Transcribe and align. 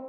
Hey 0.00 0.06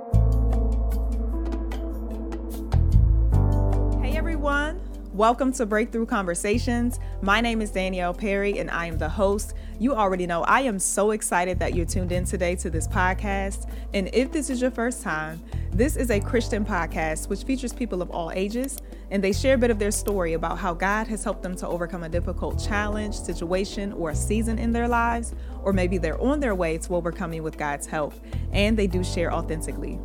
everyone, 4.16 4.79
welcome 5.12 5.52
to 5.52 5.66
Breakthrough 5.66 6.06
Conversations. 6.06 7.02
My 7.21 7.42
name 7.42 7.62
is 7.62 7.71
Danielle 7.71 8.13
Perry 8.13 8.59
and 8.59 8.71
I 8.71 8.85
am 8.85 8.97
the 8.97 9.09
host. 9.09 9.54
You 9.79 9.93
already 9.93 10.25
know 10.25 10.43
I 10.43 10.62
am 10.62 10.79
so 10.79 11.12
excited 11.12 11.59
that 11.59 11.75
you're 11.75 11.85
tuned 11.85 12.13
in 12.13 12.23
today 12.23 12.55
to 12.55 12.69
this 12.69 12.88
podcast. 12.88 13.69
And 13.93 14.09
if 14.13 14.31
this 14.31 14.49
is 14.49 14.62
your 14.62 14.71
first 14.71 15.04
time, 15.04 15.43
this 15.74 15.97
is 15.97 16.09
a 16.09 16.21
Christian 16.21 16.63
podcast 16.63 17.27
which 17.27 17.43
features 17.43 17.73
people 17.73 18.01
of 18.01 18.09
all 18.11 18.31
ages, 18.31 18.77
and 19.11 19.23
they 19.23 19.33
share 19.33 19.55
a 19.55 19.57
bit 19.57 19.69
of 19.69 19.77
their 19.77 19.91
story 19.91 20.33
about 20.33 20.57
how 20.57 20.73
God 20.73 21.05
has 21.07 21.23
helped 21.23 21.43
them 21.43 21.55
to 21.57 21.67
overcome 21.67 22.03
a 22.03 22.09
difficult 22.09 22.63
challenge, 22.63 23.13
situation, 23.13 23.91
or 23.93 24.09
a 24.09 24.15
season 24.15 24.57
in 24.57 24.71
their 24.71 24.87
lives, 24.87 25.35
or 25.63 25.73
maybe 25.73 25.97
they're 25.97 26.19
on 26.19 26.39
their 26.39 26.55
way 26.55 26.77
to 26.79 26.95
overcoming 26.95 27.43
with 27.43 27.57
God's 27.57 27.85
help, 27.85 28.13
and 28.53 28.77
they 28.77 28.87
do 28.87 29.03
share 29.03 29.31
authentically. 29.31 29.99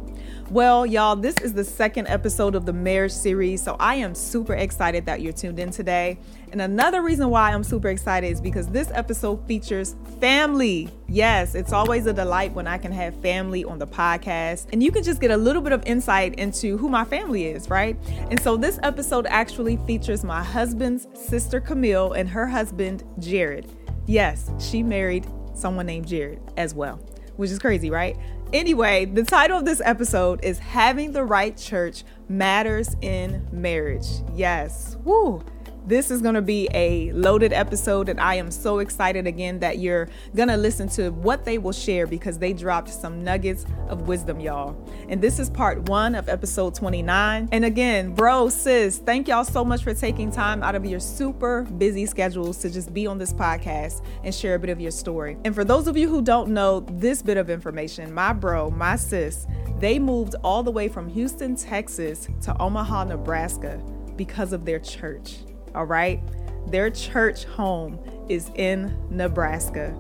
Well, 0.49 0.87
y'all, 0.87 1.17
this 1.17 1.37
is 1.39 1.55
the 1.55 1.65
second 1.65 2.07
episode 2.07 2.55
of 2.55 2.66
the 2.66 2.73
marriage 2.73 3.11
series, 3.11 3.61
so 3.61 3.75
I 3.80 3.97
am 3.97 4.15
super 4.15 4.55
excited 4.55 5.05
that 5.07 5.20
you're 5.20 5.33
tuned 5.33 5.59
in 5.59 5.73
today. 5.73 6.20
And 6.53 6.62
another 6.62 7.03
reason 7.03 7.30
why 7.30 7.51
I'm 7.51 7.65
super 7.65 7.89
excited 7.89 8.30
is 8.30 8.41
because 8.41 8.69
this 8.69 8.89
episode 8.93 9.45
features 9.48 9.97
family. 10.20 10.89
Yes, 11.09 11.56
it's 11.56 11.73
always 11.73 12.06
a 12.06 12.12
delight 12.12 12.53
when 12.53 12.69
I 12.69 12.79
can 12.79 12.93
have 12.93 13.20
family 13.20 13.65
on 13.65 13.80
the 13.80 13.89
podcast, 13.89 14.67
and 14.73 14.84
you 14.84 14.93
can 14.93 15.03
just 15.03 15.20
get 15.20 15.33
a 15.33 15.37
little 15.37 15.62
bit 15.62 15.73
of 15.73 15.84
insight 15.84 16.37
into 16.37 16.78
who 16.78 16.89
my 16.89 17.05
family 17.05 17.47
is, 17.47 17.69
right? 17.69 17.97
And 18.31 18.41
so 18.41 18.56
this 18.56 18.78
episode 18.84 19.27
actually 19.27 19.78
features 19.78 20.23
my 20.23 20.45
husband's 20.45 21.09
sister 21.12 21.61
Camille 21.61 22.12
and 22.12 22.28
her 22.28 22.47
husband 22.47 23.03
Jarryd. 23.19 23.69
Yes, 24.06 24.48
she 24.61 24.84
married 24.84 25.27
someone 25.55 25.87
named 25.87 26.06
Jared 26.06 26.41
as 26.56 26.73
well, 26.73 27.01
which 27.34 27.51
is 27.51 27.59
crazy, 27.59 27.91
right? 27.91 28.17
Anyway, 28.56 29.05
the 29.05 29.23
title 29.23 29.59
of 29.59 29.66
this 29.66 29.83
episode 29.84 30.42
is 30.42 30.59
Having 30.59 31.12
the 31.12 31.23
Right 31.23 31.55
Church 31.59 32.05
Matters 32.27 32.97
in 33.02 33.47
Marriage. 33.52 34.06
Yes. 34.34 34.97
Woo. 35.05 35.44
This 35.87 36.11
is 36.11 36.20
going 36.20 36.34
to 36.34 36.42
be 36.42 36.69
a 36.75 37.12
loaded 37.12 37.53
episode, 37.53 38.09
and 38.09 38.19
I 38.19 38.34
am 38.34 38.51
so 38.51 38.81
excited 38.81 39.25
again 39.25 39.61
that 39.61 39.79
you're 39.79 40.09
going 40.34 40.48
to 40.48 40.56
listen 40.56 40.89
to 40.91 41.11
what 41.11 41.45
they 41.45 41.59
will 41.59 41.70
share 41.70 42.09
because 42.09 42.41
they 42.41 42.53
dropped 42.53 42.89
some 42.89 43.23
nuggets 43.23 43.65
of 43.87 44.09
wisdom, 44.09 44.41
y'all. 44.41 44.77
And 45.09 45.23
this 45.23 45.39
is 45.39 45.48
part 45.48 45.89
one 45.89 46.17
of 46.17 46.28
episode 46.28 46.75
29. 46.75 47.51
And 47.53 47.65
again, 47.65 48.17
bro, 48.17 48.48
sis, 48.48 48.98
thank 48.98 49.28
y'all 49.28 49.45
so 49.45 49.65
much 49.65 49.84
for 49.84 49.95
taking 49.95 50.33
time 50.33 50.61
out 50.65 50.75
of 50.75 50.84
your 50.84 50.98
super 50.98 51.62
busy 51.62 52.05
schedules 52.05 52.59
to 52.59 52.71
just 52.71 52.93
be 52.93 53.06
on 53.06 53.19
this 53.19 53.33
podcast 53.33 54.05
and 54.25 54.34
share 54.34 54.56
a 54.56 54.59
bit 54.59 54.71
of 54.71 54.81
your 54.81 54.91
story. 54.91 55.37
And 55.45 55.55
for 55.55 55.62
those 55.62 55.87
of 55.87 55.97
you 55.97 56.09
who 56.09 56.21
don't 56.21 56.48
know 56.48 56.81
this 56.81 57.23
bit 57.23 57.37
of 57.37 57.48
information, 57.48 58.12
my 58.12 58.33
bro, 58.33 58.73
my 58.73 58.97
sis, 58.97 59.47
they 59.78 60.00
moved 60.00 60.34
all 60.43 60.65
the 60.65 60.73
way 60.73 60.89
from 60.89 61.09
Houston, 61.11 61.55
Texas 61.55 62.27
to 62.43 62.61
Omaha, 62.61 63.05
Nebraska 63.05 63.81
because 64.17 64.53
of 64.53 64.65
their 64.65 64.81
church 64.81 65.37
all 65.77 65.84
right? 65.84 66.20
Their 66.69 66.91
church 66.91 67.44
home 67.44 67.98
is 68.28 68.50
in 68.56 68.96
Nebraska. 69.10 69.96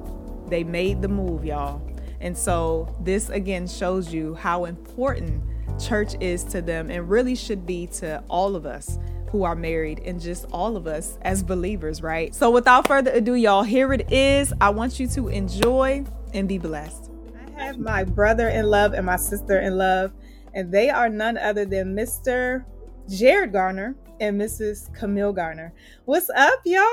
They 0.48 0.64
made 0.64 1.02
the 1.02 1.08
move, 1.08 1.44
y'all. 1.44 1.80
And 2.20 2.36
so 2.36 2.94
this 3.00 3.28
again 3.28 3.68
shows 3.68 4.12
you 4.12 4.34
how 4.34 4.64
important 4.64 5.42
church 5.78 6.14
is 6.20 6.42
to 6.44 6.62
them 6.62 6.90
and 6.90 7.08
really 7.08 7.34
should 7.34 7.66
be 7.66 7.86
to 7.86 8.22
all 8.28 8.56
of 8.56 8.66
us 8.66 8.98
who 9.30 9.42
are 9.42 9.54
married 9.54 10.00
and 10.00 10.20
just 10.20 10.46
all 10.52 10.76
of 10.76 10.86
us 10.86 11.18
as 11.22 11.42
believers, 11.42 12.00
right? 12.02 12.34
So 12.34 12.50
without 12.50 12.88
further 12.88 13.10
ado, 13.10 13.34
y'all, 13.34 13.62
here 13.62 13.92
it 13.92 14.10
is. 14.10 14.52
I 14.60 14.70
want 14.70 14.98
you 14.98 15.06
to 15.08 15.28
enjoy 15.28 16.04
and 16.32 16.48
be 16.48 16.58
blessed. 16.58 17.10
I 17.56 17.64
have 17.64 17.78
my 17.78 18.04
brother 18.04 18.48
in 18.48 18.66
love 18.66 18.92
and 18.92 19.04
my 19.04 19.16
sister 19.16 19.60
in 19.60 19.76
love, 19.76 20.12
and 20.54 20.72
they 20.72 20.90
are 20.90 21.08
none 21.08 21.36
other 21.36 21.64
than 21.64 21.94
Mr. 21.94 22.64
Jarryd 23.08 23.52
Garner 23.52 23.96
and 24.20 24.40
Mrs. 24.40 24.92
Camille 24.94 25.32
Garner. 25.32 25.72
What's 26.04 26.30
up, 26.30 26.60
y'all? 26.64 26.84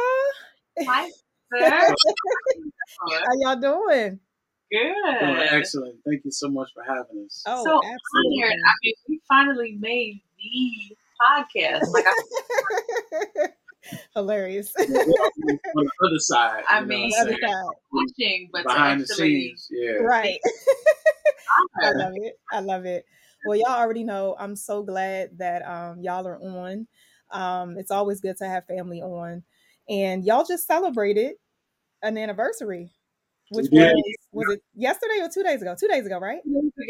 Hi, 0.80 1.10
sir. 1.58 1.96
How 3.10 3.34
y'all 3.40 3.60
doing? 3.60 4.20
Good. 4.72 4.96
Oh, 5.22 5.34
excellent. 5.52 5.96
Thank 6.06 6.26
you 6.26 6.32
so 6.32 6.50
much 6.50 6.70
for 6.74 6.84
having 6.84 7.26
us. 7.26 7.44
Oh, 7.46 7.64
so 7.64 7.76
absolutely. 7.78 8.44
honored. 8.44 8.60
I 8.66 8.74
mean, 8.84 8.94
we 9.08 9.22
finally 9.28 9.78
made 9.80 10.22
the 10.38 10.98
podcast. 11.22 11.92
Like, 11.92 12.06
I, 12.08 13.48
Hilarious. 14.16 14.74
on 14.80 14.88
the 14.88 15.90
other 16.06 16.20
side, 16.20 16.64
I 16.68 16.82
mean, 16.82 17.10
what 17.12 17.22
I'm 17.22 17.28
Other 17.28 17.38
side. 17.40 17.66
pushing, 17.92 18.50
but 18.52 18.64
behind 18.64 19.02
the 19.02 19.08
scenes, 19.08 19.68
yeah. 19.70 19.98
Right. 19.98 20.40
I 21.84 21.92
love 21.92 22.14
it. 22.16 22.40
I 22.52 22.60
love 22.62 22.86
it. 22.86 23.06
Well, 23.46 23.58
y'all 23.58 23.78
already 23.78 24.04
know 24.04 24.36
I'm 24.40 24.56
so 24.56 24.84
glad 24.84 25.38
that 25.38 25.68
um, 25.68 26.00
y'all 26.00 26.26
are 26.26 26.40
on. 26.42 26.88
Um, 27.34 27.78
it's 27.78 27.92
always 27.92 28.22
good 28.22 28.38
to 28.38 28.46
have 28.46 28.66
family 28.68 29.02
on. 29.02 29.44
And 29.90 30.24
y'all 30.24 30.46
just 30.46 30.66
celebrated 30.68 31.34
an 32.02 32.18
anniversary, 32.18 32.92
which 33.50 33.68
We 33.72 33.80
did. 33.80 33.94
was, 34.32 34.48
was 34.48 34.56
it 34.56 34.64
yesterday 34.76 35.20
or 35.22 35.30
two 35.34 35.44
days 35.44 35.62
ago? 35.62 35.76
Two 35.80 35.88
days 35.88 36.06
ago, 36.06 36.20
right? 36.20 36.42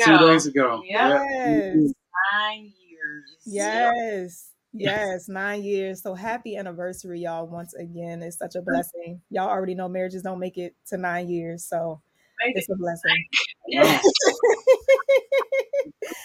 Two 0.05 0.17
days 0.17 0.45
ago. 0.45 0.81
Yeah. 0.85 1.23
Yes. 1.31 1.93
Nine 2.33 2.71
years. 2.87 3.37
Yes. 3.45 4.49
Yes, 4.75 5.29
nine 5.29 5.63
years. 5.63 6.01
So 6.01 6.15
happy 6.15 6.57
anniversary, 6.57 7.19
y'all, 7.21 7.45
once 7.47 7.75
again. 7.75 8.23
It's 8.23 8.37
such 8.39 8.55
a 8.55 8.61
blessing. 8.63 9.21
Y'all 9.29 9.47
already 9.49 9.75
know 9.75 9.87
marriages 9.87 10.23
don't 10.23 10.39
make 10.39 10.57
it 10.57 10.75
to 10.87 10.97
nine 10.97 11.29
years, 11.29 11.63
so 11.63 12.01
Made 12.43 12.53
it's 12.55 12.67
a 12.69 12.75
blessing. 12.75 13.23
Yeah. 13.67 14.01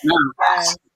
No, 0.04 0.14
Yes. 0.56 0.76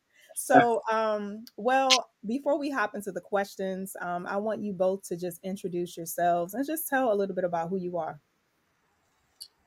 So, 0.52 0.82
um, 0.90 1.44
well, 1.56 2.10
before 2.26 2.58
we 2.58 2.68
hop 2.68 2.94
into 2.94 3.12
the 3.12 3.20
questions, 3.20 3.96
um, 4.00 4.26
I 4.26 4.36
want 4.36 4.60
you 4.60 4.72
both 4.72 5.02
to 5.08 5.16
just 5.16 5.38
introduce 5.44 5.96
yourselves 5.96 6.54
and 6.54 6.66
just 6.66 6.88
tell 6.88 7.12
a 7.12 7.14
little 7.14 7.34
bit 7.34 7.44
about 7.44 7.68
who 7.68 7.78
you 7.78 7.96
are. 7.98 8.20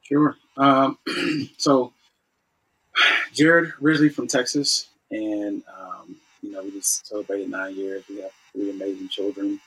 Sure. 0.01 0.35
Um, 0.57 0.97
so, 1.57 1.93
Jarryd, 3.33 3.71
originally 3.81 4.09
from 4.09 4.27
Texas, 4.27 4.87
and 5.11 5.63
um, 5.79 6.15
you 6.41 6.51
know, 6.51 6.63
we 6.63 6.71
just 6.71 7.07
celebrated 7.07 7.49
nine 7.49 7.75
years. 7.75 8.03
We 8.09 8.21
have 8.21 8.31
three 8.53 8.69
amazing 8.69 9.09
children, 9.09 9.59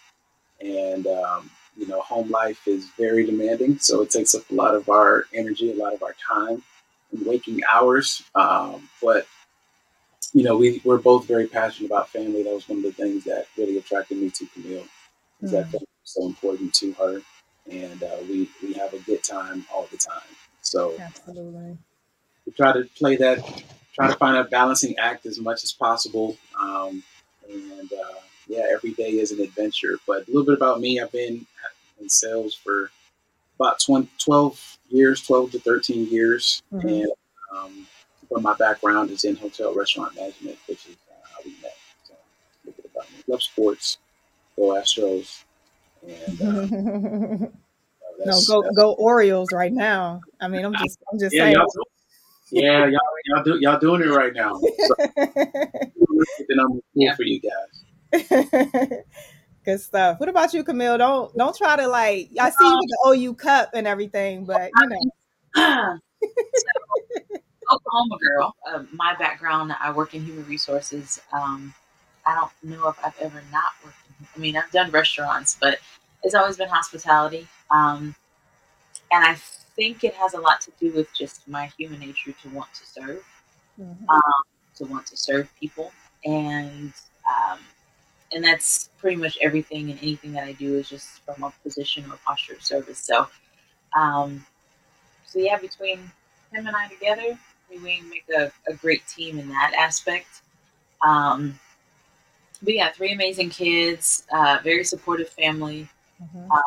and 0.61 1.07
um, 1.07 1.51
you 1.77 1.87
know, 1.87 2.01
home 2.01 2.31
life 2.31 2.69
is 2.69 2.87
very 2.99 3.25
demanding, 3.25 3.79
so 3.79 4.03
it 4.03 4.11
takes 4.11 4.35
up 4.35 4.43
a 4.51 4.55
lot 4.55 4.75
of 4.75 4.89
our 4.89 5.25
energy, 5.35 5.73
a 5.73 5.75
lot 5.75 5.95
of 5.95 6.03
our 6.03 6.15
time, 6.27 6.63
and 7.13 7.27
waking 7.27 7.61
hours. 7.73 8.23
Um, 8.35 8.89
but 9.03 9.27
you 10.33 10.43
know, 10.45 10.57
we 10.57 10.81
we're 10.85 10.99
both 10.99 11.27
very 11.27 11.47
passionate 11.47 11.89
about 11.89 12.11
family. 12.11 12.43
That 12.43 12.53
was 12.55 12.69
one 12.69 12.79
of 12.79 12.85
the 12.85 12.93
things 12.93 13.25
that 13.25 13.47
really 13.57 13.79
attracted 13.79 14.19
me 14.19 14.31
to 14.31 14.47
Camille. 14.47 14.87
Is 15.43 15.51
that 15.53 15.67
Mm. 15.67 15.71
family 15.71 15.87
was 16.03 16.13
so 16.13 16.27
important 16.27 16.75
to 16.75 16.93
her, 16.95 17.23
and 17.71 18.03
uh, 18.03 18.19
we 18.29 18.49
we 18.63 18.73
have 18.75 18.93
a 18.93 18.99
good 19.01 19.23
time 19.23 19.65
all 19.73 19.89
the 19.91 19.97
time. 19.97 20.29
So 20.63 20.95
Absolutely. 21.01 21.79
we 22.47 22.53
try 22.53 22.73
to 22.73 22.85
play 22.97 23.17
that, 23.17 23.39
try 23.95 24.09
to 24.09 24.17
find 24.17 24.37
a 24.37 24.45
balancing 24.45 24.97
act 24.99 25.27
as 25.27 25.39
much 25.39 25.65
as 25.65 25.73
possible. 25.73 26.37
Um, 26.59 27.03
and 27.49 27.93
uh, 27.93 28.21
yeah, 28.49 28.65
every 28.71 28.93
day 28.93 29.13
is 29.13 29.33
an 29.33 29.41
adventure. 29.41 29.99
But 30.07 30.27
a 30.29 30.31
little 30.31 30.45
bit 30.45 30.55
about 30.55 30.81
me: 30.81 31.01
I've 31.01 31.13
been 31.13 31.47
in 32.01 32.09
sales 32.09 32.55
for 32.55 32.91
about 33.59 33.81
20, 33.81 34.09
12 34.19 34.79
years, 34.91 35.23
12 35.27 35.53
to 35.53 35.59
13 35.61 36.09
years, 36.09 36.63
Mhm. 36.73 37.03
and 37.03 37.13
um, 37.57 37.87
but 38.31 38.43
my 38.43 38.55
background 38.55 39.11
is 39.11 39.25
in 39.25 39.37
hotel 39.37 39.75
restaurant 39.75 40.15
management, 40.15 40.59
which 40.67 40.87
is 40.87 40.97
uh, 41.11 41.15
how 41.33 41.39
we 41.45 41.53
met. 41.63 41.77
So 42.05 42.15
a 42.15 42.67
little 42.67 42.83
bit 42.83 42.91
about 42.95 43.11
me. 43.11 43.19
Love 43.27 43.43
sports, 43.43 43.99
go 44.57 44.75
Astros, 44.75 45.45
and 46.07 46.41
uh, 46.43 46.67
no, 48.25 48.41
go 48.47 48.63
go 48.75 48.93
Orioles 48.93 49.53
right 49.53 49.73
now. 49.73 50.21
I 50.41 50.49
mean, 50.49 50.65
I'm 50.65 50.77
just 50.77 50.99
I'm 51.13 51.19
just 51.19 51.35
yeah, 51.35 51.45
saying. 51.45 51.55
y'all, 51.55 51.67
do- 51.73 51.83
yeah, 52.51 52.87
y'all, 52.87 53.01
y'all, 53.27 53.45
do, 53.45 53.59
y'all 53.61 53.79
doing 53.79 54.03
it 54.03 54.07
right 54.07 54.33
now. 54.35 54.61
So, 54.87 54.95
then 56.49 56.61
I'm 56.61 56.69
cool 56.71 56.83
Yeah. 56.95 57.15
for 57.15 57.25
you 57.25 57.41
guys. 57.41 58.25
Good 59.65 59.81
stuff. 59.81 60.19
What 60.19 60.29
about 60.29 60.55
you, 60.55 60.65
Camille? 60.65 60.97
Don't 60.97 61.37
don't 61.37 61.57
try 61.57 61.77
to 61.77 61.87
like. 61.89 62.31
I 62.41 62.51
see 62.51 62.71
you 62.71 62.79
with 62.79 62.89
the 62.89 62.99
OU 63.09 63.35
cup 63.35 63.71
and 63.75 63.87
everything, 63.87 64.47
but 64.47 64.71
you 64.75 64.89
know. 64.89 64.99
so, 66.25 66.69
Oklahoma 67.71 68.19
girl. 68.19 68.57
Uh, 68.67 68.85
my 68.93 69.15
background, 69.19 69.75
I 69.81 69.91
work 69.93 70.15
in 70.15 70.25
human 70.25 70.47
resources. 70.47 71.21
Um, 71.33 71.75
I 72.27 72.35
don't 72.35 72.53
know 72.63 72.89
if 72.89 72.97
I've 73.05 73.19
ever 73.21 73.43
not 73.53 73.73
worked. 73.85 73.97
In, 74.21 74.27
I 74.35 74.39
mean, 74.39 74.57
I've 74.57 74.71
done 74.71 74.91
restaurants, 74.91 75.57
but 75.61 75.79
it's 76.23 76.35
always 76.35 76.57
been 76.57 76.69
hospitality. 76.69 77.47
Um, 77.71 78.15
and 79.11 79.25
I 79.25 79.35
think 79.77 80.05
it 80.05 80.15
has 80.15 80.35
a 80.35 80.41
lot 80.41 80.61
to 80.63 80.73
do 80.81 80.93
with 80.93 81.09
just 81.15 81.47
my 81.49 81.67
human 81.79 82.01
nature 82.01 82.33
to 82.43 82.49
want 82.51 82.73
to 82.75 82.87
serve, 82.87 83.25
Mhm. 83.81 84.09
um, 84.09 84.43
to 84.77 84.85
want 84.85 85.07
to 85.07 85.17
serve 85.17 85.49
people, 85.59 85.93
and 86.25 86.93
um, 87.29 87.59
and 88.33 88.45
that's 88.45 88.91
pretty 88.99 89.17
much 89.17 89.39
everything 89.41 89.91
and 89.91 89.99
anything 90.03 90.33
that 90.33 90.45
I 90.45 90.53
do 90.53 90.77
is 90.79 90.89
just 90.89 91.21
from 91.21 91.43
a 91.43 91.53
position 91.63 92.11
or 92.11 92.19
posture 92.25 92.55
of 92.55 92.63
service. 92.63 92.99
So, 92.99 93.29
um, 93.97 94.47
so 95.27 95.39
yeah, 95.39 95.59
between 95.59 95.99
him 96.53 96.67
and 96.67 96.77
I 96.77 96.89
together, 96.89 97.39
we 97.71 97.79
make 97.79 98.25
a, 98.37 98.51
a 98.69 98.75
great 98.75 99.07
team 99.07 99.39
in 99.39 99.49
that 99.49 99.75
aspect. 99.79 100.43
Um, 101.07 101.59
we 102.65 102.79
got 102.79 102.97
three 102.97 103.13
amazing 103.13 103.51
kids, 103.51 104.25
uh, 104.33 104.59
very 104.63 104.85
supportive 104.85 105.29
family, 105.29 105.89
mm-hmm. 106.23 106.51
um, 106.51 106.63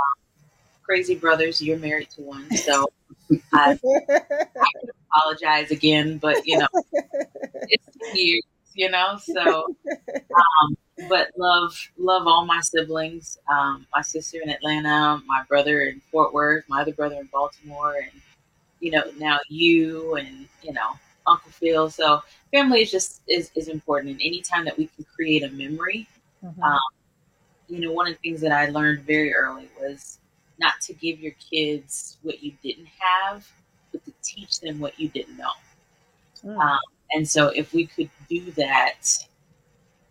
crazy 0.84 1.16
brothers. 1.16 1.62
You're 1.62 1.78
married 1.78 2.10
to 2.12 2.22
one, 2.22 2.50
so 2.56 2.86
I, 3.54 3.78
I 3.84 4.72
apologize 5.12 5.72
again, 5.72 6.18
but 6.18 6.46
you 6.46 6.60
know, 6.60 6.68
it's 6.94 8.16
years, 8.16 8.44
you 8.74 8.90
know. 8.90 9.18
So, 9.22 9.76
um, 9.90 10.78
but 11.10 11.30
love 11.38 11.76
love 11.98 12.28
all 12.28 12.46
my 12.46 12.62
siblings. 12.62 13.38
Um, 13.50 13.86
my 13.94 14.02
sister 14.02 14.40
in 14.42 14.50
Atlanta, 14.50 15.22
my 15.26 15.44
brother 15.48 15.82
in 15.82 16.02
Fort 16.12 16.34
Worth, 16.34 16.64
my 16.70 16.82
other 16.82 16.94
brother 16.94 17.16
in 17.16 17.28
Baltimore, 17.32 17.96
and 17.96 18.22
you 18.82 18.92
know 18.92 19.04
now 19.18 19.40
you 19.48 20.16
and 20.16 20.48
you 20.62 20.74
know 20.74 21.00
Uncle 21.28 21.52
Phil. 21.52 21.90
So 21.90 22.22
family 22.52 22.82
is 22.82 22.92
just 22.92 23.22
is, 23.28 23.52
is 23.56 23.68
important. 23.68 24.12
And 24.12 24.22
anytime 24.22 24.66
that 24.66 24.78
we 24.78 24.88
can 24.88 25.06
create 25.16 25.44
a 25.44 25.50
memory, 25.50 26.08
mm-hmm. 26.44 26.62
um, 26.62 26.80
you 27.68 27.80
know, 27.80 27.92
one 27.92 28.08
of 28.08 28.14
the 28.14 28.20
things 28.30 28.42
that 28.42 28.52
I 28.52 28.68
learned 28.68 29.02
very 29.02 29.34
early 29.34 29.70
was 29.80 30.20
not 30.60 30.80
to 30.82 30.94
give 30.94 31.20
your 31.20 31.34
kids 31.50 32.18
what 32.22 32.44
you 32.44 32.54
didn't 32.62 32.90
have, 33.00 33.48
but 33.92 34.04
to 34.06 34.14
teach 34.24 34.60
them 34.60 34.80
what 34.80 35.00
you 35.00 35.10
didn't 35.10 35.38
know. 35.38 35.52
Mm. 36.46 36.58
Um, 36.58 36.80
and 37.12 37.28
so 37.28 37.48
if 37.48 37.74
we 37.74 37.88
could 37.88 38.10
do 38.30 38.52
that 38.52 39.04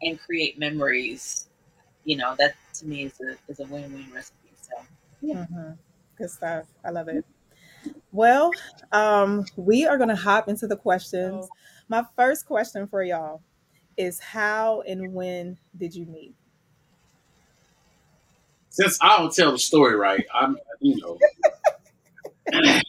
and 0.03 0.19
create 0.21 0.59
memories, 0.59 1.49
you 2.05 2.17
know, 2.17 2.35
that 2.39 2.55
to 2.75 2.87
me 2.87 3.05
is 3.05 3.21
a 3.21 3.37
is 3.51 3.61
a 3.61 3.65
win 3.65 3.93
win 3.93 4.07
recipe. 4.15 4.51
So 4.61 4.75
yeah. 5.21 5.35
Mm-hmm. 5.35 5.73
Good 6.17 6.31
stuff. 6.31 6.67
I 6.85 6.91
love 6.91 7.09
it. 7.09 7.25
Well, 8.13 8.51
um, 8.93 9.45
we 9.57 9.87
are 9.87 9.97
going 9.97 10.09
to 10.09 10.17
hop 10.17 10.49
into 10.49 10.67
the 10.67 10.77
questions. 10.77 11.49
My 11.89 12.05
first 12.17 12.47
question 12.47 12.87
for 12.87 13.03
y'all 13.03 13.43
is 13.97 14.19
how 14.21 14.83
and 14.83 15.13
when 15.13 15.59
did 15.77 15.95
you 15.95 16.07
meet? 16.07 16.35
Since 18.71 18.99
I 19.03 19.19
don't 19.19 19.35
tell 19.35 19.53
the 19.53 19.59
story 19.59 19.97
right, 19.97 20.25
I'm, 20.33 20.57
you 20.81 20.97
know, 21.01 21.19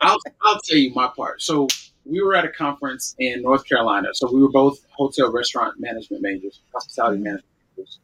I'll, 0.00 0.18
I'll 0.42 0.60
tell 0.64 0.78
you 0.78 0.92
my 0.94 1.08
part. 1.16 1.40
So 1.40 1.68
we 2.04 2.22
were 2.22 2.34
at 2.34 2.44
a 2.44 2.50
conference 2.50 3.14
in 3.18 3.42
North 3.42 3.66
Carolina. 3.66 4.08
So 4.12 4.30
we 4.32 4.42
were 4.42 4.50
both 4.50 4.78
hotel 4.90 5.32
restaurant 5.32 5.80
management 5.80 6.22
majors, 6.22 6.60
hospitality 6.72 7.16
mm-hmm. 7.16 7.24
management 7.24 7.52
majors. 7.76 7.98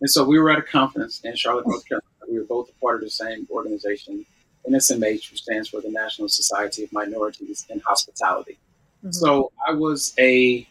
And 0.00 0.10
so 0.10 0.24
we 0.24 0.38
were 0.38 0.50
at 0.50 0.58
a 0.58 0.62
conference 0.62 1.20
in 1.24 1.34
Charlotte, 1.36 1.66
North 1.66 1.86
Carolina. 1.86 2.06
We 2.30 2.38
were 2.38 2.44
both 2.44 2.70
a 2.70 2.80
part 2.80 2.96
of 2.96 3.02
the 3.02 3.10
same 3.10 3.46
organization, 3.50 4.24
NSMH, 4.68 5.30
which 5.30 5.42
stands 5.42 5.68
for 5.68 5.80
the 5.80 5.90
National 5.90 6.28
Society 6.28 6.84
of 6.84 6.92
Minorities 6.92 7.66
in 7.70 7.80
Hospitality. 7.80 8.58
Mm-hmm. 8.98 9.12
So 9.12 9.50
I 9.66 9.72
was 9.72 10.14
a 10.18 10.66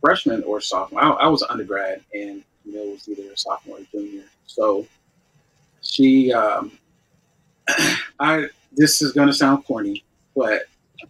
freshman 0.00 0.42
or 0.44 0.60
sophomore. 0.60 1.02
I, 1.02 1.10
I 1.10 1.26
was 1.28 1.42
an 1.42 1.48
undergrad, 1.50 2.02
and 2.12 2.42
Camille 2.62 2.92
was 2.92 3.08
either 3.08 3.30
a 3.30 3.36
sophomore 3.36 3.78
or 3.78 3.84
junior. 3.90 4.24
So 4.46 4.86
she, 5.82 6.32
um, 6.32 6.72
I 8.18 8.46
this 8.74 9.02
is 9.02 9.12
gonna 9.12 9.32
sound 9.32 9.64
corny, 9.66 10.04
but 10.34 10.62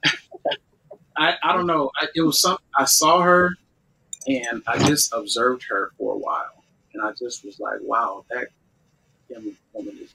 I, 1.17 1.37
I 1.43 1.53
don't 1.53 1.67
know. 1.67 1.91
I, 1.97 2.07
it 2.15 2.23
was 2.23 2.41
something 2.41 2.65
I 2.77 2.85
saw 2.85 3.21
her, 3.23 3.57
and 4.27 4.63
I 4.67 4.79
just 4.87 5.13
observed 5.13 5.65
her 5.69 5.93
for 5.99 6.15
a 6.15 6.19
while, 6.19 6.65
and 6.95 7.03
I 7.03 7.13
just 7.13 7.45
was 7.45 7.61
like, 7.61 7.79
"Wow, 7.83 8.25
that 8.31 8.49
young 9.29 9.53
woman 9.73 9.99
is 10.03 10.13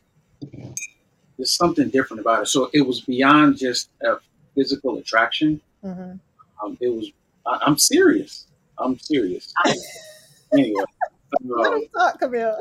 there's 1.38 1.52
something 1.52 1.90
different 1.90 2.22
about 2.22 2.44
it. 2.44 2.48
So 2.48 2.70
it 2.74 2.82
was 2.82 3.02
beyond 3.02 3.58
just 3.58 3.90
a 4.04 4.18
physical 4.56 4.98
attraction. 4.98 5.62
Mm-hmm. 5.84 6.18
Um, 6.64 6.78
it 6.82 6.90
was. 6.90 7.12
I, 7.46 7.60
am 7.68 7.78
serious. 7.78 8.48
I'm 8.78 8.98
serious. 9.00 9.54
anyway, 10.54 10.84
let 11.44 11.94
talk, 11.94 12.20
Camille. 12.20 12.58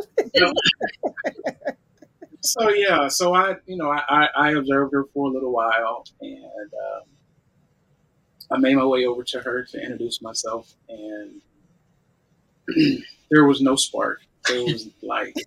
so 2.41 2.69
yeah, 2.71 3.09
so 3.09 3.35
I, 3.35 3.57
you 3.67 3.77
know, 3.77 3.91
I, 3.91 4.29
I 4.37 4.53
observed 4.53 4.93
her 4.93 5.05
for 5.13 5.29
a 5.29 5.33
little 5.33 5.53
while, 5.53 6.05
and 6.21 6.45
um, 6.45 7.03
I 8.51 8.59
made 8.59 8.77
my 8.77 8.85
way 8.85 9.07
over 9.07 9.25
to 9.25 9.41
her 9.41 9.65
to 9.65 9.83
introduce 9.83 10.23
myself, 10.23 10.73
and 10.89 11.41
there 13.31 13.45
was 13.45 13.61
no 13.61 13.77
spark. 13.77 14.21
It 14.49 14.73
was 14.73 14.89
like, 15.03 15.35
it 15.37 15.47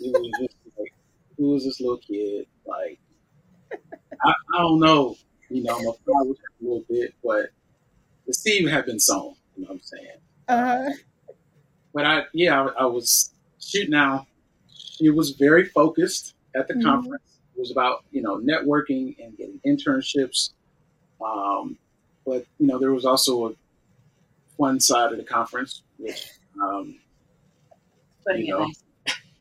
was 0.00 0.30
just 0.40 0.56
like, 0.78 0.94
who 1.36 1.50
was 1.50 1.64
this 1.64 1.80
little 1.80 1.98
kid? 1.98 2.46
Like, 2.66 2.98
I, 3.72 4.32
I 4.54 4.58
don't 4.58 4.80
know. 4.80 5.16
You 5.48 5.64
know, 5.64 5.78
my 5.78 5.92
pride 6.04 6.26
was 6.26 6.36
a 6.38 6.64
little 6.64 6.84
bit, 6.88 7.14
but 7.24 7.50
the 8.26 8.34
seed 8.34 8.68
had 8.68 8.86
been 8.86 9.00
sown. 9.00 9.34
You 9.56 9.64
know 9.64 9.68
what 9.68 9.74
I'm 9.74 9.80
saying? 9.80 10.06
Uh-huh. 10.48 10.90
But 11.92 12.06
I, 12.06 12.22
yeah, 12.32 12.62
I, 12.62 12.82
I 12.82 12.86
was 12.86 13.32
shooting 13.60 13.90
now. 13.90 14.26
She 14.72 15.10
was 15.10 15.30
very 15.30 15.64
focused 15.64 16.34
at 16.54 16.68
the 16.68 16.74
mm-hmm. 16.74 16.88
conference. 16.88 17.38
It 17.56 17.58
was 17.58 17.70
about 17.70 18.04
you 18.12 18.22
know 18.22 18.38
networking 18.38 19.16
and 19.22 19.36
getting 19.36 19.60
internships. 19.66 20.50
Um, 21.24 21.76
but 22.24 22.46
you 22.58 22.66
know, 22.66 22.78
there 22.78 22.92
was 22.92 23.04
also 23.04 23.48
a 23.48 23.52
one 24.56 24.78
side 24.78 25.10
of 25.10 25.18
the 25.18 25.24
conference, 25.24 25.82
which 25.98 26.30
um, 26.62 26.96
you 28.36 28.48
know, 28.48 28.70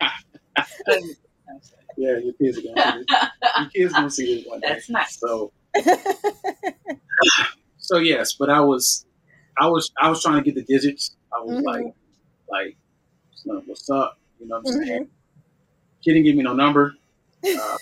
yeah, 1.99 2.17
your 2.17 2.33
kids 2.33 2.57
are 2.57 2.61
gonna 2.61 2.93
see 2.93 3.05
this. 3.07 3.29
Your 3.59 3.69
kids 3.69 3.93
gonna 3.93 4.09
see 4.09 4.35
this 4.35 4.45
one 4.47 4.59
day. 4.61 4.69
That's 4.69 4.89
nice. 4.89 5.19
So, 5.19 5.51
so 7.77 7.97
yes, 7.97 8.33
but 8.33 8.49
I 8.49 8.61
was, 8.61 9.05
I 9.59 9.67
was, 9.67 9.91
I 10.01 10.09
was 10.09 10.21
trying 10.21 10.41
to 10.41 10.49
get 10.49 10.55
the 10.55 10.63
digits. 10.63 11.17
I 11.33 11.41
was 11.41 11.57
mm-hmm. 11.57 11.65
like, 11.65 11.93
like, 12.49 12.77
what's 13.65 13.89
up? 13.89 14.17
You 14.39 14.47
know 14.47 14.59
what 14.61 14.71
I'm 14.71 14.79
mm-hmm. 14.79 14.87
saying? 14.87 15.09
She 16.01 16.13
didn't 16.13 16.25
give 16.25 16.37
me 16.37 16.43
no 16.43 16.53
number. 16.53 16.95
Uh, 17.45 17.77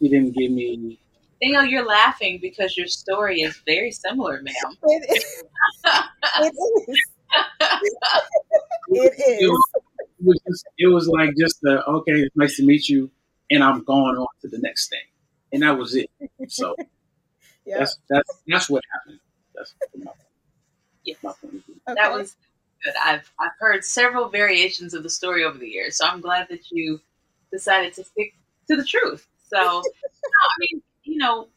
he 0.00 0.08
didn't 0.08 0.34
give 0.34 0.50
me 0.50 0.98
Danielle, 1.42 1.66
you're 1.66 1.86
laughing 1.86 2.38
because 2.40 2.76
your 2.76 2.86
story 2.86 3.42
is 3.42 3.60
very 3.66 3.92
similar, 3.92 4.40
ma'am. 4.42 4.54
It 4.82 5.10
is. 5.10 5.44
it 6.40 6.54
is. 6.88 7.00
it 8.88 9.12
is. 9.12 9.42
It 9.42 9.50
was, 9.50 9.70
it 10.18 10.24
was, 10.24 10.40
just, 10.48 10.66
it 10.78 10.86
was 10.86 11.08
like 11.08 11.30
just 11.38 11.60
the, 11.60 11.84
okay, 11.84 12.12
it's 12.12 12.36
nice 12.36 12.56
to 12.56 12.64
meet 12.64 12.88
you, 12.88 13.10
and 13.50 13.62
I'm 13.62 13.82
going 13.84 14.16
on 14.16 14.26
to 14.42 14.48
the 14.48 14.58
next 14.58 14.88
thing, 14.88 15.04
and 15.52 15.62
that 15.62 15.76
was 15.76 15.94
it. 15.94 16.10
So 16.48 16.74
yep. 17.66 17.78
that's 17.80 17.98
that's 18.08 18.42
that's 18.46 18.70
what 18.70 18.82
happened. 18.92 19.20
That's 19.54 19.74
my, 19.96 20.12
yes. 21.04 21.16
my 21.22 21.32
point 21.40 21.54
of 21.54 21.64
view. 21.64 21.74
Okay. 21.88 21.94
That 22.00 22.12
was 22.12 22.36
good. 22.84 22.94
I've 23.02 23.30
I've 23.40 23.52
heard 23.58 23.84
several 23.84 24.28
variations 24.28 24.94
of 24.94 25.02
the 25.02 25.10
story 25.10 25.44
over 25.44 25.58
the 25.58 25.68
years, 25.68 25.96
so 25.96 26.06
I'm 26.06 26.20
glad 26.20 26.48
that 26.50 26.70
you 26.70 27.00
decided 27.50 27.94
to 27.94 28.04
stick 28.04 28.34
to 28.68 28.76
the 28.76 28.84
truth. 28.84 29.26
So, 29.48 29.56
no, 29.62 29.70
I 29.70 30.54
mean, 30.60 30.82
you 31.04 31.16
know, 31.16 31.48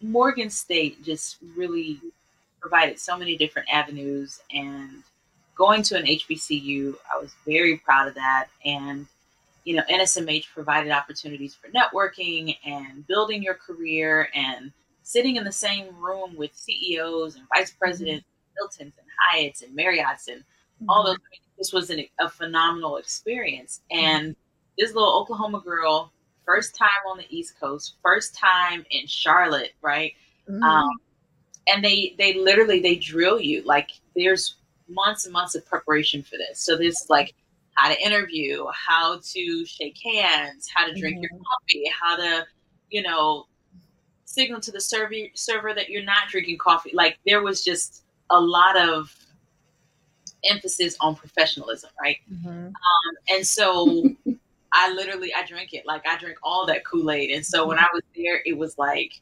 Morgan 0.00 0.50
State 0.50 1.02
just 1.04 1.38
really 1.56 2.00
provided 2.60 2.98
so 2.98 3.16
many 3.16 3.36
different 3.36 3.68
avenues 3.72 4.40
and 4.52 5.02
going 5.54 5.82
to 5.82 5.96
an 5.96 6.04
HBCU, 6.04 6.94
I 7.12 7.20
was 7.20 7.34
very 7.46 7.76
proud 7.78 8.08
of 8.08 8.14
that. 8.14 8.46
And, 8.64 9.06
you 9.64 9.76
know, 9.76 9.82
NSMH 9.90 10.46
provided 10.52 10.90
opportunities 10.90 11.54
for 11.54 11.68
networking 11.68 12.56
and 12.64 13.06
building 13.06 13.42
your 13.42 13.54
career 13.54 14.28
and 14.34 14.72
sitting 15.02 15.36
in 15.36 15.44
the 15.44 15.52
same 15.52 15.86
room 15.96 16.34
with 16.36 16.54
CEOs 16.54 17.36
and 17.36 17.46
vice 17.54 17.70
mm-hmm. 17.70 17.78
presidents, 17.78 18.24
mm-hmm. 18.24 18.54
Hiltons 18.58 18.94
and 18.98 19.06
Hyatts 19.30 19.62
and 19.62 19.76
Marriotts 19.76 20.28
and 20.28 20.40
mm-hmm. 20.40 20.90
all 20.90 21.04
those. 21.04 21.16
I 21.16 21.30
mean, 21.30 21.40
this 21.58 21.72
was 21.72 21.90
an, 21.90 22.04
a 22.20 22.28
phenomenal 22.28 22.96
experience. 22.96 23.80
Mm-hmm. 23.92 24.04
And 24.04 24.22
mm-hmm. 24.30 24.72
this 24.78 24.94
little 24.94 25.14
Oklahoma 25.20 25.60
girl 25.60 26.12
first 26.44 26.74
time 26.74 26.88
on 27.08 27.18
the 27.18 27.26
East 27.28 27.58
Coast, 27.60 27.96
first 28.02 28.36
time 28.36 28.84
in 28.90 29.06
Charlotte, 29.06 29.72
right? 29.80 30.12
Mm-hmm. 30.48 30.62
Um, 30.62 30.90
and 31.68 31.84
they 31.84 32.14
they 32.18 32.34
literally 32.34 32.80
they 32.80 32.96
drill 32.96 33.40
you 33.40 33.62
like 33.62 33.90
there's 34.16 34.56
months 34.88 35.24
and 35.24 35.32
months 35.32 35.54
of 35.54 35.64
preparation 35.64 36.22
for 36.22 36.36
this. 36.36 36.58
So 36.58 36.76
this 36.76 37.08
like 37.08 37.34
how 37.74 37.88
to 37.88 38.00
interview, 38.00 38.64
how 38.72 39.18
to 39.22 39.64
shake 39.66 39.98
hands, 40.04 40.68
how 40.74 40.86
to 40.86 40.94
drink 40.98 41.16
mm-hmm. 41.16 41.22
your 41.22 41.42
coffee, 41.44 41.84
how 42.00 42.16
to 42.16 42.46
you 42.90 43.02
know 43.02 43.46
signal 44.24 44.60
to 44.60 44.70
the 44.70 44.80
server 44.80 45.14
server 45.34 45.74
that 45.74 45.88
you're 45.88 46.04
not 46.04 46.28
drinking 46.28 46.58
coffee. 46.58 46.92
Like 46.94 47.18
there 47.26 47.42
was 47.42 47.64
just 47.64 48.04
a 48.30 48.40
lot 48.40 48.78
of 48.78 49.14
emphasis 50.44 50.96
on 51.00 51.14
professionalism, 51.14 51.90
right? 52.00 52.16
Mm-hmm. 52.32 52.66
Um, 52.66 52.72
and 53.30 53.46
so 53.46 54.08
I 54.72 54.92
literally 54.92 55.32
I 55.34 55.46
drink 55.46 55.74
it 55.74 55.84
like 55.86 56.06
I 56.06 56.18
drink 56.18 56.38
all 56.42 56.66
that 56.66 56.84
Kool 56.84 57.10
Aid, 57.10 57.30
and 57.30 57.44
so 57.44 57.66
when 57.66 57.78
I 57.78 57.86
was 57.92 58.02
there, 58.16 58.42
it 58.44 58.56
was 58.56 58.78
like 58.78 59.20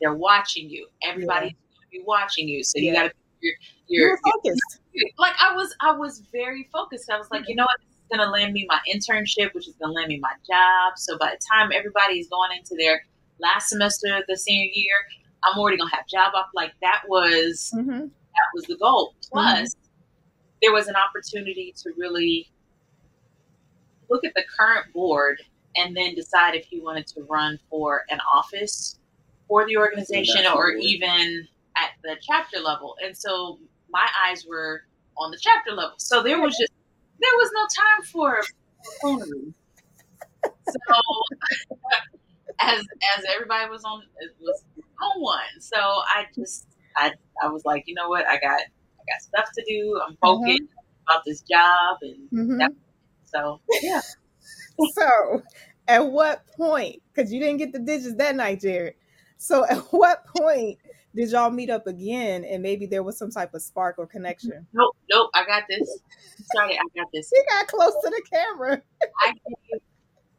they're 0.00 0.14
watching 0.14 0.68
you. 0.68 0.88
Everybody's 1.02 1.52
yeah. 1.52 1.76
gonna 1.76 1.90
be 1.92 2.02
watching 2.04 2.48
you, 2.48 2.64
so 2.64 2.78
you 2.78 2.92
got 2.92 3.04
to 3.04 3.12
you're, 3.40 3.54
you're 3.88 4.18
focused. 4.18 4.79
Like 5.18 5.34
I 5.40 5.54
was, 5.54 5.74
I 5.80 5.92
was 5.92 6.22
very 6.32 6.68
focused. 6.72 7.10
I 7.10 7.18
was 7.18 7.28
like, 7.30 7.48
you 7.48 7.54
know 7.54 7.64
what, 7.64 7.78
this 7.80 7.96
is 7.96 8.18
gonna 8.18 8.30
land 8.30 8.52
me 8.52 8.66
my 8.68 8.80
internship, 8.92 9.54
which 9.54 9.68
is 9.68 9.74
gonna 9.80 9.92
land 9.92 10.08
me 10.08 10.18
my 10.20 10.32
job. 10.48 10.94
So 10.96 11.16
by 11.18 11.30
the 11.30 11.40
time 11.52 11.70
everybody's 11.72 12.28
going 12.28 12.50
into 12.56 12.74
their 12.76 13.04
last 13.38 13.68
semester 13.68 14.16
of 14.16 14.24
the 14.28 14.36
senior 14.36 14.68
year, 14.72 14.94
I'm 15.44 15.58
already 15.58 15.76
gonna 15.78 15.94
have 15.94 16.06
job 16.06 16.32
up. 16.36 16.50
Like 16.54 16.72
that 16.82 17.02
was 17.08 17.72
Mhm. 17.74 18.10
that 18.10 18.48
was 18.54 18.64
the 18.64 18.76
goal. 18.76 19.14
Plus, 19.30 19.76
there 20.62 20.72
was 20.72 20.88
an 20.88 20.96
opportunity 20.96 21.72
to 21.82 21.92
really 21.96 22.50
look 24.08 24.24
at 24.24 24.34
the 24.34 24.44
current 24.58 24.92
board 24.92 25.40
and 25.76 25.96
then 25.96 26.14
decide 26.14 26.54
if 26.54 26.70
you 26.72 26.82
wanted 26.82 27.06
to 27.06 27.22
run 27.22 27.58
for 27.70 28.04
an 28.10 28.18
office 28.32 28.98
for 29.48 29.66
the 29.66 29.76
organization 29.76 30.46
or 30.46 30.72
even 30.72 31.46
at 31.76 31.90
the 32.02 32.16
chapter 32.20 32.58
level. 32.58 32.96
And 33.04 33.16
so 33.16 33.58
my 33.92 34.06
eyes 34.28 34.44
were 34.48 34.82
on 35.18 35.30
the 35.30 35.38
chapter 35.40 35.72
level. 35.72 35.94
So 35.98 36.22
there 36.22 36.40
was 36.40 36.56
just 36.56 36.72
there 37.20 37.30
was 37.36 37.50
no 37.54 37.62
time 37.84 38.04
for 38.12 38.40
foolery. 39.00 39.54
So 40.44 40.94
as 42.60 42.80
as 43.18 43.24
everybody 43.34 43.68
was 43.70 43.84
on 43.84 44.02
was 44.40 44.64
on 45.02 45.20
one. 45.22 45.60
So 45.60 45.76
I 45.78 46.26
just 46.34 46.66
I 46.96 47.12
I 47.42 47.48
was 47.48 47.62
like, 47.64 47.84
you 47.86 47.94
know 47.94 48.08
what, 48.08 48.26
I 48.26 48.34
got 48.38 48.60
I 48.60 49.02
got 49.08 49.20
stuff 49.20 49.46
to 49.56 49.64
do. 49.68 50.00
I'm 50.06 50.16
focused 50.20 50.62
about 51.08 51.22
this 51.26 51.42
job 51.42 51.98
and 52.02 52.28
Mhm. 52.32 52.58
that- 52.58 52.72
so 53.24 53.60
yeah. 53.82 54.00
So, 54.94 55.42
at 55.88 56.06
what 56.06 56.46
point? 56.56 57.02
Because 57.14 57.32
you 57.32 57.40
didn't 57.40 57.58
get 57.58 57.72
the 57.72 57.78
digits 57.80 58.16
that 58.16 58.34
night, 58.34 58.60
Jarryd. 58.62 58.94
So, 59.36 59.66
at 59.66 59.78
what 59.92 60.24
point 60.26 60.78
did 61.14 61.30
y'all 61.30 61.50
meet 61.50 61.70
up 61.70 61.86
again, 61.86 62.44
and 62.44 62.62
maybe 62.62 62.86
there 62.86 63.02
was 63.02 63.18
some 63.18 63.30
type 63.30 63.54
of 63.54 63.62
spark 63.62 63.96
or 63.98 64.06
connection? 64.06 64.66
Nope, 64.72 64.96
nope, 65.12 65.30
I 65.34 65.44
got 65.44 65.64
this. 65.68 66.00
Sorry, 66.54 66.74
I 66.74 66.82
got 66.96 67.08
this. 67.12 67.30
He 67.34 67.42
got 67.50 67.66
close 67.68 67.92
to 68.04 68.10
the 68.10 68.22
camera. 68.32 68.82
I 69.24 69.32
gave, 69.32 69.80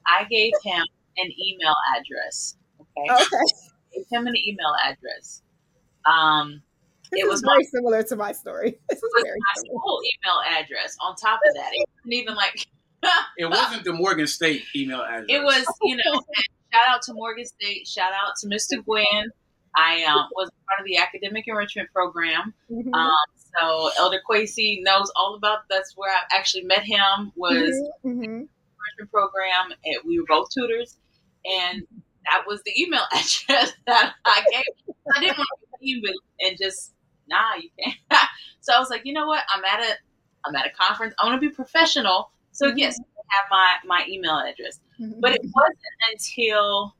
I 0.07 0.23
gave 0.29 0.51
him 0.63 0.83
an 1.17 1.29
email 1.45 1.73
address. 1.97 2.55
Okay. 2.79 3.13
Okay, 3.13 3.21
I 3.21 3.95
gave 3.95 4.05
him 4.11 4.27
an 4.27 4.35
email 4.37 4.73
address. 4.85 5.41
Um 6.05 6.61
this 7.11 7.19
It 7.21 7.25
is 7.25 7.29
was 7.29 7.41
very 7.41 7.63
similar 7.65 8.03
to 8.03 8.15
my 8.15 8.31
story. 8.31 8.79
This 8.89 8.99
it 8.99 9.03
was 9.13 9.23
very 9.23 9.37
my 9.39 9.61
similar. 9.61 9.79
school 9.79 9.99
email 10.03 10.61
address 10.61 10.97
on 11.01 11.15
top 11.15 11.39
of 11.47 11.55
that. 11.55 11.69
It 11.73 11.85
wasn't 11.97 12.13
even 12.13 12.35
like 12.35 12.65
It 13.37 13.49
wasn't 13.49 13.83
the 13.83 13.93
Morgan 13.93 14.27
State 14.27 14.63
email 14.75 15.01
address. 15.01 15.25
it 15.27 15.43
was, 15.43 15.65
you 15.83 15.95
know, 15.97 16.21
shout 16.73 16.87
out 16.87 17.01
to 17.03 17.13
Morgan 17.13 17.45
State, 17.45 17.87
shout 17.87 18.13
out 18.13 18.33
to 18.41 18.47
Mr. 18.47 18.83
Gwynn. 18.83 19.29
I 19.75 20.03
um, 20.03 20.27
was 20.35 20.49
part 20.67 20.79
of 20.79 20.85
the 20.85 20.97
academic 20.97 21.45
enrichment 21.47 21.89
program. 21.93 22.53
Mhm. 22.69 22.93
Um, 22.93 23.11
so 23.35 23.89
Elder 23.97 24.21
Quasey 24.29 24.81
knows 24.83 25.11
all 25.15 25.35
about 25.35 25.59
that's 25.69 25.93
where 25.95 26.13
I 26.13 26.21
actually 26.35 26.63
met 26.63 26.83
him 26.83 27.31
was 27.35 27.71
Mhm, 28.03 28.17
mhm. 28.17 28.23
enrichment 28.23 29.11
program 29.11 29.71
and 29.85 29.97
we 30.05 30.19
were 30.19 30.25
both 30.27 30.49
tutors 30.53 30.97
and 31.45 31.85
that 32.29 32.43
was 32.47 32.61
the 32.63 32.73
email 32.81 33.03
address 33.13 33.73
that 33.87 34.13
I 34.25 34.43
gave. 34.51 34.95
I 35.15 35.19
didn't 35.19 35.37
want 35.37 35.49
to 35.59 35.77
it 35.81 36.15
and 36.47 36.57
just 36.57 36.93
nah 37.27 37.55
you 37.55 37.69
can't. 37.79 37.97
so 38.61 38.73
I 38.73 38.79
was 38.79 38.89
like, 38.89 39.05
you 39.05 39.13
know 39.13 39.25
what? 39.27 39.43
I'm 39.53 39.63
at 39.65 39.79
a 39.79 39.95
I'm 40.45 40.55
at 40.55 40.65
a 40.65 40.71
conference. 40.71 41.13
I 41.19 41.25
want 41.25 41.41
to 41.41 41.47
be 41.49 41.53
professional. 41.53 42.31
So 42.51 42.71
Mhm. 42.71 42.77
yes, 42.77 42.99
I 42.99 43.35
have 43.35 43.45
my 43.49 43.75
my 43.85 44.05
email 44.07 44.37
address. 44.37 44.79
Mhm. 44.99 45.19
But 45.21 45.35
it 45.35 45.41
wasn't 45.43 45.79
until 46.11 46.95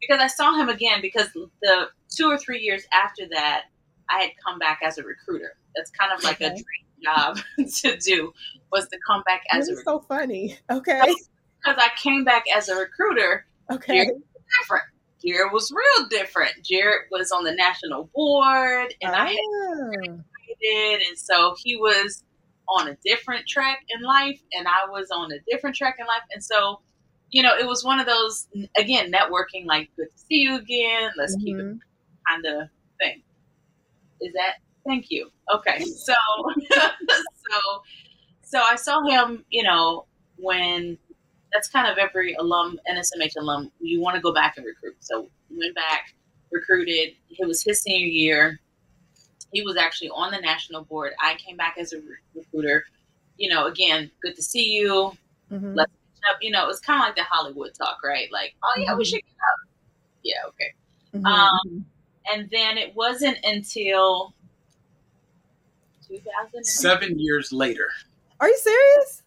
because 0.00 0.20
I 0.20 0.26
saw 0.26 0.54
him 0.54 0.68
again 0.68 1.00
because 1.00 1.28
the 1.32 1.88
two 2.14 2.26
or 2.30 2.38
three 2.38 2.60
years 2.60 2.84
after 2.92 3.28
that, 3.30 3.64
I 4.10 4.22
had 4.22 4.30
come 4.44 4.58
back 4.58 4.80
as 4.84 4.98
a 4.98 5.02
recruiter. 5.02 5.56
That's 5.76 5.90
kind 5.90 6.12
of 6.16 6.24
like 6.24 6.40
a 6.40 6.50
dream 6.50 6.64
job 7.04 7.38
to 7.76 7.96
do 7.98 8.32
was 8.72 8.88
to 8.88 8.98
come 9.06 9.22
back 9.26 9.42
as 9.50 9.66
This 9.66 9.76
a 9.76 9.78
is 9.78 9.84
so 9.84 10.00
funny. 10.00 10.56
Okay, 10.70 11.00
because 11.62 11.76
I 11.82 11.90
came 11.96 12.24
back 12.24 12.44
as 12.54 12.68
a 12.68 12.76
recruiter 12.76 13.46
okay. 13.70 14.10
different. 14.60 14.84
Jarryd 15.24 15.52
was 15.52 15.72
real 15.72 16.08
different. 16.08 16.52
Jarryd 16.62 17.10
was 17.10 17.32
on 17.32 17.44
the 17.44 17.52
national 17.52 18.08
board 18.14 18.94
and 19.02 19.14
I 19.14 19.30
had 19.30 19.36
Ah. 19.36 20.22
did 20.60 21.02
and 21.08 21.18
so 21.18 21.54
he 21.58 21.76
was 21.76 22.24
on 22.68 22.88
a 22.88 22.96
different 23.04 23.46
track 23.46 23.80
in 23.88 24.02
life 24.02 24.40
and 24.52 24.66
I 24.68 24.88
was 24.90 25.10
on 25.10 25.32
a 25.32 25.38
different 25.50 25.76
track 25.76 25.96
in 25.98 26.06
life 26.06 26.22
and 26.32 26.42
so 26.42 26.80
you 27.30 27.42
know 27.42 27.54
it 27.56 27.66
was 27.66 27.84
one 27.84 28.00
of 28.00 28.06
those 28.06 28.46
again 28.76 29.12
networking 29.12 29.66
like 29.66 29.88
good 29.96 30.08
to 30.10 30.18
see 30.18 30.36
you 30.42 30.56
again 30.56 31.10
let's 31.16 31.34
keep 31.36 31.56
it 31.56 31.64
Mhm. 31.64 31.78
kind 32.28 32.46
of 32.46 32.68
thing 33.00 33.22
is 34.20 34.32
that 34.32 34.54
thank 34.86 35.10
you 35.10 35.30
okay 35.54 35.84
so 35.84 36.14
so 36.70 37.82
so 38.42 38.60
I 38.60 38.76
saw 38.76 39.02
him 39.06 39.44
you 39.50 39.62
know 39.62 40.06
when 40.36 40.96
that's 41.52 41.68
kind 41.68 41.90
of 41.90 41.98
every 41.98 42.34
alum 42.34 42.78
NSMH 42.90 43.36
alum 43.38 43.70
you 43.80 44.00
want 44.00 44.16
to 44.16 44.22
go 44.22 44.32
back 44.32 44.56
and 44.56 44.64
recruit 44.66 44.96
so 45.00 45.28
went 45.50 45.74
back 45.74 46.14
recruited 46.50 47.14
it 47.30 47.46
was 47.46 47.62
his 47.62 47.80
senior 47.82 48.06
year 48.06 48.60
he 49.52 49.62
was 49.62 49.76
actually 49.78 50.10
on 50.10 50.30
the 50.30 50.38
national 50.40 50.84
board. 50.84 51.12
I 51.22 51.34
came 51.36 51.56
back 51.56 51.76
as 51.78 51.94
a 51.94 51.96
re- 51.96 52.04
recruiter. 52.34 52.84
You 53.38 53.48
know, 53.48 53.64
again, 53.64 54.10
good 54.20 54.36
to 54.36 54.42
see 54.42 54.72
you. 54.72 55.16
Mhm. 55.50 55.74
Let's 55.74 55.90
up. 56.30 56.38
You 56.40 56.50
know, 56.50 56.64
it 56.64 56.66
was 56.66 56.80
kind 56.80 57.00
of 57.00 57.06
like 57.06 57.16
the 57.16 57.24
Hollywood 57.24 57.72
talk, 57.76 57.98
right? 58.04 58.28
Like, 58.32 58.54
oh 58.62 58.72
yeah, 58.78 58.94
we 58.94 59.04
Mhm. 59.04 59.06
should 59.06 59.22
get 59.22 59.36
up. 59.48 59.58
Yeah, 60.22 60.46
okay. 60.48 60.74
Mhm. 61.14 61.26
Um, 61.26 61.86
And 62.32 62.48
then 62.50 62.76
it 62.76 62.94
wasn't 62.94 63.38
until 63.44 64.34
2000. 66.06 66.64
seven 66.64 67.18
years 67.18 67.52
later. 67.52 67.88
Are 68.40 68.48
you 68.48 68.56
serious? 68.58 69.22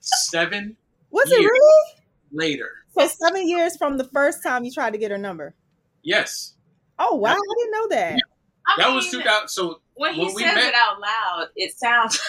Seven 0.00 0.76
Was 1.10 1.30
it 1.30 1.36
really? 1.44 1.94
later. 2.32 2.84
So 2.98 3.06
seven 3.06 3.48
years 3.48 3.76
from 3.76 3.98
the 3.98 4.04
first 4.04 4.42
time 4.42 4.64
you 4.64 4.72
tried 4.72 4.92
to 4.92 4.98
get 4.98 5.10
her 5.10 5.18
number. 5.18 5.54
Yes, 6.02 6.54
Oh 6.98 7.14
wow, 7.14 7.30
I 7.32 7.54
didn't 7.58 7.72
know 7.72 7.88
that. 7.88 8.18
I 8.66 8.74
that 8.78 8.92
was 8.94 9.08
2000. 9.10 9.48
So 9.48 9.80
When 9.94 10.14
he 10.14 10.24
when 10.24 10.34
we 10.34 10.42
says 10.42 10.54
met- 10.54 10.68
it 10.68 10.74
out 10.74 11.00
loud, 11.00 11.48
it 11.56 11.76
sounds 11.78 12.20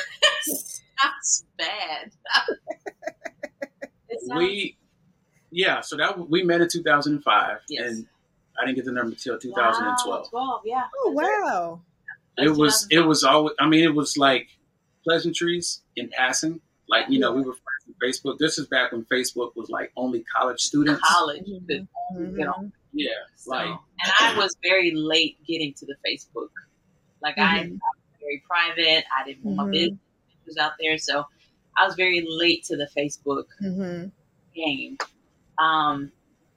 it 0.48 0.66
sounds 1.00 1.46
bad. 1.58 2.12
it 4.22 4.28
sounds, 4.28 4.38
we, 4.40 4.78
yeah, 5.52 5.82
so 5.82 5.98
that 5.98 6.30
we 6.30 6.44
met 6.44 6.62
in 6.62 6.68
2005, 6.70 7.58
Yes. 7.70 7.92
and 7.92 8.08
I 8.60 8.66
didn't 8.66 8.76
get 8.78 8.86
the 8.86 8.92
number 8.92 9.12
until 9.12 9.38
2012. 9.40 10.28
Wow, 10.34 10.60
12, 10.62 10.62
yeah. 10.66 10.84
Oh 11.06 11.12
wow. 11.12 11.82
it 12.38 12.50
was 12.56 12.88
it 12.90 13.00
was 13.02 13.24
always 13.26 13.54
i 13.60 13.68
mean 13.68 13.84
it 13.84 13.94
was 13.94 14.18
like 14.18 14.48
pleasantries 15.04 15.82
in 15.98 16.10
passing 16.10 16.62
like 16.88 17.06
you 17.10 17.20
know 17.20 17.32
we 17.34 17.42
were 17.42 17.54
friends 17.54 17.84
on 17.88 17.96
facebook 18.02 18.38
this 18.40 18.58
is 18.58 18.68
back 18.68 18.92
when 18.94 19.04
facebook 19.06 19.54
was 19.56 19.70
like 19.70 19.92
only 19.98 20.24
college 20.36 20.60
students 20.62 21.02
college. 21.08 21.44
Mhm. 21.44 21.68
could 21.68 21.88
only 22.16 22.38
get 22.38 22.48
on. 22.48 22.66
Mhm. 22.66 22.72
yeah 22.94 23.08
So, 23.36 23.52
like 23.52 23.68
and 23.68 24.12
I 24.22 24.38
was 24.38 24.56
very 24.64 24.92
late 24.92 25.38
getting 25.46 25.74
to 25.76 25.86
the 25.86 25.96
Facebook. 26.08 26.50
Like 27.22 27.38
I, 27.38 27.60
I 27.60 27.62
was 27.68 27.80
very 28.20 28.44
private. 28.48 29.04
I 29.18 29.26
didn't 29.26 29.44
want 29.44 29.58
my 29.58 29.64
Mhm. 29.66 29.72
business 29.72 30.00
pictures 30.30 30.58
out 30.58 30.72
there, 30.80 30.98
so 30.98 31.26
I 31.78 31.86
was 31.86 31.96
very 31.96 32.26
late 32.28 32.64
to 32.66 32.78
the 32.78 32.90
Facebook 32.98 33.46
Mhm. 33.62 34.12
game, 34.56 34.98
um, 35.60 36.12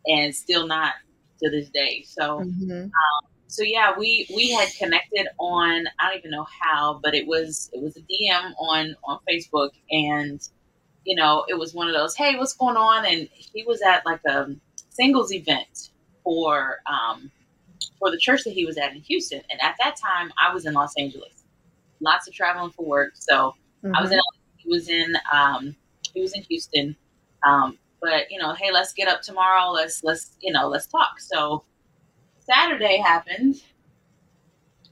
and 0.07 0.35
still 0.35 0.67
not 0.67 0.95
to 1.43 1.51
this 1.51 1.69
day. 1.71 2.03
So, 2.03 2.41
Mhm. 2.41 2.91
so 3.47 3.63
yeah, 3.63 3.97
we 3.97 4.27
we 4.35 4.51
had 4.51 4.69
connected 4.79 5.29
on 5.39 5.87
I 6.01 6.09
don't 6.11 6.19
even 6.19 6.31
know 6.33 6.47
how, 6.63 7.01
but 7.03 7.15
it 7.15 7.27
was 7.27 7.71
it 7.73 7.81
was 7.83 7.97
a 7.97 8.01
DM 8.03 8.55
on 8.59 8.97
on 9.05 9.21
Facebook, 9.31 9.71
and 9.91 10.41
you 11.05 11.15
know 11.15 11.45
it 11.49 11.55
was 11.59 11.75
one 11.75 11.89
of 11.89 11.95
those 11.95 12.17
hey 12.17 12.37
what's 12.37 12.55
going 12.55 12.77
on, 12.77 13.05
and 13.07 13.29
he 13.33 13.65
was 13.65 13.81
at 13.83 14.05
like 14.07 14.21
a 14.27 14.49
singles 14.91 15.33
event 15.33 15.91
for 16.25 16.79
um 16.87 17.31
for 17.99 18.11
the 18.11 18.19
church 18.19 18.43
that 18.45 18.53
he 18.53 18.65
was 18.67 18.77
at 18.79 18.93
in 18.93 19.01
Houston, 19.03 19.43
and 19.51 19.61
at 19.63 19.77
that 19.83 19.97
time 19.97 20.33
I 20.41 20.53
was 20.53 20.67
in 20.67 20.75
Los 20.75 20.93
Angeles, 20.99 21.45
lots 22.01 22.27
of 22.29 22.35
traveling 22.35 22.73
for 22.73 22.85
work, 22.85 23.13
so 23.15 23.55
I 23.95 24.01
was 24.03 24.11
in 24.13 24.19
he 24.65 24.71
was 24.71 24.89
in 24.89 25.15
um 25.33 25.77
he 26.13 26.21
was 26.21 26.33
in 26.35 26.43
Houston. 26.45 26.97
Um 27.47 27.79
but 28.01 28.31
you 28.31 28.39
know, 28.39 28.53
hey, 28.55 28.71
let's 28.73 28.93
get 28.93 29.09
up 29.09 29.23
tomorrow. 29.23 29.71
Let's 29.71 30.03
let's 30.05 30.37
you 30.41 30.53
know, 30.53 30.69
let's 30.69 30.87
talk. 30.87 31.21
So 31.21 31.65
Saturday 32.41 32.99
happened. 32.99 33.57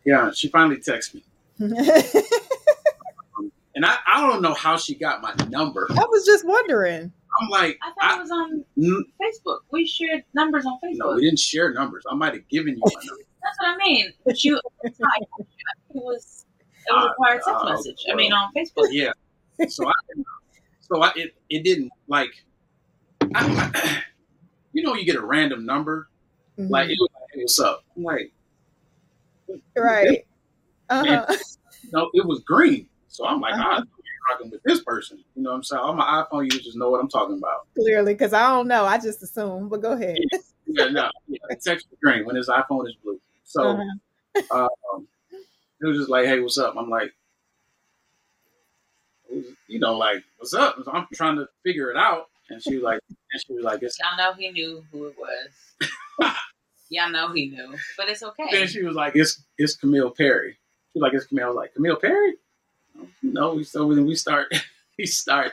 yeah 0.05 0.31
she 0.33 0.49
finally 0.49 0.77
texted 0.79 1.15
me 1.17 1.25
Mhm. 1.61 1.77
and 3.75 3.85
I, 3.87 3.97
I 4.07 4.21
don't 4.27 4.43
know 4.43 4.55
how 4.55 4.77
she 4.77 4.95
got 4.95 5.21
my 5.23 5.35
number 5.51 5.87
I 5.91 6.05
was 6.11 6.25
just 6.25 6.47
wondering. 6.47 7.13
i'm 7.41 7.49
like 7.51 7.79
I 7.83 7.93
thought 7.93 8.15
it 8.15 8.19
I, 8.19 8.21
was 8.23 8.31
on 8.31 8.65
n- 8.79 9.05
Facebook. 9.21 9.59
We 9.71 9.87
shared 9.87 10.25
numbers 10.35 10.65
on 10.67 10.79
Facebook. 10.83 10.97
no 10.97 11.15
we 11.15 11.23
didn't 11.23 11.39
share 11.39 11.73
numbers 11.75 12.05
i 12.11 12.15
might 12.15 12.33
have 12.35 12.49
given 12.49 12.75
you 12.77 12.83
my 12.85 12.91
number 13.05 13.23
That's 13.43 13.57
what 13.59 13.71
I 13.75 13.77
mean. 13.79 14.13
But 14.25 14.45
you 14.45 14.61
it 14.85 14.95
was 15.95 16.45
it 16.87 16.93
was 16.93 17.11
a 17.11 17.15
prior 17.21 17.35
text 17.37 17.49
Uh, 17.51 17.71
message. 17.71 18.05
I 18.11 18.15
mean 18.15 18.33
on 18.33 18.51
Facebook. 18.57 18.89
yeah 18.93 19.13
so 19.69 19.87
i 19.87 19.93
so 20.81 21.03
i 21.03 21.13
it, 21.17 21.35
it 21.51 21.63
didn't 21.65 21.91
like 22.09 22.31
I, 23.35 23.71
I- 23.75 24.03
you 24.73 24.83
know 24.83 24.95
you 24.95 25.05
get 25.05 25.17
a 25.17 25.25
random 25.25 25.65
number 25.67 26.09
Mhm. 26.59 26.69
like 26.69 26.91
it 26.91 26.99
was 27.01 27.09
like 27.15 27.29
hey, 27.33 27.41
what's 27.41 27.59
up 27.61 27.83
I'm 27.97 28.03
like 28.03 28.33
right. 29.77 30.27
Uh-huh. 30.91 31.27
no, 31.93 32.11
it 32.15 32.27
was 32.27 32.41
green. 32.41 32.87
So 33.09 33.27
I'm 33.27 33.41
like, 33.41 33.55
Uh-huh. 33.55 33.83
you're 33.83 34.29
rocking 34.31 34.51
with 34.51 34.63
this 34.63 34.83
person. 34.83 35.23
You 35.35 35.43
know 35.43 35.51
what 35.51 35.57
I'm 35.57 35.63
saying? 35.63 35.81
All 35.81 35.95
my 35.95 36.25
iPhone 36.25 36.53
users 36.53 36.77
know 36.77 36.91
what 36.91 37.01
I'm 37.01 37.09
talking 37.09 37.39
about. 37.39 37.67
Clearly, 37.75 38.15
because 38.15 38.33
I 38.33 38.49
don't 38.49 38.69
know. 38.69 38.85
I 38.85 38.99
just 38.99 39.23
assume. 39.23 39.69
But 39.69 39.83
go 39.83 39.93
ahead. 39.93 40.17
Yeah, 40.67 40.89
no. 40.89 41.11
Yeah, 41.29 41.39
text 41.63 41.87
was 41.91 41.99
green 42.03 42.25
when 42.27 42.37
his 42.37 42.49
iPhone 42.49 42.87
is 42.87 42.95
blue. 43.03 43.21
So 43.45 43.81
uh-huh. 44.51 44.69
um, 44.95 45.09
it 45.81 45.87
was 45.87 45.99
just 45.99 46.11
like, 46.11 46.27
hey, 46.27 46.41
what's 46.41 46.59
up? 46.59 46.75
I'm 46.77 46.91
like, 46.91 47.13
you 49.69 49.79
know, 49.79 49.97
like, 49.97 50.23
what's 50.39 50.55
up? 50.55 50.77
I'm 50.93 51.07
trying 51.15 51.37
to 51.37 51.49
figure 51.65 51.91
it 51.91 51.97
out. 51.97 52.27
And 52.51 52.63
she 52.63 52.75
was 52.75 52.83
like, 52.83 53.01
and 53.09 53.43
she 53.47 53.55
was 53.55 53.65
like, 53.65 53.83
it's 53.83 53.99
y'all 53.99 54.17
know 54.17 54.35
he 54.35 54.51
knew 54.51 54.85
who 54.93 55.07
it 55.07 55.15
was. 55.19 56.31
y'all 56.91 57.11
know 57.11 57.33
he 57.33 57.49
knew, 57.49 57.75
but 57.97 58.09
it's 58.09 58.23
okay. 58.23 58.49
Then 58.51 58.67
she 58.67 58.83
was 58.83 58.95
like, 58.95 59.17
it's 59.17 59.43
it's 59.57 59.77
Camille 59.77 60.11
Perry. 60.11 60.53
She 60.53 60.99
was 60.99 61.03
like, 61.03 61.15
it's 61.15 61.27
Camille. 61.27 61.45
I 61.45 61.49
was 61.49 61.57
like, 61.57 61.75
Camille 61.75 61.97
Perry? 61.97 62.35
No, 63.23 63.55
we 63.55 63.65
so 63.65 63.93
then 63.95 64.07
we 64.07 64.15
start 64.15 64.49
we 64.99 65.07
start 65.07 65.53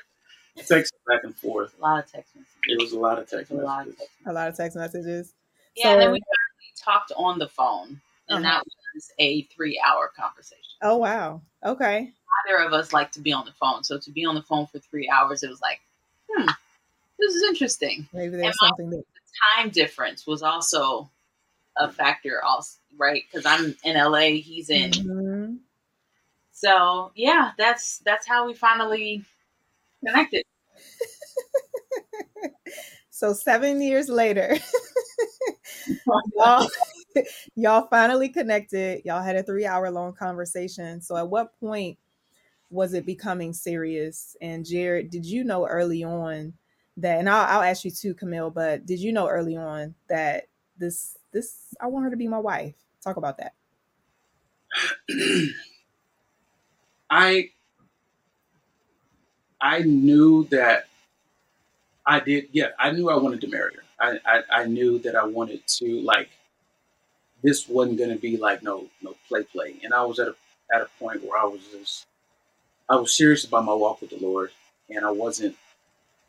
texting 0.57 0.91
back 1.07 1.23
and 1.23 1.35
forth. 1.35 1.73
A 1.79 1.81
lot 1.81 2.03
of 2.03 2.11
text 2.11 2.35
messages. 2.35 2.57
It 2.67 2.81
was 2.81 2.91
a 2.91 2.99
lot 2.99 3.19
of 3.19 3.29
text 3.29 3.51
a 3.51 3.55
messages. 3.55 3.65
Lot 3.65 3.87
of 3.87 3.97
text, 3.97 4.13
a 4.25 4.33
lot 4.33 4.47
of 4.49 4.57
text 4.57 4.77
messages. 4.77 5.33
Yeah, 5.75 5.83
so, 5.83 5.89
and 5.91 6.01
then 6.01 6.11
we 6.11 6.21
talked 6.77 7.11
on 7.15 7.39
the 7.39 7.47
phone, 7.47 8.01
and 8.27 8.45
uh-huh. 8.45 8.57
that 8.57 8.63
was 8.93 9.11
a 9.19 9.43
three-hour 9.43 10.11
conversation. 10.17 10.63
Oh 10.81 10.97
wow! 10.97 11.41
Okay. 11.65 12.13
Neither 12.45 12.63
of 12.63 12.73
us 12.73 12.93
like 12.93 13.11
to 13.13 13.19
be 13.19 13.33
on 13.33 13.45
the 13.45 13.53
phone, 13.53 13.83
so 13.83 13.97
to 13.97 14.11
be 14.11 14.25
on 14.25 14.35
the 14.35 14.41
phone 14.41 14.67
for 14.67 14.79
three 14.79 15.09
hours, 15.09 15.43
it 15.43 15.49
was 15.49 15.61
like, 15.61 15.81
hmm, 16.29 16.45
this 17.19 17.35
is 17.35 17.43
interesting. 17.43 18.07
Maybe 18.13 18.37
there's 18.37 18.59
something 18.59 18.89
that 18.91 18.97
the 18.97 19.61
time 19.61 19.69
difference 19.69 20.25
was 20.25 20.41
also 20.41 21.09
a 21.77 21.91
factor, 21.91 22.41
also 22.43 22.79
right? 22.97 23.23
Because 23.31 23.45
I'm 23.45 23.75
in 23.83 23.97
LA, 23.97 24.41
he's 24.41 24.69
in. 24.69 24.91
Mm-hmm. 24.91 25.55
So 26.51 27.11
yeah, 27.15 27.51
that's 27.57 27.99
that's 27.99 28.27
how 28.27 28.45
we 28.45 28.53
finally 28.53 29.23
connected. 30.05 30.43
so 33.09 33.33
seven 33.33 33.81
years 33.81 34.09
later, 34.09 34.57
y'all, 36.35 36.67
y'all 37.55 37.87
finally 37.87 38.29
connected. 38.29 39.03
Y'all 39.05 39.23
had 39.23 39.37
a 39.37 39.43
three 39.43 39.65
hour 39.65 39.89
long 39.89 40.13
conversation. 40.13 41.01
So 41.01 41.15
at 41.15 41.29
what 41.29 41.57
point 41.59 41.97
was 42.69 42.93
it 42.93 43.05
becoming 43.05 43.53
serious? 43.53 44.35
And 44.41 44.65
Jarryd, 44.65 45.09
did 45.09 45.25
you 45.25 45.43
know 45.43 45.67
early 45.67 46.03
on 46.03 46.53
that? 46.97 47.19
And 47.19 47.29
I'll, 47.29 47.57
I'll 47.57 47.69
ask 47.69 47.83
you 47.85 47.91
too, 47.91 48.13
Camille. 48.13 48.51
But 48.51 48.85
did 48.85 48.99
you 48.99 49.11
know 49.11 49.27
early 49.27 49.57
on 49.57 49.95
that 50.07 50.45
this 50.77 51.17
this 51.31 51.73
I 51.81 51.87
want 51.87 52.05
her 52.05 52.11
to 52.11 52.17
be 52.17 52.27
my 52.27 52.39
wife? 52.39 52.75
Talk 53.03 53.17
about 53.17 53.37
that. 53.37 53.53
I 57.09 57.49
I 59.61 59.79
knew 59.79 60.45
that 60.51 60.85
I 62.05 62.19
did. 62.19 62.49
Yeah, 62.51 62.69
I 62.77 62.91
knew 62.91 63.09
I 63.09 63.17
wanted 63.17 63.41
to 63.41 63.47
marry 63.47 63.73
her. 63.75 63.83
I, 63.99 64.19
I, 64.25 64.61
I 64.61 64.65
knew 64.65 64.99
that 64.99 65.15
I 65.15 65.25
wanted 65.25 65.65
to 65.67 66.01
like 66.01 66.29
this 67.43 67.67
wasn't 67.67 67.97
going 67.97 68.09
to 68.11 68.17
be 68.17 68.37
like 68.37 68.63
no 68.63 68.87
no 69.01 69.15
play 69.27 69.43
play. 69.43 69.75
And 69.83 69.93
I 69.93 70.03
was 70.03 70.19
at 70.19 70.27
a 70.27 70.35
at 70.73 70.81
a 70.81 70.87
point 70.99 71.23
where 71.23 71.39
I 71.39 71.45
was 71.45 71.61
just 71.71 72.05
I 72.89 72.95
was 72.95 73.15
serious 73.15 73.45
about 73.45 73.65
my 73.65 73.73
walk 73.73 74.01
with 74.01 74.09
the 74.09 74.17
Lord, 74.17 74.51
and 74.89 75.05
I 75.05 75.11
wasn't 75.11 75.55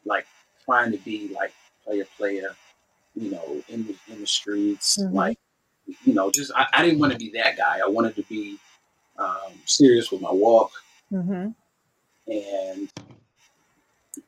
like 0.04 0.26
trying 0.64 0.92
to 0.92 0.98
be 0.98 1.28
like 1.34 1.52
player 1.84 2.06
player, 2.16 2.54
you 3.14 3.30
know, 3.30 3.62
in 3.68 3.86
the 3.86 3.96
in 4.12 4.20
the 4.20 4.26
streets, 4.26 4.98
mm-hmm. 4.98 5.14
like 5.14 5.38
you 6.04 6.14
know, 6.14 6.30
just 6.30 6.52
I, 6.54 6.66
I 6.72 6.84
didn't 6.84 7.00
want 7.00 7.12
to 7.12 7.18
be 7.18 7.30
that 7.30 7.56
guy. 7.56 7.80
I 7.84 7.88
wanted 7.88 8.14
to 8.16 8.22
be 8.24 8.58
um, 9.18 9.52
serious 9.64 10.10
with 10.12 10.20
my 10.20 10.32
walk, 10.32 10.72
mm-hmm. 11.12 11.48
and 12.30 12.92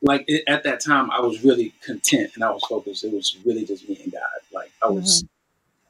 like 0.01 0.25
it, 0.27 0.43
at 0.47 0.63
that 0.63 0.81
time, 0.81 1.11
I 1.11 1.19
was 1.21 1.43
really 1.43 1.73
content 1.85 2.31
and 2.35 2.43
I 2.43 2.51
was 2.51 2.63
focused. 2.65 3.03
It 3.03 3.13
was 3.13 3.37
really 3.45 3.65
just 3.65 3.87
me 3.87 3.99
and 4.03 4.11
God. 4.11 4.21
Like 4.51 4.71
I 4.81 4.87
was, 4.87 5.23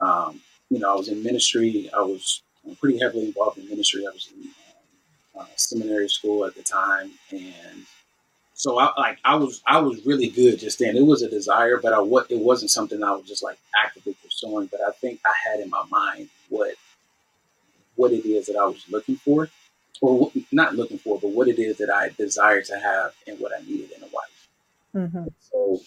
mm-hmm. 0.01 0.05
um, 0.05 0.41
you 0.69 0.79
know, 0.79 0.91
I 0.91 0.95
was 0.95 1.07
in 1.07 1.23
ministry. 1.23 1.89
I 1.95 2.01
was 2.01 2.41
pretty 2.79 2.99
heavily 2.99 3.25
involved 3.27 3.57
in 3.57 3.69
ministry. 3.69 4.05
I 4.05 4.11
was 4.11 4.29
in 4.35 4.49
uh, 5.37 5.45
seminary 5.55 6.09
school 6.09 6.45
at 6.45 6.55
the 6.55 6.63
time, 6.63 7.11
and 7.31 7.85
so 8.53 8.79
I 8.79 8.91
like 8.97 9.19
I 9.25 9.35
was 9.35 9.61
I 9.65 9.79
was 9.79 10.05
really 10.05 10.29
good 10.29 10.59
just 10.59 10.79
then. 10.79 10.95
It 10.95 11.05
was 11.05 11.21
a 11.21 11.29
desire, 11.29 11.77
but 11.77 11.93
I 11.93 11.99
what 11.99 12.29
it 12.29 12.39
wasn't 12.39 12.71
something 12.71 13.03
I 13.03 13.11
was 13.11 13.25
just 13.25 13.43
like 13.43 13.57
actively 13.83 14.15
pursuing. 14.23 14.67
But 14.67 14.81
I 14.81 14.91
think 14.91 15.19
I 15.25 15.33
had 15.49 15.59
in 15.59 15.69
my 15.69 15.83
mind 15.89 16.29
what 16.49 16.75
what 17.95 18.11
it 18.11 18.25
is 18.25 18.47
that 18.47 18.55
I 18.55 18.65
was 18.65 18.83
looking 18.89 19.15
for, 19.17 19.49
or 20.01 20.31
not 20.51 20.75
looking 20.75 20.97
for, 20.97 21.19
but 21.19 21.31
what 21.31 21.47
it 21.47 21.59
is 21.59 21.77
that 21.77 21.89
I 21.89 22.09
desired 22.17 22.65
to 22.65 22.77
have 22.77 23.13
and 23.27 23.39
what 23.39 23.51
I 23.57 23.61
needed 23.63 23.91
in 23.91 24.03
a 24.03 24.07
wife. 24.07 24.49
Mm-hmm. 24.95 25.27
So, 25.51 25.81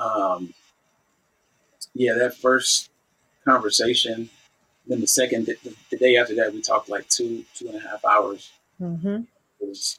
um, 0.04 0.54
yeah, 1.94 2.14
that 2.14 2.36
first 2.36 2.90
conversation, 3.44 4.30
then 4.86 5.00
the 5.00 5.06
second, 5.06 5.46
the, 5.46 5.56
the, 5.90 5.96
day 5.96 6.16
after 6.16 6.34
that, 6.36 6.52
we 6.52 6.60
talked 6.60 6.88
like 6.88 7.08
two, 7.08 7.44
two 7.54 7.68
and 7.68 7.76
a 7.76 7.80
half 7.80 8.04
hours. 8.04 8.52
Mm-hmm. 8.80 9.22
It 9.60 9.68
was, 9.68 9.98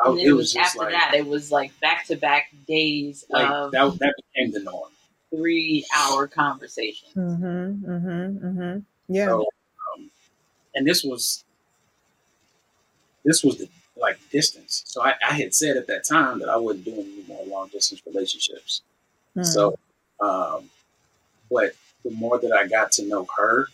I, 0.00 0.10
it, 0.12 0.28
it, 0.28 0.32
was, 0.32 0.56
after 0.56 0.78
like, 0.78 0.92
that, 0.92 1.14
it 1.14 1.26
was 1.26 1.52
like 1.52 1.78
back 1.80 2.06
to 2.06 2.16
back 2.16 2.52
days 2.66 3.24
like 3.28 3.48
of 3.48 3.72
that, 3.72 3.98
that 3.98 4.14
became 4.34 4.52
the 4.52 4.60
norm. 4.60 4.90
Three 5.30 5.84
hour 5.94 6.26
conversation. 6.26 7.08
Mm-hmm, 7.16 7.90
mm-hmm, 7.90 8.46
mm-hmm. 8.46 8.78
Yeah. 9.14 9.26
So, 9.26 9.46
um, 9.94 10.10
and 10.74 10.86
this 10.86 11.02
was 11.04 11.44
this 13.24 13.42
was 13.42 13.58
the 13.58 13.68
like 13.96 14.18
distance. 14.30 14.82
So 14.86 15.02
I, 15.02 15.14
I, 15.26 15.34
had 15.34 15.54
said 15.54 15.76
at 15.76 15.86
that 15.86 16.04
time 16.04 16.38
that 16.40 16.48
I 16.48 16.56
wasn't 16.56 16.84
doing 16.84 17.00
any 17.00 17.24
more 17.28 17.44
long 17.46 17.68
distance 17.68 18.02
relationships. 18.06 18.82
Mm. 19.36 19.46
So, 19.46 19.78
um, 20.20 20.70
but 21.50 21.72
the 22.04 22.10
more 22.10 22.38
that 22.38 22.52
I 22.52 22.66
got 22.66 22.92
to 22.92 23.06
know 23.06 23.26
her, 23.36 23.68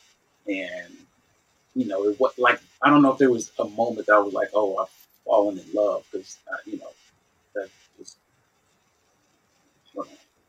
and 0.48 0.96
you 1.74 1.86
know, 1.86 2.04
it 2.04 2.18
was 2.18 2.32
like 2.38 2.60
I 2.82 2.90
don't 2.90 3.02
know 3.02 3.12
if 3.12 3.18
there 3.18 3.30
was 3.30 3.52
a 3.58 3.64
moment 3.64 4.06
that 4.06 4.14
I 4.14 4.18
was 4.18 4.34
like, 4.34 4.48
oh, 4.54 4.76
I've 4.78 4.88
fallen 5.24 5.58
in 5.58 5.64
love 5.74 6.04
because 6.10 6.38
uh, 6.50 6.56
you 6.64 6.78
know 6.78 6.90
that 7.54 7.68
just 7.98 8.16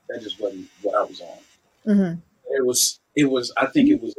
that 0.08 0.22
just 0.22 0.40
wasn't 0.40 0.68
what 0.82 0.96
I 0.96 1.04
was 1.04 1.22
on. 1.22 1.38
Mm-hmm. 1.94 2.20
It 2.56 2.66
was 2.66 3.00
it 3.16 3.26
was 3.26 3.52
I 3.58 3.68
think 3.68 3.90
it 3.90 4.02
was 4.02 4.16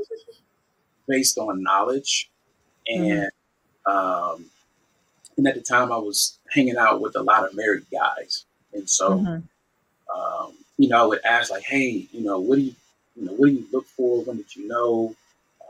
based 1.08 1.38
on 1.38 1.62
knowledge 1.62 2.30
and 2.86 3.30
mm-hmm. 3.86 3.90
um, 3.90 4.46
and 5.36 5.48
at 5.48 5.54
the 5.54 5.60
time 5.60 5.90
I 5.90 5.98
was 5.98 6.38
hanging 6.50 6.76
out 6.76 7.00
with 7.00 7.16
a 7.16 7.22
lot 7.22 7.44
of 7.44 7.54
married 7.54 7.86
guys, 7.90 8.44
and 8.72 8.88
so 8.88 9.10
mm-hmm. 9.10 10.20
um, 10.20 10.52
you 10.76 10.88
know 10.88 11.02
I 11.02 11.06
would 11.06 11.24
ask 11.24 11.50
like, 11.50 11.64
hey, 11.64 12.06
you 12.12 12.22
know, 12.22 12.38
what 12.38 12.56
do 12.56 12.62
you 12.62 12.74
you 13.16 13.24
know 13.24 13.32
what 13.32 13.46
do 13.46 13.52
you 13.52 13.66
look 13.72 13.86
for? 13.86 14.22
When 14.22 14.36
did 14.38 14.54
you 14.54 14.68
know? 14.68 15.14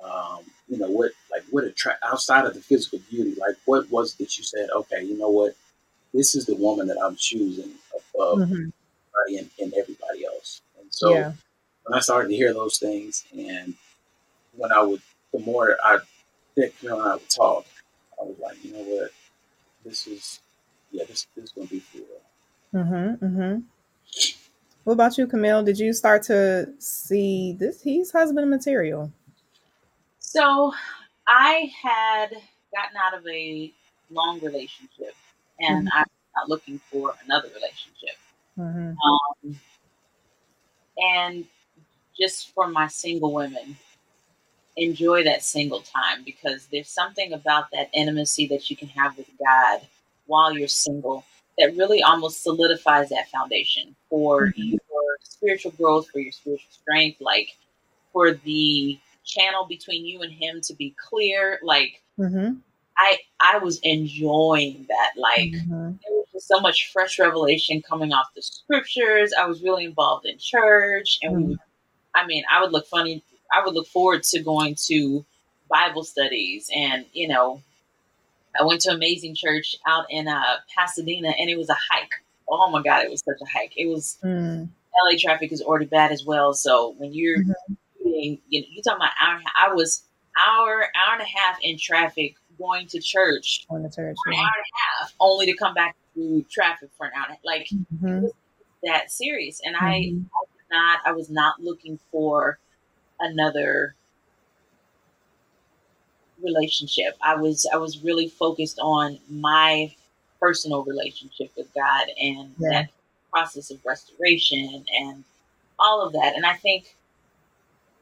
Um, 0.03 0.45
you 0.69 0.79
know 0.79 0.91
what 0.91 1.13
like 1.31 1.43
what 1.51 1.65
attract 1.65 2.03
outside 2.05 2.47
of 2.47 2.55
the 2.55 2.61
physical 2.61 3.01
beauty, 3.11 3.35
like 3.39 3.57
what 3.65 3.91
was 3.91 4.15
that 4.15 4.39
you 4.39 4.45
said, 4.45 4.71
okay, 4.75 5.03
you 5.03 5.19
know 5.19 5.29
what, 5.29 5.55
this 6.15 6.35
is 6.35 6.47
the 6.47 6.55
woman 6.55 6.87
that 6.89 6.97
I'm 7.03 7.17
choosing 7.17 7.73
above 7.93 8.39
mm-hmm. 8.39 8.69
and, 9.37 9.51
and 9.59 9.75
everybody 9.75 10.25
else. 10.25 10.63
And 10.81 10.87
so 10.91 11.13
yeah. 11.13 11.33
when 11.85 11.97
I 11.97 12.01
started 12.01 12.29
to 12.29 12.37
hear 12.37 12.55
those 12.55 12.79
things, 12.79 13.25
and 13.37 13.75
when 14.57 14.73
I 14.73 14.83
would, 14.83 15.03
the 15.33 15.41
more 15.41 15.77
I, 15.85 15.99
Dick 16.57 16.75
and 16.83 16.93
I 16.93 17.15
would 17.15 17.29
talk, 17.29 17.67
I 18.21 18.25
was 18.25 18.37
like, 18.41 18.65
you 18.65 18.73
know 18.73 18.83
what, 18.83 19.11
this 19.85 20.07
is, 20.07 20.41
yeah, 20.93 21.05
this, 21.07 21.27
this 21.37 21.45
is 21.45 21.51
to 21.53 21.67
be 21.67 21.81
for 21.81 21.99
real. 21.99 22.85
Mm-hmm, 22.85 23.25
mm-hmm. 23.25 23.61
What 24.85 24.95
about 24.95 25.19
you, 25.19 25.27
Camille? 25.27 25.63
Did 25.63 25.79
you 25.79 25.93
start 25.93 26.23
to 26.25 26.73
see 26.79 27.53
this? 27.59 27.83
He's 27.83 28.11
husband 28.11 28.49
material. 28.51 29.13
So 30.31 30.73
I 31.27 31.73
had 31.83 32.29
gotten 32.73 32.97
out 33.05 33.19
of 33.19 33.27
a 33.27 33.73
long 34.11 34.39
relationship 34.39 35.17
and 35.59 35.89
mm-hmm. 35.89 35.99
I'm 35.99 36.05
not 36.37 36.49
looking 36.49 36.79
for 36.89 37.13
another 37.25 37.49
relationship. 37.49 38.17
Mm-hmm. 38.57 38.93
Um, 39.49 39.61
and 40.99 41.45
just 42.17 42.55
for 42.55 42.69
my 42.69 42.87
single 42.87 43.33
women, 43.33 43.77
enjoy 44.77 45.25
that 45.25 45.43
single 45.43 45.81
time 45.81 46.23
because 46.25 46.67
there's 46.67 46.89
something 46.89 47.33
about 47.33 47.65
that 47.73 47.91
intimacy 47.93 48.47
that 48.47 48.71
you 48.71 48.77
can 48.77 48.87
have 48.87 49.19
with 49.19 49.27
God 49.45 49.81
while 50.27 50.57
you're 50.57 50.69
single 50.69 51.25
that 51.59 51.77
really 51.77 52.05
almost 52.05 52.45
solidifies 52.45 53.09
that 53.09 53.29
foundation 53.31 53.97
for 54.09 54.47
mm-hmm. 54.47 54.63
your 54.75 55.17
spiritual 55.25 55.73
growth, 55.73 56.09
for 56.09 56.21
your 56.21 56.31
spiritual 56.31 56.71
strength, 56.71 57.21
like 57.21 57.57
for 58.13 58.35
the 58.35 58.97
channel 59.25 59.67
between 59.69 60.05
you 60.07 60.23
and 60.23 60.33
him 60.33 60.61
to 60.63 60.75
be 60.75 60.95
clear. 61.09 61.59
Like 61.63 62.03
mm-hmm. 62.19 62.55
I 62.97 63.19
I 63.41 63.59
was 63.59 63.79
enjoying 63.83 64.87
that. 64.89 65.13
Like 65.17 65.53
mm-hmm. 65.53 65.93
there 66.03 66.13
was 66.13 66.27
just 66.33 66.49
so 66.49 66.61
much 66.61 66.91
fresh 66.93 67.19
revelation 67.19 67.83
coming 67.83 68.13
off 68.13 68.29
the 68.35 68.43
scriptures. 68.43 69.33
I 69.39 69.47
was 69.47 69.63
really 69.63 69.85
involved 69.85 70.27
in 70.27 70.39
church 70.39 71.19
and 71.23 71.37
mm-hmm. 71.37 71.55
I 72.15 72.27
mean, 72.27 72.45
I 72.51 72.61
would 72.61 72.73
look 72.73 72.87
funny 72.87 73.23
I 73.53 73.65
would 73.65 73.75
look 73.75 73.87
forward 73.87 74.23
to 74.25 74.43
going 74.43 74.77
to 74.87 75.25
Bible 75.69 76.05
studies 76.05 76.71
and, 76.75 77.05
you 77.13 77.29
know, 77.29 77.63
I 78.59 78.65
went 78.65 78.81
to 78.83 78.91
Amazing 78.91 79.37
Church 79.37 79.77
out 79.87 80.07
in 80.11 80.27
uh, 80.27 80.57
Pasadena 80.77 81.33
and 81.39 81.49
it 81.49 81.57
was 81.57 81.69
a 81.69 81.77
hike. 81.91 82.13
Oh 82.49 82.69
my 82.71 82.83
God, 82.83 83.05
it 83.05 83.11
was 83.11 83.21
such 83.21 83.41
a 83.41 83.47
hike. 83.47 83.73
It 83.77 83.87
was 83.87 84.19
mm. 84.25 84.69
LA 85.05 85.19
traffic 85.19 85.53
is 85.53 85.63
already 85.63 85.87
bad 85.87 86.11
as 86.11 86.25
well. 86.25 86.53
So 86.53 86.95
when 86.99 87.13
you're 87.13 87.39
mm-hmm. 87.39 87.75
Mean, 88.21 88.39
you 88.49 88.61
know, 88.61 88.67
you 88.71 88.83
talking 88.83 88.97
about 88.99 89.11
hour 89.21 89.37
and 89.37 89.45
a 89.45 89.49
half. 89.49 89.71
I 89.71 89.75
was 89.75 90.05
hour, 90.39 90.83
hour 90.95 91.15
and 91.15 91.23
a 91.23 91.25
half 91.25 91.59
in 91.63 91.79
traffic 91.79 92.35
going 92.59 92.87
to 92.89 93.01
church. 93.01 93.67
Going 93.69 93.83
to 93.83 93.95
church. 93.95 94.17
An 94.27 94.33
Yeah. 94.33 94.41
hour 94.41 94.53
and 94.57 94.65
a 94.65 95.03
half, 95.05 95.15
only 95.21 95.47
to 95.47 95.55
come 95.57 95.75
back 95.75 95.97
through 96.15 96.45
traffic 96.51 96.91
for 96.97 97.07
an 97.07 97.13
hour. 97.15 97.25
and 97.29 97.33
a 97.33 97.35
half. 97.37 97.45
Like 97.45 97.69
Mhm. 98.03 98.31
that 98.85 99.11
serious. 99.11 99.61
And 99.65 99.77
I, 99.77 100.01
Mhm. 100.13 100.27
I 100.35 100.41
was 100.41 100.65
not 100.71 101.01
I 101.07 101.13
was 101.13 101.31
not 101.31 101.61
looking 101.63 101.99
for 102.11 102.59
another 103.19 103.95
relationship. 106.43 107.17
I 107.23 107.35
was 107.37 107.67
I 107.73 107.77
was 107.77 108.03
really 108.03 108.29
focused 108.29 108.79
on 108.81 109.19
my 109.29 109.95
personal 110.41 110.85
relationship 110.85 111.51
with 111.57 111.73
God 111.75 112.09
and 112.19 112.55
Yeah. 112.59 112.71
that 112.71 112.91
process 113.31 113.71
of 113.71 113.85
restoration 113.85 114.85
and 115.01 115.25
all 115.79 116.01
of 116.01 116.13
that. 116.15 116.35
And 116.35 116.47
I 116.47 116.55
think 116.55 116.97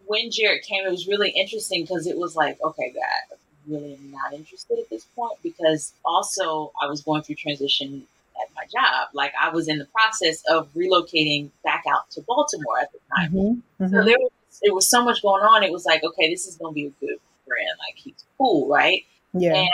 when 0.08 0.30
Jarryd 0.30 0.62
came, 0.62 0.84
it 0.86 0.90
was 0.90 1.06
really 1.06 1.30
interesting 1.30 1.82
because 1.82 2.06
it 2.06 2.16
was 2.18 2.34
like, 2.34 2.58
okay, 2.62 2.90
God, 2.94 3.36
I 3.36 3.36
really 3.70 3.98
not 4.10 4.32
interested 4.32 4.78
at 4.78 4.88
this 4.90 5.04
point 5.14 5.38
because 5.42 5.92
also 6.04 6.72
I 6.82 6.86
was 6.86 7.02
going 7.02 7.22
through 7.22 7.36
transition 7.36 8.06
at 8.40 8.48
my 8.56 8.62
job. 8.72 9.08
Like 9.12 9.32
I 9.40 9.50
was 9.50 9.68
in 9.68 9.78
the 9.78 9.84
process 9.86 10.42
of 10.50 10.72
relocating 10.74 11.50
back 11.62 11.84
out 11.88 12.10
to 12.12 12.22
Baltimore 12.22 12.78
at 12.80 12.90
the 12.92 12.98
time. 13.14 13.32
Mhm. 13.32 13.62
So 13.78 13.84
Mhm. 13.84 14.04
there 14.06 14.18
was 14.18 14.30
it 14.60 14.74
was 14.74 14.90
so 14.90 15.04
much 15.04 15.22
going 15.22 15.44
on. 15.44 15.62
It 15.62 15.70
was 15.70 15.84
like, 15.86 16.02
okay, 16.02 16.28
this 16.30 16.46
is 16.48 16.56
gonna 16.56 16.72
be 16.72 16.86
a 16.86 16.90
good 17.04 17.20
friend. 17.46 17.68
Like 17.86 17.96
he's 17.96 18.24
cool, 18.38 18.66
right? 18.66 19.04
Yeah. 19.34 19.54
And 19.54 19.70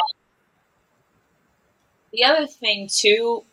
the 2.13 2.25
other 2.25 2.47
thing 2.47 2.89
too 2.91 3.45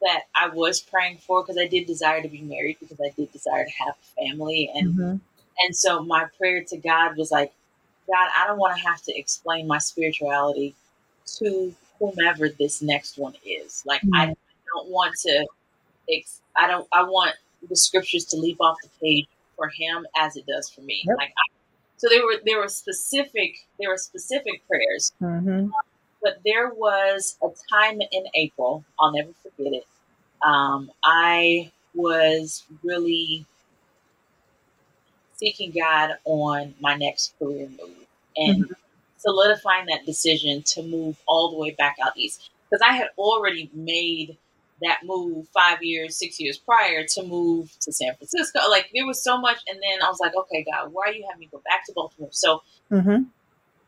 that 0.00 0.22
I 0.34 0.48
was 0.48 0.80
praying 0.80 1.18
for 1.18 1.42
because 1.42 1.58
I 1.58 1.66
did 1.66 1.86
desire 1.86 2.22
to 2.22 2.28
be 2.28 2.42
married 2.42 2.78
because 2.80 3.00
I 3.00 3.10
did 3.16 3.32
desire 3.32 3.64
to 3.64 3.70
have 3.84 3.94
a 3.94 4.22
family 4.26 4.70
and 4.74 4.94
Mhm. 4.94 5.20
And 5.64 5.76
so 5.76 6.02
my 6.02 6.26
prayer 6.38 6.64
to 6.68 6.76
God 6.76 7.16
was 7.16 7.30
like, 7.30 7.52
God, 8.06 8.28
I 8.36 8.46
don't 8.46 8.58
want 8.58 8.76
to 8.76 8.82
have 8.86 9.02
to 9.02 9.16
explain 9.18 9.66
my 9.66 9.78
spirituality 9.78 10.74
to 11.38 11.74
whomever 11.98 12.48
this 12.48 12.82
next 12.82 13.16
one 13.18 13.34
is. 13.46 13.82
Like 13.86 14.02
I 14.14 14.26
Mhm. 14.26 14.36
don't 14.74 14.88
want 14.90 15.14
to 15.22 15.46
ex- 16.10 16.40
I 16.56 16.66
don't 16.66 16.86
I 16.92 17.02
want 17.02 17.34
the 17.68 17.76
scriptures 17.76 18.24
to 18.26 18.36
leap 18.36 18.58
off 18.60 18.76
the 18.82 18.90
page 19.00 19.26
for 19.56 19.68
him 19.68 20.06
as 20.16 20.36
it 20.36 20.46
does 20.46 20.68
for 20.68 20.82
me. 20.82 21.02
Yep. 21.06 21.16
Like 21.18 21.28
I, 21.30 21.42
so 21.96 22.08
there 22.10 22.24
were 22.24 22.40
there 22.44 22.58
were 22.58 22.68
specific 22.68 23.54
there 23.78 23.88
were 23.90 23.96
specific 23.96 24.66
prayers 24.68 25.12
Mhm. 25.22 25.70
but 26.22 26.38
there 26.44 26.70
was 26.74 27.36
a 27.42 27.48
time 27.70 28.00
in 28.00 28.24
April, 28.34 28.84
I'll 28.98 29.12
never 29.12 29.32
forget 29.42 29.72
it. 29.74 29.86
Um, 30.44 30.90
I 31.04 31.70
was 31.94 32.64
really 32.82 33.46
seeking 35.36 35.72
God 35.72 36.12
on 36.24 36.74
my 36.80 36.94
next 36.96 37.34
career 37.38 37.68
move 37.68 38.06
and 38.36 38.74
solidifying 39.18 39.86
that 39.86 40.04
decision 40.06 40.62
to 40.62 40.82
move 40.82 41.16
all 41.26 41.50
the 41.50 41.58
way 41.58 41.70
back 41.72 41.96
out 42.04 42.16
east. 42.16 42.50
Because 42.70 42.82
I 42.82 42.92
had 42.94 43.08
already 43.18 43.70
made 43.72 44.36
that 44.82 45.00
move 45.04 45.48
five 45.48 45.82
years, 45.82 46.16
six 46.16 46.40
years 46.40 46.58
prior 46.58 47.04
to 47.06 47.22
move 47.22 47.70
to 47.80 47.92
San 47.92 48.14
Francisco. 48.16 48.60
Like 48.68 48.90
there 48.94 49.06
was 49.06 49.22
so 49.22 49.38
much, 49.38 49.58
and 49.68 49.78
then 49.80 50.02
I 50.02 50.08
was 50.08 50.18
like, 50.20 50.34
okay, 50.34 50.64
God, 50.70 50.92
why 50.92 51.04
are 51.08 51.12
you 51.12 51.24
having 51.28 51.40
me 51.40 51.48
go 51.50 51.62
back 51.64 51.86
to 51.86 51.92
Baltimore? 51.94 52.30
So 52.32 52.62
Mhm. 52.90 53.26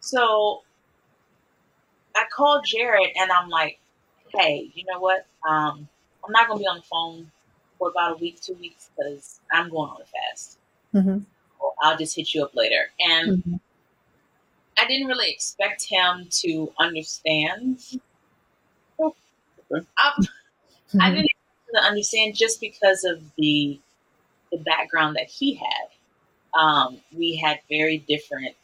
so 0.01 0.63
I 2.17 2.25
called 2.35 2.65
Jarryd 2.65 3.13
and 3.17 3.31
I'm 3.31 3.49
like, 3.49 3.79
hey, 4.33 4.71
you 4.75 4.85
know 4.87 4.99
what? 5.01 5.27
Um, 5.49 5.89
I'm 6.25 6.33
not 6.33 6.49
going 6.49 6.59
to 6.59 6.63
be 6.63 6.69
on 6.69 6.77
the 6.79 6.83
phone 6.83 7.31
for 7.79 7.91
about 7.91 8.13
a 8.13 8.17
week, 8.17 8.41
two 8.41 8.55
weeks 8.55 8.91
because 8.97 9.41
I'm 9.53 9.69
going 9.69 9.91
on 9.91 10.01
a 10.01 10.05
fast. 10.07 10.59
Mhm. 10.95 11.25
I'll 11.83 11.97
just 11.97 12.17
hit 12.17 12.35
you 12.35 12.43
up 12.45 12.55
later. 12.55 12.91
And 13.01 13.43
Mhm. 13.45 13.61
I 14.79 14.87
didn't 14.87 15.07
really 15.09 15.31
expect 15.31 15.85
him 15.85 16.29
to 16.43 16.73
understand. 16.79 17.81
I, 19.99 20.27
I 21.01 21.11
didn't 21.11 21.27
expect 21.27 21.69
him 21.69 21.75
to 21.75 21.83
understand 21.83 22.37
just 22.37 22.61
because 22.61 23.05
of 23.05 23.23
the 23.37 23.81
the 24.53 24.59
background 24.59 25.17
that 25.17 25.29
he 25.29 25.55
had. 25.55 25.89
Um, 26.59 27.01
we 27.13 27.37
had 27.37 27.61
very 27.69 27.99
different 27.99 28.55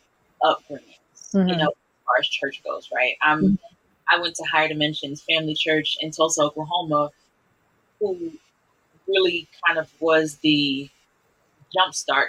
upbringings, 0.42 1.34
you 1.34 1.40
Mhm. 1.54 1.58
know, 1.58 1.68
as 1.68 2.04
far 2.06 2.16
as 2.20 2.28
church 2.28 2.62
goes, 2.64 2.90
right? 2.94 3.16
I'm 3.22 3.58
I 4.10 4.18
went 4.20 4.36
to 4.36 4.44
Higher 4.44 4.68
Dimensions 4.68 5.22
Family 5.22 5.54
Church 5.54 5.96
in 6.00 6.10
Tulsa, 6.10 6.42
Oklahoma, 6.42 7.10
who 8.00 8.32
really 9.08 9.48
kind 9.66 9.78
of 9.78 9.90
was 10.00 10.36
the 10.38 10.88
jumpstart 11.76 12.28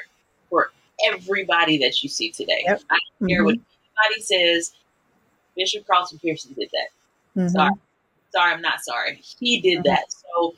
for 0.54 0.72
everybody 1.12 1.80
that 1.80 2.04
you 2.04 2.10
see 2.10 2.30
today. 2.30 2.62
Yep. 2.66 2.82
I 2.92 2.98
don't 3.20 3.30
care 3.30 3.44
what 3.44 3.56
Mhm. 3.56 3.62
anybody 4.06 4.22
says. 4.22 4.74
Bishop 5.56 5.86
Carlton 5.88 6.20
Pearson 6.20 6.54
did 6.54 6.70
that. 6.72 7.42
Mhm. 7.42 7.50
Sorry. 7.52 7.72
Sorry, 8.32 8.54
I'm 8.54 8.62
not 8.62 8.84
sorry. 8.84 9.20
He 9.40 9.60
did 9.60 9.80
Mhm. 9.80 9.84
that. 9.86 10.12
So 10.12 10.56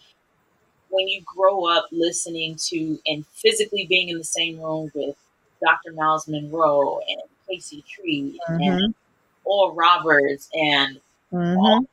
when 0.89 1.07
you 1.07 1.21
grow 1.21 1.65
up 1.65 1.87
listening 1.91 2.55
to 2.67 2.99
and 3.07 3.25
physically 3.27 3.85
being 3.85 4.09
in 4.09 4.17
the 4.17 4.23
same 4.23 4.59
room 4.59 4.91
with 4.93 5.15
Dr. 5.65 5.93
Myles 5.93 6.27
Munroe 6.27 6.99
and 7.07 7.21
Casey 7.49 7.83
Treat 7.87 8.39
and 8.47 8.61
Mhm. 8.61 8.93
Oral 9.45 9.73
Roberts 9.75 10.49
and 10.53 10.99
Mhm. 11.31 11.87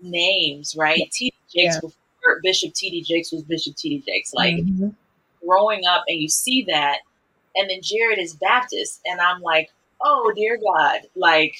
names, 0.00 0.76
right? 0.76 1.10
T.D. 1.12 1.32
Jakes 1.52 1.74
Yeah. 1.74 1.80
before 1.80 2.40
Bishop 2.42 2.74
T.D. 2.74 3.02
Jakes 3.02 3.32
was 3.32 3.42
Bishop 3.42 3.76
T.D. 3.76 4.02
Jakes. 4.06 4.32
Like 4.34 4.56
Mhm. 4.56 4.94
growing 5.44 5.86
up 5.86 6.04
and 6.08 6.18
you 6.20 6.28
see 6.28 6.62
that, 6.64 7.00
and 7.56 7.70
then 7.70 7.80
Jarryd 7.80 8.18
is 8.18 8.34
Baptist, 8.36 9.00
and 9.06 9.20
I'm 9.20 9.40
like, 9.42 9.70
oh 10.02 10.32
dear 10.36 10.58
God, 10.58 11.00
like 11.16 11.54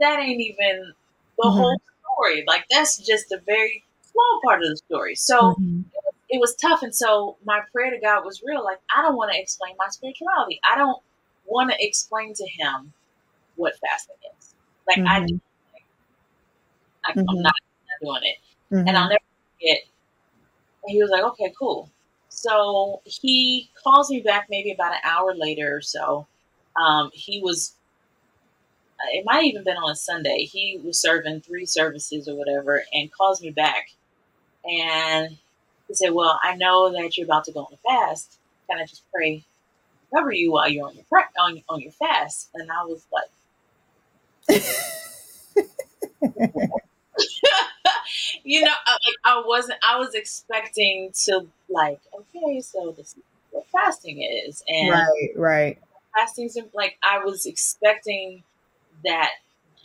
that 0.00 0.20
ain't 0.20 0.40
even 0.40 0.94
the 1.38 1.44
Mhm. 1.48 1.54
whole 1.56 1.80
story. 2.14 2.44
Like 2.46 2.64
that's 2.70 2.98
just 2.98 3.32
a 3.32 3.38
very 3.46 3.84
small 4.02 4.40
part 4.44 4.62
of 4.62 4.68
the 4.70 4.76
story. 4.76 5.14
So 5.16 5.56
Mhm. 5.58 5.84
it 6.30 6.40
was 6.40 6.56
tough, 6.56 6.82
and 6.82 6.94
so 6.94 7.38
my 7.44 7.60
prayer 7.72 7.90
to 7.90 8.00
God 8.00 8.24
was 8.24 8.42
real. 8.44 8.64
Like 8.64 8.80
I 8.96 9.02
don't 9.02 9.16
want 9.16 9.32
to 9.32 9.40
explain 9.40 9.74
my 9.78 9.88
spirituality. 9.88 10.60
I 10.70 10.76
don't 10.76 11.02
want 11.44 11.70
to 11.70 11.76
explain 11.80 12.34
to 12.34 12.46
him 12.58 12.92
what 13.56 13.74
fasting 13.80 14.16
is. 14.38 14.54
Like 14.88 15.00
I, 15.06 15.20
Mhm. 15.20 15.40
I. 17.04 17.12
I'm 17.12 17.24
not, 17.26 17.42
not 17.44 17.54
doing 18.02 18.22
it. 18.24 18.38
And 18.88 18.96
I'll 18.98 19.08
never 19.08 19.20
forget. 19.58 19.78
And 20.84 20.90
he 20.92 21.02
was 21.02 21.10
like, 21.10 21.22
"Okay, 21.22 21.52
cool." 21.58 21.90
So 22.36 23.02
he 23.06 23.70
calls 23.84 24.10
me 24.10 24.22
back 24.22 24.48
maybe 24.50 24.72
about 24.72 24.94
an 24.94 25.00
hour 25.04 25.34
later 25.34 25.76
or 25.76 25.82
so. 25.82 26.28
Um, 26.76 27.10
he 27.14 27.42
was. 27.42 27.74
It 29.12 29.24
might 29.26 29.44
even 29.44 29.64
been 29.64 29.76
on 29.78 29.90
a 29.90 29.96
Sunday. 29.96 30.44
He 30.44 30.78
was 30.84 31.00
serving 31.00 31.40
three 31.42 31.66
services 31.66 32.28
or 32.28 32.34
whatever, 32.36 32.84
and 32.92 33.10
calls 33.12 33.40
me 33.42 33.50
back, 33.50 33.90
and 34.64 35.36
he 35.88 35.94
said, 35.94 36.12
"Well, 36.14 36.40
I 36.42 36.56
know 36.56 36.92
that 36.92 37.18
you're 37.18 37.26
about 37.26 37.44
to 37.46 37.52
go 37.52 37.60
on 37.60 37.74
a 37.74 37.78
fast. 37.78 38.38
Can 38.70 38.80
I 38.80 38.86
just 38.86 39.04
pray 39.14 39.44
cover 40.14 40.32
you 40.32 40.52
while 40.52 40.68
you're 40.68 40.86
on 40.88 40.94
your 40.96 41.04
pra- 41.10 41.30
on 41.40 41.62
on 41.68 41.80
your 41.80 41.92
fast?" 41.92 42.48
And 42.54 42.70
I 42.72 42.84
was 42.84 43.06
like. 43.12 43.30
you 48.46 48.62
know, 48.62 48.72
I- 48.86 48.92
like 48.92 49.16
I 49.24 49.42
wasn't. 49.46 49.78
I 49.86 49.98
was 49.98 50.14
expecting 50.14 51.12
to 51.26 51.46
like, 51.68 52.00
okay, 52.14 52.60
so 52.60 52.92
this 52.96 53.08
is 53.16 53.22
what 53.50 53.66
fasting 53.70 54.22
is, 54.22 54.62
and 54.68 54.90
right. 54.90 55.30
Right. 55.36 55.78
fasting's 56.14 56.56
like 56.74 56.96
I 57.02 57.18
was 57.24 57.46
expecting 57.46 58.42
that 59.04 59.30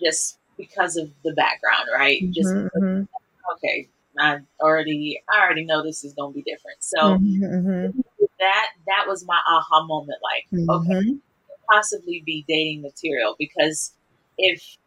just 0.01 0.37
because 0.57 0.97
of 0.97 1.09
the 1.23 1.33
background, 1.33 1.87
right? 1.93 2.21
Just 2.31 2.49
Mhm. 2.53 2.69
Mhm. 2.77 3.07
okay, 3.55 3.89
I 4.19 4.39
already, 4.61 5.21
I 5.29 5.41
already 5.43 5.65
know 5.65 5.83
this 5.83 6.03
is 6.03 6.13
gonna 6.13 6.33
be 6.33 6.43
different. 6.43 6.83
So 6.83 6.97
Mhm. 7.17 7.41
Mhm. 7.41 8.03
that 8.39 8.67
that 8.87 9.05
was 9.07 9.25
my 9.25 9.39
aha 9.47 9.85
moment. 9.85 10.19
Like, 10.21 10.47
okay, 10.69 10.93
Mhm. 10.93 11.21
possibly 11.71 12.21
be 12.25 12.45
dating 12.47 12.81
material 12.83 13.35
because 13.39 13.93
if 14.37 14.77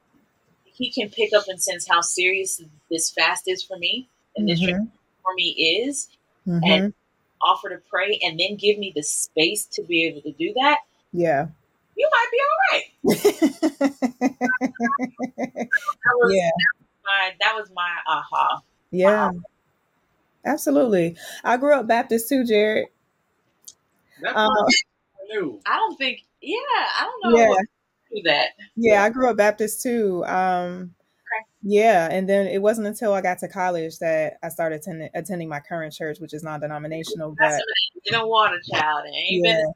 he 0.74 0.90
can 0.90 1.08
pick 1.08 1.32
up 1.32 1.44
and 1.48 1.62
sense 1.62 1.86
how 1.88 2.00
serious 2.00 2.60
this 2.90 3.10
fast 3.10 3.44
is 3.46 3.62
for 3.62 3.78
me 3.78 4.08
and 4.36 4.48
this 4.48 4.60
Mhm. 4.60 4.90
for 5.22 5.32
me 5.34 5.50
is 5.86 6.08
Mhm. 6.46 6.92
offer 7.40 7.68
to 7.70 7.78
pray 7.88 8.18
and 8.22 8.38
then 8.38 8.56
give 8.56 8.78
me 8.78 8.92
the 8.94 9.02
space 9.02 9.64
to 9.66 9.82
be 9.82 10.04
able 10.06 10.20
to 10.22 10.32
do 10.32 10.52
that 10.54 10.80
Yeah. 11.12 11.46
you 11.96 12.08
might 12.10 12.30
be 12.32 12.40
all 12.44 12.58
right 12.72 12.84
that 15.44 16.14
was 16.14 16.34
yeah. 16.34 16.50
my 17.04 17.32
that 17.40 17.54
was 17.54 17.70
my 17.74 17.96
aha 18.06 18.60
Yeah. 18.90 19.30
Absolutely. 20.46 21.16
I 21.42 21.56
grew 21.56 21.72
up 21.74 21.86
Baptist 21.86 22.28
too, 22.28 22.42
Jarryd. 22.44 22.84
That 24.20 24.36
Um, 24.36 24.50
I 24.50 24.70
knew. 25.28 25.58
i 25.66 25.76
don't 25.76 25.96
think 25.96 26.20
yeah 26.42 26.58
i 26.60 27.04
don't 27.04 27.32
know 27.32 27.38
yeah. 27.40 27.54
Do 28.14 28.22
that 28.24 28.48
Yeah, 28.76 29.02
I 29.02 29.10
grew 29.10 29.28
up 29.30 29.36
Baptist 29.36 29.82
too. 29.82 30.24
Um, 30.26 30.94
Okay. 31.36 31.46
yeah, 31.62 32.08
and 32.10 32.28
then 32.28 32.46
it 32.46 32.60
wasn't 32.60 32.86
until 32.86 33.12
I 33.14 33.20
got 33.22 33.38
to 33.38 33.48
college 33.48 33.98
that 33.98 34.34
I 34.42 34.48
started 34.50 34.76
attending, 34.80 35.08
attending 35.14 35.48
my 35.48 35.58
current 35.60 35.92
church, 35.92 36.18
which 36.20 36.34
is 36.34 36.42
non-denominational. 36.44 37.34
that's 37.38 37.54
But 37.54 37.60
what 37.60 37.64
it 38.04 38.08
is. 38.08 38.14
in 38.14 38.20
a 38.20 38.26
water 38.26 38.58
child 38.72 39.06
ain't 39.06 39.44
yeah, 39.44 39.54
been 39.54 39.72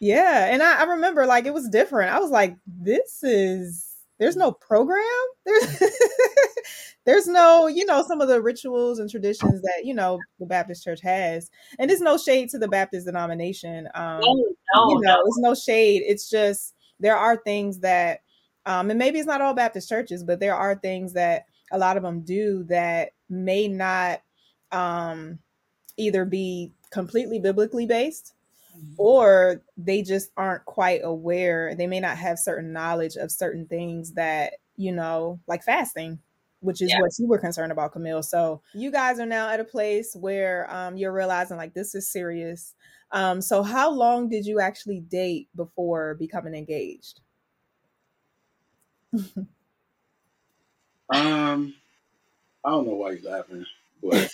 Yeah, 0.00 0.46
and 0.52 0.62
I, 0.62 0.80
I 0.80 0.84
remember 0.84 1.24
like 1.26 1.46
it 1.46 1.54
was 1.54 1.68
different. 1.68 2.12
I 2.12 2.18
was 2.18 2.30
like, 2.30 2.56
this 2.66 3.22
is 3.22 3.94
there's 4.18 4.36
no 4.36 4.50
program. 4.52 5.04
There's 5.46 5.82
there's 7.06 7.26
no, 7.26 7.68
you 7.68 7.86
know, 7.86 8.02
some 8.06 8.20
of 8.20 8.28
the 8.28 8.42
rituals 8.42 8.98
and 8.98 9.08
traditions 9.08 9.62
that, 9.62 9.82
you 9.84 9.94
know, 9.94 10.18
the 10.40 10.46
Baptist 10.46 10.84
church 10.84 11.00
has. 11.02 11.50
And 11.78 11.88
there's 11.88 12.00
no 12.02 12.18
shade 12.18 12.50
to 12.50 12.58
the 12.58 12.68
Baptist 12.68 13.06
denomination. 13.06 13.88
Um, 13.94 14.20
No, 14.20 14.34
no, 14.74 14.88
you 14.90 15.00
know, 15.00 15.14
no. 15.14 15.22
it's 15.24 15.38
no 15.38 15.54
shade. 15.54 16.02
It's 16.04 16.28
just 16.28 16.74
there 17.00 17.16
are 17.16 17.36
things 17.36 17.80
that 17.80 18.20
um, 18.66 18.90
and 18.90 18.98
maybe 18.98 19.18
it's 19.18 19.26
not 19.26 19.40
all 19.40 19.54
Baptist 19.54 19.88
churches, 19.88 20.22
but 20.22 20.40
there 20.40 20.54
are 20.54 20.74
things 20.74 21.14
that 21.14 21.46
a 21.72 21.78
lot 21.78 21.96
of 21.96 22.02
them 22.02 22.20
do 22.20 22.64
that 22.64 23.12
may 23.30 23.66
not 23.66 24.20
um, 24.72 25.38
either 25.96 26.26
be 26.26 26.72
completely 26.90 27.38
biblically 27.38 27.86
based 27.86 28.34
or 28.98 29.62
they 29.76 30.02
just 30.02 30.30
aren't 30.36 30.64
quite 30.66 31.00
aware. 31.02 31.74
They 31.74 31.86
may 31.86 32.00
not 32.00 32.18
have 32.18 32.38
certain 32.38 32.72
knowledge 32.72 33.16
of 33.16 33.30
certain 33.30 33.66
things 33.66 34.12
that, 34.12 34.54
you 34.76 34.92
know, 34.92 35.40
like 35.46 35.62
fasting, 35.64 36.18
which 36.60 36.82
is 36.82 36.90
Yeah. 36.90 37.00
what 37.00 37.12
you 37.18 37.26
were 37.26 37.38
concerned 37.38 37.72
about, 37.72 37.92
Camille. 37.92 38.22
So 38.22 38.60
you 38.74 38.90
guys 38.90 39.18
are 39.18 39.26
now 39.26 39.48
at 39.48 39.60
a 39.60 39.64
place 39.64 40.14
where 40.14 40.72
um, 40.74 40.96
you're 40.96 41.12
realizing 41.12 41.56
like 41.56 41.74
this 41.74 41.94
is 41.94 42.10
serious. 42.10 42.74
Um, 43.12 43.40
so 43.40 43.62
how 43.62 43.90
long 43.90 44.28
did 44.28 44.46
you 44.46 44.60
actually 44.60 45.00
date 45.00 45.48
before 45.56 46.14
becoming 46.14 46.54
engaged? 46.54 47.20
Um, 51.10 51.74
I 52.64 52.70
don't 52.70 52.86
know 52.86 52.94
why 52.94 53.12
you're 53.12 53.30
laughing, 53.30 53.64
but 54.02 54.30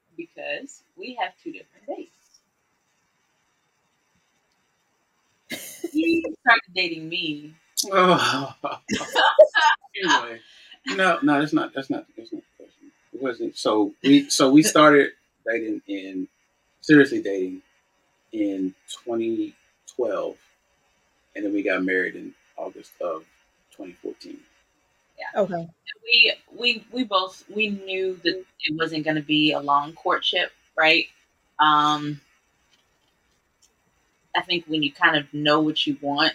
because 0.16 0.82
we 0.96 1.18
have 1.20 1.32
two 1.42 1.52
different 1.52 1.86
dates. 1.86 2.10
He 5.92 6.24
started 6.40 6.74
dating 6.74 7.08
me. 7.08 7.54
oh. 7.92 8.54
anyway, 10.04 10.40
no, 10.88 11.18
no, 11.22 11.40
that's 11.40 11.52
not 11.52 11.72
that's 11.74 11.90
not 11.90 12.06
that's 12.16 12.32
not 12.32 12.42
the 12.42 12.64
question. 12.64 12.92
It 13.12 13.22
wasn't. 13.22 13.56
So 13.56 13.92
we 14.02 14.28
so 14.30 14.50
we 14.50 14.62
started 14.62 15.12
dating 15.46 15.82
in 15.86 16.28
seriously 16.84 17.22
dating 17.22 17.62
in 18.32 18.74
2012, 19.04 20.36
and 21.34 21.44
then 21.44 21.52
we 21.52 21.62
got 21.62 21.82
married 21.82 22.14
in 22.14 22.34
August 22.56 22.92
of 23.00 23.24
2014. 23.72 24.38
Okay. 25.36 25.68
We 26.04 26.34
we 26.56 26.86
we 26.92 27.04
both 27.04 27.44
we 27.48 27.70
knew 27.70 28.20
that 28.24 28.44
it 28.60 28.76
wasn't 28.76 29.04
going 29.04 29.16
to 29.16 29.22
be 29.22 29.52
a 29.52 29.60
long 29.60 29.94
courtship, 29.94 30.50
right? 30.76 31.06
Um, 31.58 32.20
I 34.36 34.42
think 34.42 34.66
when 34.66 34.82
you 34.82 34.92
kind 34.92 35.16
of 35.16 35.32
know 35.32 35.60
what 35.60 35.86
you 35.86 35.96
want, 36.02 36.34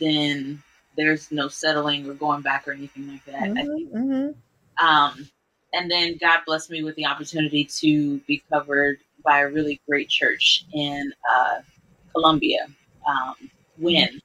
then 0.00 0.62
there's 0.96 1.30
no 1.30 1.48
settling 1.48 2.08
or 2.08 2.14
going 2.14 2.40
back 2.40 2.66
or 2.66 2.72
anything 2.72 3.08
like 3.08 3.24
that. 3.26 3.42
I 3.42 3.64
think 3.64 3.92
Mhm, 3.92 4.34
mhm. 4.78 4.82
Um, 4.82 5.28
and 5.72 5.90
then 5.90 6.16
God 6.16 6.40
blessed 6.46 6.70
me 6.70 6.82
with 6.82 6.94
the 6.96 7.06
opportunity 7.06 7.64
to 7.64 8.18
be 8.20 8.42
covered 8.50 9.00
by 9.24 9.40
a 9.40 9.48
really 9.48 9.80
great 9.88 10.08
church 10.08 10.64
in 10.72 11.12
uh, 11.34 11.60
Columbia, 12.12 12.66
um, 13.08 13.34
Wynn, 13.78 14.20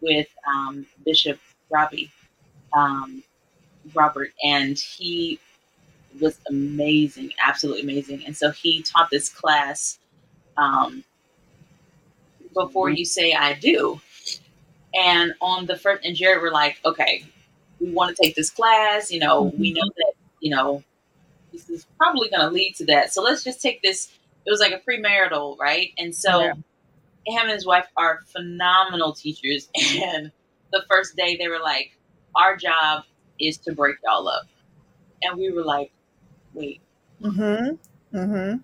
with 0.00 0.28
um, 0.46 0.86
Bishop 1.04 1.38
Robbie 1.70 2.10
um, 2.72 3.22
Robert, 3.94 4.32
and 4.44 4.78
he 4.78 5.38
was 6.20 6.38
amazing, 6.48 7.32
absolutely 7.44 7.82
amazing. 7.82 8.24
And 8.26 8.36
so 8.36 8.50
he 8.50 8.82
taught 8.82 9.08
this 9.10 9.28
class 9.28 9.98
um, 10.56 11.04
before 12.54 12.90
you 12.90 13.04
say 13.04 13.32
I 13.32 13.54
do. 13.54 14.00
And 14.94 15.34
on 15.40 15.66
the 15.66 15.76
first, 15.76 16.04
and 16.04 16.16
Jarryd 16.16 16.42
were 16.42 16.50
like, 16.50 16.80
okay, 16.84 17.24
we 17.80 17.92
want 17.92 18.14
to 18.14 18.22
take 18.22 18.34
this 18.34 18.50
class. 18.50 19.10
You 19.10 19.20
know, 19.20 19.52
we 19.56 19.72
know 19.72 19.88
that, 19.96 20.12
you 20.40 20.50
know, 20.50 20.82
this 21.52 21.70
is 21.70 21.86
probably 21.96 22.28
going 22.28 22.40
to 22.40 22.50
lead 22.50 22.74
to 22.76 22.84
that. 22.86 23.12
So 23.12 23.22
let's 23.22 23.44
just 23.44 23.62
take 23.62 23.82
this. 23.82 24.12
It 24.50 24.52
was 24.52 24.60
like 24.60 24.72
a 24.74 24.82
premarital, 24.90 25.58
right? 25.60 25.90
And 25.98 26.14
so 26.16 26.40
Yeah. 26.40 26.54
him 27.26 27.42
and 27.44 27.52
his 27.52 27.66
wife 27.66 27.86
are 27.96 28.20
phenomenal 28.32 29.14
teachers. 29.14 29.68
And 30.02 30.32
the 30.72 30.84
first 30.90 31.16
day 31.16 31.36
they 31.36 31.48
were 31.48 31.60
like, 31.60 31.92
our 32.36 32.56
job 32.56 33.04
is 33.40 33.58
to 33.60 33.74
break 33.74 33.96
y'all 34.04 34.28
up. 34.28 34.44
And 35.22 35.38
we 35.38 35.52
were 35.52 35.64
like, 35.64 35.92
wait, 36.54 36.82
Mm-hmm. 37.22 38.16
Mm-hmm. 38.18 38.58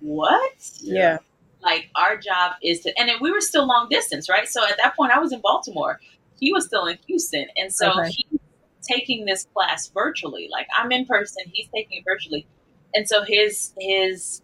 what? 0.00 0.52
Yeah. 0.80 1.18
like 1.62 1.90
our 1.96 2.16
job 2.18 2.54
is 2.62 2.80
to 2.82 2.98
and 2.98 3.08
then 3.08 3.16
we 3.20 3.30
were 3.32 3.40
still 3.40 3.66
long 3.66 3.88
distance 3.90 4.28
right 4.28 4.48
so 4.48 4.64
at 4.66 4.76
that 4.82 4.96
point 4.96 5.12
i 5.12 5.18
was 5.18 5.32
in 5.32 5.40
baltimore 5.42 5.98
he 6.38 6.52
was 6.52 6.66
still 6.66 6.86
in 6.86 6.98
houston 7.06 7.46
and 7.56 7.72
so 7.72 7.90
Okay. 8.00 8.10
he's 8.10 8.40
taking 8.88 9.24
this 9.26 9.46
class 9.56 9.90
virtually 9.94 10.48
like 10.52 10.66
i'm 10.76 10.92
in 10.92 11.06
person 11.06 11.42
he's 11.52 11.68
taking 11.74 11.98
it 11.98 12.04
virtually 12.06 12.46
and 12.94 13.08
so 13.08 13.24
his 13.26 13.72
his 13.80 14.42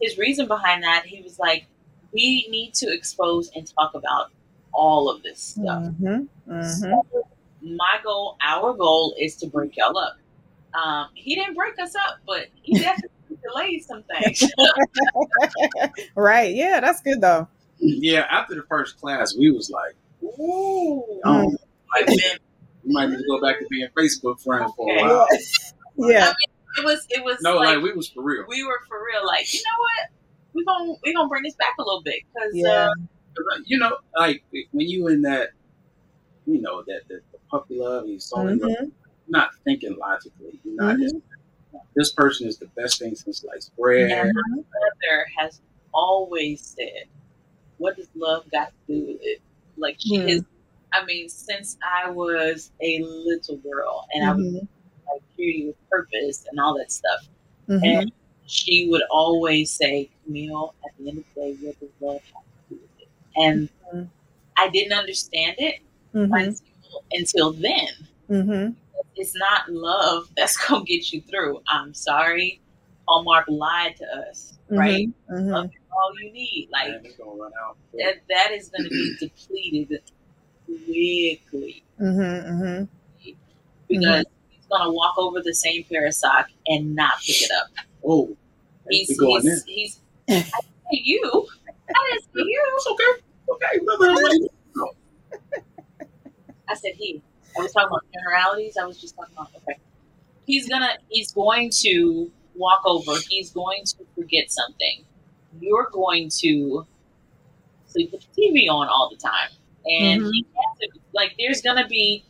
his 0.00 0.18
reason 0.18 0.46
behind 0.46 0.82
that 0.82 1.04
he 1.06 1.22
was 1.22 1.38
like 1.38 1.66
we 2.12 2.46
need 2.50 2.72
to 2.74 2.86
expose 2.92 3.50
and 3.54 3.70
talk 3.78 3.94
about 3.94 4.30
all 4.72 5.08
of 5.10 5.22
this 5.22 5.40
stuff 5.40 5.82
Mhm. 6.00 6.28
Mhm. 6.48 6.80
So 6.80 7.04
my 7.62 7.98
goal 8.04 8.36
our 8.44 8.74
goal 8.74 9.14
is 9.18 9.36
to 9.36 9.46
break 9.46 9.76
y'all 9.76 9.96
up 9.98 10.16
um, 10.74 11.08
he 11.14 11.34
didn't 11.34 11.54
break 11.54 11.78
us 11.78 11.94
up 11.96 12.18
but 12.26 12.46
he 12.62 12.74
definitely 12.78 13.10
delayed 13.42 13.82
some 13.84 14.02
things 14.04 14.42
right. 16.14 16.54
Yeah, 16.54 16.80
that's 16.80 17.00
good 17.00 17.20
though. 17.20 17.48
Yeah, 17.78 18.26
after 18.30 18.54
the 18.54 18.62
first 18.62 18.98
class, 19.00 19.36
we 19.36 19.50
was 19.50 19.70
like, 19.70 19.94
Ooh. 20.22 21.04
oh, 21.24 21.54
Like, 21.94 22.06
man, 22.08 22.38
we 22.84 22.92
might 22.92 23.10
need 23.10 23.18
to 23.18 23.24
go 23.28 23.40
back 23.40 23.58
to 23.58 23.66
being 23.70 23.88
Facebook 23.96 24.40
friends 24.42 24.72
for 24.76 24.90
a 24.92 25.02
while. 25.02 25.26
Yeah. 25.98 26.32
It 26.78 26.84
was 26.84 27.06
it 27.10 27.24
was 27.24 27.38
No, 27.42 27.56
like, 27.56 27.76
like 27.76 27.82
we 27.84 27.92
was 27.92 28.08
for 28.08 28.22
real. 28.22 28.44
we 28.48 28.64
were 28.64 28.80
for 28.88 28.98
real. 29.04 29.26
Like 29.26 29.52
you 29.52 29.60
know 29.60 29.78
what, 29.78 30.10
we 30.54 30.64
gonna 30.64 30.92
we 31.04 31.14
gonna 31.14 31.28
bring 31.28 31.42
this 31.42 31.54
back 31.56 31.74
a 31.78 31.82
little 31.82 32.02
bit 32.02 32.22
because 32.34 32.50
Yeah. 32.54 32.88
uh, 32.88 33.58
you 33.66 33.78
know, 33.78 33.96
like 34.18 34.42
when 34.72 34.88
you 34.88 35.08
in 35.08 35.22
that, 35.22 35.50
you 36.46 36.60
know, 36.60 36.82
that 36.86 37.02
that 37.08 37.20
the 37.32 37.38
puppy 37.50 37.78
love, 37.78 38.06
he's 38.06 38.24
so 38.24 38.46
in 38.46 38.58
love, 38.58 38.70
Mhm. 38.70 38.80
you're 38.80 38.90
not 39.28 39.50
thinking 39.64 39.96
logically. 39.98 40.58
You're 40.64 40.74
not. 40.76 40.96
Mhm. 40.96 41.02
Just, 41.02 41.14
this 41.94 42.12
person 42.12 42.46
is 42.46 42.58
the 42.58 42.66
best 42.76 42.98
thing 42.98 43.14
since 43.14 43.40
sliced 43.40 43.74
bread. 43.76 44.10
and 44.10 44.32
my 44.34 44.56
mother 44.56 45.26
has 45.38 45.60
always 45.92 46.74
said, 46.78 47.04
"What 47.78 47.96
does 47.96 48.08
love 48.14 48.50
got 48.50 48.68
to 48.68 48.94
do 49.00 49.06
with 49.06 49.18
it?" 49.22 49.40
Like 49.76 49.96
she 49.98 50.16
Hmm. 50.16 50.28
has. 50.28 50.44
I 50.92 51.04
mean, 51.04 51.28
since 51.28 51.76
I 51.82 52.08
was 52.10 52.70
a 52.80 53.02
little 53.02 53.56
girl 53.58 54.06
and 54.14 54.24
I 54.24 54.32
was 54.32 54.46
Mhm. 54.46 54.68
Like 55.12 55.22
beauty 55.36 55.66
with 55.66 55.76
purpose 55.90 56.46
and 56.50 56.58
all 56.60 56.76
that 56.78 56.90
stuff, 56.92 57.28
Mhm. 57.68 57.80
and 57.84 58.12
she 58.46 58.88
would 58.90 59.02
always 59.10 59.70
say, 59.70 60.08
Camille, 60.24 60.74
at 60.84 60.92
the 60.98 61.08
end 61.08 61.18
of 61.18 61.24
the 61.34 61.40
day, 61.40 61.56
what 61.62 61.80
does 61.80 61.88
love 62.00 62.20
have 62.34 62.42
to 62.68 62.74
do 62.74 62.80
with 62.80 63.00
it? 63.00 63.08
And 63.36 63.68
Mhm. 63.92 64.08
I 64.56 64.68
didn't 64.68 64.92
understand 64.92 65.56
it 65.58 65.80
Mhm. 66.14 66.30
until, 66.32 67.02
until 67.12 67.52
then. 67.52 67.88
Mhm. 68.30 68.76
It's 69.16 69.34
not 69.36 69.68
love 69.70 70.28
that's 70.36 70.56
going 70.68 70.84
to 70.84 70.92
get 70.92 71.12
you 71.12 71.20
through. 71.22 71.60
I'm 71.68 71.92
sorry. 71.94 72.60
Hallmark 73.08 73.46
lied 73.48 73.96
to 73.96 74.04
us, 74.28 74.58
right? 74.68 75.08
Mhm. 75.30 75.50
Love 75.50 75.66
is 75.66 75.80
all 75.92 76.12
you 76.20 76.30
need. 76.32 76.68
Like, 76.70 77.16
gonna 77.18 77.30
run 77.30 77.52
out. 77.64 77.76
that, 77.94 78.16
that 78.28 78.52
is 78.52 78.68
going 78.68 78.84
to 78.84 78.90
be 78.90 79.16
depleted 79.18 80.02
quickly 80.66 81.82
Mhm. 82.00 82.88
Mhm. 83.24 83.36
because 83.88 84.24
he's 84.68 84.78
going 84.78 84.88
to 84.88 84.92
walk 84.94 85.14
over 85.18 85.40
the 85.42 85.54
same 85.54 85.84
pair 85.84 86.06
of 86.06 86.14
sock 86.14 86.48
and 86.66 86.94
not 86.94 87.12
pick 87.24 87.42
it 87.42 87.50
up. 87.52 87.68
Oh, 88.04 88.36
He's, 88.88 89.08
he's, 89.08 89.64
he's, 89.64 90.00
I 90.28 90.32
didn't 90.34 90.46
say 90.46 91.00
you. 91.04 91.48
I 91.68 92.10
didn't 92.12 92.22
say 92.24 92.28
you. 92.36 92.64
It's 92.76 92.86
okay. 92.86 93.22
Okay, 93.52 93.84
brother. 93.84 94.10
I'm 94.10 94.88
I 96.68 96.74
said 96.74 96.92
he. 96.96 97.20
I 97.58 97.62
was 97.62 97.72
talking 97.72 97.88
about 97.88 98.02
generalities. 98.12 98.76
I 98.80 98.84
was 98.84 99.00
just 99.00 99.16
talking 99.16 99.34
about 99.36 99.50
okay. 99.56 99.78
He's 100.46 100.68
gonna. 100.68 100.90
He's 101.08 101.32
going 101.32 101.70
to 101.82 102.30
walk 102.54 102.82
over. 102.84 103.12
He's 103.28 103.50
going 103.50 103.84
to 103.86 103.96
forget 104.14 104.50
something. 104.50 105.04
You're 105.60 105.88
going 105.92 106.28
to 106.40 106.86
sleep 107.86 108.12
with 108.12 108.22
the 108.34 108.42
TV 108.42 108.68
on 108.70 108.88
all 108.88 109.08
the 109.10 109.16
time, 109.16 109.50
and 109.86 110.22
Mhm. 110.22 110.30
he 110.32 110.44
has 110.54 110.78
to, 110.92 110.98
like. 111.12 111.34
There's 111.38 111.62
gonna 111.62 111.86
be. 111.88 112.24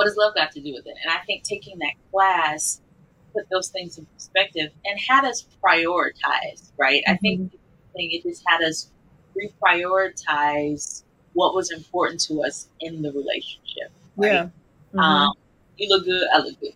What 0.00 0.06
does 0.06 0.16
love 0.16 0.34
got 0.34 0.50
to 0.52 0.62
do 0.62 0.72
with 0.72 0.86
it? 0.86 0.96
And 1.04 1.12
I 1.12 1.18
think 1.26 1.42
taking 1.42 1.78
that 1.80 1.92
class 2.10 2.80
put 3.34 3.44
those 3.52 3.68
things 3.68 3.98
in 3.98 4.06
perspective 4.06 4.70
and 4.86 4.98
had 4.98 5.26
us 5.26 5.46
prioritize. 5.62 6.72
Right. 6.78 7.02
I 7.06 7.18
think 7.18 7.52
thing 7.94 8.10
it 8.10 8.22
just 8.22 8.42
had 8.46 8.62
us 8.62 8.90
reprioritize 9.36 11.02
what 11.34 11.54
was 11.54 11.70
important 11.70 12.18
to 12.22 12.42
us 12.42 12.68
in 12.80 13.02
the 13.02 13.12
relationship. 13.12 13.92
Right? 14.16 14.32
Yeah. 14.32 14.48
Mhm. 14.94 15.00
Um, 15.00 15.34
you 15.76 15.90
look 15.90 16.06
good, 16.06 16.26
I 16.32 16.38
look 16.38 16.58
good. 16.60 16.72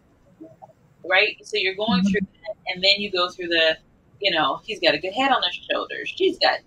Right? 1.08 1.38
So 1.46 1.56
you're 1.56 1.76
going 1.76 2.02
Mhm. 2.02 2.10
through 2.10 2.20
that, 2.20 2.56
and 2.74 2.84
then 2.84 3.00
you 3.00 3.10
go 3.10 3.30
through 3.30 3.48
the, 3.48 3.78
you 4.20 4.32
know, 4.32 4.60
he's 4.66 4.80
got 4.80 4.92
a 4.92 4.98
good 4.98 5.14
head 5.14 5.32
on 5.32 5.42
his 5.44 5.54
shoulders. 5.54 6.12
She's 6.14 6.38
got 6.38 6.58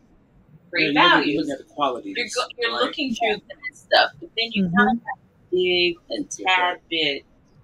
great 0.71 0.85
you're 0.85 0.93
values. 0.93 1.27
You're 1.27 1.37
looking 1.41 1.51
at 1.51 1.57
the 1.59 1.73
qualities. 1.75 2.15
You're, 2.17 2.27
go, 2.33 2.49
you're 2.57 2.71
right? 2.71 2.81
looking 2.81 3.13
through 3.13 3.35
that 3.35 3.75
stuff, 3.77 4.11
but 4.19 4.31
then 4.35 4.49
you 4.53 4.63
kind 4.75 4.97
of 4.97 5.03
have 5.05 5.26
dig 5.57 5.95
a 6.11 6.23
tad 6.23 6.79
bit. 6.89 7.23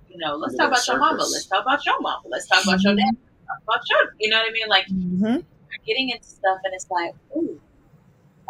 You 0.10 0.18
know, 0.18 0.36
let's 0.36 0.56
talk 0.56 0.68
about 0.70 0.88
your 0.88 1.00
mama. 1.00 1.24
Let's 1.24 1.46
talk 1.48 1.62
about 1.64 1.86
your 1.86 2.00
mama. 2.02 2.22
Let's 2.30 2.48
talk 2.48 2.64
about 2.64 2.82
your 2.82 2.96
dad. 2.96 3.04
Let's 3.06 3.48
talk 3.48 3.62
about 3.68 3.82
your. 3.90 4.16
You 4.20 4.30
know 4.30 4.38
what 4.38 4.50
I 4.50 4.52
mean? 4.52 4.68
Like 4.70 4.86
Mm-hmm. 4.88 5.38
getting 5.88 6.10
into 6.10 6.24
stuff, 6.26 6.60
and 6.64 6.74
it's 6.74 6.90
like, 6.90 7.14
ooh, 7.36 7.60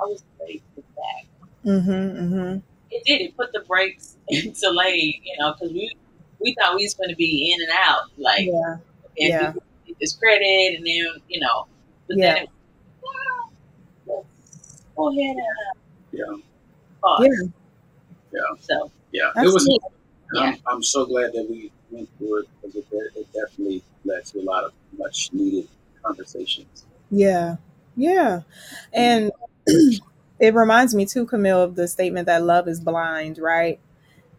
I 0.01 0.03
was 0.05 0.23
ready 0.39 0.61
for 0.75 0.81
that. 0.81 1.69
Mm-hmm. 1.69 1.91
Mm-hmm. 1.91 2.57
It 2.91 3.03
did. 3.05 3.21
It 3.21 3.37
put 3.37 3.51
the 3.53 3.61
brakes 3.61 4.17
into 4.27 4.69
lane. 4.71 5.21
You 5.23 5.35
know, 5.39 5.53
because 5.53 5.71
we 5.73 5.95
we 6.39 6.55
thought 6.59 6.75
we 6.75 6.83
was 6.83 6.93
going 6.93 7.09
to 7.09 7.15
be 7.15 7.53
in 7.53 7.61
and 7.69 7.71
out. 7.85 8.09
Like, 8.17 8.45
Yeah. 8.47 8.77
Yeah. 9.17 9.53
this 10.01 10.13
credit, 10.15 10.75
and 10.77 10.85
then 10.85 11.21
you 11.29 11.39
know, 11.39 11.67
but 12.07 12.17
Yeah. 12.17 12.33
then 12.33 12.43
it, 12.43 12.49
well, 14.05 14.25
let's 14.65 14.83
go 14.97 15.09
ahead 15.09 15.35
and 15.37 15.45
Yeah, 16.11 16.35
pause. 17.01 17.27
Yeah. 18.33 18.39
So 18.59 18.91
yeah. 19.13 19.31
It 19.35 19.45
was. 19.45 19.55
Absolutely. 19.55 19.89
and 20.31 20.39
I'm, 20.39 20.61
I'm 20.67 20.83
so 20.83 21.05
glad 21.05 21.31
that 21.33 21.47
we 21.49 21.71
went 21.91 22.09
through 22.17 22.41
it 22.41 22.47
because 22.61 22.75
it, 22.75 22.85
it 22.91 23.27
definitely 23.33 23.83
led 24.03 24.25
to 24.25 24.39
a 24.39 24.43
lot 24.43 24.65
of 24.65 24.73
much 24.97 25.29
needed 25.31 25.69
conversations. 26.03 26.85
Yeah. 27.09 27.57
Yeah. 27.95 28.41
And 28.91 29.31
it 30.39 30.53
reminds 30.53 30.95
me 30.95 31.05
too, 31.05 31.25
Camille, 31.25 31.61
of 31.61 31.75
the 31.75 31.87
statement 31.87 32.25
that 32.25 32.43
love 32.43 32.67
is 32.67 32.79
blind, 32.79 33.37
right? 33.37 33.79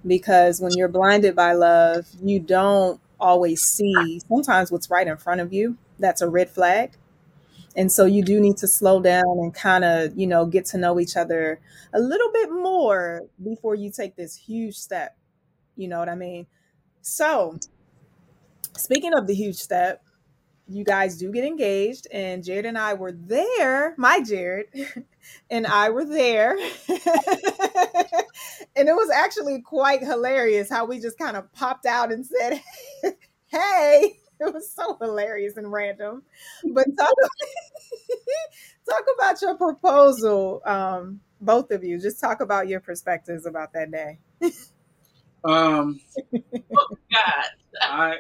Because 0.07 0.61
when 0.61 0.73
you're 0.77 0.89
blinded 0.89 1.35
by 1.35 1.53
love, 1.53 2.07
you 2.23 2.41
don't 2.41 3.01
always 3.19 3.63
see 3.63 4.21
sometimes 4.29 4.71
what's 4.71 4.91
right 4.91 5.07
in 5.07 5.17
front 5.17 5.41
of 5.41 5.53
you. 5.53 5.79
That's 5.99 6.21
a 6.21 6.29
red 6.29 6.51
flag. 6.51 6.93
And 7.77 7.91
so 7.91 8.05
you 8.05 8.23
do 8.23 8.41
need 8.41 8.57
to 8.59 8.69
slow 8.69 9.01
down 9.01 9.39
and 9.39 9.53
kind 9.53 9.85
of, 9.85 10.17
you 10.17 10.27
know, 10.27 10.47
get 10.47 10.65
to 10.67 10.79
know 10.79 11.01
each 11.01 11.17
other 11.17 11.61
a 11.93 12.01
little 12.01 12.31
bit 12.33 12.51
more 12.51 13.23
before 13.43 13.75
you 13.75 13.91
take 13.91 14.17
this 14.17 14.37
huge 14.37 14.77
step. 14.77 15.17
You 15.77 15.89
know 15.89 15.99
what 15.99 16.09
I 16.09 16.15
mean? 16.15 16.47
So, 17.03 17.59
speaking 18.77 19.13
of 19.15 19.27
the 19.27 19.35
huge 19.35 19.57
step, 19.57 20.03
you 20.69 20.85
guys 20.85 21.19
do 21.19 21.31
get 21.31 21.45
engaged, 21.45 22.07
and 22.11 22.43
Jared 22.43 22.65
and 22.65 22.79
I 22.79 22.95
were 22.95 23.13
there. 23.13 23.95
My 23.99 24.21
Jared 24.23 24.69
and 25.51 25.67
I 25.67 25.91
were 25.91 26.05
there. 26.05 26.53
and 28.77 28.89
it 28.89 28.95
was 28.95 29.11
actually 29.11 29.61
quite 29.61 30.01
hilarious 30.01 30.71
how 30.71 30.87
we 30.87 31.01
just 31.01 31.19
kind 31.19 31.37
of 31.37 31.53
popped 31.53 31.87
out 31.87 32.13
and 32.13 32.25
said, 32.25 32.63
Hey, 33.47 34.19
it 34.41 34.53
was 34.53 34.73
so 34.73 34.97
hilarious 35.01 35.57
and 35.57 35.71
random. 35.71 36.23
But 36.73 36.87
talk, 36.99 37.13
talk 38.89 39.05
about 39.17 39.41
your 39.43 39.57
proposal, 39.57 40.63
um, 40.65 41.21
both 41.41 41.71
of 41.71 41.85
you. 41.85 42.01
Just 42.01 42.21
talk 42.21 42.41
about 42.41 42.69
your 42.69 42.81
perspectives 42.81 43.47
about 43.47 43.73
that 43.75 43.91
day. 43.91 44.19
Um, 45.45 46.01
God, 46.33 47.45
I. 47.81 48.17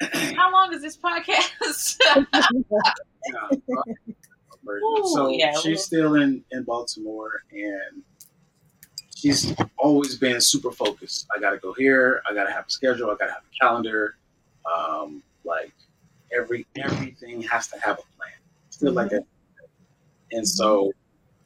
how 0.34 0.52
long 0.52 0.72
is 0.72 0.82
this 0.82 0.96
podcast? 0.96 1.96
Yeah. 2.00 3.58
Ooh, 4.68 5.10
so 5.12 5.28
yeah, 5.28 5.52
she's 5.58 5.64
well- 5.64 5.76
still 5.78 6.14
in 6.16 6.44
in 6.50 6.64
Baltimore, 6.64 7.42
and 7.50 8.02
she's 9.14 9.54
always 9.78 10.16
been 10.16 10.40
super 10.40 10.70
focused. 10.72 11.26
I 11.34 11.40
got 11.40 11.50
to 11.50 11.58
go 11.58 11.72
here. 11.72 12.22
I 12.28 12.34
got 12.34 12.44
to 12.44 12.52
have 12.52 12.66
a 12.66 12.70
schedule. 12.70 13.10
I 13.10 13.16
got 13.16 13.26
to 13.26 13.32
have 13.32 13.42
a 13.42 13.64
calendar. 13.64 14.16
Um, 14.64 15.22
like 15.44 15.72
every 16.36 16.66
everything 16.76 17.42
has 17.42 17.68
to 17.68 17.78
have 17.80 17.98
a 17.98 18.16
plan. 18.16 18.32
Still 18.70 18.92
like 18.92 19.10
that. 19.10 19.24
And 20.32 20.48
so 20.48 20.92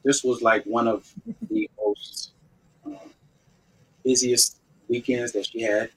this 0.03 0.23
was 0.23 0.41
like 0.41 0.63
one 0.65 0.87
of 0.87 1.13
the 1.49 1.69
most 1.77 2.31
um, 2.85 2.97
busiest 4.03 4.59
weekends 4.87 5.33
that 5.33 5.45
she 5.45 5.61
had 5.61 5.89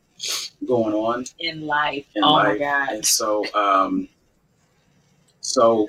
going 0.67 0.95
on 0.95 1.25
in 1.39 1.67
life. 1.67 2.07
In 2.15 2.25
oh 2.25 2.37
my. 2.37 2.59
God. 2.59 2.89
and 2.91 3.05
so 3.07 3.45
um 3.55 4.09
so 5.41 5.89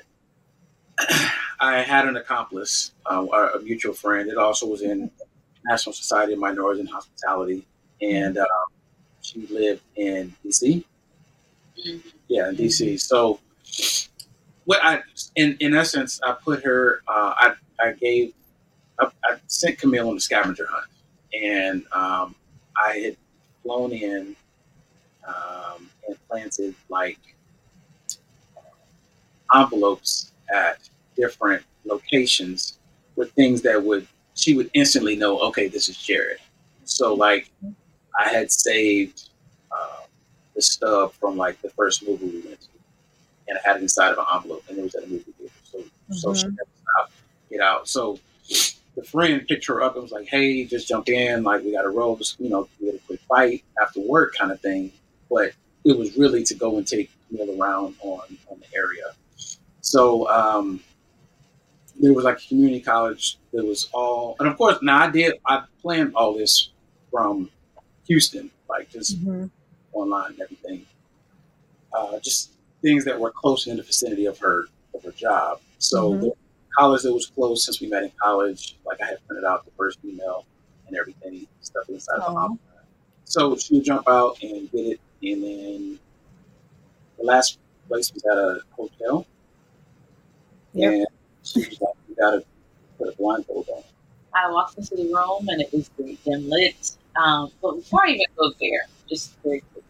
i 1.60 1.82
had 1.82 2.06
an 2.06 2.16
accomplice 2.16 2.92
uh, 3.06 3.26
a 3.54 3.58
mutual 3.60 3.92
friend 3.92 4.30
it 4.30 4.38
also 4.38 4.66
was 4.66 4.80
in 4.80 5.10
national 5.66 5.92
society 5.92 6.32
of 6.32 6.38
minorities 6.38 6.80
and 6.80 6.88
hospitality 6.88 7.66
and 8.00 8.38
um, 8.38 8.46
she 9.20 9.46
lived 9.48 9.82
in 9.96 10.34
dc. 10.44 10.84
Yeah 12.28 12.48
in 12.50 12.56
dc 12.56 13.00
so 13.00 13.40
what 14.64 14.80
i 14.82 15.00
in 15.36 15.56
in 15.60 15.74
essence 15.74 16.20
i 16.24 16.32
put 16.44 16.62
her 16.64 17.02
uh 17.08 17.34
i 17.38 17.54
i 17.80 17.92
gave 17.92 18.32
i, 19.00 19.06
I 19.24 19.36
sent 19.48 19.78
camille 19.78 20.08
on 20.08 20.14
the 20.16 20.20
scavenger 20.20 20.66
hunt. 20.70 20.86
And 21.34 21.84
um 21.92 22.34
i 22.82 22.98
had 22.98 23.16
flown 23.62 23.92
in 23.92 24.36
um, 25.26 25.88
and 26.08 26.16
planted 26.28 26.74
like 26.88 27.18
envelopes 29.54 30.32
at 30.54 30.78
different 31.16 31.62
locations 31.84 32.78
with 33.16 33.32
things 33.32 33.62
that 33.62 33.82
would 33.82 34.06
she 34.34 34.54
would 34.54 34.70
instantly 34.74 35.16
know 35.16 35.38
okay 35.40 35.68
this 35.68 35.88
is 35.88 35.96
Jarryd. 35.96 36.38
So 36.84 37.14
like 37.14 37.50
i 38.20 38.28
had 38.28 38.50
saved 38.52 39.30
the 40.54 40.62
stub 40.62 41.12
from 41.14 41.36
like 41.36 41.60
the 41.62 41.70
first 41.70 42.06
movie 42.06 42.26
we 42.26 42.40
went 42.40 42.60
to 42.60 42.68
and 43.48 43.58
i 43.58 43.68
had 43.68 43.76
it 43.76 43.82
inside 43.82 44.10
of 44.12 44.18
an 44.18 44.24
envelope 44.34 44.62
and 44.68 44.78
it 44.78 44.82
was 44.82 44.94
at 44.94 45.04
a 45.04 45.06
movie 45.06 45.32
theater 45.38 45.52
so 45.64 45.82
so 46.12 46.34
she 46.34 46.46
Mhm. 46.46 46.56
never 46.56 46.70
stopped 46.82 47.12
get 47.50 47.60
out 47.60 47.88
so 47.88 48.18
the 48.96 49.02
friend 49.04 49.46
picked 49.48 49.66
her 49.66 49.82
up 49.82 49.94
and 49.94 50.02
was 50.02 50.12
like 50.12 50.26
hey 50.28 50.64
just 50.64 50.86
jump 50.88 51.08
in 51.08 51.42
like 51.42 51.62
we 51.64 51.72
got 51.72 51.82
to 51.82 51.88
roll 51.90 52.16
just 52.16 52.38
you 52.40 52.48
know 52.50 52.68
we 52.80 52.86
had 52.88 52.96
a 52.96 52.98
quick 53.00 53.20
fight 53.28 53.64
after 53.82 54.00
work 54.00 54.34
kind 54.38 54.52
of 54.52 54.60
thing 54.60 54.92
but 55.30 55.52
it 55.84 55.96
was 55.98 56.16
really 56.16 56.44
to 56.44 56.54
go 56.54 56.76
and 56.78 56.86
take 56.86 57.10
Camille 57.28 57.60
around 57.60 57.96
on, 58.02 58.20
on 58.50 58.60
the 58.60 58.66
area. 58.76 59.02
So 59.80 60.28
um, 60.28 60.80
there 61.98 62.12
was 62.12 62.24
like 62.24 62.38
a 62.38 62.46
community 62.48 62.80
college. 62.80 63.38
There 63.52 63.64
was 63.64 63.88
all, 63.92 64.36
and 64.38 64.48
of 64.48 64.56
course, 64.56 64.78
now 64.82 64.98
I 65.02 65.10
did, 65.10 65.34
I 65.46 65.64
planned 65.80 66.14
all 66.14 66.36
this 66.36 66.70
from 67.10 67.50
Houston, 68.06 68.50
like 68.68 68.90
just 68.90 69.20
Mhm. 69.24 69.50
Online 69.92 70.32
and 70.32 70.40
everything. 70.40 70.86
Uh, 71.92 72.18
just 72.20 72.52
things 72.80 73.04
that 73.04 73.18
were 73.18 73.30
close 73.30 73.66
in 73.66 73.76
the 73.76 73.82
vicinity 73.82 74.26
of 74.26 74.38
her 74.38 74.64
of 74.94 75.02
her 75.04 75.12
job. 75.12 75.60
So 75.78 76.12
Mhm. 76.12 76.20
the 76.20 76.32
college 76.76 77.02
that 77.02 77.12
was 77.12 77.26
close 77.26 77.64
since 77.64 77.80
we 77.80 77.86
met 77.88 78.02
in 78.02 78.12
college, 78.22 78.76
like 78.84 79.00
I 79.02 79.06
had 79.06 79.26
printed 79.26 79.44
out 79.44 79.64
the 79.64 79.70
first 79.72 79.98
email 80.04 80.44
and 80.86 80.96
everything, 80.96 81.46
stuff 81.60 81.88
inside 81.88 82.20
of 82.20 82.32
the 82.34 82.38
Aw. 82.40 82.56
So 83.24 83.56
she 83.56 83.74
would 83.74 83.84
jump 83.84 84.08
out 84.08 84.42
and 84.42 84.70
get 84.70 84.86
it, 84.86 85.00
and 85.22 85.42
then 85.42 85.98
the 87.18 87.24
last 87.24 87.58
place 87.88 88.12
was 88.12 88.24
at 88.24 88.36
a 88.36 88.60
hotel, 88.72 89.26
Yep. 90.74 90.92
and 90.92 91.06
she 91.42 91.60
was 91.68 91.80
like, 91.80 91.94
"You 92.08 92.14
gotta 92.16 92.44
put 92.98 93.08
a 93.08 93.12
blindfold 93.16 93.68
on." 93.70 93.82
I 94.34 94.50
walked 94.50 94.78
into 94.78 94.96
the 94.96 95.04
room 95.12 95.48
and 95.48 95.60
it 95.60 95.72
was 95.72 95.88
very 95.98 96.16
dim 96.24 96.48
lit. 96.48 96.96
Um, 97.16 97.52
but 97.60 97.76
before 97.76 98.04
I 98.04 98.10
even 98.12 98.26
go 98.36 98.50
there, 98.60 98.86
just 99.12 99.36
very 99.44 99.60
quick, 99.72 99.84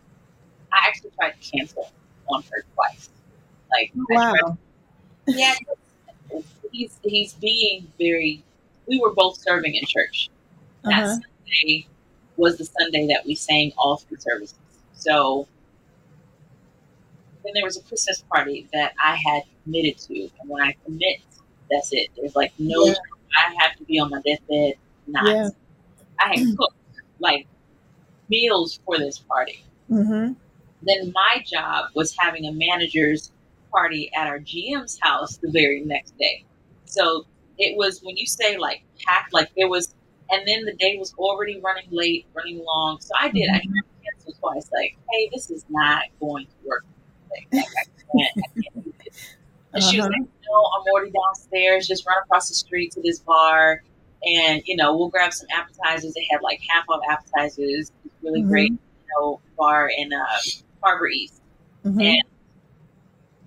I 0.73 0.87
actually 0.89 1.11
tried 1.19 1.35
to 1.41 1.51
cancel 1.51 1.91
on 2.29 2.43
her 2.51 2.65
twice. 2.75 3.09
Like, 3.71 3.93
tried 4.11 4.33
Wow. 4.49 4.59
yeah, 5.27 5.55
he's 6.73 6.99
he's 7.05 7.35
being 7.35 7.87
very. 7.99 8.43
We 8.87 8.99
were 9.01 9.13
both 9.15 9.39
serving 9.39 9.75
in 9.75 9.85
church. 9.87 10.29
That 10.85 10.93
Uh-huh. 11.05 11.15
Sunday 11.15 11.87
was 12.37 12.59
the 12.59 12.65
Sunday 12.65 13.07
that 13.09 13.25
we 13.25 13.35
sang 13.35 13.73
all 13.79 13.97
three 13.99 14.19
services. 14.19 14.59
So 14.95 15.47
then 17.45 17.53
there 17.55 17.65
was 17.65 17.77
a 17.77 17.83
Christmas 17.83 18.23
party 18.33 18.69
that 18.73 18.93
I 19.03 19.17
had 19.17 19.43
committed 19.65 19.99
to, 19.99 20.15
and 20.41 20.49
when 20.49 20.63
I 20.63 20.75
commit, 20.85 21.19
that's 21.71 21.93
it. 21.93 22.09
There's 22.17 22.35
like 22.37 22.53
no. 22.59 22.85
Yeah. 22.87 22.95
I 23.49 23.55
have 23.63 23.77
to 23.79 23.85
be 23.85 23.99
on 23.99 24.11
my 24.11 24.21
deathbed. 24.27 24.75
Not. 25.07 25.27
Yeah. 25.27 25.49
I 26.21 26.39
had 26.39 26.57
cooked 26.57 26.77
like 27.19 27.47
meals 28.35 28.81
for 28.85 28.97
this 28.99 29.19
party 29.19 29.59
Mm-hmm. 29.91 30.33
then 30.89 31.13
my 31.15 31.35
job 31.47 31.91
was 31.95 32.15
having 32.19 32.47
a 32.47 32.53
manager's 32.53 33.31
party 33.71 34.11
at 34.17 34.27
our 34.27 34.39
GM's 34.39 34.99
house 35.03 35.37
the 35.37 35.51
very 35.51 35.81
next 35.95 36.17
day. 36.19 36.45
So 36.87 37.27
it 37.59 37.77
was 37.77 38.01
when 38.03 38.17
you 38.17 38.27
say 38.27 38.57
like 38.57 38.83
packed, 39.07 39.33
like 39.35 39.51
there 39.57 39.69
was, 39.69 39.95
and 40.31 40.47
then 40.49 40.65
the 40.65 40.75
day 40.85 40.97
was 40.99 41.13
already 41.19 41.61
running 41.61 41.89
late, 41.91 42.25
running 42.35 42.65
long. 42.65 42.99
So 43.01 43.11
I 43.19 43.29
did. 43.29 43.49
I 43.51 43.59
tried 43.59 43.63
to 43.63 43.83
cancel 44.05 44.33
twice. 44.41 44.71
Like, 44.73 44.97
hey, 45.11 45.29
this 45.35 45.51
is 45.51 45.65
not 45.69 46.05
going 46.21 46.47
to 46.47 46.69
work. 46.69 46.85
Like, 47.31 47.47
I, 47.53 47.59
I 47.59 47.85
can't, 48.19 48.33
I 48.39 48.61
can't 48.63 48.85
do 48.85 48.93
this. 49.05 49.37
And 49.75 49.83
she 49.83 49.97
was 49.99 50.07
Uh-huh. 50.07 50.19
like, 50.21 50.29
no, 50.49 50.57
I'm 50.79 50.85
already 50.93 51.13
downstairs. 51.13 51.87
Just 51.87 52.07
run 52.07 52.17
across 52.25 52.49
the 52.49 52.55
street 52.55 52.93
to 52.93 53.03
this 53.03 53.19
bar, 53.21 53.83
and 54.25 54.63
you 54.67 54.77
know 54.77 54.97
we'll 54.97 55.09
grab 55.11 55.33
some 55.35 55.49
appetizers. 55.55 56.15
They 56.15 56.27
had 56.31 56.41
like 56.43 56.61
half 56.71 56.85
off 56.89 57.01
appetizers. 57.11 57.91
It 58.05 58.12
really 58.23 58.43
Mhm. 58.43 58.49
great, 58.49 58.73
you 58.73 58.79
know, 59.17 59.41
bar 59.57 59.91
in 59.97 60.13
uh, 60.13 60.25
Harbor 60.83 61.09
East 61.09 61.43
Mm-hmm. 61.85 62.01
and 62.01 62.23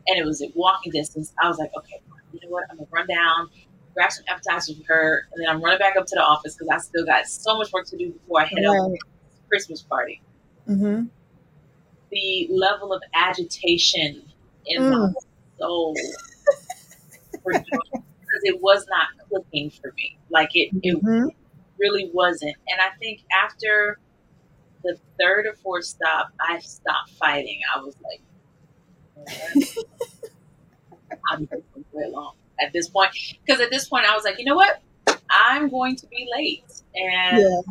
and 0.07 0.19
it 0.19 0.25
was 0.25 0.41
at 0.41 0.55
walking 0.55 0.91
distance. 0.91 1.33
I 1.41 1.47
was 1.47 1.57
like, 1.57 1.71
okay, 1.75 2.01
you 2.31 2.39
know 2.43 2.49
what? 2.49 2.65
I'm 2.69 2.77
gonna 2.77 2.87
run 2.91 3.07
down. 3.07 3.49
grab 3.95 4.11
some 4.11 4.25
appetizers 4.27 4.77
with 4.77 4.85
her, 4.87 5.25
and 5.31 5.41
then 5.41 5.49
I'm 5.49 5.63
running 5.63 5.79
back 5.79 5.95
up 5.95 6.05
to 6.05 6.15
the 6.15 6.21
office 6.21 6.53
because 6.53 6.67
I 6.67 6.77
still 6.79 7.05
got 7.05 7.27
so 7.27 7.57
much 7.57 7.71
work 7.71 7.85
to 7.87 7.97
do 7.97 8.11
before 8.11 8.41
I 8.41 8.43
head 8.45 8.57
right. 8.57 8.77
out 8.77 8.89
to 8.89 8.97
Christmas 9.47 9.83
party. 9.83 10.21
Mm-hmm. 10.67 11.03
The 12.11 12.47
level 12.51 12.91
of 12.91 13.01
agitation 13.13 14.21
in 14.65 14.81
mm. 14.81 14.91
my 14.91 15.13
soul 15.57 15.95
because 17.45 18.41
it 18.43 18.61
was 18.61 18.85
not 18.89 19.07
clicking 19.29 19.69
for 19.69 19.93
me. 19.95 20.17
Like 20.29 20.49
it, 20.55 20.75
mm-hmm. 20.75 21.29
it 21.29 21.35
really 21.79 22.11
wasn't. 22.13 22.55
And 22.67 22.81
I 22.81 22.97
think 22.99 23.23
after 23.43 23.97
the 24.85 24.97
third 25.19 25.47
or 25.47 25.55
fourth 25.55 25.85
stop, 25.85 26.29
I 26.39 26.59
stopped 26.59 27.11
fighting. 27.19 27.59
I 27.75 27.79
was 27.81 27.95
like, 28.03 28.21
I'm 31.29 31.45
going 31.45 31.63
way 31.91 32.09
long 32.09 32.35
at 32.61 32.71
this 32.73 32.89
point. 32.89 33.11
Because 33.45 33.59
at 33.61 33.71
this 33.71 33.89
point, 33.89 34.05
I 34.05 34.13
was 34.15 34.23
like, 34.23 34.37
you 34.39 34.45
know 34.45 34.55
what? 34.55 34.81
I'm 35.29 35.69
going 35.69 35.95
to 35.97 36.07
be 36.07 36.27
late. 36.31 36.63
And 36.95 37.39
yeah. 37.41 37.61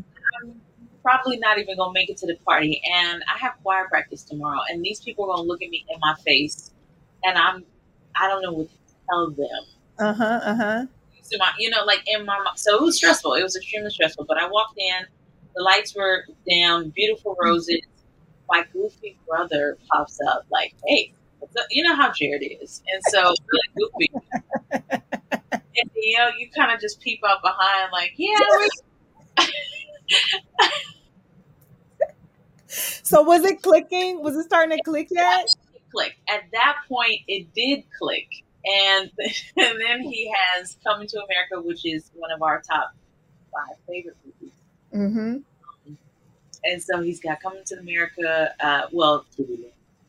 I'm 0.43 0.61
probably 1.03 1.39
not 1.39 1.59
even 1.59 1.77
going 1.77 1.91
to 1.91 1.95
make 1.95 2.11
it 2.11 2.17
to 2.19 2.27
the 2.27 2.37
party. 2.45 2.83
And 2.93 3.23
I 3.33 3.39
have 3.39 3.55
choir 3.63 3.89
practice 3.89 4.25
tomorrow. 4.25 4.61
And 4.69 4.85
these 4.85 5.01
people 5.01 5.25
are 5.25 5.37
going 5.37 5.45
to 5.45 5.49
look 5.49 5.63
at 5.63 5.71
me 5.71 5.85
in 5.89 5.99
my 6.01 6.15
face. 6.25 6.73
And 7.23 7.39
I'm, 7.39 7.65
I 8.21 8.29
don't 8.29 8.43
know 8.43 8.53
what 8.53 8.69
to 8.69 8.75
tell 9.09 9.31
them. 9.31 9.49
Uh 9.99 10.13
huh. 10.13 10.41
Uh 10.43 10.57
huh. 10.57 10.87
So 11.23 11.39
my, 11.39 11.53
you 11.59 11.71
know, 11.71 11.85
like 11.85 12.03
in 12.07 12.27
my, 12.27 12.39
so 12.57 12.75
it 12.75 12.83
was 12.83 12.97
stressful. 12.97 13.35
It 13.35 13.43
was 13.43 13.57
extremely 13.57 13.91
stressful. 13.91 14.27
But 14.27 14.39
I 14.39 14.49
walked 14.49 14.79
in, 14.79 15.07
the 15.55 15.63
lights 15.63 15.95
were 15.95 16.25
down, 16.51 16.91
beautiful 16.91 17.37
roses. 17.41 17.81
My 18.49 18.65
goofy 18.73 19.17
brother 19.27 19.79
pops 19.91 20.19
up, 20.29 20.45
like, 20.51 20.75
"Hey, 20.87 21.13
you 21.71 21.83
know 21.85 21.95
how 21.95 22.13
Jared 22.13 22.43
is," 22.63 22.83
and 22.93 23.03
so 23.09 23.33
really 23.53 23.71
goofy. 23.77 24.13
and 24.73 25.91
you 25.97 26.19
know, 26.19 26.31
you 26.39 26.51
kind 26.51 26.73
of 26.73 26.81
just 26.81 27.01
peep 27.01 27.21
out 27.27 27.43
behind, 27.43 27.91
like, 27.93 28.13
"Yeah." 28.17 28.39
so 32.67 33.23
was 33.23 33.45
it 33.45 33.63
clicking? 33.63 34.23
Was 34.23 34.37
it 34.37 34.45
starting 34.45 34.77
to 34.77 34.83
click 34.83 35.09
yet? 35.11 35.47
Click. 35.91 36.17
At 36.29 36.43
that 36.53 36.77
point, 36.89 37.21
it 37.29 37.55
did 37.55 37.85
click 37.99 38.29
and 38.65 39.11
and 39.57 39.81
then 39.81 40.01
he 40.01 40.33
has 40.35 40.77
Coming 40.85 41.09
to 41.09 41.19
America, 41.19 41.67
which 41.67 41.85
is 41.85 42.11
one 42.15 42.31
of 42.31 42.43
our 42.43 42.61
top 42.61 42.93
five 43.53 43.77
favorite 43.87 44.17
movies. 44.25 44.53
Mm-hmm. 44.95 45.39
and 46.65 46.83
so 46.83 47.03
he's 47.03 47.21
got 47.21 47.41
Coming 47.43 47.65
to 47.67 47.79
America. 47.79 48.55
Uh, 48.61 48.83
well, 48.93 49.27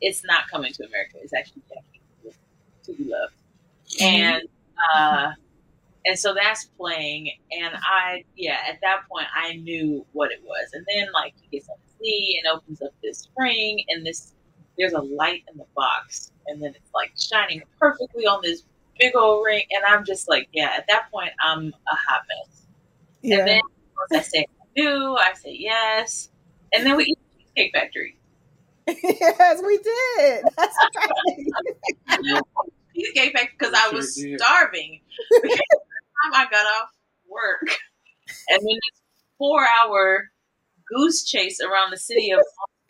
it's 0.00 0.24
not 0.24 0.48
Coming 0.48 0.72
to 0.74 0.86
America. 0.86 1.16
It's 1.22 1.34
actually 1.34 1.62
Jackie 1.68 2.02
to 2.84 2.92
be 2.92 3.04
loved, 3.04 3.34
mm-hmm. 3.90 4.04
and 4.04 4.42
uh, 4.94 5.32
and 6.04 6.18
so 6.18 6.34
that's 6.34 6.66
playing. 6.78 7.32
And 7.50 7.74
I, 7.74 8.24
yeah, 8.36 8.58
at 8.68 8.78
that 8.82 9.08
point, 9.10 9.26
I 9.34 9.56
knew 9.56 10.06
what 10.12 10.30
it 10.30 10.40
was. 10.44 10.68
And 10.72 10.86
then 10.88 11.08
like 11.12 11.34
he 11.40 11.56
gets 11.56 11.68
on 11.68 11.76
his 11.84 11.94
knee 12.00 12.40
and 12.42 12.56
opens 12.56 12.80
up 12.80 12.92
this 13.02 13.18
spring, 13.18 13.84
and 13.88 14.06
this 14.06 14.34
there's 14.78 14.92
a 14.92 15.00
light 15.00 15.42
in 15.50 15.58
the 15.58 15.66
box 15.74 16.30
and 16.48 16.62
then 16.62 16.70
it's 16.70 16.94
like 16.94 17.12
shining 17.18 17.62
perfectly 17.78 18.26
on 18.26 18.40
this 18.42 18.62
big 18.98 19.14
old 19.14 19.44
ring, 19.44 19.64
and 19.70 19.84
I'm 19.86 20.04
just 20.04 20.28
like, 20.28 20.48
yeah. 20.52 20.72
At 20.76 20.86
that 20.88 21.10
point, 21.10 21.30
I'm 21.40 21.68
a 21.68 21.94
hot 21.94 22.22
mess. 22.28 22.66
Yeah. 23.22 23.38
And 23.38 23.48
then 23.48 23.60
once 23.96 24.12
I 24.12 24.28
say 24.28 24.46
do, 24.76 25.16
I 25.16 25.32
say 25.34 25.56
yes, 25.58 26.30
and 26.72 26.86
then 26.86 26.96
we 26.96 27.04
eat 27.04 27.18
Cheesecake 27.38 27.72
Factory. 27.74 28.18
yes, 28.86 29.62
we 29.64 29.78
did. 29.78 30.44
That's 30.56 30.76
right. 30.96 32.18
Cheesecake 32.94 33.32
Factory 33.32 33.56
because 33.58 33.74
I 33.74 33.90
was 33.94 34.14
starving. 34.14 35.00
Because 35.42 35.58
the 35.58 36.32
time 36.32 36.34
I 36.34 36.46
got 36.50 36.66
off 36.66 36.90
work, 37.28 37.78
and 38.48 38.58
then 38.58 38.62
this 38.62 39.02
four-hour 39.38 40.30
goose 40.88 41.24
chase 41.24 41.60
around 41.60 41.90
the 41.90 41.98
city 41.98 42.30
of 42.30 42.40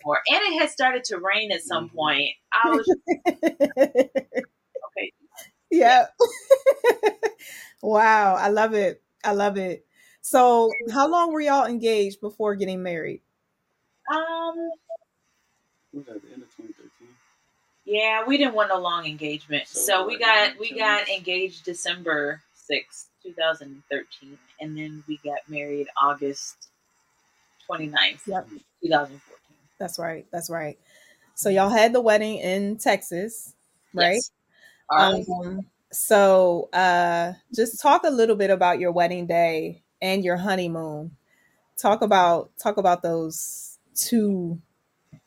Baltimore, 0.04 0.20
and 0.28 0.40
it 0.42 0.60
had 0.60 0.70
started 0.70 1.04
to 1.04 1.18
rain 1.18 1.50
at 1.52 1.62
some 1.62 1.88
mm-hmm. 1.88 1.96
point. 1.96 2.30
I 2.52 2.70
was 2.70 2.96
okay. 3.78 5.12
Yeah. 5.70 6.06
wow, 7.82 8.34
I 8.34 8.48
love 8.48 8.74
it. 8.74 9.02
I 9.24 9.32
love 9.32 9.56
it. 9.56 9.86
So, 10.26 10.72
how 10.92 11.06
long 11.06 11.30
were 11.30 11.40
y'all 11.40 11.66
engaged 11.66 12.20
before 12.20 12.56
getting 12.56 12.82
married? 12.82 13.20
Um, 14.12 14.70
was 15.92 16.08
at 16.08 16.20
the 16.20 16.32
end 16.32 16.42
of 16.42 16.48
2013. 16.56 17.08
Yeah, 17.84 18.24
we 18.26 18.36
didn't 18.36 18.54
want 18.54 18.72
a 18.72 18.76
long 18.76 19.06
engagement, 19.06 19.68
so, 19.68 19.78
so 19.78 20.06
we 20.08 20.18
got 20.18 20.58
we 20.58 20.76
got 20.76 21.08
engaged 21.08 21.64
December 21.64 22.42
sixth, 22.52 23.06
two 23.22 23.34
thousand 23.34 23.84
thirteen, 23.88 24.36
and 24.60 24.76
then 24.76 25.04
we 25.06 25.20
got 25.24 25.48
married 25.48 25.86
August 26.02 26.56
29th, 27.70 28.26
yep. 28.26 28.48
two 28.82 28.88
thousand 28.90 29.22
fourteen. 29.22 29.56
That's 29.78 29.96
right. 29.96 30.26
That's 30.32 30.50
right. 30.50 30.76
So 31.36 31.50
y'all 31.50 31.70
had 31.70 31.92
the 31.92 32.00
wedding 32.00 32.38
in 32.38 32.78
Texas, 32.78 33.54
right? 33.94 34.20
Yes. 34.90 35.28
Um, 35.30 35.60
so 35.92 36.68
uh, 36.72 37.34
just 37.54 37.80
talk 37.80 38.02
a 38.02 38.10
little 38.10 38.34
bit 38.34 38.50
about 38.50 38.80
your 38.80 38.90
wedding 38.90 39.28
day 39.28 39.84
and 40.00 40.24
your 40.24 40.36
honeymoon. 40.36 41.10
Talk 41.76 42.02
about 42.02 42.50
talk 42.58 42.76
about 42.76 43.02
those 43.02 43.78
two 43.94 44.60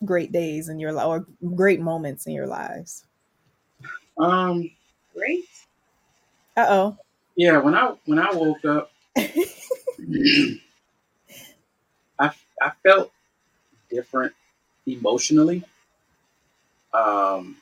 great 0.05 0.31
days 0.31 0.69
in 0.69 0.79
your 0.79 0.91
life 0.91 1.05
or 1.05 1.25
great 1.55 1.79
moments 1.79 2.25
in 2.25 2.33
your 2.33 2.47
lives. 2.47 3.05
Um, 4.17 4.69
great. 5.15 5.45
Uh 6.57 6.65
oh. 6.69 6.97
Yeah, 7.35 7.59
when 7.59 7.75
I 7.75 7.93
when 8.05 8.19
I 8.19 8.31
woke 8.33 8.65
up, 8.65 8.91
I 9.17 9.29
I 12.19 12.71
felt 12.83 13.11
different 13.89 14.33
emotionally. 14.85 15.63
Um, 16.93 17.57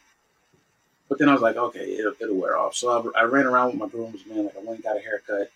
but 1.10 1.20
then 1.20 1.30
I 1.30 1.34
was 1.34 1.42
like, 1.42 1.58
okay, 1.58 1.98
it'll, 1.98 2.14
it'll 2.20 2.36
wear 2.38 2.58
off. 2.58 2.76
So 2.76 3.12
I, 3.16 3.22
I, 3.22 3.24
ran 3.24 3.46
around 3.46 3.68
with 3.72 3.76
my 3.78 3.88
brooms, 3.88 4.26
man. 4.26 4.46
Like 4.46 4.56
I 4.56 4.60
went 4.60 4.76
and 4.76 4.84
got 4.84 4.98
a 4.98 5.02
haircut, 5.02 5.52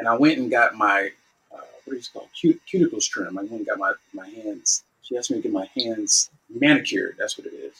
and 0.00 0.08
I 0.08 0.16
went 0.16 0.38
and 0.38 0.50
got 0.50 0.74
my 0.74 1.10
uh, 1.54 1.60
what 1.84 1.96
is 1.96 2.06
it 2.06 2.12
called 2.12 2.28
Cut- 2.40 2.56
cuticles 2.72 3.08
trim. 3.08 3.38
I 3.38 3.42
went 3.42 3.52
and 3.52 3.66
got 3.66 3.78
my 3.78 3.92
my 4.12 4.28
hands. 4.28 4.82
She 5.02 5.16
asked 5.16 5.30
me 5.30 5.36
to 5.36 5.42
get 5.42 5.52
my 5.52 5.68
hands 5.76 6.30
manicured. 6.48 7.16
That's 7.18 7.36
what 7.38 7.46
it 7.46 7.54
is. 7.54 7.74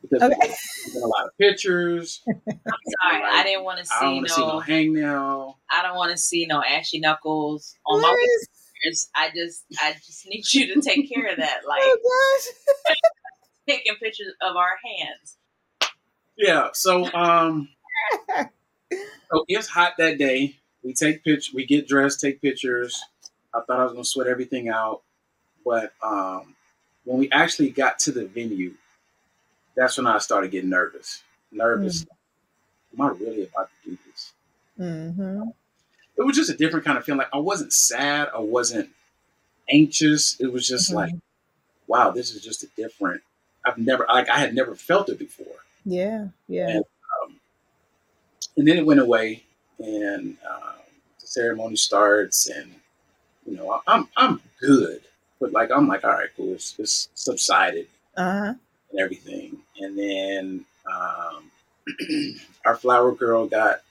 Because 0.00 0.22
okay. 0.22 0.54
a 1.02 1.06
lot 1.06 1.26
of 1.26 1.36
pictures. 1.38 2.20
I'm 2.28 2.34
sorry, 2.46 3.22
like, 3.22 3.32
I 3.32 3.42
didn't 3.42 3.64
want 3.64 3.78
to 3.80 3.84
see, 3.84 3.94
I 3.98 4.02
don't 4.02 4.22
no, 4.22 4.28
see 4.28 4.42
no 4.42 4.60
hangnail. 4.60 5.54
I 5.70 5.82
don't 5.82 5.96
want 5.96 6.12
to 6.12 6.16
see 6.16 6.46
no 6.46 6.62
ashy 6.62 7.00
knuckles 7.00 7.74
on 7.86 8.00
my 8.00 8.14
I 9.16 9.30
just 9.34 9.64
I 9.80 9.94
just 9.94 10.26
need 10.28 10.44
you 10.52 10.74
to 10.74 10.80
take 10.80 11.12
care 11.12 11.26
of 11.26 11.38
that. 11.38 11.60
Like 11.66 11.82
oh, 11.82 12.40
taking 13.68 13.94
pictures 13.96 14.32
of 14.40 14.54
our 14.54 14.76
hands. 14.84 15.36
Yeah. 16.36 16.68
So 16.72 17.12
um 17.12 17.68
so 18.38 19.44
it's 19.48 19.66
hot 19.66 19.94
that 19.98 20.18
day. 20.18 20.56
We 20.86 20.94
take 20.94 21.24
pictures, 21.24 21.52
we 21.52 21.66
get 21.66 21.88
dressed, 21.88 22.20
take 22.20 22.40
pictures. 22.40 23.02
I 23.54 23.60
thought 23.60 23.80
I 23.80 23.84
was 23.84 23.92
gonna 23.92 24.04
sweat 24.04 24.26
everything 24.26 24.68
out. 24.68 25.02
But 25.64 25.92
um 26.02 26.54
when 27.04 27.18
we 27.18 27.30
actually 27.30 27.70
got 27.70 27.98
to 28.00 28.12
the 28.12 28.26
venue, 28.26 28.74
that's 29.76 29.96
when 29.98 30.06
I 30.06 30.18
started 30.18 30.50
getting 30.50 30.70
nervous. 30.70 31.22
Nervous. 31.52 32.04
Mm-hmm. 32.04 33.02
Am 33.02 33.06
I 33.06 33.10
really 33.18 33.42
about 33.42 33.68
to 33.84 33.90
do 33.90 33.98
this? 34.06 34.32
Mm-hmm 34.78 35.50
it 36.16 36.22
was 36.22 36.36
just 36.36 36.50
a 36.50 36.56
different 36.56 36.84
kind 36.84 36.98
of 36.98 37.04
feeling. 37.04 37.18
Like 37.18 37.34
I 37.34 37.38
wasn't 37.38 37.72
sad, 37.72 38.28
I 38.34 38.38
wasn't 38.38 38.90
anxious. 39.70 40.38
It 40.40 40.52
was 40.52 40.66
just 40.66 40.88
mm-hmm. 40.88 40.96
like, 40.96 41.14
wow, 41.86 42.10
this 42.10 42.34
is 42.34 42.42
just 42.42 42.62
a 42.62 42.68
different. 42.76 43.22
I've 43.64 43.78
never 43.78 44.06
like 44.08 44.28
I 44.28 44.38
had 44.38 44.54
never 44.54 44.74
felt 44.74 45.08
it 45.08 45.18
before. 45.18 45.46
Yeah, 45.84 46.28
yeah. 46.48 46.68
And, 46.68 46.84
um, 47.22 47.40
and 48.56 48.66
then 48.66 48.78
it 48.78 48.86
went 48.86 49.00
away, 49.00 49.42
and 49.78 50.36
the 50.42 50.75
ceremony 51.36 51.76
starts, 51.76 52.48
and 52.48 52.74
you 53.46 53.56
know 53.56 53.82
I'm 53.86 54.08
I'm 54.16 54.40
good, 54.60 55.02
but 55.40 55.52
like 55.52 55.70
I'm 55.70 55.86
like 55.86 56.04
all 56.04 56.10
right, 56.12 56.30
cool. 56.36 56.54
It's, 56.54 56.74
it's 56.78 57.08
subsided 57.14 57.86
uh-huh. 58.16 58.54
and 58.90 59.00
everything, 59.00 59.58
and 59.78 59.98
then 59.98 60.64
um, 60.90 61.50
our 62.64 62.76
flower 62.76 63.12
girl 63.12 63.46
got 63.46 63.82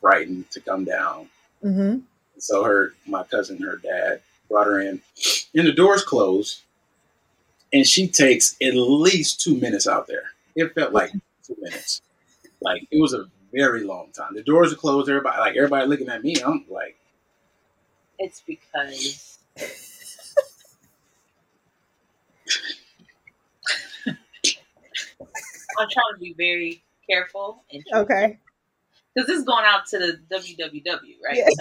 frightened 0.00 0.50
to 0.50 0.60
come 0.60 0.84
down. 0.84 1.28
Mm-hmm. 1.64 1.98
So 2.38 2.62
her, 2.64 2.94
my 3.06 3.24
cousin, 3.24 3.60
her 3.62 3.76
dad 3.76 4.20
brought 4.48 4.66
her 4.66 4.80
in, 4.80 5.00
and 5.54 5.66
the 5.66 5.72
doors 5.72 6.02
closed, 6.02 6.62
and 7.72 7.86
she 7.86 8.08
takes 8.08 8.56
at 8.60 8.74
least 8.74 9.40
two 9.40 9.56
minutes 9.56 9.86
out 9.86 10.08
there. 10.08 10.32
It 10.56 10.74
felt 10.74 10.92
like 10.92 11.12
two 11.44 11.56
minutes, 11.60 12.02
like 12.60 12.82
it 12.90 13.00
was 13.00 13.14
a 13.14 13.28
very 13.52 13.84
long 13.84 14.10
time. 14.12 14.34
The 14.34 14.42
doors 14.42 14.72
are 14.72 14.76
closed. 14.76 15.08
Everybody, 15.08 15.38
like 15.38 15.56
everybody, 15.56 15.86
looking 15.86 16.08
at 16.08 16.22
me. 16.22 16.36
I'm 16.44 16.64
like, 16.68 16.96
it's 18.18 18.42
because. 18.46 19.38
I'm 25.78 25.88
trying 25.90 26.14
to 26.14 26.20
be 26.20 26.34
very 26.36 26.82
careful 27.08 27.62
and 27.72 27.82
okay 27.94 28.38
because 29.14 29.26
this 29.28 29.38
is 29.38 29.44
going 29.44 29.64
out 29.64 29.86
to 29.86 29.98
the 29.98 30.20
WWW, 30.30 31.16
right? 31.24 31.36
Yes. 31.36 31.54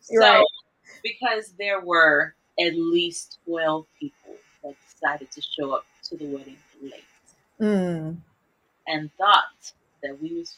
So, 0.00 0.18
Right. 0.18 0.44
because 1.02 1.52
there 1.58 1.80
were 1.80 2.34
at 2.60 2.74
least 2.74 3.38
12 3.46 3.86
people 3.98 4.36
that 4.62 4.74
decided 4.90 5.30
to 5.32 5.42
show 5.42 5.72
up 5.72 5.84
to 6.04 6.16
the 6.16 6.26
wedding 6.26 6.58
late 6.80 7.04
Mm. 7.60 8.16
and 8.86 9.10
thought 9.18 9.72
that 10.02 10.20
we 10.22 10.34
was 10.38 10.56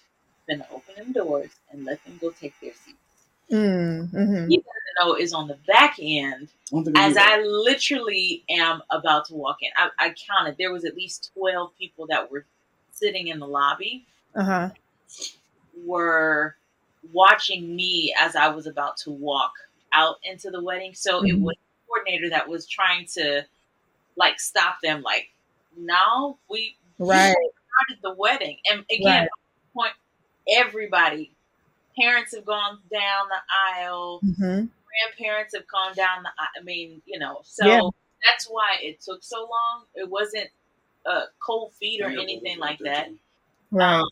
gonna 0.51 0.67
open 0.73 0.95
them 0.97 1.13
doors 1.13 1.51
and 1.71 1.85
let 1.85 2.03
them 2.05 2.19
go 2.21 2.31
take 2.31 2.55
their 2.61 2.73
seats. 2.75 2.99
Mm. 3.53 4.11
hmm 4.11 4.51
Even 4.51 4.65
though 5.01 5.15
it's 5.15 5.33
on 5.33 5.49
the 5.49 5.59
back 5.67 5.97
end, 6.01 6.49
I 6.73 6.77
don't 6.77 6.85
think 6.85 6.97
we 6.97 7.03
as. 7.03 7.17
I 7.17 7.41
literally 7.43 8.45
am 8.51 8.83
about 8.91 9.27
to 9.27 9.35
walk 9.35 9.59
in, 9.63 9.71
I, 9.77 9.91
I 9.99 10.15
counted 10.29 10.57
there 10.59 10.73
was 10.73 10.85
at 10.85 10.97
least 10.97 11.31
12 11.35 11.73
people 11.79 12.07
that 12.09 12.31
were 12.31 12.47
sitting 12.93 13.29
in 13.29 13.39
the 13.39 13.47
lobby 13.47 14.07
Uh 14.35 14.43
huh. 14.45 14.71
were 15.87 16.57
watching 17.13 17.75
me 17.75 18.15
as 18.21 18.37
I 18.37 18.49
was 18.49 18.67
about 18.67 18.97
to 18.99 19.11
walk 19.11 19.53
out 19.93 20.17
into 20.25 20.51
the 20.51 20.63
wedding. 20.63 20.95
So 20.95 21.25
it 21.25 21.35
Mhm. 21.35 21.43
was 21.43 21.57
a 21.57 21.87
coordinator 21.87 22.31
that 22.31 22.49
was 22.49 22.67
trying 22.69 23.07
to 23.15 23.47
like 24.17 24.41
stop 24.41 24.81
them, 24.83 25.03
like, 25.03 25.29
now 25.77 26.39
we 26.49 26.77
Right. 26.99 27.35
started 27.35 28.03
the 28.03 28.15
wedding. 28.15 28.59
And 28.71 28.85
again, 28.91 29.23
Right. 29.23 29.31
point 29.75 29.93
everybody, 30.51 31.33
parents 31.99 32.35
have 32.35 32.45
gone 32.45 32.79
down 32.91 33.29
the 33.29 33.81
aisle, 33.81 34.23
hmm 34.37 34.67
grandparents 35.17 35.55
have 35.55 35.67
gone 35.69 35.95
down 35.95 36.23
the 36.23 36.31
aisle. 36.39 36.49
I 36.61 36.65
mean, 36.65 37.01
you 37.07 37.19
know, 37.19 37.41
so 37.45 37.67
Yeah. 37.67 37.81
that's 38.27 38.47
why 38.47 38.77
it 38.83 39.01
took 39.01 39.23
so 39.23 39.41
long. 39.41 39.85
It 39.95 40.09
wasn't 40.11 40.49
uh, 41.07 41.27
cold 41.45 41.73
feet 41.75 42.03
or 42.03 42.11
Yeah, 42.11 42.21
anything 42.23 42.59
like 42.59 42.79
that. 42.81 43.07
too. 43.07 43.19
Right. 43.71 44.01
Um, 44.01 44.09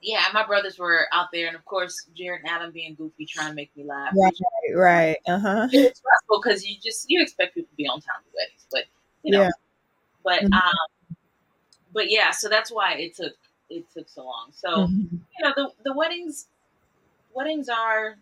yeah, 0.00 0.24
my 0.32 0.46
brothers 0.46 0.78
were 0.78 1.06
out 1.12 1.28
there, 1.32 1.48
and 1.48 1.56
of 1.56 1.64
course, 1.64 2.06
Jared 2.16 2.42
and 2.42 2.50
Adam 2.50 2.70
being 2.72 2.94
goofy, 2.94 3.26
trying 3.26 3.50
to 3.50 3.54
make 3.54 3.76
me 3.76 3.84
laugh. 3.84 4.14
Right. 4.14 4.34
Right. 4.74 5.16
Uh 5.26 5.38
huh. 5.38 5.68
It's 5.72 5.98
stressful 5.98 6.40
because 6.42 6.64
you 6.64 6.76
just 6.82 7.06
you 7.08 7.20
expect 7.20 7.54
people 7.54 7.68
to 7.70 7.76
be 7.76 7.86
on 7.86 8.00
time 8.00 8.16
at 8.18 8.34
weddings, 8.34 8.66
but 8.70 8.84
you 9.22 9.32
know, 9.32 9.42
Yeah. 9.42 9.50
but 10.24 10.42
Mhm. 10.42 10.52
um, 10.54 11.16
but 11.92 12.10
yeah, 12.10 12.30
so 12.30 12.48
that's 12.48 12.70
why 12.70 12.94
it 12.94 13.16
took 13.16 13.34
it 13.70 13.90
took 13.92 14.08
so 14.08 14.24
long. 14.24 14.50
So 14.52 14.86
Mhm. 14.88 15.20
you 15.38 15.44
know, 15.44 15.52
the 15.56 15.72
the 15.84 15.94
weddings 15.94 16.48
weddings 17.34 17.68
are 17.68 18.18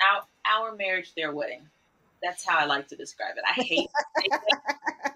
our 0.00 0.22
our 0.46 0.76
marriage, 0.76 1.14
their 1.14 1.32
wedding. 1.34 1.68
That's 2.22 2.44
how 2.46 2.58
I 2.58 2.64
like 2.64 2.88
to 2.88 2.96
describe 2.96 3.36
it. 3.36 3.44
I 3.48 3.52
hate 3.52 3.90
to 4.20 4.30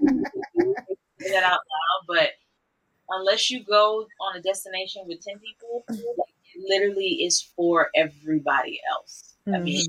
say 1.20 1.30
that 1.32 1.42
out 1.44 1.60
loud, 1.60 2.06
but 2.06 2.30
unless 3.10 3.50
you 3.50 3.64
go 3.64 4.06
on 4.20 4.36
a 4.36 4.42
destination 4.42 5.02
with 5.06 5.20
ten 5.22 5.38
people, 5.38 5.84
it 5.88 6.26
literally 6.68 7.24
is 7.24 7.42
for 7.56 7.90
everybody 7.94 8.80
else. 8.90 9.34
I 9.52 9.58
mean, 9.60 9.86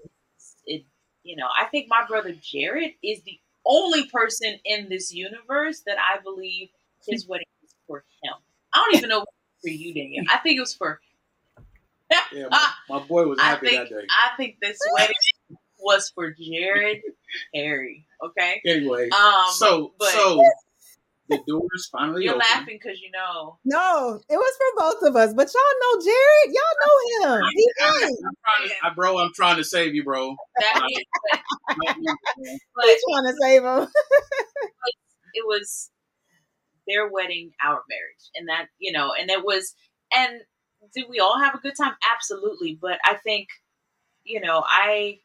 it 0.65 0.85
you 1.23 1.35
know, 1.37 1.47
I 1.57 1.65
think 1.65 1.87
my 1.89 2.05
brother 2.07 2.33
Jared 2.41 2.93
is 3.03 3.21
the 3.23 3.39
only 3.65 4.07
person 4.09 4.59
in 4.65 4.89
this 4.89 5.13
universe 5.13 5.81
that 5.85 5.97
I 5.97 6.19
believe 6.21 6.69
his 7.07 7.27
wedding 7.27 7.47
is 7.63 7.73
for 7.87 8.03
him. 8.23 8.33
I 8.73 8.77
don't 8.79 8.95
even 8.95 9.09
know 9.09 9.25
for 9.63 9.69
you, 9.69 9.93
Danielle. 9.93 10.25
I 10.31 10.37
think 10.39 10.57
it 10.57 10.61
was 10.61 10.75
for 10.75 10.99
Yeah, 12.31 12.47
my, 12.51 12.69
my 12.89 12.99
boy 12.99 13.25
was 13.27 13.39
I 13.41 13.45
happy 13.45 13.67
think 13.69 13.89
that 13.89 13.95
day. 14.01 14.07
I 14.09 14.35
think 14.37 14.57
this 14.61 14.77
wedding 14.93 15.15
was 15.79 16.11
for 16.13 16.31
Jared 16.31 17.01
Perry. 17.55 18.05
Okay. 18.23 18.61
Anyway, 18.65 19.09
Um. 19.09 19.45
so 19.51 19.93
but 19.99 20.09
so 20.09 20.41
the 21.29 21.39
doors 21.47 21.89
finally 21.91 22.25
you're 22.25 22.35
opened. 22.35 22.47
laughing 22.53 22.79
because 22.81 22.99
you 23.01 23.09
know. 23.11 23.57
No, 23.65 24.19
it 24.29 24.35
was 24.35 24.53
for 24.57 24.81
both 24.81 25.09
of 25.09 25.15
us, 25.15 25.33
but 25.33 25.49
y'all 25.53 25.79
know 25.81 26.01
Jared. 26.05 26.53
Y'all 26.53 27.29
know 27.29 27.35
him. 27.37 27.43
He 27.55 27.67
I'm 27.81 27.93
nice. 27.93 28.01
trying 28.01 28.69
to, 28.69 28.75
I, 28.83 28.93
bro, 28.93 29.17
I'm 29.19 29.31
trying 29.33 29.57
to 29.57 29.63
save 29.63 29.95
you, 29.95 30.03
bro. 30.03 30.35
That 30.59 30.81
is, 30.91 31.03
but, 31.67 31.95
but 32.75 32.85
He's 32.85 33.01
trying 33.09 33.25
to 33.25 33.35
save 33.41 33.63
him. 33.63 33.87
it 35.33 35.45
was 35.45 35.89
their 36.87 37.07
wedding, 37.07 37.51
our 37.63 37.81
marriage, 37.89 38.29
and 38.35 38.47
that 38.49 38.67
you 38.79 38.91
know, 38.91 39.13
and 39.19 39.29
it 39.29 39.43
was. 39.43 39.73
And 40.15 40.41
did 40.93 41.05
we 41.09 41.19
all 41.19 41.39
have 41.39 41.55
a 41.55 41.59
good 41.59 41.75
time? 41.75 41.95
Absolutely. 42.13 42.77
But 42.81 42.99
I 43.05 43.15
think, 43.15 43.47
you 44.25 44.41
know, 44.41 44.63
I 44.67 45.19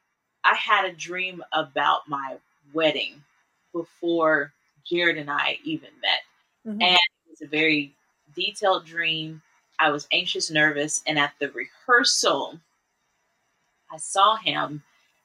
I 0.44 0.54
had 0.54 0.84
a 0.86 0.92
dream 0.92 1.42
about 1.52 2.08
my 2.08 2.38
wedding 2.72 3.22
before 3.72 4.52
Jarryd 4.90 5.20
and 5.20 5.30
I 5.30 5.58
even 5.64 5.90
met. 6.00 6.20
Mhm. 6.66 6.82
And 6.82 6.94
it 6.96 7.30
was 7.30 7.42
a 7.42 7.46
very 7.46 7.94
detailed 8.34 8.86
dream. 8.86 9.42
I 9.78 9.90
was 9.90 10.08
anxious, 10.12 10.50
nervous, 10.50 11.02
and 11.06 11.18
at 11.18 11.34
the 11.38 11.50
rehearsal, 11.52 12.60
I 13.90 13.96
saw 13.98 14.36
him 14.36 14.82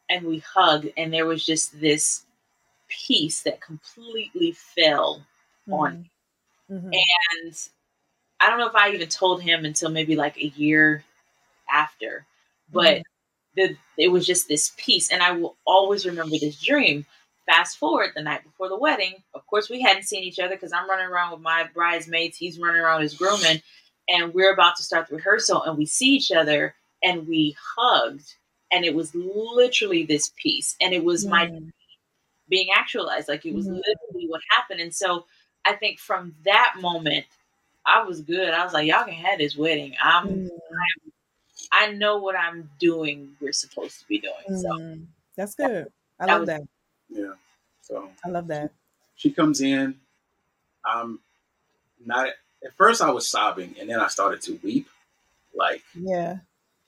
and 0.09 0.25
we 0.25 0.39
hugged, 0.39 0.89
and 0.97 1.13
there 1.13 1.25
was 1.25 1.45
just 1.45 1.79
this 1.79 2.25
peace 2.89 3.41
that 3.43 3.61
completely 3.61 4.51
fell 4.53 5.25
on. 5.71 6.09
Mhm. 6.69 7.03
And 7.45 7.55
I 8.41 8.49
don't 8.49 8.59
know 8.59 8.67
if 8.69 8.75
I 8.75 8.91
even 8.91 9.09
told 9.09 9.41
him 9.43 9.65
until 9.65 9.89
maybe 9.91 10.15
like 10.15 10.37
a 10.37 10.47
year 10.49 11.03
after, 11.71 12.25
but 12.73 13.03
the 13.55 13.77
it 13.97 14.09
was 14.09 14.27
just 14.27 14.47
this 14.49 14.73
peace, 14.77 15.11
and 15.11 15.23
I 15.23 15.31
will 15.33 15.57
always 15.67 16.05
remember 16.05 16.37
this 16.39 16.61
dream. 16.61 17.05
Fast 17.47 17.77
forward 17.79 18.11
the 18.15 18.23
night 18.23 18.43
before 18.43 18.69
the 18.69 18.77
wedding. 18.77 19.15
Of 19.35 19.47
course, 19.47 19.69
we 19.69 19.81
hadn't 19.81 20.03
seen 20.05 20.23
each 20.23 20.39
other 20.39 20.55
because 20.55 20.73
I'm 20.73 20.89
running 20.89 21.07
around 21.07 21.33
with 21.33 21.41
my 21.41 21.65
bridesmaids. 21.73 22.37
He's 22.37 22.59
running 22.59 22.81
around 22.81 23.01
with 23.01 23.11
his 23.11 23.19
grooming, 23.19 23.61
and 24.09 24.33
we're 24.33 24.53
about 24.53 24.77
to 24.77 24.83
start 24.83 25.09
the 25.09 25.17
rehearsal, 25.17 25.63
and 25.63 25.77
we 25.77 25.85
see 25.87 26.15
each 26.15 26.31
other, 26.31 26.75
and 27.03 27.27
we 27.27 27.55
hugged, 27.77 28.35
and 28.71 28.85
it 28.85 28.95
was 28.95 29.13
literally 29.15 30.05
this 30.05 30.31
peace, 30.37 30.75
and 30.81 30.93
it 30.93 31.03
was 31.05 31.27
my 31.27 31.49
Mhm. 31.49 31.71
being 32.49 32.69
actualized. 32.75 33.29
Like 33.29 33.45
it 33.45 33.55
was 33.55 33.67
Mhm. 33.67 33.75
literally 33.87 34.27
what 34.29 34.41
happened. 34.51 34.81
And 34.81 34.93
so 34.95 35.25
I 35.65 35.73
think 35.73 35.99
from 35.99 36.35
that 36.45 36.75
moment, 36.79 37.25
I 37.85 38.03
was 38.03 38.21
good. 38.21 38.53
I 38.53 38.63
was 38.63 38.73
like, 38.73 38.87
y'all 38.87 39.03
can 39.05 39.13
have 39.13 39.37
this 39.39 39.55
wedding. 39.57 39.95
I'm 40.01 40.27
Mhm. 40.27 40.49
I 41.71 41.91
know 41.91 42.17
what 42.17 42.35
I'm 42.35 42.69
doing 42.79 43.35
we're 43.39 43.53
supposed 43.53 43.99
to 43.99 44.07
be 44.07 44.19
doing. 44.19 44.61
So 44.61 44.69
Mhm. 44.77 45.07
That's 45.35 45.55
good. 45.55 45.91
I 46.19 46.25
That 46.25 46.31
love 46.33 46.39
was- 46.41 46.47
that. 46.49 46.61
Yeah. 47.09 47.33
So 47.81 48.11
I 48.25 48.29
love 48.29 48.47
that. 48.47 48.71
she 49.15 49.31
comes 49.31 49.61
in. 49.61 49.99
I'm 50.85 51.19
not 52.05 52.29
at 52.63 52.73
first 52.75 53.01
I 53.01 53.09
was 53.11 53.27
sobbing 53.29 53.75
and 53.79 53.89
then 53.89 53.99
I 53.99 54.07
started 54.07 54.41
to 54.43 54.59
weep. 54.63 54.87
Like, 55.53 55.83
Yeah. 55.93 56.39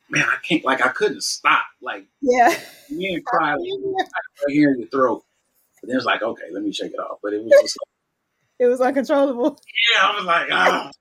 man, 0.09 0.23
I 0.30 0.38
can't 0.38 0.63
like 0.65 0.82
I 0.86 0.89
couldn't 0.89 1.21
stop. 1.21 1.65
Like 1.82 2.05
Yeah. 2.21 2.53
me 2.89 3.15
and 3.15 3.26
cry 3.26 3.55
like, 3.55 3.69
right 4.47 4.53
here 4.53 4.71
in 4.71 4.80
your 4.80 4.89
throat. 4.89 5.23
But 5.82 5.88
then 5.89 5.97
it's 5.97 6.05
like, 6.05 6.21
okay, 6.21 6.49
let 6.51 6.63
me 6.63 6.71
shake 6.71 6.93
it 6.93 6.99
off. 6.99 7.19
But 7.21 7.34
it 7.34 7.43
was 7.43 7.51
just 7.61 7.78
like, 7.82 7.95
It 8.60 8.66
was 8.68 8.80
uncontrollable. 8.82 9.60
yeah, 9.93 10.01
I 10.01 10.16
was 10.16 10.26
like, 10.26 10.47
ah. 10.51 10.91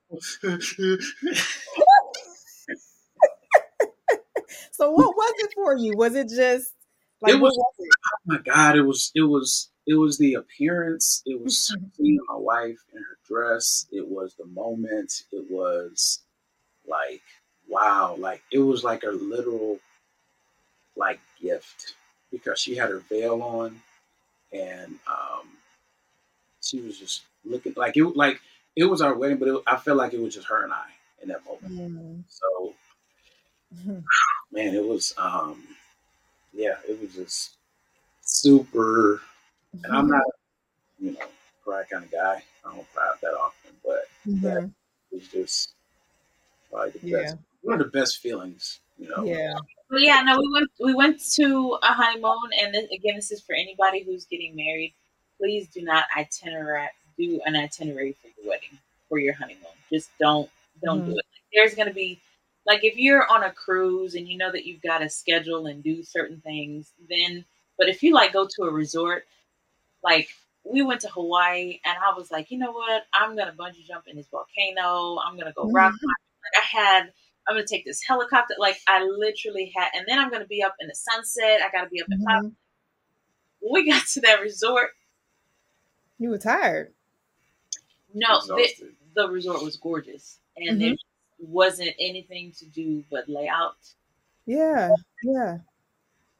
So 4.71 4.91
what 4.91 5.15
was 5.15 5.33
it 5.39 5.53
for 5.53 5.75
you? 5.75 5.93
Was 5.95 6.15
it 6.15 6.29
just 6.29 6.73
like 7.21 7.33
It 7.33 7.39
was- 7.39 7.55
was 7.55 7.75
it? 7.79 7.89
oh 8.05 8.19
my 8.25 8.37
god, 8.39 8.75
it 8.77 8.81
was 8.81 9.11
it 9.15 9.21
was 9.21 9.69
it 9.87 9.95
was 9.95 10.17
the 10.17 10.33
appearance. 10.35 11.21
It 11.25 11.39
was 11.41 11.73
seeing 11.95 12.19
my 12.27 12.35
wife 12.35 12.79
in 12.93 13.01
her 13.01 13.17
dress. 13.27 13.85
It 13.91 14.07
was 14.07 14.35
the 14.35 14.45
moment. 14.45 15.23
It 15.31 15.49
was 15.49 16.19
like 16.87 17.21
wow, 17.67 18.15
like 18.17 18.43
it 18.51 18.59
was 18.59 18.83
like 18.83 19.03
a 19.03 19.11
literal 19.11 19.79
like 20.95 21.19
gift 21.41 21.95
because 22.31 22.59
she 22.59 22.75
had 22.75 22.89
her 22.89 22.99
veil 23.09 23.41
on 23.41 23.81
and 24.53 24.99
um 25.07 25.47
she 26.61 26.79
was 26.81 26.97
just 26.99 27.23
looking 27.45 27.73
like 27.75 27.95
it 27.97 28.15
like 28.15 28.41
it 28.75 28.85
was 28.85 29.01
our 29.01 29.13
wedding, 29.15 29.37
but 29.37 29.47
it, 29.47 29.61
I 29.67 29.77
felt 29.77 29.97
like 29.97 30.13
it 30.13 30.19
was 30.21 30.35
just 30.35 30.47
her 30.47 30.63
and 30.63 30.73
I 30.73 30.85
in 31.21 31.29
that 31.29 31.45
moment. 31.45 31.73
Mm. 31.73 32.23
So 32.27 32.73
man, 34.51 34.73
it 34.73 34.85
was 34.85 35.13
um 35.17 35.63
yeah, 36.53 36.75
it 36.87 36.99
was 37.01 37.13
just 37.13 37.55
super 38.21 39.21
and 39.83 39.93
I'm 39.93 40.07
not 40.07 40.23
you 40.99 41.11
know, 41.11 41.25
cry 41.63 41.83
kind 41.91 42.05
of 42.05 42.11
guy. 42.11 42.43
I 42.65 42.75
don't 42.75 42.93
cry 42.93 43.11
that 43.21 43.33
often, 43.33 43.71
but 43.83 44.05
Mhm. 44.25 44.71
it 45.11 45.15
was 45.15 45.27
just 45.27 45.73
probably 46.71 46.91
the 46.91 47.07
Yeah. 47.07 47.21
best 47.21 47.37
one 47.61 47.81
of 47.81 47.91
the 47.91 47.97
best 47.99 48.19
feelings, 48.19 48.79
you 48.97 49.09
know. 49.09 49.25
Yeah. 49.25 49.57
but 49.89 50.01
yeah, 50.01 50.21
no, 50.21 50.39
we 50.39 50.51
went 50.51 50.69
we 50.79 50.93
went 50.93 51.21
to 51.33 51.77
a 51.83 51.93
honeymoon 51.93 52.49
and 52.59 52.73
this, 52.73 52.89
again 52.91 53.15
this 53.15 53.31
is 53.31 53.41
for 53.41 53.53
anybody 53.53 54.03
who's 54.03 54.25
getting 54.25 54.55
married. 54.55 54.93
Please 55.37 55.67
do 55.67 55.81
not 55.81 56.05
itinerary 56.15 56.87
do 57.17 57.41
an 57.45 57.55
itinerary 57.55 58.13
for 58.21 58.27
your 58.37 58.49
wedding 58.49 58.77
for 59.09 59.19
your 59.19 59.33
honeymoon. 59.33 59.65
Just 59.91 60.09
don't 60.19 60.49
don't 60.83 61.01
Mhm. 61.01 61.05
do 61.05 61.17
it. 61.17 61.25
There's 61.53 61.75
gonna 61.75 61.93
be 61.93 62.21
like 62.65 62.83
if 62.83 62.97
you're 62.97 63.27
on 63.31 63.43
a 63.43 63.51
cruise 63.51 64.15
and 64.15 64.27
you 64.27 64.37
know 64.37 64.51
that 64.51 64.65
you've 64.65 64.81
got 64.81 64.99
to 64.99 65.09
schedule 65.09 65.67
and 65.67 65.83
do 65.83 66.03
certain 66.03 66.41
things, 66.41 66.91
then 67.09 67.45
but 67.77 67.89
if 67.89 68.03
you 68.03 68.13
like 68.13 68.33
go 68.33 68.47
to 68.47 68.63
a 68.63 68.71
resort, 68.71 69.25
like 70.03 70.29
we 70.63 70.81
went 70.81 71.01
to 71.01 71.09
Hawaii 71.09 71.79
and 71.85 71.97
I 71.97 72.17
was 72.17 72.31
like, 72.31 72.51
you 72.51 72.57
know 72.57 72.71
what? 72.71 73.03
I'm 73.13 73.35
gonna 73.35 73.53
bungee 73.57 73.85
jump 73.85 74.07
in 74.07 74.15
this 74.17 74.27
volcano. 74.27 75.19
I'm 75.19 75.37
gonna 75.37 75.53
go 75.53 75.69
rock 75.71 75.93
Mhm. 75.93 75.99
climbing. 75.99 76.15
Like 76.43 76.63
I 76.63 76.65
had 76.65 77.13
I'm 77.47 77.55
gonna 77.55 77.67
take 77.67 77.85
this 77.85 78.01
helicopter. 78.03 78.55
Like 78.59 78.79
I 78.87 79.03
literally 79.03 79.71
had, 79.75 79.89
and 79.95 80.05
then 80.07 80.17
I'm 80.19 80.31
gonna 80.31 80.47
be 80.47 80.63
up 80.63 80.75
in 80.79 80.87
the 80.87 80.95
sunset. 80.95 81.61
I 81.61 81.69
gotta 81.71 81.89
be 81.89 82.01
up 82.01 82.07
in 82.11 82.19
Mhm. 82.19 82.23
cloud. 82.25 82.55
When 83.59 83.83
we 83.83 83.89
got 83.91 84.05
to 84.07 84.21
that 84.21 84.41
resort, 84.41 84.91
You 86.17 86.29
were 86.29 86.37
tired. 86.37 86.93
No, 88.15 88.41
the, 88.47 88.69
the 89.15 89.29
resort 89.29 89.63
was 89.63 89.77
gorgeous, 89.77 90.39
and 90.57 90.77
Mhm. 90.77 90.79
there 90.81 90.95
wasn't 91.39 91.95
anything 91.99 92.53
to 92.53 92.65
do 92.67 93.03
but 93.11 93.29
lay 93.29 93.47
out, 93.49 93.77
Yeah. 94.47 94.91
Yeah. 95.23 95.59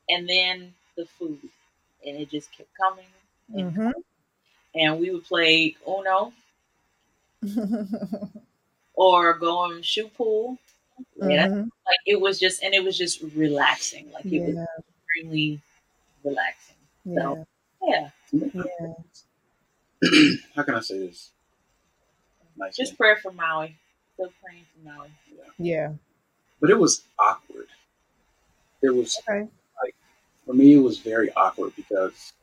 and 0.10 0.30
then 0.30 0.74
the 0.98 1.06
food, 1.06 1.42
and 2.06 2.18
it 2.18 2.30
just 2.30 2.52
kept 2.58 2.70
coming. 2.76 3.08
hmm 3.52 3.92
And 4.76 5.00
we 5.00 5.12
would 5.12 5.26
play 5.26 5.76
Uno 5.88 6.34
or 8.96 9.34
go 9.36 9.58
on 9.60 9.82
shoe 9.82 10.08
pool. 10.10 10.58
Yeah, 11.18 11.48
Mhm. 11.48 11.72
like 11.88 12.00
it 12.06 12.20
was 12.22 12.40
just, 12.40 12.64
and 12.64 12.74
it 12.74 12.84
was 12.84 12.98
just 12.98 13.22
relaxing. 13.36 14.12
Like 14.12 14.26
it 14.32 14.42
was 14.44 14.56
Yeah. 14.56 14.66
extremely 14.80 15.62
relaxing. 16.24 16.78
Yeah. 17.06 17.44
Yeah, 17.82 18.12
Yeah. 18.32 18.94
How 20.56 20.64
can 20.64 20.76
I 20.76 20.82
say 20.82 21.00
this? 21.00 21.32
Nice. 22.58 22.76
just 22.76 22.94
man. 22.94 22.98
prayer 22.98 23.18
for 23.18 23.32
Maui. 23.32 23.76
Still 24.14 24.32
praying 24.44 24.64
for 24.74 24.90
Maui. 24.90 25.10
Yeah. 25.58 25.94
but 26.62 26.70
it 26.70 26.78
was 26.80 27.04
awkward. 27.20 27.68
It 28.82 28.90
was 28.94 29.18
Okay. 29.28 29.48
for 30.46 30.54
me. 30.54 30.74
It 30.76 30.80
was 30.80 31.00
very 31.00 31.32
awkward 31.34 31.76
because, 31.76 32.34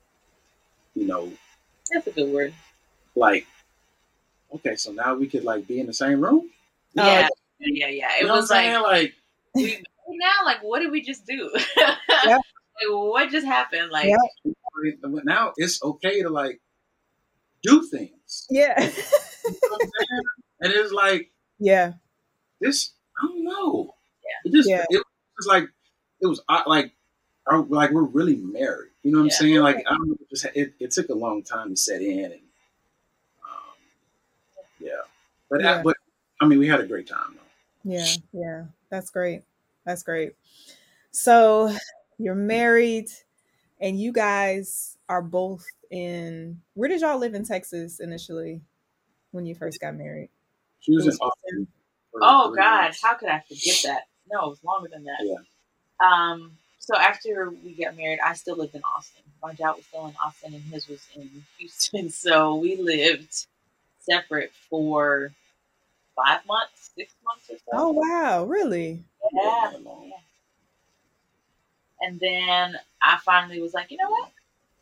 you 0.94 1.06
know, 1.06 1.32
That's 1.92 2.06
a 2.06 2.10
good 2.10 2.32
word. 2.32 2.52
like, 3.14 3.46
okay, 4.54 4.76
so 4.76 4.92
now 4.92 5.14
we 5.14 5.26
could 5.28 5.44
like 5.44 5.66
be 5.66 5.78
in 5.80 5.86
the 5.86 5.92
same 5.94 6.20
room. 6.20 6.50
Oh, 6.98 7.04
Yeah, 7.06 7.28
yeah, 7.60 7.86
yeah. 7.88 8.16
It 8.16 8.22
You 8.22 8.26
know 8.26 8.34
was 8.36 8.50
what 8.50 8.82
like 8.82 8.82
like 8.82 9.14
we 9.54 9.84
now, 10.18 10.44
like, 10.44 10.62
what 10.62 10.80
did 10.80 10.90
we 10.90 11.00
just 11.02 11.26
do? 11.26 11.50
Yep. 12.24 12.40
Like, 12.80 12.90
what 12.90 13.30
just 13.30 13.46
happened? 13.46 13.90
Like, 13.90 14.06
Yep. 14.06 14.54
now 15.24 15.52
it's 15.56 15.82
okay 15.82 16.22
to 16.22 16.28
like 16.30 16.60
do 17.62 17.82
things. 17.84 18.46
Yeah. 18.50 18.90
You 19.44 19.50
know 19.70 19.78
what 19.78 19.90
and 20.60 20.72
it's 20.72 20.92
like 20.92 21.30
yeah. 21.58 21.94
this. 22.60 22.92
I 23.22 23.26
don't 23.26 23.44
know. 23.44 23.94
It 24.44 24.52
just 24.52 24.68
Yeah. 24.68 24.84
it 24.88 25.02
was 25.36 25.46
like 25.46 25.64
it 26.20 26.26
was 26.26 26.40
uh, 26.48 26.62
like 26.66 26.92
are, 27.46 27.62
like 27.62 27.90
we're 27.90 28.02
really 28.02 28.36
married. 28.36 28.90
You 29.02 29.12
know 29.12 29.18
what 29.18 29.24
I'm 29.24 29.28
Yeah. 29.28 29.36
saying? 29.36 29.60
Like 29.60 29.78
I 29.86 29.90
don't 29.96 30.08
know. 30.08 30.16
It 30.20 30.30
just 30.30 30.46
it, 30.54 30.74
it 30.78 30.90
took 30.92 31.08
a 31.08 31.14
long 31.14 31.42
time 31.42 31.70
to 31.70 31.76
set 31.76 32.02
in 32.02 32.24
and 32.24 32.42
um, 33.44 33.74
yeah. 34.78 35.02
But 35.50 35.60
Yeah. 35.60 35.78
I, 35.80 35.82
but 35.82 35.96
I 36.40 36.46
mean, 36.46 36.58
we 36.58 36.68
had 36.68 36.80
a 36.80 36.86
great 36.86 37.08
time 37.08 37.34
though. 37.36 37.90
Yeah, 37.92 38.06
yeah, 38.32 38.64
that's 38.90 39.10
great. 39.10 39.42
That's 39.84 40.02
great. 40.02 40.34
So 41.10 41.76
you're 42.18 42.34
married, 42.34 43.10
and 43.80 44.00
you 44.00 44.12
guys 44.12 44.96
are 45.08 45.22
both 45.22 45.66
in. 45.90 46.60
Where 46.74 46.88
did 46.88 47.00
y'all 47.00 47.18
live 47.18 47.34
in 47.34 47.44
Texas 47.44 48.00
initially 48.00 48.60
when 49.32 49.46
you 49.46 49.54
first 49.54 49.80
got 49.80 49.94
married? 49.96 50.30
She 50.80 50.94
was 50.94 51.04
It 51.04 51.08
in 51.08 51.10
was 51.10 51.20
Austin. 51.20 51.68
for 52.10 52.20
oh 52.22 52.50
three 52.50 52.58
God, 52.58 52.84
years. 52.84 53.00
how 53.02 53.14
could 53.14 53.28
I 53.28 53.40
forget 53.40 53.76
that? 53.84 54.02
No, 54.32 54.46
it 54.46 54.50
was 54.50 54.64
longer 54.64 54.88
than 54.92 55.04
that. 55.04 55.18
Yeah. 55.20 55.36
Um. 56.04 56.52
So 56.78 56.96
after 56.96 57.50
we 57.64 57.74
got 57.74 57.96
married, 57.96 58.18
I 58.24 58.34
still 58.34 58.56
lived 58.56 58.74
in 58.74 58.82
Austin. 58.96 59.22
My 59.42 59.54
job 59.54 59.76
was 59.76 59.86
still 59.86 60.06
in 60.06 60.14
Austin, 60.24 60.54
and 60.54 60.62
his 60.64 60.88
was 60.88 61.00
in 61.14 61.30
Houston. 61.58 62.08
So 62.10 62.56
we 62.56 62.76
lived 62.76 63.46
separate 64.00 64.52
for 64.70 65.32
five 66.16 66.44
months, 66.46 66.90
six 66.96 67.14
months 67.24 67.48
or 67.50 67.56
so. 67.58 67.64
Oh 67.72 67.90
wow, 67.92 68.44
really? 68.44 69.02
yeah. 69.32 69.70
Yeah, 69.72 69.78
yeah. 70.04 70.12
And 72.00 72.18
then 72.18 72.76
I 73.00 73.18
finally 73.24 73.60
was 73.60 73.74
like, 73.74 73.90
you 73.90 73.96
know 73.96 74.10
what? 74.10 74.30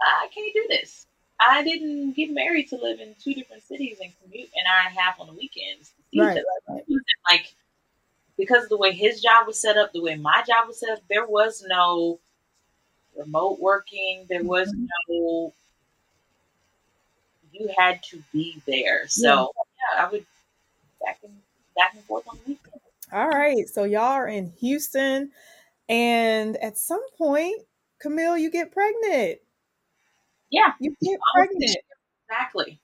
I 0.01 0.29
can't 0.35 0.55
do 0.55 0.67
this. 0.71 1.07
I 1.41 1.63
didn't 1.65 2.13
get 2.13 2.31
married 2.31 2.69
to 2.69 2.77
live 2.77 3.01
in 3.01 3.15
two 3.23 3.35
different 3.35 3.63
cities 3.63 3.99
and 4.03 4.13
commute 4.23 4.51
an 4.55 4.67
hour 4.67 4.87
and 4.87 4.97
a 4.97 5.01
half 5.01 5.19
on 5.19 5.27
the 5.27 5.33
weekends. 5.33 5.93
Right, 6.17 6.43
right. 6.69 6.85
Like, 7.31 7.55
because 8.37 8.65
of 8.65 8.69
the 8.69 8.77
way 8.77 8.93
his 8.93 9.23
job 9.23 9.47
was 9.47 9.61
set 9.61 9.77
up, 9.77 9.93
the 9.93 10.03
way 10.03 10.17
my 10.17 10.43
job 10.47 10.67
was 10.69 10.79
set 10.79 10.91
up, 10.91 11.01
there 11.09 11.27
was 11.27 11.65
no 11.67 12.19
remote 13.17 13.59
working. 13.61 14.27
There 14.29 14.45
was 14.45 14.73
Mhm. 14.73 14.89
no, 15.09 15.53
you 17.53 17.71
had 17.77 18.03
to 18.05 18.23
be 18.33 18.63
there. 18.67 19.09
So, 19.09 19.53
yeah, 19.57 20.05
I 20.05 20.11
would 20.11 20.27
back 21.01 21.19
and, 21.23 21.41
back 21.77 21.95
and 21.95 22.05
forth 22.05 22.27
on 22.29 22.39
the 22.39 22.51
weekend. 22.51 22.81
All 23.13 23.29
right, 23.29 23.69
so 23.69 23.85
y'all 23.85 24.03
are 24.03 24.29
in 24.29 24.53
Houston, 24.61 25.33
and 25.89 26.57
at 26.59 26.79
some 26.79 27.05
point, 27.17 27.61
Camille, 27.99 28.39
you 28.39 28.51
get 28.51 28.73
pregnant. 28.73 29.41
Yeah. 30.51 30.73
You 30.81 30.95
get 31.03 31.19
Almost 31.35 31.35
pregnant. 31.35 31.63
year 31.71 31.83
Exactly. 32.29 32.81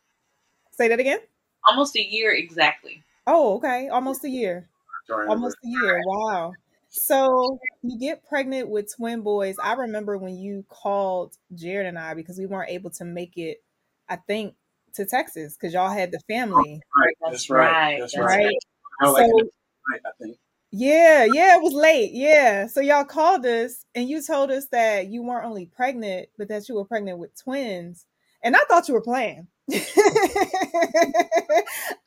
Say 0.73 0.89
that 0.89 1.01
again. 1.01 1.21
Almost 1.69 1.97
a 1.97 2.03
year 2.03 2.33
exactly. 2.33 3.03
Oh, 3.27 3.57
okay, 3.57 3.89
almost 3.89 4.25
a 4.25 4.31
year. 4.31 4.69
Sorry, 5.07 5.27
Almost 5.29 5.57
a 5.65 5.69
year. 5.69 6.01
Wow. 6.07 6.53
So 6.91 7.59
you 7.83 7.99
get 7.99 8.25
pregnant 8.29 8.69
with 8.69 8.95
twin 8.95 9.23
boys. 9.23 9.57
I 9.63 9.75
remember 9.75 10.17
when 10.17 10.37
you 10.37 10.65
called 10.69 11.37
Jared 11.55 11.87
and 11.87 11.99
I 11.99 12.15
because 12.15 12.39
we 12.39 12.47
weren't 12.47 12.71
able 12.71 12.91
to 12.91 13.05
make 13.05 13.37
it, 13.37 13.59
I 14.09 14.17
think, 14.17 14.55
to 14.95 15.05
Texas 15.05 15.57
because 15.57 15.75
y'all 15.75 15.91
had 15.91 16.11
the 16.13 16.21
family. 16.29 16.81
Right. 16.97 17.15
That's 17.21 17.33
That's 17.33 17.51
right. 17.51 17.71
right, 17.71 18.01
That's 18.01 18.15
that's 18.15 18.27
right. 18.27 18.45
Right. 18.45 18.57
So 19.03 19.17
I 19.17 20.11
think. 20.23 20.39
Yeah, 20.73 21.25
yeah, 21.25 21.57
it 21.57 21.63
was 21.63 21.73
late. 21.73 22.11
Yeah. 22.13 22.67
So 22.67 22.81
y'all 22.81 23.05
called 23.05 23.47
us 23.47 23.85
and 23.95 24.09
you 24.09 24.23
told 24.23 24.51
us 24.51 24.67
that 24.73 25.07
you 25.09 25.23
weren't 25.23 25.47
only 25.47 25.67
pregnant, 25.67 26.29
but 26.39 26.49
that 26.49 26.69
you 26.69 26.75
were 26.75 26.85
pregnant 26.85 27.19
with 27.19 27.41
twins. 27.41 28.07
And 28.43 28.57
I 28.57 28.61
thought 28.69 28.89
you 28.89 28.95
were 28.95 29.03
playing. 29.03 29.49
I 29.73 29.79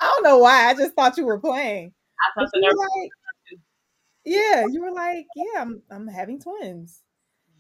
don't 0.01 0.23
know 0.23 0.37
why. 0.39 0.69
I 0.69 0.73
just 0.75 0.93
thought 0.93 1.17
you 1.17 1.25
were 1.25 1.39
playing. 1.39 1.93
I 2.19 2.39
thought 2.39 2.49
you 2.53 2.61
were 2.63 2.77
like, 2.77 3.11
yeah, 4.25 4.65
you 4.71 4.81
were 4.81 4.91
like, 4.91 5.25
yeah, 5.35 5.61
I'm 5.61 5.81
I'm 5.89 6.07
having 6.07 6.39
twins. 6.39 7.01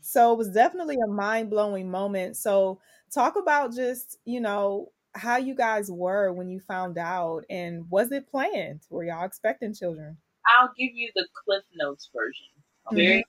So 0.01 0.33
it 0.33 0.37
was 0.37 0.49
definitely 0.49 0.97
a 1.03 1.07
mind-blowing 1.11 1.91
moment. 1.91 2.37
So 2.37 2.79
talk 3.13 3.35
about 3.37 3.75
just, 3.75 4.17
you 4.25 4.41
know, 4.41 4.91
how 5.15 5.37
you 5.37 5.55
guys 5.55 5.91
were 5.91 6.31
when 6.33 6.49
you 6.49 6.59
found 6.59 6.97
out 6.97 7.45
and 7.49 7.89
was 7.89 8.11
it 8.11 8.29
planned? 8.29 8.81
Were 8.89 9.03
y'all 9.03 9.25
expecting 9.25 9.73
children? 9.73 10.17
I'll 10.57 10.71
give 10.77 10.91
you 10.93 11.09
the 11.15 11.27
Cliff 11.45 11.63
Notes 11.75 12.09
version. 12.15 12.47
Very, 12.91 13.23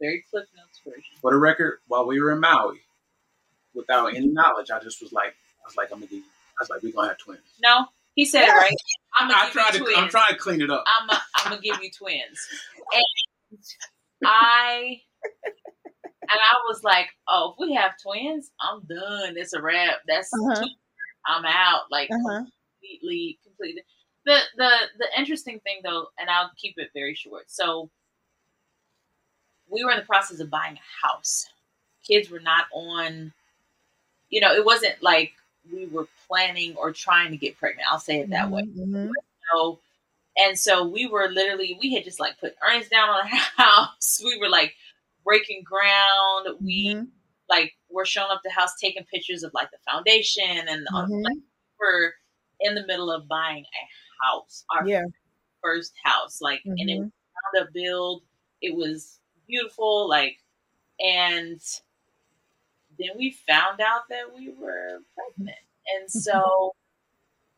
very 0.00 0.24
Cliff 0.30 0.44
Notes 0.56 0.80
version. 0.84 1.02
For 1.22 1.30
the 1.32 1.38
record, 1.38 1.78
while 1.88 2.06
we 2.06 2.20
were 2.20 2.32
in 2.32 2.40
Maui, 2.40 2.80
without 3.74 4.14
any 4.14 4.26
knowledge, 4.26 4.70
I 4.70 4.78
just 4.80 5.00
was 5.02 5.12
like, 5.12 5.30
I 5.30 5.66
was 5.66 5.76
like, 5.76 5.90
I'm 5.92 5.98
gonna 5.98 6.06
give. 6.10 6.22
I 6.22 6.62
was 6.62 6.70
like, 6.70 6.82
we're 6.82 6.92
gonna 6.92 7.08
have 7.08 7.18
twins. 7.18 7.40
No, 7.62 7.86
he 8.14 8.24
said 8.24 8.44
it 8.48 8.52
right. 8.52 8.72
I'm 9.14 9.28
gonna 9.28 9.40
I 9.40 9.44
give 9.46 9.52
tried 9.52 9.72
you 9.74 9.78
to. 9.78 9.84
twins. 9.84 9.96
I'm 9.98 10.08
trying 10.08 10.28
to 10.32 10.36
clean 10.36 10.60
it 10.60 10.70
up. 10.70 10.84
I'm 11.00 11.08
a, 11.10 11.22
I'm 11.36 11.50
gonna 11.50 11.62
give 11.62 11.82
you 11.82 11.90
twins. 11.90 12.38
And 12.92 13.58
I 14.24 15.00
and 16.22 16.30
I 16.30 16.56
was 16.68 16.82
like, 16.82 17.06
oh, 17.28 17.52
if 17.52 17.60
we 17.68 17.74
have 17.74 17.92
twins, 18.02 18.50
I'm 18.60 18.80
done. 18.86 19.34
It's 19.36 19.52
a 19.52 19.62
wrap. 19.62 19.96
That's 20.06 20.32
Uh-huh. 20.32 20.66
I'm 21.26 21.44
out. 21.44 21.82
Like 21.90 22.10
Uh-huh. 22.10 22.44
completely, 22.80 23.38
completely. 23.44 23.82
The 24.26 24.38
the 24.56 24.70
the 24.98 25.08
interesting 25.18 25.60
thing 25.60 25.80
though, 25.84 26.08
and 26.18 26.28
I'll 26.28 26.50
keep 26.58 26.74
it 26.78 26.90
very 26.94 27.14
short. 27.14 27.44
So 27.50 27.90
we 29.68 29.84
were 29.84 29.90
in 29.92 29.98
the 29.98 30.04
process 30.04 30.40
of 30.40 30.50
buying 30.50 30.76
a 30.76 31.06
house. 31.06 31.46
Kids 32.06 32.30
were 32.30 32.40
not 32.40 32.66
on. 32.72 33.32
You 34.30 34.40
know, 34.40 34.54
it 34.54 34.64
wasn't 34.64 35.02
like 35.02 35.32
we 35.72 35.86
were 35.86 36.08
planning 36.28 36.76
or 36.76 36.92
trying 36.92 37.30
to 37.32 37.36
get 37.36 37.58
pregnant. 37.58 37.88
I'll 37.90 38.00
say 38.00 38.20
it 38.20 38.30
that 38.30 38.50
way. 38.50 38.62
Mhm. 38.64 39.10
So, 39.52 39.80
and 40.38 40.58
so 40.58 40.86
we 40.88 41.06
were 41.06 41.28
literally, 41.28 41.78
we 41.80 41.94
had 41.94 42.04
just 42.04 42.20
like 42.20 42.38
put 42.40 42.56
earnings 42.66 42.88
down 42.88 43.08
on 43.10 43.24
the 43.30 43.36
house. 43.62 44.20
We 44.24 44.38
were 44.38 44.48
like 44.50 44.74
breaking 45.24 45.64
ground. 45.64 46.48
We 46.60 46.94
Mhm. 46.96 47.08
like 47.48 47.74
were 47.90 48.06
showing 48.06 48.30
up 48.32 48.42
the 48.44 48.50
house, 48.50 48.76
taking 48.80 49.04
pictures 49.06 49.42
of 49.44 49.54
like 49.54 49.70
the 49.72 49.78
foundation, 49.90 50.68
and 50.68 50.86
Mhm. 50.88 51.24
like, 51.24 51.38
we're 51.80 52.14
in 52.60 52.74
the 52.74 52.86
middle 52.86 53.10
of 53.10 53.28
buying 53.28 53.64
a 53.64 53.88
house, 54.22 54.64
our 54.70 54.86
Yeah. 54.86 55.04
first 55.62 55.94
house. 56.04 56.40
Like, 56.40 56.62
and 56.64 56.90
it 56.90 56.98
was 56.98 57.08
Mhm. 57.08 57.12
ground 57.54 57.72
build. 57.72 58.22
It 58.62 58.74
was 58.74 59.20
beautiful. 59.46 60.08
Like, 60.08 60.42
and 61.00 61.60
then 62.98 63.10
we 63.16 63.32
found 63.32 63.80
out 63.80 64.08
that 64.08 64.34
we 64.34 64.50
were 64.50 65.00
pregnant, 65.14 65.58
and 65.96 66.10
so 66.10 66.74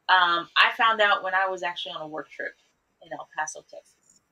um, 0.08 0.48
I 0.56 0.72
found 0.76 1.00
out 1.00 1.22
when 1.22 1.34
I 1.34 1.46
was 1.48 1.62
actually 1.62 1.92
on 1.92 2.02
a 2.02 2.08
work 2.08 2.30
trip 2.30 2.54
in 3.02 3.12
El 3.12 3.28
Paso, 3.36 3.60
Texas. 3.70 4.22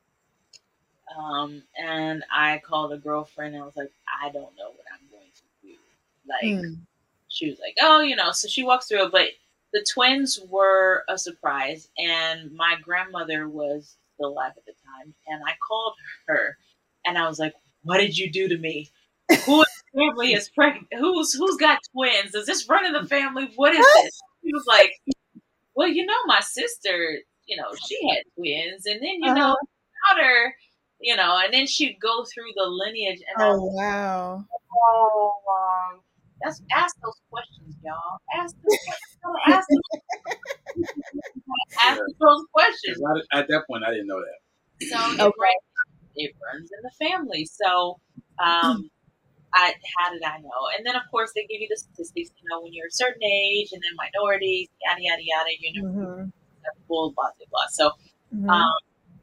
Um, 1.17 1.63
and 1.79 2.25
I 2.35 2.59
called 2.65 2.93
a 2.93 2.99
girlfriend 2.99 3.55
and 3.55 3.63
I 3.63 3.67
was 3.67 3.77
like, 3.77 3.93
I 4.23 4.31
don't 4.31 4.57
know 4.57 4.71
what 4.71 4.87
I'm 4.93 5.07
going 5.11 5.31
to 5.35 5.69
do. 5.69 5.75
Like, 6.29 6.65
Mm. 6.67 6.81
she 7.29 7.49
was 7.51 7.59
like, 7.61 7.75
oh, 7.81 8.01
you 8.01 8.17
know, 8.17 8.33
so 8.33 8.49
she 8.49 8.63
walks 8.65 8.89
through 8.89 9.05
it. 9.07 9.13
But 9.13 9.29
the 9.73 9.85
twins 9.93 10.41
were 10.49 11.05
a 11.09 11.19
surprise, 11.19 11.89
and 11.99 12.53
my 12.53 12.77
grandmother 12.83 13.49
was 13.49 13.97
still 14.15 14.31
alive 14.31 14.53
at 14.57 14.65
the 14.67 14.73
time, 14.85 15.15
and 15.27 15.43
I 15.47 15.55
called 15.67 15.95
her, 16.29 16.57
and 17.05 17.19
I 17.19 17.29
was 17.29 17.39
like, 17.39 17.55
"What 17.83 17.99
did 17.99 18.17
you 18.19 18.31
do 18.31 18.49
to 18.49 18.59
me? 18.59 18.91
Who 19.45 19.65
family 19.95 20.33
is 20.35 20.49
pregnant? 20.51 20.89
Who's 20.93 21.33
who's 21.35 21.57
got 21.57 21.81
twins? 21.93 22.35
Is 22.35 22.47
this 22.47 22.69
run 22.69 22.87
in 22.87 22.93
the 22.93 23.07
family? 23.07 23.51
What 23.57 23.75
is 23.75 23.93
this?" 23.93 24.23
He 24.43 24.53
was 24.53 24.67
like, 24.67 24.93
"Well, 25.75 25.89
you 25.89 26.07
know, 26.07 26.25
my 26.27 26.41
sister, 26.41 27.21
you 27.47 27.57
know, 27.57 27.75
she 27.77 27.99
had 28.09 28.23
twins, 28.37 28.87
and 28.87 29.01
then 29.03 29.23
you 29.23 29.33
know, 29.35 29.53
Uh-huh. 29.53 30.15
daughter." 30.15 30.57
You 31.01 31.15
know, 31.17 31.39
and 31.45 31.53
then 31.53 31.67
she'd 31.67 32.01
go 32.01 32.25
through 32.25 32.53
the 32.57 32.65
lineage, 32.65 33.21
and 33.29 33.43
I 33.43 33.51
Oh 33.51 33.67
wow. 33.75 34.45
Oh, 34.79 36.03
that's 36.43 36.63
ask 36.75 36.97
those 37.03 37.21
questions, 37.31 37.75
y'all. 37.85 38.19
Ask 38.35 38.55
those 38.63 38.79
questions. 38.85 39.19
Ask, 39.49 39.67
those- 39.69 40.01
ask 41.85 42.01
those 42.21 42.45
questions. 42.53 42.99
'Cause 42.99 43.27
I- 43.33 43.39
at 43.41 43.49
that 43.49 43.67
point, 43.67 43.85
I 43.85 43.91
didn't 43.91 44.07
know 44.09 44.21
that. 44.21 44.39
So 44.89 44.97
it, 45.13 45.21
Okay. 45.21 45.23
runs, 45.23 45.95
it 46.17 46.33
runs 46.45 46.71
in 46.71 46.81
the 46.83 46.91
family. 46.99 47.45
So, 47.47 47.99
um, 48.39 48.91
I 49.55 49.73
how 49.99 50.13
did 50.13 50.23
I 50.23 50.39
know? 50.39 50.63
And 50.77 50.85
then 50.85 50.97
of 50.97 51.03
course 51.11 51.33
they 51.35 51.47
give 51.49 51.61
you 51.63 51.69
the 51.71 51.77
statistics. 51.79 52.31
You 52.37 52.45
know, 52.51 52.61
when 52.63 52.73
you're 52.75 52.89
a 52.89 52.91
certain 52.93 53.23
age, 53.23 53.69
and 53.73 53.81
then 53.83 53.93
minorities, 53.97 54.69
yada 54.85 55.01
yada 55.01 55.23
yada. 55.23 55.51
You 55.61 55.83
know, 55.83 55.89
Mm-hmm. 55.89 56.29
blah 56.89 57.09
blah 57.17 57.31
blah 57.39 57.47
blah. 57.51 57.67
So 57.71 57.91
Mm-hmm. 58.35 58.51
um, 58.51 58.79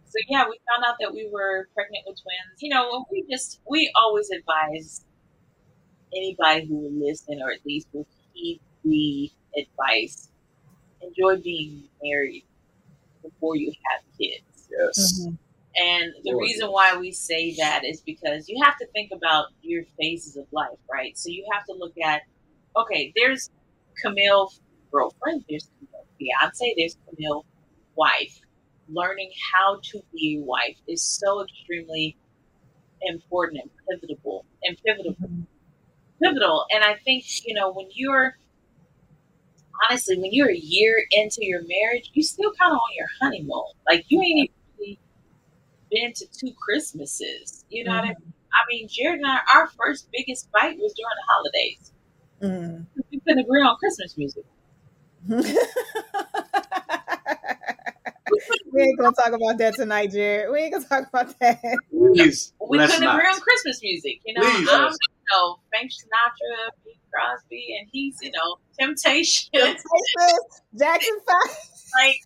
so 0.05 0.17
yeah, 0.29 0.45
we 0.49 0.57
found 0.69 0.85
out 0.87 0.95
that 1.01 1.13
we 1.13 1.29
were 1.31 1.67
pregnant 1.75 2.05
with 2.07 2.17
twins. 2.21 2.61
You 2.61 2.69
know, 2.69 3.05
we 3.11 3.25
just 3.29 3.59
we 3.69 3.91
always 3.95 4.29
advise 4.31 5.05
anybody 6.15 6.65
who 6.65 6.75
will 6.75 7.07
listen 7.07 7.41
or 7.41 7.51
at 7.51 7.65
least 7.65 7.87
will 7.93 8.07
heed 8.33 8.59
the 8.83 9.31
advice. 9.57 10.29
Enjoy 11.01 11.37
being 11.41 11.83
married 12.01 12.45
before 13.21 13.55
you 13.55 13.71
have 13.89 14.01
kids. 14.17 14.67
Yes. 14.69 15.21
Mm-hmm. 15.21 15.35
And 15.75 16.13
the 16.23 16.35
reason 16.35 16.69
why 16.69 16.95
we 16.95 17.11
say 17.11 17.55
that 17.55 17.83
is 17.83 18.01
because 18.01 18.47
you 18.47 18.63
have 18.63 18.77
to 18.77 18.85
think 18.87 19.11
about 19.11 19.47
your 19.63 19.83
phases 19.99 20.37
of 20.37 20.45
life, 20.51 20.77
right? 20.91 21.17
So 21.17 21.29
you 21.29 21.45
have 21.51 21.65
to 21.65 21.73
look 21.73 21.97
at, 21.97 22.21
okay, 22.75 23.11
there's 23.15 23.49
Camille 23.99 24.51
girlfriend, 24.91 25.43
there's 25.49 25.67
Camille 25.79 26.05
fiance, 26.19 26.75
there's 26.77 26.97
Camille 27.09 27.45
wife. 27.95 28.39
Learning 28.87 29.31
how 29.51 29.79
to 29.81 30.01
be 30.13 30.37
a 30.39 30.43
wife 30.43 30.77
is 30.87 31.01
so 31.01 31.41
extremely 31.43 32.15
important 33.01 33.63
and 33.63 34.01
pivotal 34.01 34.45
and 34.63 34.77
pivotal 34.85 35.15
pivotal. 36.23 36.65
And 36.73 36.83
I 36.83 36.95
think, 36.95 37.25
you 37.45 37.53
know, 37.53 37.71
when 37.71 37.87
you're 37.93 38.37
honestly, 39.89 40.17
when 40.17 40.31
you're 40.31 40.49
a 40.51 40.57
year 40.57 41.03
into 41.11 41.39
your 41.45 41.61
marriage, 41.61 42.11
you 42.13 42.23
still 42.23 42.51
kind 42.59 42.71
of 42.71 42.77
on 42.77 42.95
your 42.97 43.07
honeymoon. 43.21 43.63
Like 43.89 44.05
you 44.07 44.21
ain't 44.21 44.49
even 44.49 44.53
really 44.79 44.99
been 45.91 46.13
to 46.13 46.25
two 46.27 46.53
Christmases. 46.59 47.65
You 47.69 47.83
know 47.85 47.91
what 47.91 48.03
I 48.03 48.07
mean? 48.07 48.33
I 48.53 48.61
mean, 48.69 48.87
Jared 48.87 49.19
and 49.19 49.27
I, 49.27 49.39
our 49.55 49.67
first 49.67 50.07
biggest 50.11 50.49
fight 50.51 50.77
was 50.77 50.93
during 50.93 51.17
the 51.17 51.25
holidays. 51.33 51.91
Mm-hmm. 52.41 52.83
We 53.11 53.19
couldn't 53.19 53.45
agree 53.45 53.61
on 53.61 53.77
Christmas 53.77 54.17
music. 54.17 54.43
we 55.27 55.37
ain't 58.81 58.99
gonna 58.99 59.15
talk 59.15 59.31
about 59.33 59.57
that 59.59 59.75
tonight, 59.75 60.11
Jared. 60.11 60.51
We 60.51 60.59
ain't 60.59 60.73
gonna 60.73 60.85
talk 60.85 61.07
about 61.07 61.39
that. 61.39 61.61
Please, 61.91 62.53
We 62.59 62.77
let's 62.79 62.93
couldn't 62.93 63.05
not. 63.07 63.15
agree 63.19 63.29
on 63.31 63.39
Christmas 63.39 63.81
music. 63.81 64.19
You 64.25 64.33
know, 64.33 64.41
Please. 64.41 64.67
I'm, 64.69 64.91
you 65.23 65.35
know, 65.37 65.59
Frank 65.69 65.91
Sinatra, 65.91 66.69
Bing 66.85 66.95
Crosby, 67.13 67.77
and 67.79 67.89
he's, 67.91 68.17
you 68.21 68.31
know, 68.31 68.57
Temptation. 68.79 69.49
Jackson 70.77 71.17
Five. 71.27 71.57
like, 72.01 72.17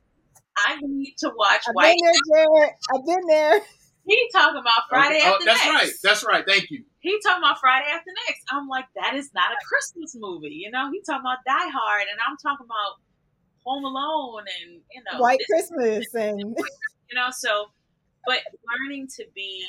I 0.57 0.77
need 0.81 1.15
to 1.19 1.31
watch 1.35 1.61
I've 1.67 1.75
White. 1.75 1.95
been 1.97 2.11
there, 2.11 2.45
Jared. 2.45 2.73
I've 2.93 3.05
been 3.05 3.27
there. 3.27 3.61
He 4.07 4.29
talking 4.33 4.57
about 4.61 4.83
Friday 4.89 5.17
Okay. 5.17 5.27
Oh, 5.27 5.33
after 5.33 5.45
that's 5.45 5.65
next. 5.65 5.73
right. 5.83 5.93
That's 6.03 6.25
right. 6.25 6.43
Thank 6.47 6.71
you. 6.71 6.83
he 6.99 7.19
talking 7.25 7.43
about 7.43 7.59
Friday 7.59 7.87
after 7.91 8.09
next. 8.27 8.41
I'm 8.49 8.67
like, 8.69 8.85
that 8.95 9.13
is 9.15 9.29
not 9.35 9.51
a 9.51 9.57
Christmas 9.67 10.15
movie. 10.17 10.47
You 10.63 10.71
know, 10.71 10.89
he 10.91 11.01
talking 11.05 11.21
about 11.21 11.39
Die 11.45 11.69
Hard, 11.69 12.03
and 12.09 12.17
I'm 12.25 12.37
talking 12.41 12.65
about 12.65 13.01
Home 13.65 13.83
Alone, 13.83 14.45
and 14.63 14.79
you 14.93 15.03
know, 15.11 15.19
White 15.21 15.41
Christmas 15.49 16.07
and 16.15 16.39
you 16.39 17.15
know. 17.15 17.27
So, 17.31 17.65
but 18.25 18.37
learning 18.79 19.09
to 19.17 19.25
be 19.35 19.65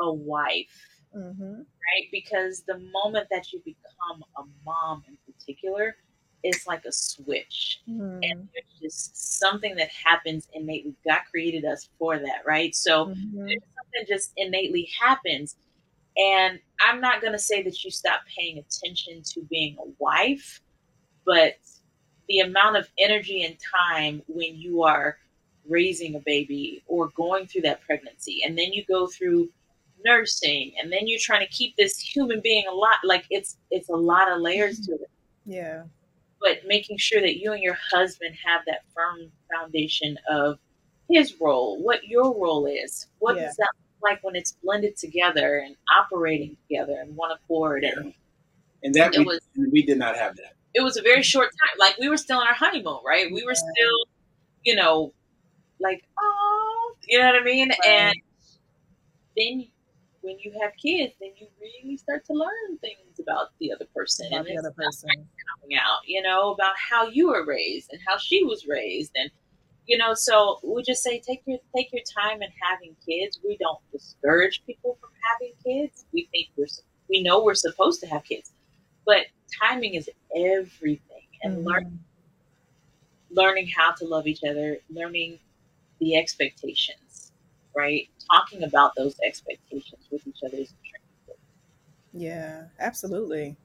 a 0.00 0.12
wife, 0.12 0.76
Mhm. 1.16 1.64
Right? 1.86 2.08
Because 2.10 2.62
the 2.66 2.78
moment 2.78 3.28
that 3.30 3.52
you 3.52 3.60
become 3.64 4.24
a 4.36 4.42
mom, 4.64 5.04
in 5.08 5.16
particular, 5.26 5.96
it's 6.42 6.66
like 6.66 6.84
a 6.84 6.92
switch. 6.92 7.80
Mhm. 7.88 8.20
And 8.22 8.48
there's 8.54 8.80
just 8.80 9.38
something 9.38 9.74
that 9.76 9.90
happens 9.90 10.48
innately. 10.52 10.94
God 11.06 11.20
created 11.30 11.64
us 11.64 11.88
for 11.98 12.18
that, 12.18 12.44
right? 12.46 12.74
So 12.74 13.06
Mhm. 13.06 13.14
something 13.76 14.06
just 14.08 14.32
innately 14.36 14.88
happens. 15.00 15.56
And 16.16 16.60
I'm 16.80 17.00
not 17.00 17.20
going 17.20 17.32
to 17.32 17.38
say 17.38 17.62
that 17.62 17.84
you 17.84 17.90
stop 17.90 18.20
paying 18.36 18.58
attention 18.58 19.22
to 19.22 19.42
being 19.42 19.76
a 19.78 19.90
wife, 19.98 20.60
but 21.24 21.58
the 22.28 22.40
amount 22.40 22.76
of 22.76 22.88
energy 22.98 23.44
and 23.44 23.58
time 23.60 24.22
when 24.26 24.56
you 24.56 24.82
are 24.82 25.18
raising 25.68 26.14
a 26.14 26.20
baby 26.20 26.82
or 26.86 27.08
going 27.08 27.46
through 27.46 27.62
that 27.62 27.82
pregnancy, 27.82 28.42
and 28.44 28.56
then 28.56 28.72
you 28.72 28.84
go 28.86 29.06
through 29.06 29.50
nursing, 30.06 30.72
and 30.80 30.92
then 30.92 31.00
you're 31.08 31.18
trying 31.20 31.46
to 31.46 31.52
keep 31.52 31.74
this 31.76 31.98
human 31.98 32.40
being 32.42 32.64
alive. 32.70 32.96
Like 33.04 33.24
it's 33.30 33.56
it's 33.70 33.88
a 33.88 33.96
lot 33.96 34.30
of 34.30 34.40
layers 34.40 34.80
to 34.86 34.92
it 34.92 35.10
Yeah. 35.44 35.82
but 36.40 36.58
making 36.66 36.98
sure 36.98 37.20
that 37.20 37.36
you 37.38 37.52
and 37.52 37.62
your 37.62 37.76
husband 37.92 38.34
have 38.44 38.62
that 38.66 38.80
firm 38.94 39.30
foundation 39.52 40.18
of 40.30 40.58
his 41.10 41.34
role, 41.40 41.82
what 41.82 42.04
your 42.06 42.24
role 42.40 42.66
is, 42.66 43.06
what 43.18 43.36
Yeah. 43.36 43.46
does 43.46 43.56
that 43.56 43.70
look 43.78 44.10
like 44.10 44.24
when 44.24 44.34
it's 44.36 44.52
blended 44.62 44.96
together 44.96 45.58
and 45.58 45.76
operating 46.00 46.56
together 46.68 47.00
in 47.04 47.14
one 47.16 47.30
accord. 47.32 47.84
And 47.84 48.12
And 48.82 48.94
that 48.94 49.14
It 49.14 49.18
we, 49.20 49.24
was- 49.24 49.40
we 49.72 49.82
did 49.82 49.98
not 49.98 50.16
have 50.16 50.36
that. 50.36 50.52
it 50.74 50.82
was 50.82 50.96
a 50.96 51.02
very 51.02 51.22
short 51.22 51.50
time. 51.60 51.76
Like 51.78 51.96
we 51.98 52.08
were 52.08 52.16
still 52.18 52.40
in 52.42 52.46
our 52.46 52.54
honeymoon, 52.54 53.00
right? 53.04 53.26
We 53.32 53.42
were 53.44 53.52
Yeah. 53.52 53.72
still, 53.72 53.98
you 54.64 54.74
know, 54.76 55.12
like 55.80 56.04
oh, 56.20 56.94
you 57.08 57.18
know 57.18 57.26
what 57.32 57.40
I 57.40 57.44
mean. 57.44 57.68
Right. 57.70 57.78
And 57.88 58.14
then 59.36 59.68
when 60.26 60.36
you 60.40 60.52
have 60.60 60.72
kids, 60.76 61.14
then 61.20 61.30
you 61.38 61.46
really 61.60 61.96
start 61.96 62.24
to 62.26 62.32
learn 62.32 62.78
things 62.80 63.18
about 63.20 63.48
the 63.60 63.72
other 63.72 63.86
person 63.94 64.26
About 64.32 64.44
the 64.46 64.58
other 64.58 64.72
person. 64.72 65.08
coming 65.08 65.76
out, 65.78 66.00
you 66.06 66.20
know, 66.20 66.52
about 66.52 66.74
how 66.76 67.06
you 67.06 67.28
were 67.28 67.44
raised 67.46 67.92
and 67.92 68.00
how 68.06 68.18
she 68.18 68.42
was 68.44 68.66
raised 68.68 69.12
and 69.16 69.30
you 69.88 69.96
know, 69.96 70.14
so 70.14 70.58
we 70.64 70.82
just 70.82 71.00
say 71.04 71.20
take 71.20 71.42
your 71.46 71.58
take 71.76 71.92
your 71.92 72.02
time 72.20 72.42
in 72.42 72.48
having 72.60 72.96
kids. 73.08 73.38
We 73.46 73.56
don't 73.58 73.78
discourage 73.92 74.64
people 74.66 74.98
from 75.00 75.10
having 75.30 75.52
kids. 75.64 76.04
We 76.12 76.28
think 76.32 76.48
we're 76.56 76.66
we 77.08 77.22
know 77.22 77.44
we're 77.44 77.54
supposed 77.54 78.00
to 78.00 78.08
have 78.08 78.24
kids. 78.24 78.50
But 79.06 79.26
timing 79.62 79.94
is 79.94 80.10
everything 80.34 81.22
and 81.44 81.64
learn, 81.64 81.84
Mhm. 81.84 81.98
learning 83.30 83.68
how 83.68 83.92
to 83.92 84.04
love 84.04 84.26
each 84.26 84.42
other, 84.42 84.78
learning 84.90 85.38
the 86.00 86.16
expectations, 86.16 87.05
right? 87.76 88.08
Talking 88.32 88.64
about 88.64 88.92
those 88.96 89.16
expectations 89.24 90.08
with 90.10 90.26
each 90.26 90.38
other 90.44 90.56
is. 90.58 90.74
Yeah, 92.12 92.64
absolutely. 92.80 93.56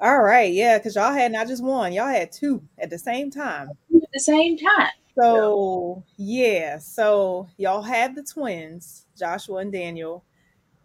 All 0.00 0.22
right, 0.22 0.52
yeah, 0.52 0.78
because 0.78 0.96
y'all 0.96 1.12
had 1.12 1.30
not 1.32 1.46
just 1.46 1.62
one, 1.62 1.92
y'all 1.92 2.08
had 2.08 2.32
two 2.32 2.62
at 2.78 2.90
the 2.90 2.98
same 2.98 3.30
time. 3.30 3.68
At 3.94 4.08
the 4.12 4.20
same 4.20 4.56
time, 4.58 4.88
So 5.18 6.04
yeah, 6.16 6.78
so 6.78 7.48
y'all 7.58 7.82
had 7.82 8.14
the 8.14 8.22
twins, 8.22 9.06
Joshua 9.18 9.58
and 9.58 9.72
Daniel, 9.72 10.24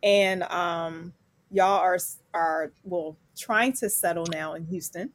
and 0.04 0.44
um, 0.44 1.14
y'all 1.52 1.80
are 1.80 1.98
are 2.34 2.72
well 2.84 3.18
trying 3.38 3.74
to 3.74 3.90
settle 3.90 4.26
now 4.32 4.54
in 4.56 4.66
Houston, 4.66 5.12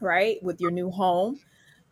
right, 0.00 0.42
with 0.42 0.60
your 0.60 0.70
new 0.70 0.90
home. 0.90 1.40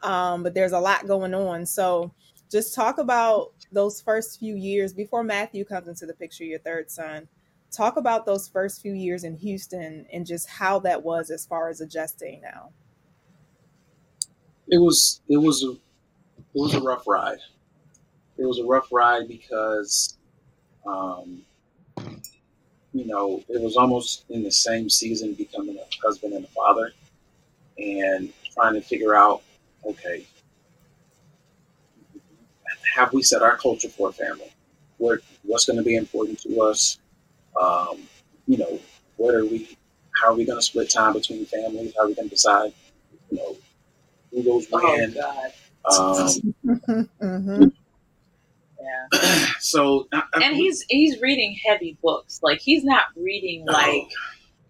Um, 0.03 0.43
but 0.43 0.55
there's 0.55 0.73
a 0.73 0.81
lot 0.81 1.07
going 1.07 1.35
on. 1.35 1.67
So 1.67 2.13
just 2.51 2.75
talk 2.75 2.99
about 2.99 3.53
those 3.73 4.01
first 4.01 4.39
few 4.39 4.55
years 4.55 4.93
before 4.93 5.25
Matthew 5.25 5.65
comes 5.65 5.89
into 5.89 6.07
the 6.07 6.15
picture, 6.15 6.45
your 6.45 6.59
third 6.59 6.91
son. 6.91 7.29
Talk 7.71 7.97
about 7.97 8.27
those 8.27 8.49
first 8.49 8.83
few 8.83 8.93
years 8.93 9.25
in 9.25 9.37
Houston 9.39 10.07
and 10.13 10.27
just 10.27 10.49
how 10.49 10.79
that 10.81 11.03
was 11.03 11.31
as 11.31 11.47
far 11.47 11.71
as 11.71 11.81
adjusting 11.81 12.41
now. 12.43 12.71
It 14.69 14.79
was 14.79 15.21
it 15.29 15.39
was 15.39 15.65
a 15.65 15.71
it 15.71 16.61
was 16.61 16.75
a 16.75 16.81
rough 16.81 17.07
ride. 17.07 17.39
It 18.39 18.45
was 18.45 18.59
a 18.59 18.65
rough 18.65 18.89
ride 18.93 19.29
because, 19.29 20.19
um, 20.87 21.43
you 22.93 23.07
know, 23.07 23.43
it 23.49 23.61
was 23.61 23.77
almost 23.77 24.25
in 24.31 24.43
the 24.43 24.51
same 24.51 24.89
season 24.91 25.35
becoming 25.35 25.79
a 25.79 26.07
husband 26.07 26.35
and 26.35 26.45
a 26.45 26.49
father, 26.49 26.93
and 27.79 28.33
trying 28.55 28.75
to 28.75 28.81
figure 28.81 29.15
out, 29.15 29.43
okay, 29.85 30.27
have 32.95 33.13
we 33.13 33.23
set 33.23 33.43
our 33.43 33.57
culture 33.57 33.89
for 33.89 34.11
a 34.11 34.13
family? 34.13 34.53
What 34.99 35.21
what's 35.45 35.65
going 35.67 35.79
to 35.79 35.83
be 35.85 35.97
important 35.97 36.41
to 36.43 36.61
us? 36.63 36.99
Um, 37.61 38.09
you 38.47 38.59
know, 38.59 38.81
what 39.17 39.35
are 39.35 39.45
we? 39.45 39.77
How 40.21 40.29
are 40.29 40.35
we 40.35 40.45
going 40.45 40.59
to 40.59 40.63
split 40.65 40.91
time 40.91 41.15
between 41.15 41.47
families? 41.47 41.95
How 41.97 42.05
are 42.05 42.09
we 42.09 42.15
going 42.15 42.29
to 42.29 42.35
decide? 42.35 42.73
You 43.31 43.39
know, 43.39 43.57
who 44.33 44.43
goes 44.45 44.67
oh 44.73 44.81
when? 44.85 45.15
God, 45.15 45.53
Um, 45.85 47.09
hmm 47.21 47.69
Yeah. 48.81 49.47
so 49.61 50.09
I, 50.13 50.23
I- 50.35 50.45
and 50.45 50.57
he's 50.57 50.85
he's 50.89 51.21
reading 51.21 51.57
heavy 51.67 51.99
books. 52.03 52.41
Like 52.43 52.61
he's 52.61 52.85
not 52.85 53.05
reading 53.17 53.65
Oh, 53.69 53.73
like 53.73 54.11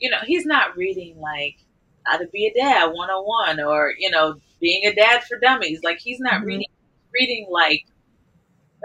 you 0.00 0.10
know, 0.10 0.18
he's 0.26 0.46
not 0.46 0.76
reading 0.76 1.18
like 1.20 1.56
how 2.04 2.18
to 2.18 2.26
be 2.28 2.46
a 2.46 2.54
dad 2.60 2.86
101 2.92 3.60
or, 3.60 3.94
you 3.98 4.10
know, 4.10 4.36
being 4.60 4.86
a 4.86 4.94
dad 4.94 5.22
for 5.24 5.38
dummies. 5.38 5.80
Like 5.84 5.98
he's 6.00 6.20
not 6.20 6.42
Mhm. 6.42 6.46
reading 6.46 6.68
reading 7.14 7.46
like 7.50 7.84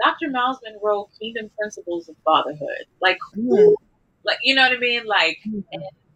Dr. 0.04 0.30
Myles 0.30 0.58
Munroe 0.62 1.08
Kingdom 1.20 1.50
Principles 1.58 2.08
of 2.08 2.16
Fatherhood. 2.24 2.86
Like 3.00 3.18
who 3.34 3.70
hmm. 3.70 3.84
like 4.24 4.38
you 4.42 4.54
know 4.54 4.62
what 4.62 4.72
I 4.72 4.78
mean? 4.78 5.06
Like 5.06 5.38
hmm. 5.44 5.60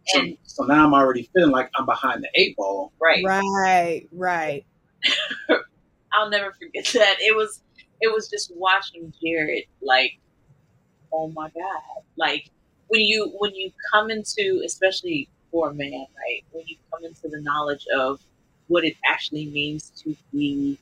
so, 0.07 0.19
and 0.19 0.37
so 0.43 0.63
now 0.63 0.85
I'm 0.85 0.93
already 0.93 1.29
feeling 1.33 1.51
like 1.51 1.69
I'm 1.75 1.85
behind 1.85 2.23
the 2.23 2.29
eight 2.35 2.55
ball. 2.55 2.91
right. 3.01 3.23
Right, 3.23 4.07
right. 4.11 4.65
I'll 6.13 6.29
never 6.29 6.51
forget 6.53 6.85
that. 6.93 7.15
It 7.19 7.35
was 7.35 7.61
it 8.01 8.13
was 8.13 8.29
just 8.29 8.51
watching 8.55 9.13
Jarryd 9.23 9.67
like 9.81 10.19
oh 11.11 11.29
my 11.29 11.49
god. 11.49 12.03
Like 12.17 12.49
when 12.87 13.01
you 13.01 13.33
when 13.39 13.53
you 13.55 13.71
come 13.91 14.09
into 14.09 14.61
especially 14.65 15.29
for 15.51 15.69
a 15.69 15.73
man, 15.73 15.91
right? 15.91 16.43
When 16.51 16.65
you 16.67 16.77
come 16.91 17.05
into 17.05 17.27
the 17.29 17.41
knowledge 17.41 17.85
of 17.95 18.19
what 18.67 18.83
it 18.85 18.95
actually 19.05 19.47
means 19.47 19.91
to 20.03 20.15
be 20.31 20.77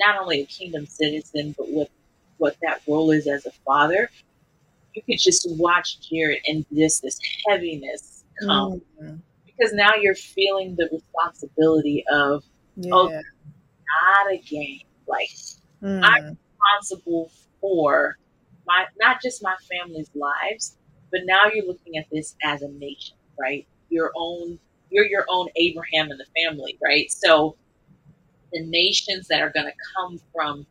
not 0.00 0.20
only 0.20 0.40
a 0.42 0.46
kingdom 0.46 0.86
citizen, 0.86 1.54
but 1.56 1.68
what 1.70 1.90
what 2.38 2.56
that 2.62 2.82
role 2.86 3.10
is 3.10 3.26
as 3.26 3.46
a 3.46 3.50
father, 3.64 4.10
you 4.94 5.02
could 5.02 5.18
just 5.18 5.46
watch 5.52 5.98
Jarryd 6.00 6.40
and 6.46 6.66
just 6.74 7.02
this 7.02 7.18
heaviness 7.48 8.24
come 8.40 8.82
Mhm. 9.00 9.22
because 9.46 9.72
now 9.72 9.94
you're 9.94 10.14
feeling 10.14 10.74
the 10.76 10.88
responsibility 10.92 12.04
of 12.12 12.44
Yeah. 12.76 12.90
Oh, 12.94 13.08
not 13.08 14.32
a 14.32 14.38
game. 14.38 14.82
Like 15.06 15.30
Mm. 15.82 16.00
I'm 16.02 16.38
responsible 16.58 17.30
for 17.60 18.18
my 18.66 18.86
not 18.98 19.22
just 19.22 19.42
my 19.42 19.56
family's 19.70 20.10
lives, 20.14 20.76
but 21.10 21.20
now 21.24 21.44
you're 21.54 21.66
looking 21.66 21.96
at 21.96 22.06
this 22.10 22.34
as 22.42 22.62
a 22.62 22.68
nation, 22.68 23.16
right? 23.38 23.66
Your 23.88 24.12
own 24.16 24.58
you're 24.90 25.06
your 25.06 25.24
own 25.28 25.48
Abraham 25.56 26.10
and 26.10 26.20
the 26.20 26.26
family, 26.42 26.78
right? 26.82 27.10
So 27.10 27.56
the 28.56 28.66
nations 28.66 29.28
that 29.28 29.40
are 29.40 29.50
gonna 29.54 29.72
come 29.96 30.18
from 30.34 30.66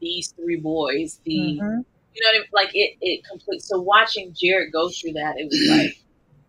these 0.00 0.32
three 0.32 0.56
boys, 0.60 1.20
the 1.24 1.58
Mhm. 1.60 1.84
you 2.14 2.22
know 2.22 2.28
what 2.30 2.36
I 2.36 2.38
mean? 2.40 2.48
Like 2.52 2.70
it 2.74 2.96
it 3.00 3.24
complete 3.24 3.62
so 3.62 3.80
watching 3.80 4.32
Jarryd 4.32 4.72
go 4.72 4.88
through 4.90 5.12
that, 5.14 5.38
it 5.38 5.46
was 5.46 5.68
like, 5.70 5.96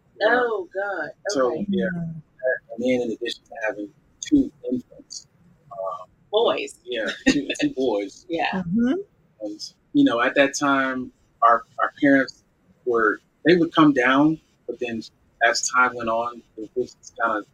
oh 0.24 0.68
god. 0.74 1.10
So 1.30 1.54
yeah, 1.70 1.88
and 1.96 2.80
then 2.80 3.02
in 3.02 3.12
addition 3.12 3.44
to 3.46 3.56
having 3.68 3.90
two 4.22 4.52
infants, 4.72 5.28
um, 5.72 6.08
Boys. 6.32 6.80
yeah, 6.86 7.10
two, 7.30 7.48
two 7.62 7.70
boys, 7.76 8.26
Yeah. 8.30 8.64
Mhm. 8.68 8.96
and 9.42 9.74
you 9.94 10.04
know 10.04 10.22
at 10.22 10.36
that 10.36 10.58
time 10.58 11.12
our 11.42 11.64
our 11.80 11.94
parents 12.02 12.44
were 12.86 13.20
they 13.46 13.56
would 13.58 13.74
come 13.74 13.94
down, 13.94 14.40
but 14.68 14.80
then 14.80 15.02
as 15.44 15.70
time 15.70 15.96
went 15.96 16.10
on, 16.10 16.42
it 16.58 16.70
just 16.76 16.98
kind 17.22 17.38
of 17.40 17.46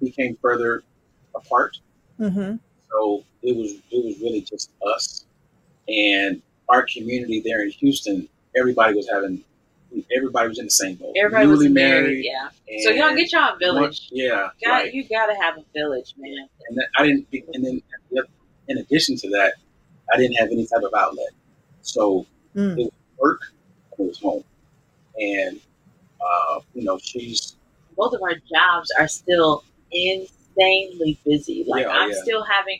became 0.00 0.36
further 0.42 0.82
apart. 1.36 1.78
Mhm. 2.18 2.58
So 2.90 3.24
it 3.42 3.56
was 3.56 3.72
it 3.90 4.04
was 4.04 4.18
really 4.20 4.40
just 4.40 4.70
us 4.86 5.24
and 5.88 6.42
our 6.68 6.84
community 6.86 7.40
there 7.44 7.62
in 7.62 7.70
Houston. 7.70 8.28
Everybody 8.56 8.94
was 8.94 9.08
having 9.12 9.44
everybody 10.14 10.48
was 10.48 10.58
in 10.58 10.66
the 10.66 10.70
same 10.70 10.96
boat. 10.96 11.14
Everybody 11.16 11.46
was 11.46 11.60
Newly 11.60 11.72
married, 11.72 12.24
yeah. 12.24 12.48
So 12.84 12.90
y'all 12.90 13.08
and 13.08 13.16
get 13.18 13.32
y'all 13.32 13.48
a 13.48 13.50
one- 13.50 13.58
village. 13.60 14.08
yeah, 14.10 14.48
Got 14.64 14.70
right. 14.70 14.94
you 14.94 15.04
gotta 15.08 15.34
have 15.40 15.58
a 15.58 15.64
village, 15.74 16.14
man. 16.18 16.48
and 16.68 16.76
then 16.78 16.84
I 16.98 17.06
didn't. 17.06 17.26
And 17.54 17.64
then 17.64 17.82
in 18.68 18.78
addition 18.78 19.16
to 19.16 19.28
that, 19.30 19.54
I 20.12 20.16
didn't 20.16 20.34
have 20.34 20.48
any 20.50 20.66
type 20.66 20.82
of 20.82 20.92
outlet. 20.96 21.28
So 21.82 22.26
Mm. 22.56 22.72
it 22.80 22.84
was 22.84 22.92
work 23.18 23.40
it 23.98 24.02
was 24.02 24.18
home, 24.18 24.42
and 25.18 25.60
uh, 26.20 26.60
you 26.74 26.82
know 26.82 26.98
she's 26.98 27.56
Both 27.96 28.12
of 28.14 28.22
our 28.22 28.34
jobs 28.34 28.90
are 28.98 29.08
still 29.08 29.62
insanely 30.56 31.18
busy. 31.24 31.64
Like 31.66 31.84
Yeah, 31.86 31.92
I'm 31.92 32.10
yeah. 32.10 32.22
still 32.22 32.44
having 32.44 32.78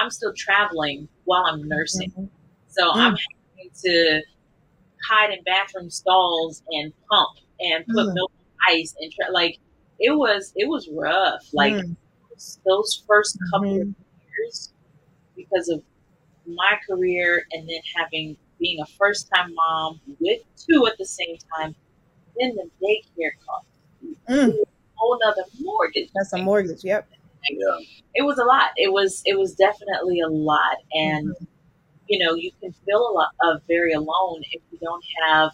I'm 0.00 0.10
still 0.10 0.32
traveling 0.36 1.08
while 1.24 1.44
I'm 1.46 1.66
nursing. 1.68 2.10
Mhm. 2.12 2.28
So 2.68 2.90
Mm. 2.90 2.96
I'm 2.96 3.16
having 3.16 3.70
to 3.84 4.22
hide 5.08 5.30
in 5.32 5.42
bathroom 5.44 5.90
stalls 5.90 6.62
and 6.70 6.92
pump 7.10 7.38
and 7.60 7.84
put 7.86 8.06
Mm. 8.06 8.14
milk 8.14 8.32
in 8.38 8.74
ice 8.80 8.94
and 9.00 9.12
tra- 9.12 9.32
like 9.32 9.58
it 10.00 10.10
was 10.16 10.52
it 10.56 10.68
was 10.68 10.88
rough. 10.88 11.42
Like 11.52 11.74
Mm. 11.74 11.96
those 12.64 13.02
first 13.06 13.38
couple 13.52 13.80
of 13.82 13.86
Mhm. 13.88 13.94
years 14.38 14.72
because 15.36 15.68
of 15.68 15.82
my 16.46 16.78
career 16.86 17.46
and 17.52 17.68
then 17.68 17.80
having 17.96 18.36
being 18.58 18.80
a 18.80 18.86
first 18.86 19.28
time 19.34 19.52
mom 19.54 20.00
with 20.20 20.42
two 20.56 20.86
at 20.86 20.96
the 20.98 21.04
same 21.04 21.36
time, 21.56 21.74
then 22.38 22.54
the 22.56 22.70
daycare 22.82 23.32
cost 23.44 23.66
Mm. 24.28 24.48
a 24.60 24.66
whole 25.04 25.18
nother 25.24 25.44
mortgage. 25.60 26.08
That's 26.14 26.32
a 26.32 26.38
mortgage. 26.38 26.82
Yep. 26.84 27.08
yeah, 27.50 27.78
It 28.14 28.22
was 28.22 28.38
a 28.38 28.44
lot. 28.44 28.70
It 28.76 28.92
was 28.92 29.22
it 29.26 29.38
was 29.38 29.54
definitely 29.54 30.20
a 30.20 30.28
lot. 30.28 30.76
And 30.94 31.28
Mm-hmm. 31.28 31.44
you 32.08 32.18
know, 32.24 32.34
you 32.34 32.50
can 32.60 32.72
feel 32.86 32.98
a 33.00 33.12
lot 33.12 33.30
of 33.42 33.62
very 33.68 33.92
alone 33.92 34.42
if 34.52 34.60
you 34.70 34.78
don't 34.80 35.04
have 35.26 35.50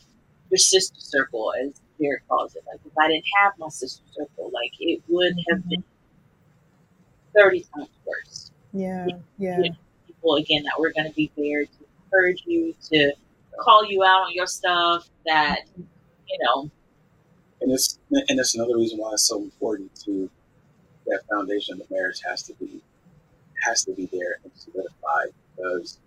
your 0.51 0.59
sister 0.59 0.98
circle 0.98 1.53
as 1.62 1.80
Jared 2.01 2.22
calls 2.28 2.55
it. 2.57 2.62
Like 2.66 2.80
if 2.84 2.92
I 2.98 3.09
didn't 3.09 3.24
have 3.40 3.53
my 3.59 3.68
sister 3.68 4.03
circle, 4.12 4.51
like 4.53 4.72
it 4.80 5.01
would 5.09 5.34
have 5.51 5.68
been 5.68 5.84
thirty 7.34 7.64
times 7.74 7.88
worse. 8.07 8.51
Yeah. 8.72 9.07
Yeah. 9.38 9.59
Yeah. 9.62 9.70
people 10.07 10.34
again 10.36 10.62
that 10.64 10.78
were 10.78 10.92
going 10.92 11.09
to 11.09 11.14
be 11.14 11.30
there 11.36 11.64
to 11.64 11.70
encourage 12.05 12.42
you 12.46 12.74
to 12.92 13.12
call 13.61 13.84
you 13.84 14.03
out 14.03 14.22
on 14.22 14.32
your 14.32 14.46
stuff 14.46 15.09
that 15.26 15.61
you 15.76 16.38
know 16.42 16.70
and 17.61 17.72
it's 17.72 17.98
and 18.11 18.38
that's 18.38 18.54
another 18.54 18.76
reason 18.76 18.98
why 18.98 19.11
it's 19.12 19.24
so 19.28 19.40
important 19.42 19.94
to 20.04 20.28
that 21.06 21.20
foundation 21.30 21.80
of 21.80 21.90
marriage 21.90 22.20
has 22.28 22.42
to 22.44 22.54
be 22.54 22.80
has 23.64 23.84
to 23.84 23.92
be 23.92 24.06
there 24.12 24.38
and 24.44 24.52
solidified 24.54 25.28
because 25.56 25.98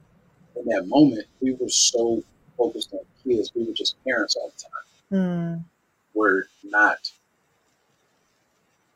in 0.56 0.66
that 0.66 0.88
moment 0.88 1.26
we 1.42 1.54
were 1.54 1.70
so 1.70 2.24
focused 2.58 2.94
on 2.94 3.00
kids, 3.24 3.52
we 3.56 3.64
were 3.66 3.74
just 3.74 3.96
parents 4.04 4.36
all 4.36 4.52
the 4.56 5.18
time. 5.18 5.22
Mm. 5.60 5.64
We're 6.14 6.44
not 6.64 7.12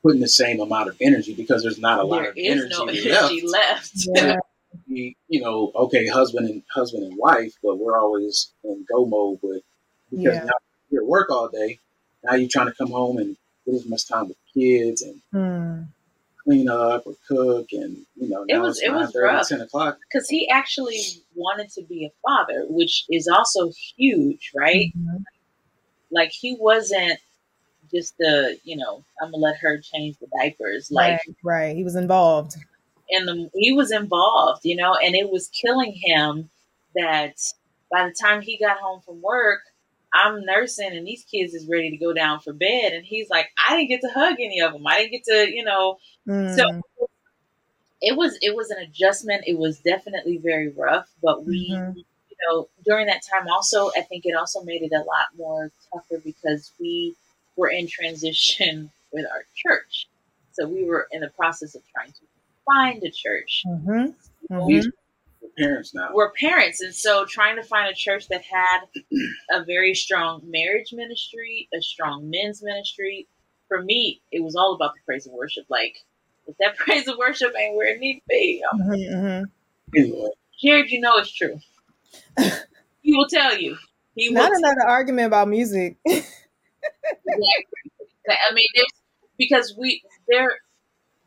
putting 0.04 0.22
the 0.22 0.28
same 0.28 0.60
amount 0.60 0.90
of 0.90 0.96
energy 1.02 1.34
because 1.34 1.64
there's 1.64 1.80
not 1.80 2.00
a 2.00 2.04
lot 2.04 2.22
there 2.22 2.30
of 2.32 2.38
is 2.38 2.52
energy, 2.52 2.70
no 2.72 2.84
left. 2.86 3.06
energy 3.06 3.48
left, 3.48 3.92
Yeah. 4.16 4.36
We, 4.88 5.18
you 5.28 5.42
know, 5.42 5.72
okay, 5.76 6.08
husband 6.08 6.50
and 6.50 6.62
husband 6.74 7.04
and 7.04 7.18
wife, 7.18 7.54
but 7.64 7.78
we're 7.78 7.98
always 7.98 8.52
in 8.64 8.86
go 8.90 9.06
mode 9.06 9.40
with 9.42 9.64
because 10.12 10.36
Yeah. 10.36 10.44
now 10.46 10.52
you're 10.92 11.02
at 11.04 11.08
work 11.08 11.30
all 11.32 11.48
day. 11.50 11.80
Now 12.28 12.36
you're 12.36 12.50
trying 12.50 12.68
to 12.68 12.74
come 12.76 12.92
home 12.92 13.18
and 13.18 13.36
get 13.66 13.76
as 13.76 13.86
much 13.86 14.08
time 14.08 14.28
with 14.30 14.38
kids 14.54 15.02
and 15.02 15.22
Mm. 15.34 15.88
clean 16.44 16.70
up 16.70 17.06
or 17.06 17.16
cook 17.28 17.68
and 17.74 17.98
you 18.16 18.30
know 18.30 18.46
It 18.48 18.58
was- 18.60 18.80
it 18.82 18.90
was 18.92 19.14
9:30, 19.14 19.20
rough. 19.24 19.48
10 19.50 19.62
o'clock 19.62 20.00
because 20.10 20.30
he 20.30 20.48
actually 20.50 21.00
wanted 21.36 21.70
to 21.72 21.82
be 21.84 22.06
a 22.06 22.12
father 22.26 22.66
which 22.70 23.06
is 23.10 23.28
also 23.28 23.72
huge 23.98 24.52
right 24.56 24.92
Mhm. 24.98 25.24
like 26.12 26.32
he 26.32 26.56
wasn't 26.56 27.20
just 27.94 28.18
the 28.18 28.58
you 28.64 28.78
know 28.78 29.04
i'm 29.22 29.32
gonna 29.32 29.44
let 29.44 29.58
her 29.58 29.78
change 29.80 30.18
the 30.20 30.28
diapers 30.40 30.90
like 30.90 31.20
right. 31.28 31.36
Right. 31.44 31.76
He 31.76 31.84
was 31.84 31.96
involved. 31.96 32.56
and 33.10 33.28
the, 33.28 33.50
he 33.54 33.72
was 33.74 33.92
involved, 33.92 34.66
you 34.66 34.76
know, 34.76 34.94
and 34.96 35.16
it 35.16 35.30
was 35.30 35.48
killing 35.50 35.94
him 35.94 36.50
that 36.96 37.36
by 37.92 38.06
the 38.08 38.14
time 38.14 38.42
he 38.42 38.58
got 38.58 38.78
home 38.80 39.00
from 39.02 39.22
work, 39.22 39.62
I'm 40.26 40.44
nursing 40.46 40.92
and 40.96 41.06
these 41.08 41.24
kids 41.24 41.54
is 41.54 41.68
ready 41.68 41.92
to 41.92 41.98
go 41.98 42.14
down 42.14 42.40
for 42.40 42.54
bed. 42.54 42.94
And 42.94 43.06
he's 43.06 43.30
like, 43.30 43.50
I 43.70 43.76
didn't 43.78 43.90
get 43.90 44.02
to 44.02 44.10
hug 44.10 44.36
any 44.40 44.60
of 44.62 44.74
them. 44.74 44.88
I 44.88 45.00
didn't 45.00 45.12
get 45.12 45.24
to, 45.26 45.52
you 45.56 45.64
know, 45.64 45.98
Mm. 46.28 46.56
so 46.58 46.66
it 48.02 48.16
was, 48.16 48.38
it 48.42 48.56
was 48.56 48.70
an 48.70 48.78
adjustment. 48.80 49.44
It 49.48 49.58
was 49.58 49.80
definitely 49.80 50.38
very 50.38 50.70
rough, 50.70 51.10
but 51.22 51.46
we, 51.46 51.72
Mhm. 51.72 51.96
you 51.96 52.38
know, 52.48 52.70
during 52.86 53.08
that 53.08 53.24
time 53.24 53.48
also, 53.50 53.90
I 53.98 54.02
think 54.02 54.26
it 54.26 54.36
also 54.36 54.62
made 54.62 54.84
it 54.84 54.94
a 54.94 55.04
lot 55.04 55.28
more 55.38 55.72
tougher 55.92 56.20
because 56.20 56.72
we 56.80 57.16
were 57.56 57.70
in 57.70 57.88
transition 57.88 58.92
with 59.12 59.26
our 59.32 59.46
church. 59.56 60.08
So 60.54 60.68
we 60.68 60.84
were 60.86 61.08
in 61.12 61.22
the 61.22 61.30
process 61.30 61.76
of 61.76 61.82
trying 61.92 62.12
to 62.12 62.22
find 62.66 63.04
a 63.04 63.10
church. 63.12 63.64
Mhm. 63.66 64.14
Mhm. 64.52 64.66
we're 64.68 64.84
parents 65.58 65.94
now 65.94 66.10
We're 66.14 66.32
parents, 66.32 66.82
and 66.82 66.94
so 66.94 67.26
trying 67.26 67.56
to 67.58 67.64
find 67.64 67.90
a 67.90 67.94
church 67.94 68.28
that 68.30 68.44
had 68.44 68.82
a 69.52 69.64
very 69.64 69.94
strong 69.94 70.42
marriage 70.46 70.94
ministry, 70.94 71.68
a 71.74 71.82
strong 71.82 72.30
men's 72.30 72.62
ministry. 72.64 73.28
For 73.68 73.82
me, 73.84 74.22
it 74.32 74.42
was 74.44 74.56
all 74.56 74.74
about 74.74 74.94
the 74.94 75.02
praise 75.06 75.26
and 75.26 75.36
worship. 75.36 75.66
Like, 75.70 75.98
if 76.48 76.56
that 76.60 76.78
praise 76.78 77.08
and 77.08 77.18
worship 77.18 77.54
ain't 77.58 77.76
where 77.76 77.88
it 77.94 78.00
needs 78.00 78.20
to 78.20 78.26
be, 78.30 78.64
um, 78.72 78.80
Mhm. 78.82 79.46
Mhm. 79.96 80.30
Jarryd, 80.64 80.90
you 80.90 81.00
know 81.02 81.18
it's 81.18 81.32
true. 81.34 81.60
he 83.02 83.14
will 83.16 83.28
tell 83.28 83.58
you. 83.58 83.78
He 84.16 84.30
will 84.30 84.36
Not 84.36 84.52
another 84.56 84.88
argument 84.88 85.28
about 85.28 85.48
music. 85.48 85.98
Exactly. 87.30 87.92
I 88.50 88.54
mean, 88.54 88.68
because 89.38 89.76
we 89.78 90.02
there, 90.28 90.60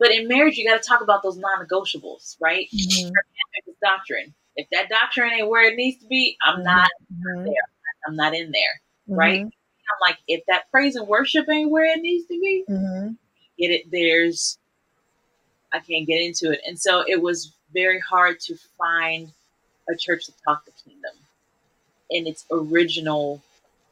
but 0.00 0.12
in 0.12 0.28
marriage 0.28 0.58
you 0.58 0.68
got 0.68 0.82
to 0.82 0.88
talk 0.88 1.02
about 1.02 1.22
those 1.24 1.38
non-negotiables, 1.38 2.38
right? 2.42 2.68
Mhm. 2.74 3.12
Doctrine. 3.82 4.34
if 4.56 4.68
that 4.72 4.90
doctrine 4.90 5.32
ain't 5.32 5.48
where 5.50 5.64
it 5.70 5.76
needs 5.76 6.02
to 6.02 6.08
be, 6.08 6.38
I'm 6.42 6.64
not 6.64 6.90
Mhm. 7.14 7.46
there. 7.46 7.54
I'm 8.06 8.16
not 8.16 8.34
in 8.34 8.52
there, 8.52 8.82
right? 9.16 9.40
Mhm. 9.42 9.46
I'm 9.46 9.98
like, 10.02 10.18
if 10.28 10.44
that 10.48 10.70
praise 10.72 10.96
and 10.96 11.08
worship 11.08 11.48
ain't 11.50 11.70
where 11.70 11.86
it 11.86 12.02
needs 12.02 12.26
to 12.28 12.40
be, 12.40 12.64
Mhm. 12.68 13.18
get 13.58 13.70
it. 13.72 13.90
There's, 13.90 14.58
I 15.72 15.80
can't 15.80 16.06
get 16.06 16.22
into 16.22 16.52
it, 16.52 16.62
and 16.66 16.78
so 16.80 17.02
it 17.08 17.22
was 17.22 17.54
very 17.72 18.00
hard 18.00 18.40
to 18.40 18.56
find 18.78 19.32
a 19.90 19.96
church 19.96 20.26
that 20.26 20.34
taught 20.44 20.64
the 20.66 20.72
kingdom 20.72 21.14
in 22.10 22.26
its 22.26 22.46
original 22.50 23.42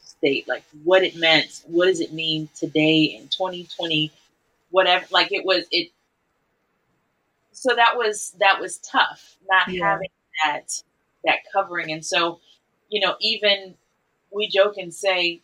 state, 0.00 0.48
like 0.48 0.64
what 0.84 1.04
it 1.04 1.16
meant. 1.16 1.62
What 1.66 1.86
does 1.86 2.00
it 2.00 2.12
mean 2.12 2.48
today 2.56 3.04
in 3.04 3.28
2020? 3.28 4.12
Whatever, 4.70 5.06
like 5.10 5.32
it 5.32 5.44
was 5.46 5.66
it. 5.70 5.90
So 7.60 7.74
that 7.74 7.96
was 7.96 8.34
that 8.38 8.60
was 8.60 8.78
tough, 8.78 9.36
not 9.50 9.68
Yeah. 9.68 9.90
having 9.92 10.08
that 10.44 10.82
that 11.24 11.38
covering, 11.52 11.90
and 11.92 12.04
so 12.04 12.40
you 12.90 13.00
know, 13.00 13.16
even 13.20 13.74
we 14.30 14.48
joke 14.48 14.76
and 14.78 14.92
say, 14.94 15.40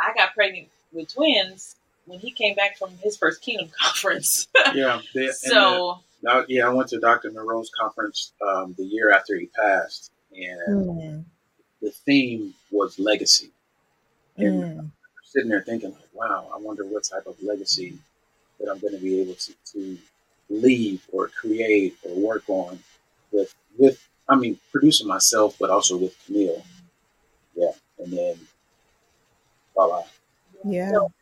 I 0.00 0.12
got 0.14 0.34
pregnant 0.34 0.68
with 0.92 1.12
twins 1.12 1.76
when 2.06 2.18
he 2.18 2.30
came 2.32 2.54
back 2.54 2.76
from 2.78 2.90
his 3.02 3.16
first 3.16 3.40
Kingdom 3.42 3.68
conference. 3.80 4.48
Yeah. 4.74 5.00
the- 5.14 5.26
and 5.26 5.34
so 5.34 6.00
the- 6.22 6.28
now, 6.28 6.44
yeah, 6.48 6.66
I 6.68 6.70
went 6.72 6.88
to 6.90 7.00
Dr. 7.00 7.30
Munroe's 7.32 7.70
conference 7.78 8.32
um, 8.46 8.74
the 8.78 8.84
year 8.84 9.10
after 9.12 9.36
he 9.36 9.46
passed, 9.46 10.12
and 10.32 10.86
Mm. 10.86 11.24
the 11.80 11.90
theme 11.90 12.54
was 12.70 12.98
legacy. 12.98 13.50
And 14.36 14.62
Mm. 14.62 14.78
I'm 14.80 14.92
sitting 15.24 15.48
there 15.48 15.62
thinking, 15.62 15.90
like, 15.92 16.14
wow, 16.14 16.48
I 16.54 16.58
wonder 16.58 16.84
what 16.84 17.02
type 17.04 17.26
of 17.26 17.42
legacy 17.42 17.98
that 18.60 18.70
I'm 18.70 18.78
going 18.78 18.92
to 18.94 19.00
be 19.00 19.20
able 19.20 19.34
to, 19.34 19.52
to 19.72 19.98
leave 20.52 21.06
or 21.12 21.28
create 21.28 21.96
or 22.02 22.14
work 22.14 22.44
on 22.48 22.78
with 23.32 23.54
with 23.78 24.06
I 24.28 24.36
mean 24.36 24.58
producing 24.70 25.08
myself, 25.08 25.56
but 25.58 25.70
also 25.70 25.96
with 25.96 26.14
Camille. 26.26 26.64
Yeah, 27.54 27.72
and 27.98 28.12
then 28.12 28.38
voila. 29.74 30.04
Yeah. 30.64 30.90
So, 30.90 31.12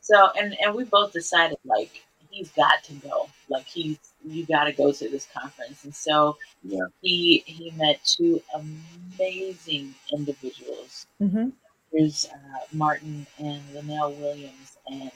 so 0.00 0.30
and 0.38 0.56
and 0.60 0.74
we 0.74 0.84
both 0.84 1.12
decided 1.12 1.58
like 1.64 2.02
he's 2.30 2.50
got 2.50 2.82
to 2.84 2.94
go. 2.94 3.28
Like 3.48 3.66
he's 3.66 3.98
you 4.24 4.46
got 4.46 4.64
to 4.64 4.72
go 4.72 4.90
to 4.92 5.08
this 5.08 5.26
conference. 5.32 5.84
And 5.84 5.94
so 5.94 6.36
Yeah. 6.62 6.86
he 7.02 7.44
he 7.46 7.70
met 7.72 8.02
two 8.04 8.42
amazing 8.54 9.94
individuals. 10.12 11.06
Mhm. 11.20 11.52
There's 11.92 12.26
uh, 12.26 12.58
Martin 12.72 13.26
and 13.38 13.62
Linnell 13.72 14.12
Williams 14.14 14.76
and 14.86 15.12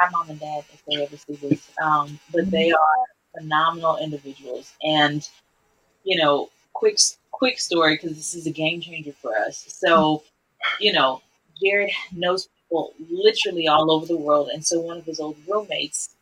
hi 0.00 0.10
mom 0.10 0.30
and 0.30 0.40
dad 0.40 0.64
if 0.72 0.82
they 0.86 1.02
ever 1.04 1.16
see 1.18 1.34
this. 1.36 1.70
Um, 1.82 2.18
but 2.32 2.50
they 2.50 2.72
are 2.72 3.38
phenomenal 3.38 3.98
individuals 3.98 4.72
and 4.82 5.28
you 6.04 6.18
know 6.22 6.50
quick 6.74 6.98
quick 7.32 7.60
story 7.60 7.96
because 7.96 8.16
this 8.16 8.34
is 8.34 8.46
a 8.46 8.52
game 8.52 8.80
changer 8.80 9.12
for 9.12 9.36
us. 9.36 9.64
So 9.68 10.24
you 10.80 10.92
know 10.92 11.22
Jarryd 11.62 11.90
knows 12.16 12.48
people 12.64 12.94
literally 13.10 13.68
all 13.68 13.92
over 13.92 14.06
the 14.06 14.16
world, 14.16 14.50
and 14.54 14.64
so 14.66 14.80
one 14.80 14.98
of 14.98 15.06
his 15.06 15.20
old 15.20 15.36
roommates 15.48 16.16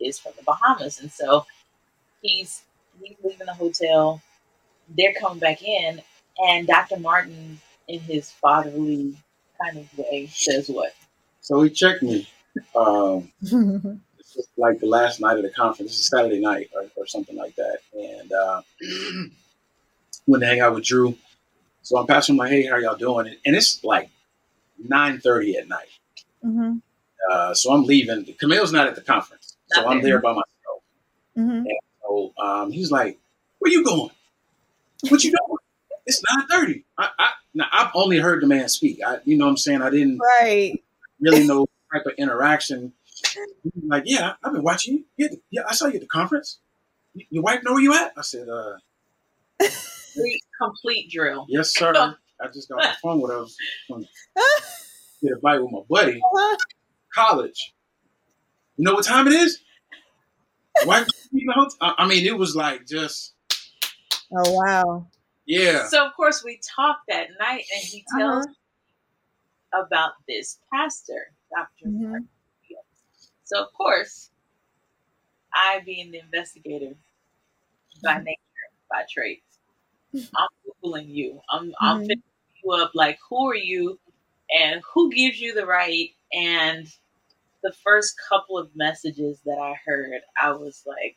is 0.00 0.18
from 0.18 0.32
the 0.38 0.44
Bahamas, 0.44 1.00
and 1.00 1.12
so 1.12 1.46
he's 2.22 2.62
he's 3.02 3.16
leaving 3.24 3.46
the 3.46 3.54
hotel. 3.54 4.22
They're 4.96 5.14
coming 5.14 5.40
back 5.40 5.62
in, 5.62 6.02
and 6.38 6.66
Dr. 6.66 6.98
Martin, 6.98 7.60
in 7.88 8.00
his 8.00 8.30
fatherly 8.30 9.16
kind 9.62 9.78
of 9.78 9.98
way, 9.98 10.28
says 10.32 10.68
what? 10.68 10.94
So 11.42 11.62
he 11.62 11.70
checked 11.70 12.02
me. 12.02 12.28
Um, 12.76 13.32
it's 14.18 14.48
like 14.56 14.78
the 14.80 14.86
last 14.86 15.20
night 15.20 15.36
of 15.36 15.42
the 15.42 15.50
conference. 15.50 15.92
This 15.92 16.00
is 16.00 16.08
Saturday 16.08 16.40
night 16.40 16.70
or, 16.74 16.86
or 16.96 17.06
something 17.06 17.36
like 17.36 17.54
that. 17.56 17.78
And 17.94 18.32
uh, 18.32 18.62
went 20.26 20.42
to 20.42 20.46
hang 20.46 20.60
out 20.60 20.74
with 20.74 20.84
Drew. 20.84 21.16
So 21.82 21.96
I'm 21.98 22.06
passing 22.06 22.36
my 22.36 22.48
hey, 22.48 22.66
how 22.66 22.76
y'all 22.76 22.96
doing? 22.96 23.34
And 23.46 23.56
it's 23.56 23.82
like 23.82 24.10
9:30 24.88 25.56
at 25.56 25.68
night. 25.68 25.88
Mhm. 26.44 26.80
Uh, 27.30 27.54
so 27.54 27.72
I'm 27.72 27.84
leaving. 27.84 28.26
Camille's 28.38 28.72
not 28.72 28.86
at 28.86 28.94
the 28.94 29.00
conference, 29.00 29.56
so 29.72 29.82
Not 29.82 29.90
I'm 29.90 30.02
there. 30.02 30.12
there 30.12 30.20
by 30.20 30.30
myself. 30.32 30.82
Mhm. 31.36 31.64
So 32.02 32.32
um, 32.38 32.70
he's 32.72 32.90
like, 32.90 33.18
"Where 33.58 33.72
you 33.72 33.84
going? 33.84 34.10
What 35.08 35.24
you 35.24 35.30
doing? 35.30 35.58
It's 36.06 36.22
9:30." 36.50 36.84
I, 36.96 37.10
I 37.18 37.30
now 37.54 37.66
I've 37.72 37.90
only 37.94 38.18
heard 38.18 38.42
the 38.42 38.46
man 38.46 38.68
speak. 38.68 39.00
I, 39.04 39.18
you 39.24 39.36
know, 39.36 39.46
what 39.46 39.50
I'm 39.52 39.56
saying 39.56 39.82
I 39.82 39.90
didn't 39.90 40.18
Right. 40.18 40.82
really 41.20 41.46
no 41.46 41.66
type 41.92 42.06
of 42.06 42.12
interaction. 42.18 42.92
Like, 43.86 44.04
yeah, 44.06 44.34
I've 44.44 44.52
been 44.52 44.62
watching 44.62 44.94
you. 44.94 45.04
Yeah, 45.16 45.28
yeah, 45.50 45.62
I 45.68 45.74
saw 45.74 45.86
you 45.86 45.94
at 45.94 46.00
the 46.00 46.06
conference. 46.06 46.58
Your 47.30 47.42
wife 47.42 47.62
know 47.64 47.72
where 47.72 47.82
you 47.82 47.94
at? 47.94 48.12
I 48.16 48.22
said, 48.22 48.48
uh, 48.48 48.74
Complete, 49.60 50.42
complete 50.60 51.10
drill. 51.10 51.46
yes, 51.48 51.74
sir. 51.74 51.92
I 52.40 52.46
just 52.52 52.68
got 52.68 52.80
on 52.82 52.90
the 52.90 52.96
phone 53.02 53.20
with 53.20 53.30
her. 53.32 53.38
I 53.38 53.40
was 53.40 53.56
gonna 53.90 54.04
Get 55.22 55.32
a 55.32 55.36
bite 55.42 55.60
with 55.60 55.72
my 55.72 55.80
buddy. 55.88 56.20
College. 57.12 57.74
You 58.76 58.84
know 58.84 58.94
what 58.94 59.04
time 59.04 59.26
it 59.26 59.32
is? 59.32 59.58
Wife, 60.84 61.08
you 61.32 61.44
know, 61.46 61.68
I 61.80 61.94
I 61.98 62.06
mean, 62.06 62.24
it 62.24 62.38
was 62.38 62.54
like 62.54 62.86
just, 62.86 63.34
Oh 64.32 64.52
wow. 64.52 65.06
yeah. 65.46 65.88
So 65.88 66.06
of 66.06 66.14
course 66.14 66.44
we 66.44 66.60
talked 66.76 67.02
that 67.08 67.28
night, 67.40 67.64
and 67.74 67.82
he 67.82 68.04
tells 68.16 68.46
me 68.46 68.52
about 69.74 70.12
this 70.28 70.58
pastor, 70.72 71.32
Doctor. 71.50 71.86
Mhm. 71.88 72.10
Mark. 72.10 72.22
So 73.44 73.62
of 73.64 73.72
course, 73.72 74.30
I 75.54 75.80
being 75.84 76.10
the 76.10 76.20
investigator 76.20 76.94
by 78.02 78.18
nature, 78.18 78.38
by 78.90 79.04
trade, 79.10 79.42
I'm 80.14 80.48
googling 80.66 81.08
you. 81.08 81.40
I'm 81.50 81.72
I'm 81.80 82.00
picking 82.02 82.22
you 82.64 82.72
up 82.72 82.92
like 82.94 83.18
who 83.28 83.50
are 83.50 83.54
you, 83.56 83.98
and 84.50 84.82
who 84.94 85.10
gives 85.12 85.40
you 85.40 85.54
the 85.54 85.66
right? 85.66 86.10
And 86.32 86.86
the 87.62 87.72
first 87.84 88.14
couple 88.28 88.58
of 88.58 88.74
messages 88.76 89.40
that 89.46 89.58
I 89.58 89.74
heard, 89.86 90.22
I 90.40 90.52
was 90.52 90.82
like, 90.86 91.16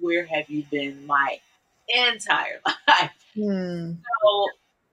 "Where 0.00 0.24
have 0.26 0.50
you 0.50 0.64
been 0.64 1.06
my 1.06 1.40
entire 1.88 2.60
life?" 2.88 3.12
Hmm. 3.34 3.92
So, 4.22 4.48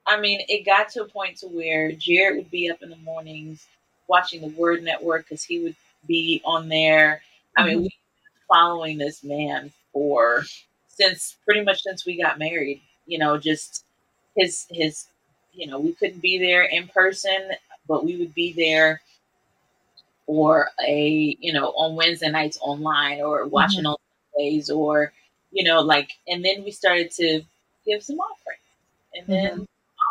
I 0.08 0.20
mean, 0.20 0.40
it 0.48 0.66
got 0.66 0.90
to 0.90 1.04
a 1.04 1.08
point 1.08 1.38
to 1.38 1.48
where 1.48 1.92
Jarryd 1.92 2.38
would 2.38 2.50
be 2.52 2.70
up 2.70 2.82
in 2.82 2.90
the 2.90 2.96
mornings 2.98 3.66
watching 4.08 4.42
the 4.42 4.48
Word 4.48 4.84
Network 4.84 5.26
because 5.28 5.44
he 5.44 5.60
would 5.60 5.76
be 6.08 6.42
on 6.44 6.68
there. 6.70 7.22
I 7.56 7.66
mean, 7.66 7.78
Mhm. 7.80 7.82
we've 7.84 7.90
been 7.92 8.46
following 8.48 8.98
this 8.98 9.24
man 9.24 9.72
for 9.92 10.44
since 10.88 11.36
pretty 11.44 11.62
much 11.62 11.82
since 11.82 12.06
we 12.06 12.16
got 12.22 12.38
married. 12.38 12.82
You 13.06 13.18
know, 13.18 13.38
just 13.38 13.84
his 14.36 14.66
his. 14.70 15.06
You 15.54 15.66
know, 15.68 15.80
we 15.80 15.94
couldn't 15.94 16.20
be 16.20 16.38
there 16.38 16.64
in 16.64 16.88
person, 16.88 17.52
but 17.88 18.04
we 18.04 18.16
would 18.16 18.34
be 18.34 18.52
there 18.52 19.02
or 20.26 20.70
a 20.86 21.36
you 21.40 21.52
know 21.52 21.68
on 21.70 21.96
Wednesday 21.96 22.30
nights 22.30 22.58
online 22.60 23.20
or 23.20 23.46
watching 23.46 23.86
on 23.86 23.96
Sundays 24.34 24.70
or 24.70 25.12
you 25.52 25.64
know 25.64 25.80
like 25.80 26.12
and 26.26 26.44
then 26.44 26.64
we 26.64 26.70
started 26.70 27.10
to 27.12 27.42
give 27.86 28.02
some 28.02 28.18
offerings 28.20 28.60
and 29.14 29.26
then 29.28 29.66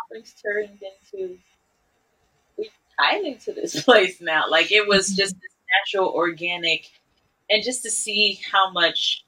offerings 0.08 0.34
turned 0.42 0.78
into 0.82 1.38
we 2.56 2.70
tithing 2.98 3.32
into 3.34 3.52
this 3.52 3.82
place 3.84 4.20
now. 4.20 4.44
Like 4.48 4.72
it 4.72 4.86
was 4.86 5.08
just 5.08 5.34
this 5.34 5.52
natural 5.94 6.10
organic 6.10 6.90
and 7.50 7.62
just 7.62 7.82
to 7.84 7.90
see 7.90 8.40
how 8.50 8.70
much 8.70 9.24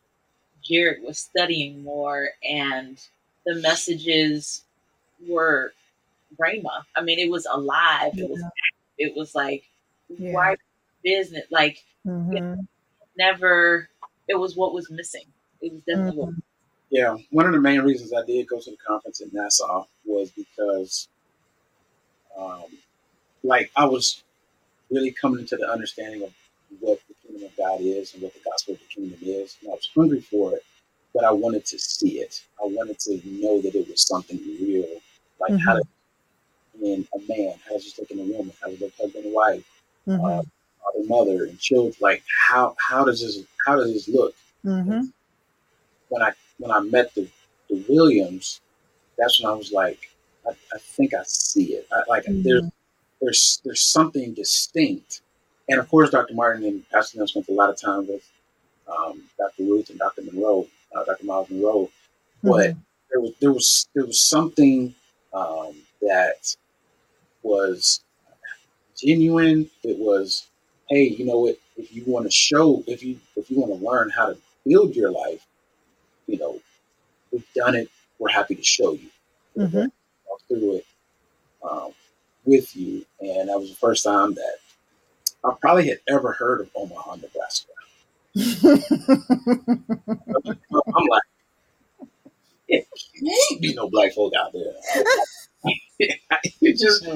Jarryd 0.69 1.03
was 1.05 1.19
studying 1.19 1.83
more 1.83 2.29
and 2.49 3.01
the 3.47 3.55
messages 3.57 4.65
were 5.29 5.73
Rhema. 6.41 6.85
I 6.97 7.03
mean 7.03 7.19
it 7.19 7.31
was 7.31 7.47
alive. 7.51 8.19
It 8.19 8.29
was 8.31 8.43
it 8.99 9.17
was 9.17 9.35
like 9.35 9.65
Yeah. 10.09 10.33
why 10.33 10.57
business? 11.03 11.45
Like 11.51 11.85
Mhm. 12.07 12.67
never 13.17 13.89
it 14.29 14.35
was 14.39 14.57
what 14.57 14.75
was 14.75 14.91
missing. 14.91 15.25
It 15.61 15.73
was 15.73 15.83
definitely 15.83 16.17
what 16.17 16.35
Yeah, 16.91 17.17
one 17.31 17.47
of 17.47 17.53
the 17.53 17.61
main 17.61 17.81
reasons 17.83 18.13
I 18.13 18.25
did 18.25 18.49
go 18.49 18.61
to 18.61 18.71
the 18.71 18.77
conference 18.87 19.21
in 19.21 19.31
Nassau 19.33 19.87
was 20.05 20.31
because, 20.33 21.09
um, 22.39 22.65
like, 23.45 23.71
I 23.77 23.87
was 23.87 24.23
really 24.91 25.13
coming 25.13 25.41
into 25.41 25.57
the 25.57 25.69
understanding 25.71 26.23
of 26.23 26.33
what 26.81 27.01
the 27.09 27.15
kingdom 27.27 27.47
of 27.49 27.57
God 27.57 27.81
is 27.81 28.15
and 28.15 28.23
what 28.23 28.35
the 28.35 28.41
gospel 28.41 28.75
of 28.75 28.81
the 28.81 28.87
kingdom 28.87 29.19
is, 29.23 29.57
and 29.63 29.71
I 29.71 29.75
was 29.75 29.89
hungry 29.95 30.21
for 30.21 30.55
it, 30.55 30.65
but 31.15 31.25
I 31.25 31.33
wanted 31.33 31.65
to 31.67 31.79
see 31.79 32.21
it. 32.21 32.43
I 32.63 32.67
wanted 32.67 32.99
to 33.01 33.21
know 33.27 33.61
that 33.63 33.75
it 33.75 33.89
was 33.89 34.07
something 34.07 34.39
real, 34.61 34.87
like 35.41 35.57
how 35.65 35.75
does 35.75 35.85
in 36.83 37.07
a 37.15 37.19
man, 37.29 37.55
how 37.69 37.75
does 37.75 37.87
it 37.87 37.99
look 37.99 38.11
in 38.11 38.21
a 38.21 38.25
woman, 38.37 38.53
how 38.63 38.69
does 38.69 38.77
it 38.81 38.85
look 38.85 38.95
husband 39.01 39.25
and 39.27 39.35
wife, 39.35 39.65
Mhm. 40.09 40.19
father, 40.83 41.05
mother, 41.07 41.45
and 41.45 41.59
children, 41.61 41.95
like 42.01 42.25
how 42.49 42.75
how 42.79 43.05
does 43.05 43.21
this 43.21 43.45
how 43.67 43.77
does 43.77 43.93
this 43.93 44.09
look? 44.09 44.35
Mhm. 44.65 45.13
when 46.09 46.23
I 46.23 46.33
when 46.61 46.71
I 46.71 46.81
met 46.81 47.13
the, 47.15 47.27
the 47.69 47.85
Williams, 47.89 48.61
that's 49.19 49.43
when 49.43 49.51
I 49.51 49.55
was 49.55 49.73
like, 49.73 50.11
I, 50.47 50.51
I 50.51 50.79
think 50.79 51.15
I 51.15 51.23
see 51.25 51.75
it. 51.75 51.89
I, 51.93 52.03
like 52.09 52.25
Mhm. 52.27 52.45
there's 52.45 52.65
there's 53.21 53.61
there's 53.65 53.83
something 53.83 54.33
distinct, 54.35 55.23
and 55.69 55.81
of 55.81 55.89
course, 55.89 56.11
Dr. 56.11 56.35
Martin 56.35 56.65
and 56.65 56.89
Pastor 56.91 57.19
Neil 57.19 57.27
spent 57.27 57.49
a 57.49 57.53
lot 57.53 57.71
of 57.71 57.81
time 57.81 58.07
with 58.07 58.27
um, 58.89 59.23
Dr. 59.39 59.65
Ruth 59.65 59.91
and 59.91 59.99
Dr. 59.99 60.23
Munroe, 60.23 60.67
uh, 60.95 61.05
Dr. 61.05 61.25
Myles 61.27 61.51
Munroe, 61.51 61.91
but 62.43 62.71
mm-hmm. 62.71 62.81
there 63.11 63.21
was 63.21 63.33
there 63.41 63.53
was 63.53 63.89
there 63.95 64.07
was 64.07 64.21
something 64.23 64.95
um, 65.33 65.75
that 66.03 66.57
was 67.43 68.01
genuine. 68.99 69.71
It 69.83 69.99
was, 69.99 70.47
hey, 70.89 71.05
you 71.05 71.25
know 71.27 71.41
what? 71.41 71.59
If 71.77 71.95
you 71.95 72.05
want 72.07 72.27
to 72.27 72.31
show, 72.31 72.83
if 72.87 73.03
you 73.03 73.19
if 73.37 73.51
you 73.51 73.61
want 73.61 73.79
to 73.79 73.87
learn 73.87 74.11
how 74.11 74.31
to 74.31 74.39
build 74.67 74.95
your 74.97 75.11
life, 75.11 75.47
you 76.31 76.39
know, 76.39 76.61
we've 77.33 77.47
done 77.55 77.75
it. 77.75 77.89
We're 78.19 78.29
happy 78.31 78.55
to 78.55 78.63
show 78.63 78.93
you. 78.93 79.09
Mm-hmm. 79.57 79.87
Through 80.49 80.77
it 80.77 80.87
um, 81.69 81.93
with 82.45 82.75
you, 82.77 83.05
and 83.21 83.49
that 83.49 83.59
was 83.59 83.71
the 83.71 83.77
first 83.77 84.05
time 84.05 84.35
that 84.35 84.57
I 85.45 85.53
probably 85.61 85.89
had 85.89 86.01
ever 86.09 86.33
heard 86.33 86.61
of 86.61 86.71
Omaha, 86.75 87.17
Nebraska. 87.17 87.69
I'm 90.97 91.07
like, 91.09 91.23
it 92.69 92.87
can't 93.49 93.61
be 93.61 93.75
no 93.75 93.89
black 93.91 94.13
folk 94.13 94.33
out 94.39 94.53
there. 94.53 95.05
it 95.99 96.79
just, 96.79 97.07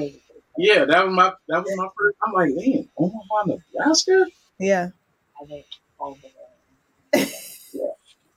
yeah, 0.57 0.85
that 0.85 1.05
was 1.05 1.13
my 1.13 1.33
that 1.49 1.63
was 1.63 1.73
my 1.75 1.87
first. 1.97 2.17
I'm 2.25 2.33
like, 2.33 2.51
man, 2.53 2.87
Omaha, 2.97 3.45
Nebraska. 3.47 4.25
Yeah. 4.59 4.89
I 5.41 5.45
think 5.45 5.65
yeah. 7.13 7.25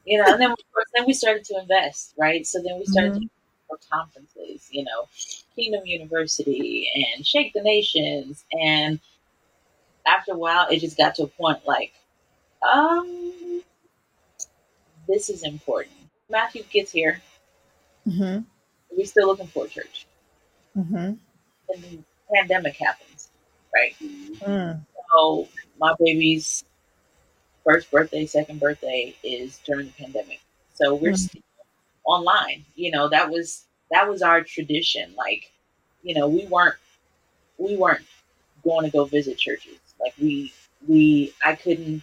You 0.09 0.19
know, 0.19 0.33
and 0.33 0.41
then 0.41 0.55
then 0.97 1.07
we 1.07 1.13
started 1.13 1.45
to 1.45 1.59
invest, 1.61 2.15
right? 2.17 2.47
So 2.47 2.63
then 2.63 2.79
we 2.79 2.87
started 2.87 3.13
mm-hmm. 3.13 3.23
to 3.25 3.31
for 3.69 3.79
conferences, 3.93 4.69
you 4.71 4.85
know, 4.85 5.09
Kingdom 5.55 5.83
University 5.85 6.91
and 6.95 7.27
Shake 7.27 7.53
the 7.53 7.61
Nations. 7.61 8.45
And 8.53 8.99
after 10.07 10.33
a 10.33 10.39
while, 10.39 10.67
it 10.69 10.81
just 10.81 10.97
got 10.97 11.15
to 11.17 11.25
a 11.25 11.27
point 11.27 11.61
like, 11.67 11.93
um, 12.63 13.63
this 15.07 15.29
is 15.29 15.43
important. 15.43 15.95
Matthew 16.31 16.63
gets 16.71 16.91
here. 16.91 17.21
Mm-hmm. 18.07 18.43
We're 18.97 19.07
still 19.07 19.27
looking 19.27 19.47
for 19.47 19.67
a 19.67 19.69
church. 19.69 20.07
Mm-hmm. 20.77 20.97
And 20.97 21.19
the 21.83 21.99
pandemic 22.35 22.77
happens, 22.77 23.31
right? 23.75 23.95
Mm. 24.01 24.81
So 25.11 25.49
my 25.79 25.95
baby's 25.99 26.65
first 27.69 27.91
birthday, 27.91 28.25
second 28.25 28.61
birthday 28.61 29.15
is 29.23 29.61
during 29.67 29.87
the 29.87 29.93
pandemic. 29.93 30.41
So 30.75 30.95
we're 30.95 31.13
mm. 31.13 31.19
still 31.19 31.43
online. 32.05 32.65
You 32.75 32.91
know, 32.91 33.09
that 33.09 33.29
was 33.29 33.67
that 33.91 34.09
was 34.09 34.23
our 34.23 34.43
tradition. 34.43 35.15
Like, 35.17 35.53
you 36.03 36.15
know, 36.15 36.29
we 36.29 36.47
weren't 36.47 36.77
we 37.59 37.77
weren't 37.77 38.07
going 38.65 38.85
to 38.85 38.91
go 38.91 39.05
visit 39.05 39.39
churches. 39.39 39.79
Like 40.01 40.15
we 40.21 40.53
we 40.87 41.35
I 41.45 41.55
couldn't 41.55 42.03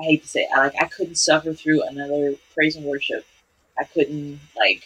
I 0.00 0.04
hate 0.04 0.22
to 0.22 0.28
say 0.28 0.40
it, 0.40 0.50
I 0.54 0.58
like 0.58 0.74
I 0.80 0.86
couldn't 0.86 1.16
suffer 1.16 1.52
through 1.52 1.82
another 1.82 2.34
praise 2.54 2.76
and 2.76 2.84
worship. 2.84 3.26
I 3.78 3.84
couldn't 3.84 4.40
like 4.56 4.84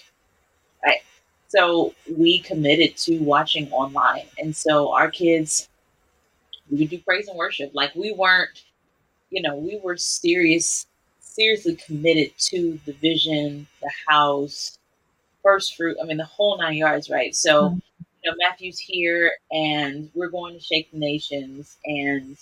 I 0.85 1.01
so 1.49 1.95
we 2.11 2.41
committed 2.41 2.97
to 2.99 3.19
watching 3.19 3.71
online. 3.71 4.27
And 4.39 4.57
so 4.57 4.93
our 4.95 5.11
kids 5.11 5.69
we 6.71 6.79
would 6.79 6.91
do 6.91 6.99
praise 6.99 7.29
and 7.29 7.37
worship. 7.37 7.71
Like 7.75 7.95
we 7.95 8.13
weren't, 8.13 8.65
you 9.33 9.43
know, 9.43 9.57
we 9.57 9.81
were 9.83 9.97
serious 9.97 10.87
seriously 11.33 11.77
committed 11.77 12.31
to 12.37 12.79
the 12.85 12.93
vision, 12.93 13.67
the 13.81 13.91
house, 14.07 14.79
first 15.43 15.77
fruit. 15.77 15.97
I 16.01 16.05
mean, 16.05 16.19
the 16.19 16.25
whole 16.25 16.59
nine 16.59 16.77
yards, 16.77 17.11
right? 17.11 17.35
So, 17.35 17.71
mm-hmm. 17.71 17.79
you 18.23 18.31
know, 18.31 18.37
Matthew's 18.39 18.79
here, 18.79 19.33
and 19.51 20.11
we're 20.15 20.29
going 20.29 20.55
to 20.55 20.61
shake 20.61 20.91
the 20.93 20.99
nations, 20.99 21.77
and 21.85 22.37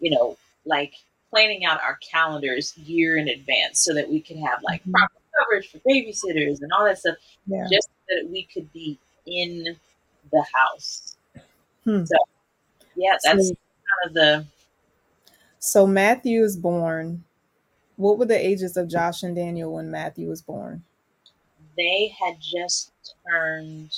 you 0.00 0.10
know, 0.10 0.36
like 0.66 0.94
planning 1.30 1.64
out 1.64 1.80
our 1.82 1.96
calendars 1.96 2.76
year 2.76 3.16
in 3.16 3.28
advance 3.28 3.80
so 3.80 3.94
that 3.94 4.10
we 4.10 4.20
could 4.20 4.36
have 4.36 4.62
like 4.62 4.82
mm-hmm. 4.82 4.92
proper 4.92 5.14
coverage 5.38 5.70
for 5.70 5.78
babysitters 5.78 6.60
and 6.60 6.72
all 6.72 6.84
that 6.84 6.98
stuff, 6.98 7.16
yeah. 7.46 7.66
just 7.70 7.88
so 7.88 8.16
that 8.20 8.28
we 8.30 8.42
could 8.42 8.70
be 8.72 8.98
in 9.26 9.76
the 10.32 10.44
house. 10.52 11.16
Hmm. 11.84 12.04
So, 12.04 12.16
yeah, 12.96 13.16
that's 13.22 13.48
kind 13.48 14.06
of 14.06 14.14
the. 14.14 14.46
So 15.64 15.86
Matthew 15.86 16.42
is 16.42 16.56
born 16.56 17.22
what 17.94 18.18
were 18.18 18.26
the 18.26 18.46
ages 18.46 18.76
of 18.76 18.88
Josh 18.88 19.22
and 19.22 19.36
Daniel 19.36 19.74
when 19.74 19.88
Matthew 19.88 20.28
was 20.28 20.42
born? 20.42 20.82
They 21.76 22.12
had 22.20 22.40
just 22.40 22.92
turned. 23.30 23.92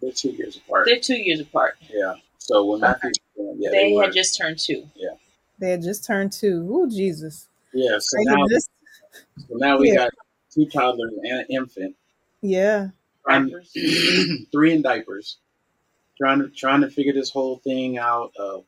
They're 0.00 0.10
two 0.10 0.30
years 0.30 0.56
apart. 0.56 0.86
They're 0.86 1.00
two 1.00 1.18
years 1.18 1.40
apart. 1.40 1.76
Yeah. 1.90 2.14
So 2.38 2.64
when 2.64 2.80
Matthew, 2.80 3.10
okay. 3.38 3.52
yeah, 3.58 3.70
they, 3.70 3.92
they 3.92 3.94
had 3.94 4.14
just 4.14 4.38
turned 4.38 4.58
two. 4.58 4.88
Yeah. 4.94 5.10
They 5.58 5.70
had 5.70 5.82
just 5.82 6.06
turned 6.06 6.32
two. 6.32 6.66
Oh 6.72 6.88
Jesus. 6.88 7.48
Yeah. 7.74 7.98
So 7.98 8.16
now, 8.20 8.48
just, 8.48 8.70
so 9.36 9.54
now 9.56 9.76
we 9.78 9.90
yeah. 9.90 9.96
got 9.96 10.10
two 10.50 10.64
toddlers 10.64 11.12
and 11.22 11.40
an 11.40 11.46
infant. 11.50 11.94
Yeah. 12.40 12.88
three 13.28 14.72
in 14.72 14.80
diapers. 14.80 15.36
Trying 16.16 16.38
to 16.38 16.48
trying 16.48 16.80
to 16.80 16.88
figure 16.88 17.12
this 17.12 17.30
whole 17.30 17.58
thing 17.58 17.98
out 17.98 18.32
of 18.38 18.64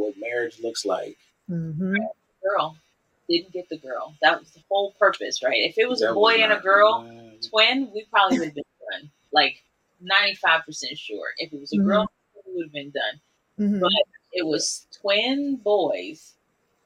what 0.00 0.14
marriage 0.18 0.58
looks 0.62 0.84
like. 0.84 1.16
Mm-hmm. 1.50 1.94
Girl 2.42 2.76
didn't 3.30 3.52
get 3.52 3.68
the 3.68 3.78
girl. 3.78 4.14
That 4.22 4.40
was 4.40 4.50
the 4.50 4.60
whole 4.68 4.92
purpose, 4.98 5.42
right? 5.42 5.58
If 5.58 5.78
it 5.78 5.88
was 5.88 6.00
that 6.00 6.10
a 6.10 6.14
boy 6.14 6.34
and 6.34 6.52
a 6.52 6.60
girl 6.60 7.08
twin, 7.48 7.90
we 7.94 8.04
probably 8.10 8.38
would 8.38 8.46
have 8.46 8.54
been 8.54 8.64
done. 8.92 9.10
Like 9.32 9.62
ninety 10.00 10.34
five 10.34 10.64
percent 10.66 10.98
sure. 10.98 11.28
If 11.38 11.52
it 11.52 11.60
was 11.60 11.72
a 11.72 11.76
mm-hmm. 11.76 11.86
girl, 11.86 12.12
we 12.46 12.56
would 12.56 12.66
have 12.66 12.72
been 12.72 12.90
done. 12.90 13.20
Mm-hmm. 13.58 13.80
But 13.80 13.92
it 14.32 14.46
was 14.46 14.86
twin 15.00 15.56
boys. 15.56 16.34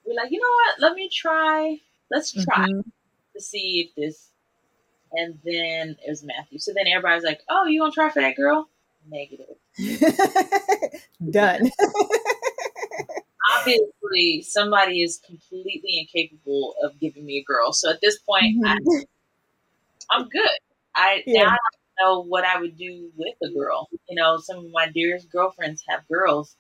We're 0.06 0.14
like, 0.14 0.30
you 0.30 0.40
know 0.40 0.48
what? 0.48 0.80
Let 0.80 0.94
me 0.96 1.08
try. 1.08 1.78
Let's 2.10 2.32
try 2.32 2.66
mm-hmm. 2.66 2.80
to 3.34 3.40
see 3.40 3.88
if 3.88 3.94
this. 3.94 4.28
And 5.12 5.38
then 5.44 5.96
it 6.04 6.10
was 6.10 6.24
Matthew. 6.24 6.58
So 6.58 6.72
then 6.74 6.86
everybody's 6.88 7.24
like, 7.24 7.40
"Oh, 7.48 7.66
you 7.66 7.80
gonna 7.80 7.92
try 7.92 8.10
for 8.10 8.20
that 8.20 8.36
girl?" 8.36 8.68
Negative. 9.08 9.56
Done. 11.30 11.70
obviously 13.64 14.42
somebody 14.42 15.02
is 15.02 15.20
completely 15.24 16.00
incapable 16.00 16.74
of 16.82 16.98
giving 17.00 17.24
me 17.24 17.38
a 17.38 17.44
girl. 17.44 17.72
So 17.72 17.90
at 17.90 18.00
this 18.00 18.18
point, 18.18 18.62
mm-hmm. 18.62 19.02
I, 20.10 20.16
am 20.16 20.28
good. 20.28 20.48
I 20.94 21.22
yeah. 21.26 21.44
now 21.44 21.50
I 21.50 22.02
know 22.02 22.24
what 22.24 22.44
I 22.44 22.60
would 22.60 22.76
do 22.76 23.10
with 23.16 23.34
a 23.42 23.52
girl. 23.52 23.88
You 24.08 24.16
know, 24.16 24.38
some 24.38 24.58
of 24.58 24.70
my 24.72 24.88
dearest 24.90 25.30
girlfriends 25.30 25.82
have 25.88 26.06
girls, 26.08 26.56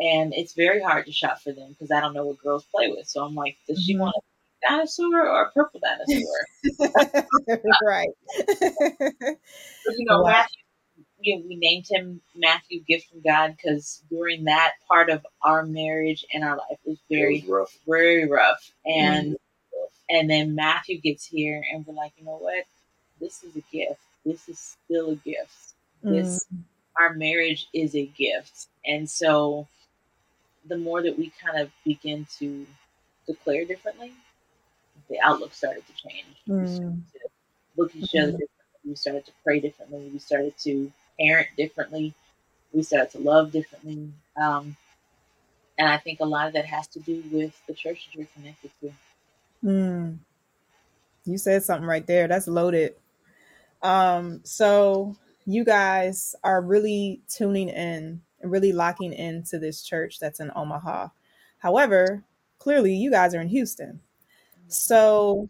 and 0.00 0.32
it's 0.34 0.54
very 0.54 0.82
hard 0.82 1.06
to 1.06 1.12
shop 1.12 1.40
for 1.40 1.52
them 1.52 1.70
because 1.70 1.90
I 1.90 2.00
don't 2.00 2.14
know 2.14 2.26
what 2.26 2.38
girls 2.38 2.64
play 2.64 2.88
with. 2.88 3.06
So 3.06 3.24
I'm 3.24 3.34
like, 3.34 3.56
does 3.68 3.82
she 3.82 3.94
mm-hmm. 3.94 4.02
want 4.02 4.16
a 4.16 4.68
dinosaur 4.68 5.28
or 5.28 5.42
a 5.42 5.52
purple 5.52 5.80
dinosaur? 5.80 7.64
right. 7.86 8.08
you 9.88 10.04
know, 10.04 10.22
wow. 10.22 10.30
Matthew 10.30 10.61
you 11.22 11.36
know, 11.36 11.44
we 11.46 11.56
named 11.56 11.86
him 11.90 12.20
Matthew 12.34 12.80
Gift 12.80 13.10
from 13.10 13.20
God 13.20 13.56
because 13.56 14.02
during 14.10 14.44
that 14.44 14.72
part 14.88 15.10
of 15.10 15.26
our 15.42 15.64
marriage 15.64 16.24
and 16.32 16.44
our 16.44 16.56
life 16.56 16.78
was 16.84 16.98
very 17.10 17.40
was 17.40 17.48
rough. 17.48 17.78
very 17.86 18.28
rough. 18.28 18.70
And 18.84 19.32
mm-hmm. 19.34 20.16
and 20.16 20.30
then 20.30 20.54
Matthew 20.54 21.00
gets 21.00 21.24
here 21.24 21.62
and 21.72 21.86
we're 21.86 21.94
like, 21.94 22.12
you 22.18 22.24
know 22.24 22.38
what? 22.38 22.64
This 23.20 23.42
is 23.44 23.56
a 23.56 23.62
gift. 23.72 24.00
This 24.24 24.48
is 24.48 24.76
still 24.84 25.10
a 25.10 25.16
gift. 25.16 25.74
This 26.02 26.44
mm-hmm. 26.44 26.62
our 27.02 27.14
marriage 27.14 27.68
is 27.72 27.94
a 27.94 28.06
gift. 28.06 28.66
And 28.84 29.08
so 29.08 29.66
the 30.66 30.78
more 30.78 31.02
that 31.02 31.18
we 31.18 31.32
kind 31.42 31.60
of 31.60 31.70
begin 31.84 32.26
to 32.38 32.66
declare 33.26 33.64
differently, 33.64 34.12
the 35.08 35.18
outlook 35.20 35.54
started 35.54 35.84
to 35.86 36.08
change. 36.08 36.26
Mm-hmm. 36.48 36.60
We 36.60 36.66
started 36.66 36.96
mm. 36.96 37.12
to 37.12 37.18
look 37.76 37.90
at 37.90 37.96
each 37.96 38.14
other 38.14 38.32
mm-hmm. 38.32 38.38
differently. 38.38 38.48
We 38.84 38.94
started 38.96 39.26
to 39.26 39.32
pray 39.44 39.60
differently. 39.60 40.10
We 40.12 40.18
started 40.18 40.54
to 40.64 40.92
parent 41.18 41.48
differently. 41.56 42.14
We 42.72 42.82
start 42.82 43.10
to 43.12 43.18
love 43.18 43.52
differently. 43.52 44.10
Um, 44.36 44.76
and 45.78 45.88
I 45.88 45.98
think 45.98 46.20
a 46.20 46.24
lot 46.24 46.46
of 46.46 46.52
that 46.54 46.66
has 46.66 46.86
to 46.88 47.00
do 47.00 47.22
with 47.30 47.54
the 47.66 47.74
church 47.74 48.06
that 48.06 48.18
you're 48.18 48.28
connected 48.34 48.70
to. 48.80 48.92
Mm. 49.64 50.18
You 51.24 51.38
said 51.38 51.62
something 51.62 51.86
right 51.86 52.06
there. 52.06 52.28
That's 52.28 52.48
loaded. 52.48 52.94
Um, 53.82 54.40
so 54.44 55.16
you 55.44 55.64
guys 55.64 56.34
are 56.44 56.60
really 56.60 57.20
tuning 57.28 57.68
in 57.68 58.20
and 58.40 58.50
really 58.50 58.72
locking 58.72 59.12
into 59.12 59.58
this 59.58 59.82
church 59.82 60.18
that's 60.18 60.40
in 60.40 60.50
Omaha. 60.54 61.08
However, 61.58 62.22
clearly 62.58 62.94
you 62.94 63.10
guys 63.10 63.34
are 63.34 63.40
in 63.40 63.48
Houston. 63.48 64.00
So 64.68 65.48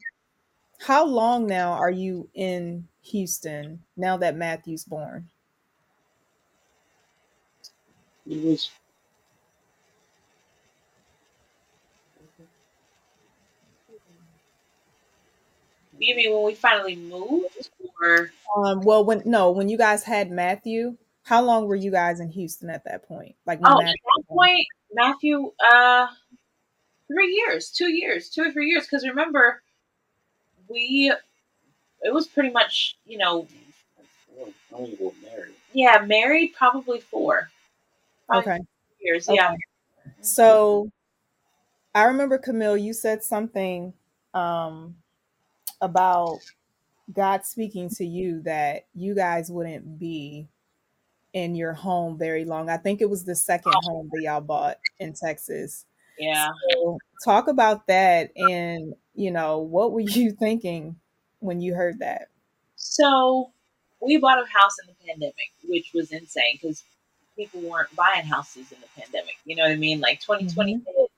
how 0.79 1.07
long 1.07 1.47
now 1.47 1.73
are 1.73 1.91
you 1.91 2.29
in 2.35 2.89
Houston 3.03 3.83
now 3.97 4.17
that 4.19 4.37
Matthew's 4.37 4.85
born? 4.85 5.29
It 8.27 8.45
was 8.45 8.71
You 16.03 16.17
mean 16.17 16.33
when 16.33 16.45
we 16.45 16.55
finally 16.55 16.97
moved, 16.97 17.71
or 18.03 18.33
um, 18.57 18.81
well, 18.81 19.05
when 19.05 19.23
no, 19.25 19.53
when 19.53 19.69
you 19.69 19.79
guys 19.79 20.03
had 20.03 20.33
Matthew, 20.33 20.97
how 21.23 21.43
long 21.43 21.69
were 21.69 21.77
you 21.77 21.93
guys 21.93 22.19
in 22.19 22.29
Houston 22.31 22.71
at 22.71 22.85
that 22.85 23.07
point? 23.07 23.37
Like, 23.47 23.61
oh, 23.63 23.79
Matthew 23.79 23.89
at 23.89 23.95
that 24.17 24.25
point, 24.29 24.67
Matthew, 24.93 25.53
uh, 25.73 26.09
three 27.07 27.33
years, 27.35 27.71
two 27.71 27.93
years, 27.93 28.31
two 28.31 28.43
or 28.43 28.51
three 28.51 28.69
years. 28.69 28.85
Because 28.85 29.07
remember, 29.07 29.63
we 30.69 31.15
it 32.01 32.13
was 32.13 32.27
pretty 32.27 32.51
much 32.51 32.97
you 33.07 33.19
know. 33.19 33.47
Only 34.73 34.97
go 34.97 35.15
married. 35.23 35.55
Yeah, 35.73 36.05
married 36.05 36.55
probably 36.57 36.99
four. 36.99 37.49
Okay. 38.39 38.59
Years, 39.01 39.29
Okay. 39.29 39.37
yeah. 39.37 39.55
So 40.21 40.91
I 41.95 42.05
remember 42.05 42.39
Camille, 42.39 42.77
you 42.77 42.93
said 42.93 43.23
something 43.23 43.93
um, 44.35 44.97
about 45.81 46.39
God 47.13 47.45
speaking 47.45 47.89
to 47.91 48.05
you 48.05 48.41
that 48.43 48.87
you 48.95 49.15
guys 49.15 49.51
wouldn't 49.51 49.99
be 49.99 50.49
in 51.33 51.55
your 51.55 51.73
home 51.73 52.19
very 52.19 52.45
long. 52.45 52.69
I 52.71 52.77
think 52.77 53.01
it 53.01 53.09
was 53.11 53.25
the 53.25 53.35
second 53.35 53.73
home 53.85 54.11
that 54.13 54.23
y'all 54.23 54.41
bought 54.41 54.79
in 55.01 55.13
Texas. 55.13 55.87
Yeah. 56.19 56.51
So 56.71 56.99
talk 57.25 57.49
about 57.49 57.87
that 57.87 58.31
and 58.37 58.95
you 59.15 59.31
know, 59.31 59.59
what 59.59 59.93
were 59.93 60.01
you 60.01 60.33
thinking 60.39 60.97
when 61.41 61.61
you 61.61 61.75
heard 61.75 61.99
that? 61.99 62.29
So 62.77 63.51
we 64.01 64.17
bought 64.19 64.39
a 64.39 64.47
house 64.47 64.77
in 64.83 64.89
the 64.89 65.07
pandemic, 65.07 65.53
which 65.65 65.93
was 65.95 66.13
insane 66.13 66.59
because 66.61 66.83
people 67.47 67.69
weren't 67.69 67.95
buying 67.97 68.25
houses 68.25 68.71
in 68.73 68.79
the 68.81 68.87
pandemic. 69.01 69.37
You 69.45 69.57
know 69.57 69.65
what 69.65 69.73
I 69.73 69.77
mean? 69.77 70.01
Like 70.01 70.21
2020 70.21 70.77
Mhm. 70.77 70.87
hit, 70.87 71.11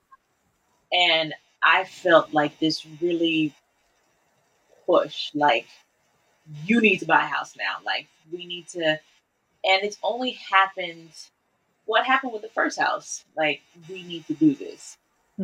and 0.91 1.33
I 1.63 1.83
felt 1.83 2.33
like 2.33 2.57
this 2.59 2.85
really 3.01 3.53
push, 4.85 5.31
like 5.33 5.67
you 6.65 6.81
need 6.81 6.99
to 6.99 7.05
buy 7.05 7.23
a 7.23 7.27
house 7.27 7.55
now. 7.57 7.77
Like 7.85 8.07
we 8.31 8.45
need 8.45 8.67
to, 8.69 8.83
and 8.85 9.83
it's 9.83 9.97
only 10.03 10.31
happened. 10.31 11.11
What 11.85 12.05
happened 12.05 12.33
with 12.33 12.41
the 12.41 12.49
first 12.49 12.79
house? 12.79 13.23
Like 13.35 13.61
we 13.89 14.03
need 14.03 14.25
to 14.27 14.33
do 14.33 14.55
this. 14.55 14.97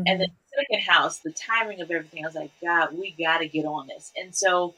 And 0.07 0.19
Mhm. 0.21 0.25
the 0.25 0.31
second 0.55 0.81
house, 0.81 1.19
the 1.19 1.31
timing 1.31 1.81
of 1.81 1.91
everything, 1.91 2.23
I 2.23 2.27
was 2.27 2.35
like, 2.35 2.51
God, 2.61 2.93
we 2.97 3.11
got 3.11 3.39
to 3.39 3.47
get 3.47 3.65
on 3.65 3.87
this. 3.87 4.11
And 4.17 4.35
so 4.35 4.73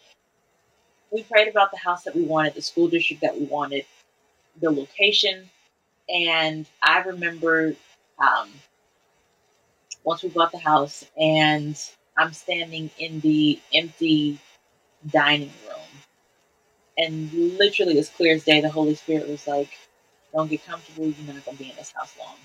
we 1.11 1.23
prayed 1.23 1.47
about 1.47 1.71
the 1.71 1.77
house 1.77 2.03
that 2.03 2.15
we 2.15 2.23
wanted, 2.23 2.55
the 2.55 2.61
school 2.61 2.87
district 2.89 3.21
that 3.21 3.37
we 3.39 3.45
wanted, 3.45 3.85
the 4.61 4.71
location. 4.71 5.49
And 6.09 6.67
I 6.81 6.99
remember 7.03 7.75
um, 8.19 8.49
once 10.03 10.23
we 10.23 10.29
bought 10.29 10.51
the 10.51 10.59
house, 10.59 11.05
and 11.17 11.79
I'm 12.17 12.33
standing 12.33 12.89
in 12.99 13.19
the 13.21 13.59
empty 13.73 14.39
dining 15.11 15.51
room. 15.67 15.79
And 16.97 17.31
literally, 17.57 17.99
as 17.99 18.09
clear 18.09 18.35
as 18.35 18.43
day, 18.43 18.61
the 18.61 18.69
Holy 18.69 18.95
Spirit 18.95 19.27
was 19.29 19.47
like, 19.47 19.69
Don't 20.33 20.49
get 20.49 20.65
comfortable. 20.65 21.05
You're 21.07 21.33
not 21.35 21.45
going 21.45 21.57
to 21.57 21.63
be 21.63 21.69
in 21.71 21.75
this 21.77 21.93
house 21.93 22.15
long 22.19 22.35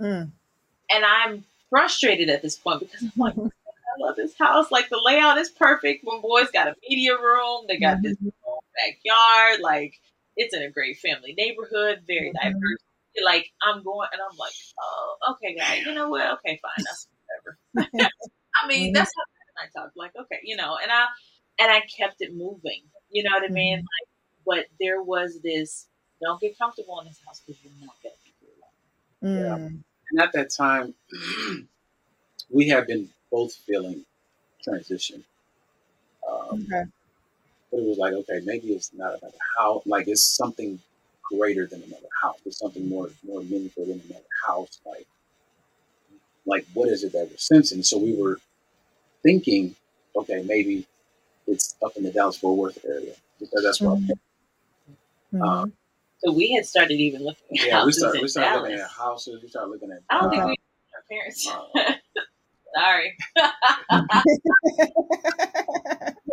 Mm. 0.00 0.32
and 0.90 1.04
I'm 1.04 1.44
frustrated 1.70 2.30
at 2.30 2.42
this 2.42 2.56
point 2.56 2.80
because 2.80 3.02
I'm 3.02 3.12
like, 3.16 3.34
I 3.36 4.00
love 4.00 4.16
this 4.16 4.36
house. 4.38 4.70
Like 4.70 4.88
the 4.90 5.00
layout 5.04 5.38
is 5.38 5.50
perfect. 5.50 6.04
When 6.04 6.20
boys 6.20 6.48
got 6.52 6.68
a 6.68 6.76
media 6.88 7.16
room, 7.16 7.66
they 7.68 7.78
got 7.78 8.02
this 8.02 8.16
Mhm. 8.16 8.32
backyard. 8.76 9.60
Like 9.60 10.00
it's 10.36 10.54
in 10.54 10.62
a 10.62 10.70
great 10.70 10.98
family 10.98 11.34
neighborhood, 11.34 12.02
very 12.06 12.32
Mhm. 12.32 12.34
diverse. 12.34 12.80
Like 13.24 13.46
I'm 13.62 13.82
going, 13.82 14.08
and 14.12 14.20
I'm 14.22 14.36
like, 14.38 14.54
oh, 14.80 15.16
okay, 15.32 15.56
guys, 15.56 15.84
you 15.84 15.94
know 15.94 16.08
what? 16.08 16.38
Okay, 16.38 16.58
fine, 16.62 16.84
that's 16.84 17.08
whatever. 17.26 17.58
I 18.62 18.68
mean, 18.68 18.92
Mhm. 18.92 18.94
that's 18.94 19.12
how 19.16 19.64
I 19.64 19.68
talk. 19.80 19.92
Like, 19.96 20.12
okay, 20.18 20.38
you 20.44 20.56
know, 20.56 20.76
and 20.82 20.90
I 20.90 21.06
and 21.60 21.70
I 21.70 21.80
kept 21.82 22.16
it 22.20 22.34
moving. 22.34 22.82
You 23.10 23.22
know 23.24 23.30
what 23.32 23.44
I 23.44 23.52
mean? 23.52 23.78
Mhm. 23.78 23.82
Like, 23.82 24.08
but 24.46 24.66
there 24.80 25.02
was 25.02 25.40
this. 25.42 25.88
Don't 26.22 26.40
get 26.40 26.58
comfortable 26.58 27.00
in 27.00 27.06
this 27.08 27.20
house 27.26 27.42
because 27.46 27.62
you're 27.62 27.72
not 27.80 27.94
gonna 28.02 28.14
be 28.24 28.32
here 28.40 28.50
long. 28.60 28.70
Mm. 29.22 29.82
And 30.10 30.20
at 30.20 30.32
that 30.32 30.50
time, 30.50 30.94
we 32.50 32.68
had 32.68 32.86
been 32.86 33.08
both 33.30 33.54
feeling 33.54 34.04
transition. 34.62 35.24
Um, 36.28 36.72
Okay. 36.72 36.84
but 37.70 37.78
it 37.78 37.86
was 37.86 37.98
like, 37.98 38.12
okay, 38.14 38.40
maybe 38.44 38.68
it's 38.68 38.92
not 38.94 39.18
another 39.20 39.36
how 39.58 39.82
Like 39.86 40.08
it's 40.08 40.24
something 40.24 40.80
greater 41.30 41.66
than 41.66 41.82
another 41.82 42.08
house. 42.22 42.38
It's 42.46 42.58
something 42.58 42.88
more 42.88 43.10
more 43.26 43.42
meaningful 43.42 43.86
than 43.86 44.00
another 44.08 44.24
house. 44.46 44.80
Like, 44.86 45.06
like 46.46 46.66
what 46.74 46.88
is 46.88 47.04
it 47.04 47.12
that 47.12 47.28
we're 47.30 47.36
sensing? 47.36 47.82
So 47.82 47.98
we 47.98 48.14
were 48.14 48.38
thinking, 49.22 49.76
okay, 50.16 50.42
maybe 50.42 50.86
it's 51.46 51.74
up 51.84 51.92
in 51.96 52.04
the 52.04 52.10
Dallas 52.12 52.36
Fort 52.38 52.56
Worth 52.58 52.78
area 52.84 53.14
because 53.40 53.62
that's 53.64 53.80
where. 53.80 53.90
our 53.90 53.96
Mhm. 53.96 54.06
parents- 54.06 54.22
Mhm. 55.34 55.72
So 56.24 56.32
we 56.32 56.52
had 56.52 56.66
started 56.66 57.00
even 57.00 57.24
looking 57.24 57.58
at 57.58 57.66
Yeah, 57.66 57.84
we 57.84 57.92
started. 57.92 58.18
in 58.18 58.22
We 58.22 58.28
started 58.28 58.50
Dallas. 58.50 58.62
looking 58.70 58.80
at 58.84 58.90
houses. 58.90 59.42
We 59.42 59.48
started 59.48 59.70
looking 59.70 59.90
at. 59.90 60.02
I 60.10 60.20
don't 60.20 60.30
think 60.30 60.44
we 60.44 60.56
our 60.94 61.02
parents. 61.08 61.48
Uh, 61.48 61.64
Sorry. 62.74 63.16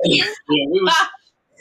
yeah, 0.06 0.26
we 0.50 0.82
was. 0.82 0.96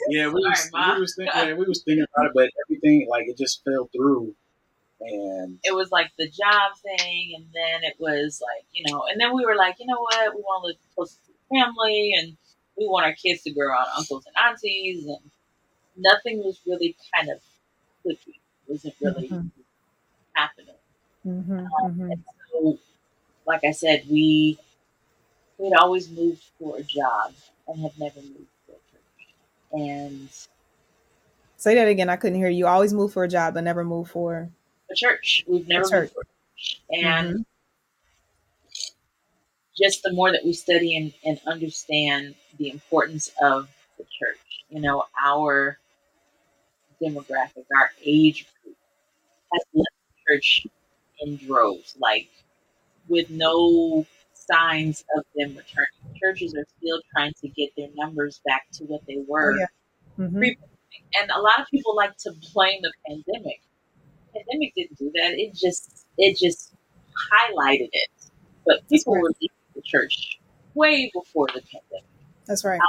Yeah, 0.09 0.27
we 0.27 0.33
was. 0.33 0.69
Sorry, 0.69 0.85
Ma. 0.85 0.95
we 0.95 1.01
was 1.01 1.15
thinking. 1.15 1.33
Yeah, 1.47 1.53
we 1.53 1.65
was 1.65 1.83
thinking 1.83 2.05
about 2.15 2.27
it, 2.27 2.31
but 2.35 2.49
everything 2.65 3.07
like 3.09 3.27
it 3.27 3.37
just 3.37 3.63
fell 3.63 3.89
through, 3.95 4.35
and 5.01 5.59
it 5.63 5.75
was 5.75 5.91
like 5.91 6.11
the 6.17 6.27
job 6.29 6.73
thing, 6.83 7.33
and 7.37 7.45
then 7.53 7.83
it 7.83 7.95
was 7.99 8.41
like 8.43 8.65
you 8.73 8.83
know, 8.91 9.05
and 9.11 9.19
then 9.21 9.35
we 9.35 9.45
were 9.45 9.55
like, 9.55 9.77
you 9.79 9.87
know 9.87 9.99
what, 9.99 10.35
we 10.35 10.41
want 10.41 10.63
to 10.63 10.67
live 10.69 10.77
close 10.95 11.15
to 11.27 11.33
family, 11.49 12.13
and 12.19 12.37
we 12.77 12.87
want 12.87 13.05
our 13.05 13.13
kids 13.13 13.43
to 13.43 13.51
grow 13.51 13.67
around 13.69 13.87
uncles 13.97 14.25
and 14.27 14.35
aunties, 14.47 15.05
and 15.05 15.19
nothing 15.97 16.39
was 16.39 16.59
really 16.67 16.95
kind 17.15 17.29
of 17.29 17.39
clicking. 18.03 18.33
wasn't 18.67 18.95
really 19.01 19.29
Mhm. 19.29 19.51
happening. 20.33 20.75
Mhm. 21.25 21.67
Mhm. 21.83 22.11
And 22.13 22.23
so, 22.51 22.79
like 23.45 23.63
I 23.65 23.71
said, 23.71 24.07
we 24.09 24.59
we'd 25.57 25.73
always 25.73 26.09
moved 26.09 26.43
for 26.57 26.77
a 26.77 26.83
job 26.83 27.33
and 27.67 27.79
have 27.81 27.97
never 27.99 28.21
moved 28.21 28.35
for 28.35 28.37
a 28.37 28.37
church. 28.37 28.58
And 29.71 30.29
Say 31.57 31.75
that 31.75 31.87
again. 31.89 32.09
I 32.09 32.15
couldn't 32.15 32.37
hear 32.39 32.49
you. 32.49 32.67
Always 32.67 32.93
move 32.93 33.11
for 33.11 33.23
a 33.25 33.27
job, 33.27 33.53
but 33.53 33.63
never 33.65 33.83
move 33.83 34.09
for. 34.09 34.49
a 34.89 34.95
church, 34.95 35.43
we've 35.47 35.67
never 35.67 35.87
church. 35.89 36.01
moved 36.03 36.13
for 36.13 36.21
a 36.21 36.25
church. 36.25 36.81
And 37.03 37.35
Mhm. 37.39 37.45
just 39.77 40.03
the 40.03 40.13
more 40.13 40.31
that 40.31 40.43
we 40.43 40.53
study 40.53 40.95
and, 40.97 41.13
and 41.25 41.39
understand 41.45 42.35
the 42.57 42.69
importance 42.71 43.29
of 43.41 43.69
the 43.97 44.03
church, 44.05 44.39
you 44.69 44.79
know, 44.81 45.05
our 45.21 45.77
demographic, 47.01 47.65
our 47.75 47.91
age 48.03 48.45
group 48.63 48.75
has 49.53 49.61
left 49.73 49.89
church 50.27 50.65
in 51.19 51.37
droves, 51.37 51.95
like 51.99 52.29
with 53.07 53.29
no 53.29 54.05
signs 54.51 55.03
of 55.15 55.23
them 55.35 55.49
returning. 55.49 56.17
Churches 56.21 56.55
are 56.55 56.65
still 56.77 57.01
trying 57.13 57.33
to 57.41 57.47
get 57.49 57.71
their 57.77 57.89
numbers 57.95 58.41
back 58.45 58.67
to 58.73 58.83
what 58.85 59.01
they 59.07 59.17
were. 59.27 59.57
yeah. 59.57 59.65
Mhm. 60.17 60.55
And 61.21 61.31
a 61.31 61.39
lot 61.39 61.59
of 61.59 61.67
people 61.71 61.95
like 61.95 62.17
to 62.17 62.33
blame 62.53 62.81
the 62.81 62.91
pandemic. 63.07 63.61
The 64.33 64.39
pandemic 64.39 64.73
didn't 64.75 64.97
do 64.97 65.11
that. 65.15 65.33
It 65.39 65.53
just 65.53 66.05
it 66.17 66.37
just 66.37 66.73
highlighted 67.31 67.89
it. 67.91 68.09
But 68.65 68.87
people 68.89 69.13
right. 69.15 69.23
were 69.23 69.33
leaving 69.39 69.55
the 69.75 69.81
church 69.81 70.39
way 70.73 71.09
before 71.13 71.47
the 71.47 71.61
pandemic. 71.61 72.05
That's 72.45 72.65
right. 72.65 72.79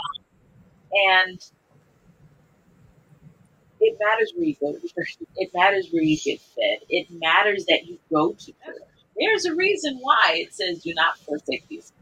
And 0.93 1.41
it 3.81 3.99
matters 4.01 4.33
where 4.35 4.45
you 4.45 4.57
go 4.61 4.73
to 4.73 4.81
church. 4.81 5.17
It 5.37 5.51
matters 5.55 5.89
where 5.91 6.03
you 6.03 6.19
get 6.19 6.41
fed. 6.41 6.79
It 6.89 7.09
matters 7.11 7.65
that 7.67 7.87
you 7.87 7.99
go 8.13 8.33
to 8.33 8.47
church. 8.47 8.90
There's 9.19 9.45
a 9.45 9.55
reason 9.55 9.99
why 10.01 10.35
it 10.35 10.55
says 10.55 10.83
do 10.83 10.95
not 10.95 11.19
forsake 11.19 11.67
these. 11.69 11.93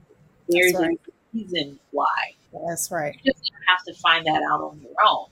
There's 0.48 0.74
right. 0.74 0.90
a 0.92 1.36
reason 1.36 1.78
why. 1.90 2.34
That's 2.66 2.90
right. 2.90 3.18
You're 3.22 3.34
just 3.34 3.52
have 3.68 3.84
to 3.84 3.94
find 4.00 4.26
that 4.26 4.42
out 4.42 4.60
on 4.60 4.80
your 4.80 4.94
own. 5.06 5.26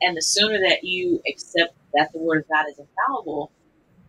And 0.00 0.16
the 0.16 0.22
sooner 0.22 0.58
that 0.58 0.84
you 0.84 1.20
accept 1.28 1.74
that 1.94 2.12
the 2.12 2.18
word 2.18 2.42
of 2.42 2.48
God 2.48 2.66
is 2.70 2.78
infallible, 2.78 3.50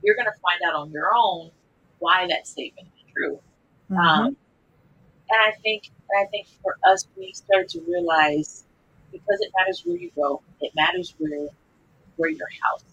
you're 0.03 0.15
gonna 0.15 0.31
find 0.41 0.61
out 0.68 0.76
on 0.76 0.91
your 0.91 1.11
own 1.15 1.52
why 1.99 2.27
that 2.27 2.48
statement 2.48 2.88
is 2.95 3.11
true. 3.15 3.40
Mhm. 3.90 3.98
Um, 3.98 4.26
and 5.30 5.41
I 5.41 5.52
think, 5.61 5.90
and 6.10 6.26
I 6.26 6.30
think 6.30 6.48
for 6.61 6.77
us, 6.84 7.07
we 7.15 7.31
start 7.34 7.69
to 7.69 7.81
realize 7.81 8.65
because 9.11 9.40
it 9.41 9.52
matters 9.57 9.84
where 9.85 9.98
you 9.98 10.11
go, 10.15 10.41
it 10.61 10.72
matters 10.76 11.14
where 11.18 11.48
where 12.18 12.30
your 12.30 12.48
house, 12.61 12.84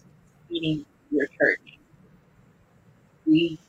meaning 0.49 0.85
your 1.11 1.27
church. 1.27 1.77
We 3.25 3.59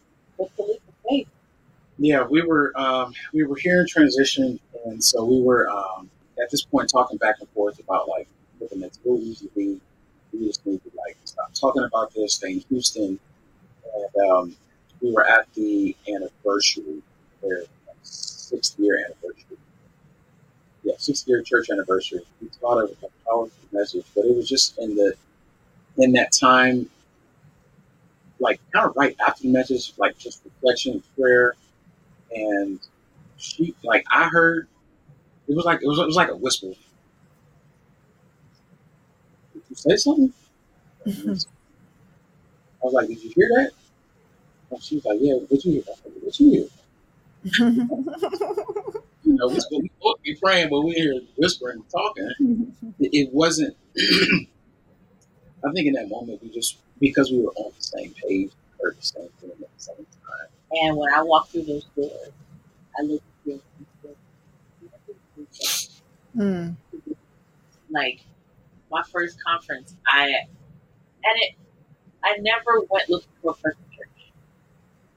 yeah, 1.98 2.24
we 2.28 2.42
were 2.42 2.72
um, 2.76 3.14
we 3.32 3.44
were 3.44 3.56
here 3.56 3.80
in 3.80 3.86
transition, 3.86 4.58
and 4.84 5.02
so 5.02 5.24
we 5.24 5.40
were 5.40 5.68
um, 5.70 6.10
at 6.42 6.50
this 6.50 6.62
point 6.64 6.90
talking 6.90 7.18
back 7.18 7.36
and 7.40 7.48
forth 7.50 7.78
about 7.78 8.08
like 8.08 8.28
looking 8.60 8.82
at 8.82 8.92
to 8.94 9.50
be. 9.54 9.80
We 10.32 10.46
just 10.46 10.64
need 10.66 10.82
to 10.82 10.90
like 10.96 11.16
stop 11.24 11.52
talking 11.54 11.84
about 11.84 12.12
this, 12.14 12.42
in 12.42 12.60
Houston, 12.70 13.18
and 13.94 14.30
um, 14.30 14.56
we 15.00 15.12
were 15.12 15.26
at 15.26 15.52
the 15.54 15.94
anniversary, 16.08 17.02
their 17.42 17.64
sixth 18.02 18.78
year 18.78 18.98
anniversary. 18.98 19.58
Yeah, 20.82 20.94
sixth 20.98 21.28
year 21.28 21.42
church 21.42 21.68
anniversary. 21.70 22.22
We 22.40 22.48
taught 22.60 22.78
a, 22.78 22.84
a 22.84 23.10
powerful 23.28 23.50
message, 23.72 24.06
but 24.14 24.24
it 24.24 24.34
was 24.34 24.48
just 24.48 24.78
in 24.78 24.96
the 24.96 25.14
in 25.98 26.12
that 26.12 26.32
time, 26.32 26.88
like 28.42 28.60
kind 28.72 28.86
of 28.86 28.96
right 28.96 29.16
after 29.26 29.44
the 29.44 29.48
message, 29.48 29.92
like 29.96 30.18
just 30.18 30.42
reflection 30.44 30.94
and 30.94 31.16
prayer, 31.16 31.54
and 32.34 32.80
she 33.36 33.74
like 33.82 34.04
I 34.10 34.28
heard 34.28 34.68
it 35.48 35.54
was 35.54 35.64
like 35.64 35.80
it 35.82 35.86
was, 35.86 35.98
it 35.98 36.06
was 36.06 36.16
like 36.16 36.28
a 36.28 36.36
whisper. 36.36 36.68
Did 39.54 39.62
you 39.68 39.76
say 39.76 39.96
something? 39.96 40.32
Mm-hmm. 41.06 41.30
I 41.30 42.84
was 42.84 42.94
like, 42.94 43.08
did 43.08 43.22
you 43.22 43.32
hear 43.34 43.48
that? 43.56 43.70
And 44.70 44.82
she 44.82 44.96
was 44.96 45.04
like, 45.04 45.18
yeah, 45.20 45.34
what 45.34 45.64
you 45.64 45.72
hear? 45.72 45.82
What 46.20 46.40
you 46.40 46.50
hear? 46.50 46.66
you 49.24 49.34
know, 49.34 49.48
we 49.48 49.60
supposed, 49.60 49.82
we 49.82 49.88
to 49.88 50.14
be 50.22 50.34
praying, 50.36 50.68
but 50.70 50.82
we're 50.82 50.94
here 50.94 51.20
whispering 51.36 51.76
and 51.76 51.90
talking. 51.90 52.30
Mm-hmm. 52.40 52.88
It, 52.98 53.10
it 53.12 53.32
wasn't. 53.32 53.76
I 55.64 55.70
think 55.72 55.86
in 55.86 55.92
that 55.94 56.08
moment 56.08 56.42
we 56.42 56.50
just 56.50 56.78
because 57.02 57.30
we 57.32 57.40
were 57.42 57.52
on 57.56 57.72
the 57.76 57.84
same 57.84 58.14
page, 58.26 58.52
heard 58.82 58.96
the 58.98 59.02
same 59.04 59.28
thing 59.40 59.50
at 59.50 59.58
the 59.58 59.66
same 59.76 59.96
time. 59.96 60.48
And 60.70 60.96
when 60.96 61.12
I 61.12 61.22
walked 61.22 61.50
through 61.52 61.64
those 61.64 61.84
doors, 61.96 62.30
I 62.98 63.02
looked 63.02 63.24
at 63.46 63.52
you 63.52 63.62
and 63.78 63.86
said, 64.02 64.16
Mm. 66.36 66.76
like 67.90 68.20
my 68.90 69.02
first 69.12 69.36
conference, 69.44 69.94
I 70.06 70.28
and 70.28 71.36
it 71.36 71.54
I 72.24 72.36
never 72.38 72.80
went 72.88 73.10
looking 73.10 73.28
for 73.42 73.50
a 73.50 73.54
perfect 73.54 73.92
church. 73.92 74.32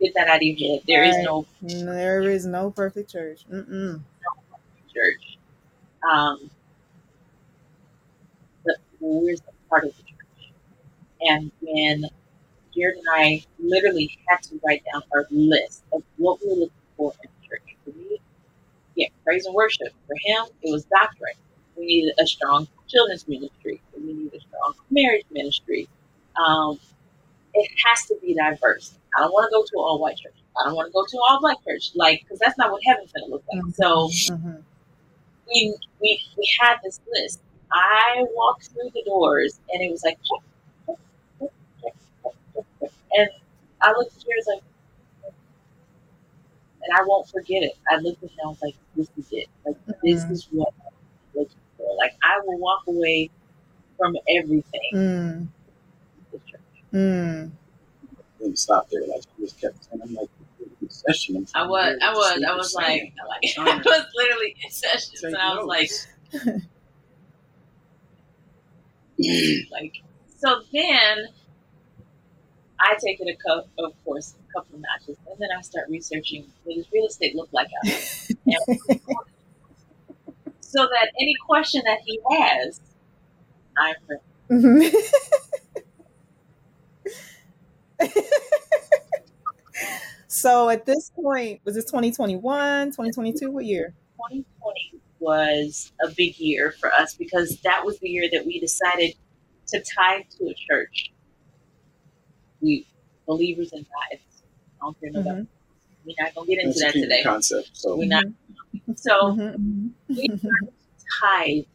Get 0.01 0.13
that 0.15 0.27
out 0.27 0.37
of 0.37 0.43
your 0.43 0.71
head. 0.73 0.81
There 0.87 1.03
is 1.03 1.15
Right. 1.15 1.23
no 1.25 1.45
There 1.61 2.23
is 2.23 2.45
no 2.45 2.71
perfect 2.71 3.11
church. 3.11 3.45
Mm-mm. 3.49 4.01
church. 4.93 5.37
Um, 6.03 6.49
but 8.65 8.75
we're 8.99 9.37
part 9.69 9.85
of 9.85 9.95
the 9.95 10.03
church. 10.03 10.14
And 11.25 11.51
when 11.61 12.05
Jarryd 12.75 12.97
and 12.97 13.07
I 13.11 13.43
literally 13.59 14.17
had 14.27 14.41
to 14.43 14.59
write 14.65 14.83
down 14.91 15.03
our 15.13 15.25
list 15.31 15.83
of 15.93 16.03
what 16.17 16.39
we 16.41 16.49
were 16.49 16.55
looking 16.55 16.71
for 16.97 17.13
in 17.23 17.29
church. 17.47 17.75
For 17.83 17.91
me, 17.91 18.19
yeah, 18.95 19.07
praise 19.23 19.45
and 19.45 19.55
worship. 19.55 19.89
For 20.07 20.15
him, 20.25 20.45
it 20.63 20.71
was 20.71 20.85
doctrine. 20.85 21.35
We 21.77 21.85
needed 21.85 22.13
a 22.19 22.27
strong 22.27 22.67
children's 22.87 23.27
ministry. 23.27 23.81
We 23.95 24.13
needed 24.13 24.33
a 24.35 24.39
strong 24.41 24.73
marriage 24.91 25.25
ministry. 25.31 25.87
Um, 26.35 26.79
it 27.53 27.69
has 27.85 28.05
to 28.07 28.15
be 28.21 28.35
diverse. 28.35 28.95
I 29.17 29.21
don't 29.21 29.31
want 29.31 29.49
to 29.49 29.55
go 29.55 29.63
to 29.63 29.71
an 29.75 29.79
all 29.79 29.99
white 29.99 30.17
church. 30.17 30.35
I 30.59 30.65
don't 30.67 30.75
want 30.75 30.87
to 30.89 30.93
go 30.93 31.03
to 31.05 31.17
an 31.17 31.23
all 31.29 31.39
black 31.41 31.57
church, 31.65 31.91
like 31.95 32.21
because 32.23 32.39
that's 32.39 32.57
not 32.57 32.71
what 32.71 32.81
heaven's 32.85 33.11
gonna 33.13 33.27
look 33.27 33.43
like. 33.53 33.75
So 33.75 34.09
Mhm. 34.09 34.63
we 35.47 35.77
we 36.01 36.21
we 36.37 36.49
had 36.61 36.77
this 36.83 36.99
list. 37.13 37.41
I 37.71 38.25
walked 38.35 38.69
through 38.69 38.91
the 38.93 39.03
doors 39.05 39.59
and 39.71 39.81
it 39.81 39.91
was 39.91 40.03
like, 40.03 40.17
check, 40.23 40.41
check, 41.83 41.93
check, 42.23 42.33
check, 42.55 42.65
check. 42.81 42.91
And 43.17 43.29
I 43.81 43.91
looked 43.91 44.15
at 44.17 44.23
you 44.23 44.29
and 44.31 44.37
was 44.37 44.47
like, 44.47 44.63
and 46.83 46.97
I 46.97 47.03
won't 47.05 47.27
forget 47.27 47.63
it. 47.63 47.73
I 47.89 47.97
looked 47.97 48.23
at 48.23 48.29
him 48.29 48.37
and 48.39 48.45
I 48.45 48.49
was 48.49 48.61
like, 48.61 48.75
this 48.95 49.09
is 49.17 49.27
it. 49.31 49.47
Like 49.65 49.75
this 50.03 50.23
Mhm. 50.23 50.31
is 50.31 50.47
what 50.51 50.73
I'm 50.85 50.93
looking 51.33 51.57
for. 51.77 51.95
Like 51.97 52.15
I 52.23 52.39
will 52.45 52.57
walk 52.57 52.83
away 52.87 53.29
from 53.97 54.15
everything. 54.29 54.91
Mm. 54.93 55.47
with 56.31 56.45
church. 56.45 56.59
Mm. 56.93 57.51
Didn't 58.39 58.59
stop 58.59 58.89
there. 58.89 59.01
Like 59.07 59.21
she 59.23 59.43
just 59.43 59.59
kept 59.59 59.83
saying, 59.85 60.01
I'm 60.03 60.13
like, 60.13 60.29
session. 60.89 61.35
I'm 61.37 61.45
I 61.55 61.65
trying 61.65 61.67
to 61.67 61.71
was, 61.71 61.99
I 62.01 62.13
was, 62.13 62.43
I 62.47 62.55
was 62.55 62.73
like, 62.75 62.85
saying. 62.85 63.13
like 63.27 63.57
I 63.57 63.79
was 63.85 64.05
literally 64.15 64.55
in 64.63 64.71
sessions, 64.71 65.21
take 65.21 65.33
and 65.33 65.37
I 65.37 65.55
was 65.55 65.65
like, 65.67 65.89
like 69.71 69.93
so 70.37 70.61
then 70.71 71.27
I 72.79 72.97
take 73.03 73.19
it 73.21 73.27
a 73.27 73.35
couple, 73.35 73.69
of 73.85 73.93
course, 74.03 74.35
a 74.49 74.53
couple 74.53 74.75
of 74.75 74.81
notches, 74.81 75.17
and 75.29 75.39
then 75.39 75.49
I 75.57 75.61
start 75.61 75.87
researching 75.89 76.45
what 76.63 76.75
does 76.75 76.85
real 76.91 77.05
estate 77.05 77.35
look 77.35 77.49
like 77.51 77.67
out 77.67 77.91
there, 78.45 78.67
so 80.59 80.83
that 80.83 81.11
any 81.19 81.35
question 81.47 81.81
that 81.85 81.99
he 82.05 82.19
has, 82.29 82.81
I'm 83.77 83.95
mm-hmm. 84.49 84.79
ready. 84.79 84.97
so 90.27 90.69
at 90.69 90.85
this 90.85 91.11
point, 91.11 91.61
was 91.63 91.75
this 91.75 91.85
2021, 91.85 92.87
2022? 92.87 93.51
What 93.51 93.65
year? 93.65 93.93
2020 94.17 95.01
was 95.19 95.91
a 96.03 96.09
big 96.09 96.37
year 96.37 96.71
for 96.71 96.91
us 96.91 97.15
because 97.15 97.59
that 97.63 97.83
was 97.85 97.99
the 97.99 98.09
year 98.09 98.29
that 98.31 98.45
we 98.45 98.59
decided 98.59 99.15
to 99.67 99.83
tie 99.95 100.25
to 100.37 100.45
a 100.45 100.53
church. 100.53 101.11
We 102.65 102.87
believers 103.27 103.71
in 103.73 103.85
tithes. 103.85 104.43
I 104.81 104.85
don't 104.85 104.99
care 104.99 105.11
no 105.11 105.21
Mhm. 105.21 105.47
We're 106.05 106.15
not 106.19 106.35
gonna 106.35 106.47
get 106.47 106.59
into 106.59 106.79
That's 106.79 106.93
that 106.93 106.99
today. 106.99 107.23
concept. 107.23 107.69
So 107.73 107.95
We're 107.97 108.05
not. 108.07 108.25
So 108.95 109.11
Mhm. 109.33 109.91
we 110.09 110.27
tied 111.21 111.65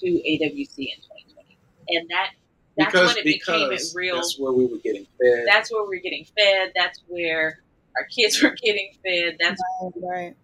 to 0.00 0.06
AWC 0.06 0.92
in 0.94 1.00
2020, 1.02 1.58
and 1.88 2.08
that 2.10 2.30
that's 2.76 2.92
because 2.92 3.08
when 3.14 3.18
it 3.18 3.24
became 3.24 3.72
it 3.72 3.82
real. 3.94 4.16
that's 4.16 4.38
where 4.38 4.52
we 4.52 4.66
were 4.66 4.78
getting 4.78 5.06
fed. 5.20 5.44
That's 5.46 5.72
where 5.72 5.84
we're 5.86 6.00
getting 6.00 6.24
fed. 6.36 6.72
That's 6.74 7.00
where 7.08 7.62
our 7.96 8.04
kids 8.06 8.40
were 8.42 8.54
getting 8.62 8.92
fed. 9.04 9.36
That's 9.40 9.62
right. 9.96 10.34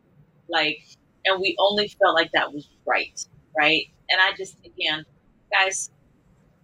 like, 0.48 0.78
and 1.24 1.40
we 1.40 1.56
only 1.59 1.89
felt 1.89 2.14
like 2.14 2.31
that 2.32 2.52
was 2.52 2.68
right, 2.86 3.18
right? 3.56 3.86
And 4.10 4.20
I 4.20 4.32
just, 4.36 4.56
again, 4.64 5.05
guys, 5.52 5.90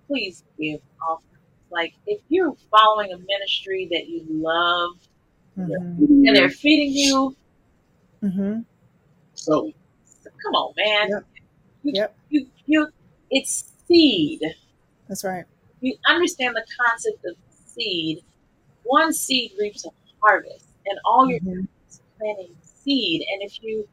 please 0.06 0.44
give 0.58 0.80
offerings. 1.08 1.35
Like, 1.70 1.94
if 2.06 2.20
you're 2.28 2.55
following 2.70 3.12
a 3.12 3.18
ministry 3.18 3.88
that 3.93 4.09
you 4.09 4.24
love 4.30 4.90
Mhm. 5.59 5.98
and 6.26 6.36
they're 6.36 6.51
feeding 6.51 6.93
you, 6.93 7.36
Mhm. 8.22 8.64
so 9.34 9.70
come 10.43 10.55
on, 10.55 10.74
man. 10.76 11.09
Yep. 11.10 11.24
You, 11.82 11.93
Yep. 11.94 12.16
you, 12.30 12.51
you, 12.66 12.88
it's 13.30 13.72
seed. 13.86 14.40
That's 15.09 15.24
right. 15.24 15.44
You 15.80 15.97
understand 16.06 16.55
the 16.56 16.64
concept 16.80 17.24
of 17.24 17.36
seed. 17.51 18.22
One 18.84 19.12
seed 19.12 19.52
reaps 19.59 19.84
a 19.84 19.90
harvest, 20.22 20.66
and 20.86 20.98
all 21.05 21.28
you're 21.28 21.40
Mhm. 21.40 21.68
is 21.88 22.01
planting 22.18 22.56
seed. 22.62 23.24
And 23.32 23.43
if 23.43 23.62
you, 23.62 23.88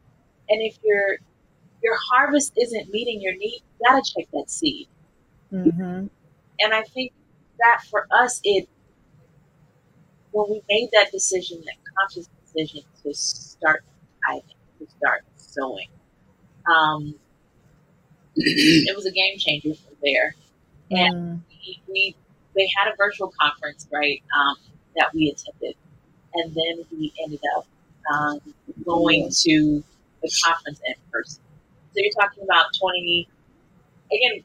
and 0.48 0.60
if 0.62 0.78
your 0.82 1.18
your 1.82 1.96
harvest 2.10 2.54
isn't 2.56 2.88
meeting 2.90 3.20
your 3.20 3.36
need, 3.36 3.60
you 3.78 3.86
gotta 3.86 4.02
check 4.16 4.26
that 4.32 4.48
seed. 4.48 4.88
Mhm. 5.52 6.08
And 6.60 6.72
I 6.74 6.82
think 6.82 7.12
that 7.64 7.82
for 7.90 8.06
us, 8.12 8.40
it 8.44 8.68
when 10.32 10.46
we 10.50 10.62
made 10.70 10.90
that 10.94 11.10
decision, 11.12 11.62
that 11.64 11.76
conscious 11.98 12.28
decision 12.44 12.82
to 13.04 13.14
start 13.14 13.84
tithing, 14.26 14.42
to 14.80 14.86
start 14.98 15.22
sowing, 15.36 15.88
um, 16.66 17.14
it 18.36 18.96
was 18.96 19.06
a 19.06 19.12
game 19.12 19.38
changer 19.38 19.74
from 19.74 19.94
there. 20.02 20.36
And 20.90 21.14
Mm. 21.14 21.42
we, 21.50 21.82
we 21.88 22.16
they 22.56 22.68
had 22.78 22.92
a 22.92 22.96
virtual 22.96 23.32
conference, 23.40 23.88
right, 23.92 24.22
um, 24.36 24.56
that 24.96 25.10
we 25.14 25.30
attended, 25.30 25.76
and 26.34 26.54
then 26.54 26.84
we 26.92 27.12
ended 27.24 27.40
up 27.56 27.66
um, 28.12 28.40
going 28.84 29.30
to 29.42 29.84
the 30.22 30.30
conference 30.44 30.80
in 30.86 30.94
person. 31.12 31.42
So 31.92 31.96
you're 31.96 32.12
talking 32.20 32.44
about 32.44 32.66
20. 32.80 33.28
Again, 34.12 34.44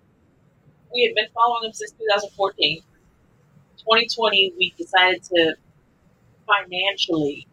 we 0.94 1.04
had 1.06 1.16
been 1.16 1.30
following 1.34 1.64
them 1.64 1.74
since 1.74 1.91
2014. 1.94 2.82
2020, 3.80 4.53
we 4.57 4.73
decided 4.77 5.23
to 5.23 5.56
financially 6.47 7.47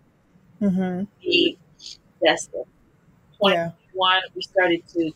Mhm. 0.61 1.07
be 1.21 1.59
invested. 2.21 2.65
Yeah. 3.43 3.73
we 4.35 4.43
started 4.43 4.87
to 4.89 5.11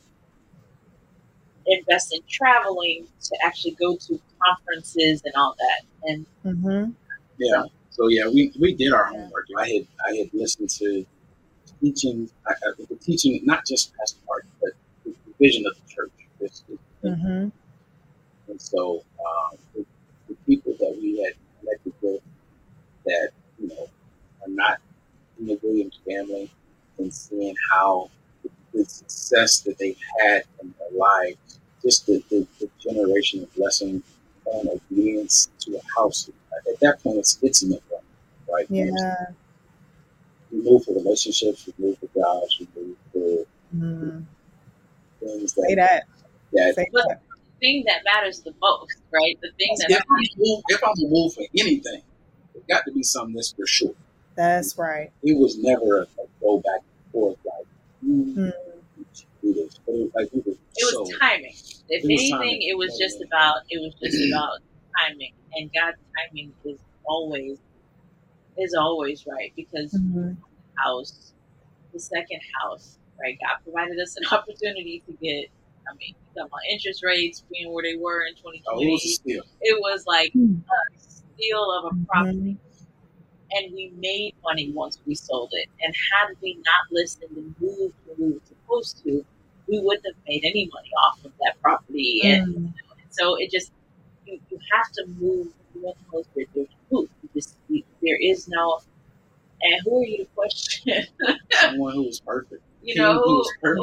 invest 1.66 2.12
in 2.14 2.20
traveling 2.28 3.06
to 3.22 3.38
actually 3.44 3.72
go 3.72 3.96
to 3.96 4.20
conferences 4.42 5.22
and 5.24 5.34
all 5.34 5.54
that. 5.58 5.82
And 6.10 6.26
Mhm. 6.44 6.94
yeah, 7.38 7.64
so 7.90 8.08
yeah, 8.08 8.26
we, 8.28 8.52
we 8.58 8.74
did 8.74 8.92
our 8.92 9.04
homework. 9.04 9.46
I 9.58 9.68
had 9.68 9.86
I 10.06 10.16
had 10.16 10.30
listened 10.34 10.70
to 10.70 11.04
teaching, 11.80 12.30
I, 12.46 12.52
I, 12.52 12.84
the 12.88 12.96
teaching 12.96 13.40
not 13.44 13.66
just 13.66 13.92
Pastor 13.94 14.18
Martin, 14.26 14.50
but 14.60 14.70
the, 15.04 15.10
the 15.10 15.32
vision 15.38 15.66
of 15.66 15.74
the 15.74 15.88
church. 15.92 16.10
This, 16.40 16.62
this, 16.68 16.78
Mhm. 17.04 17.52
And 18.48 18.60
so 18.60 19.04
um, 19.20 19.58
the, 19.74 19.80
the 19.80 19.86
people 20.50 20.74
that 20.80 20.96
we 21.00 21.22
had 21.22 21.34
connected 21.60 21.92
with 22.02 22.20
that, 23.06 23.30
you 23.60 23.68
know, 23.68 23.88
are 24.42 24.48
not 24.48 24.78
in 25.38 25.46
the 25.46 25.58
Williams 25.62 25.98
family 26.04 26.50
and 26.98 27.14
seeing 27.14 27.54
how 27.72 28.10
the, 28.42 28.50
the 28.74 28.84
success 28.84 29.60
that 29.60 29.78
they've 29.78 29.96
had 30.20 30.42
in 30.60 30.74
their 30.78 30.98
lives, 30.98 31.60
just 31.82 32.06
the, 32.06 32.22
the, 32.30 32.44
the 32.58 32.68
generation 32.80 33.44
of 33.44 33.54
blessing 33.54 34.02
and 34.52 34.68
obedience 34.68 35.50
to 35.60 35.76
a 35.76 36.00
house. 36.00 36.28
At 36.72 36.80
that 36.80 37.00
point, 37.02 37.18
it's, 37.18 37.38
it's 37.42 37.62
in 37.62 37.70
the 37.70 37.80
right? 38.52 38.66
Yeah. 38.68 39.26
We 40.50 40.62
move 40.62 40.84
for 40.84 40.94
relationships, 40.94 41.68
we 41.68 41.86
move 41.86 41.98
for 41.98 42.08
jobs, 42.18 42.58
we 42.58 42.68
move 42.76 42.96
for 43.12 43.46
Mm. 43.76 44.24
things 45.20 45.54
Say 45.54 45.76
that, 45.76 46.06
that. 46.52 46.74
that 46.74 46.74
Say 46.74 46.88
that. 46.92 47.20
The 47.60 47.66
thing 47.66 47.84
that 47.86 48.02
matters 48.04 48.40
the 48.40 48.54
most, 48.60 48.96
right? 49.12 49.38
The 49.40 49.50
thing 49.58 49.68
if 49.72 49.88
that 49.88 50.04
I'm, 50.10 50.24
move, 50.38 50.62
if 50.68 50.82
I'm 50.82 50.94
gonna 50.94 51.08
move 51.08 51.34
for 51.34 51.44
anything, 51.58 52.02
it 52.54 52.68
got 52.68 52.84
to 52.86 52.92
be 52.92 53.02
something 53.02 53.34
that's 53.34 53.52
for 53.52 53.66
sure. 53.66 53.94
That's 54.34 54.78
right. 54.78 55.10
it 55.22 55.36
was 55.36 55.58
never 55.58 55.98
a, 55.98 56.02
a 56.02 56.26
go 56.40 56.58
back 56.58 56.80
and 56.80 57.12
forth 57.12 57.36
like 57.44 57.66
mm, 58.04 58.34
Mm. 58.34 58.52
do 59.42 59.54
this. 59.54 59.78
It 59.86 59.92
was 59.92 60.10
like 60.14 60.32
we 60.32 60.40
were 60.40 60.52
it 60.52 60.96
was 60.96 61.10
so 61.10 61.18
timing. 61.18 61.54
If 61.88 62.04
it 62.04 62.06
anything, 62.06 62.62
it 62.62 62.78
was 62.78 62.96
just 62.98 63.20
about 63.22 63.62
it 63.68 63.80
was 63.80 63.94
just 64.00 64.32
about 64.32 64.58
timing, 64.98 65.32
and 65.54 65.70
God's 65.72 65.98
timing 66.16 66.52
is 66.64 66.78
always 67.04 67.58
is 68.56 68.74
always 68.74 69.26
right 69.26 69.52
because 69.56 69.92
mm-hmm. 69.92 70.32
house, 70.76 71.32
the 71.92 72.00
second 72.00 72.40
house, 72.62 72.98
right? 73.20 73.38
God 73.40 73.62
provided 73.64 73.98
us 73.98 74.16
an 74.16 74.24
opportunity 74.32 75.02
to 75.06 75.12
get. 75.14 75.50
I 75.88 75.94
mean, 75.96 76.14
talking 76.34 76.48
about 76.48 76.60
interest 76.70 77.02
rates 77.04 77.44
being 77.52 77.72
where 77.72 77.82
they 77.82 77.96
were 77.96 78.22
in 78.22 78.34
2020. 78.34 78.62
Oh, 78.68 78.80
it, 78.80 78.90
was 78.90 79.20
it 79.60 79.80
was 79.80 80.04
like 80.06 80.32
hmm. 80.32 80.56
a 80.56 80.98
steal 80.98 81.72
of 81.78 81.92
a 81.92 82.06
property. 82.06 82.56
And 83.52 83.74
we 83.74 83.92
made 83.98 84.34
money 84.44 84.70
once 84.70 85.00
we 85.06 85.14
sold 85.16 85.50
it. 85.52 85.68
And 85.82 85.94
had 86.12 86.36
we 86.40 86.54
not 86.54 86.92
listened 86.92 87.36
and 87.36 87.54
moved 87.60 87.94
where 88.06 88.16
we 88.18 88.34
were 88.34 88.40
supposed 88.44 89.02
to, 89.04 89.24
we 89.66 89.80
wouldn't 89.80 90.06
have 90.06 90.14
made 90.28 90.44
any 90.44 90.70
money 90.72 90.90
off 91.06 91.24
of 91.24 91.32
that 91.40 91.60
property. 91.60 92.20
Mm. 92.24 92.32
And, 92.32 92.54
you 92.54 92.60
know, 92.60 92.68
and, 92.92 93.10
so 93.10 93.34
it 93.36 93.50
just 93.50 93.72
you, 94.26 94.38
you 94.50 94.58
have 94.72 94.90
to 94.92 95.06
move. 95.18 95.48
You 95.74 95.94
to 96.44 96.66
move. 96.90 97.08
Just 97.34 97.56
you, 97.68 97.82
there 98.02 98.18
is 98.20 98.48
no. 98.48 98.80
And 99.62 99.80
who 99.84 100.00
are 100.00 100.04
you 100.04 100.18
to 100.18 100.24
question? 100.34 101.04
Someone 101.60 101.94
who 101.94 102.08
is 102.08 102.20
perfect. 102.20 102.62
You 102.82 102.94
know 102.96 103.14
who, 103.14 103.20
who 103.22 103.40
is 103.40 103.52
perfect. 103.60 103.78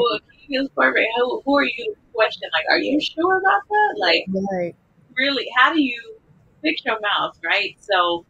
Who, 0.47 0.59
who, 0.59 0.69
perfect. 0.69 1.07
Who, 1.17 1.41
who 1.45 1.57
are 1.57 1.63
you 1.63 1.93
to 1.93 1.95
question? 2.13 2.49
Like, 2.53 2.65
are 2.69 2.79
you 2.79 2.99
sure 2.99 3.37
about 3.37 3.61
that? 3.69 3.95
Like, 3.99 4.25
right. 4.51 4.75
really? 5.15 5.47
How 5.55 5.73
do 5.73 5.81
you 5.81 6.17
fix 6.61 6.83
your 6.85 6.99
mouth? 6.99 7.37
Right. 7.43 7.77
So 7.79 8.25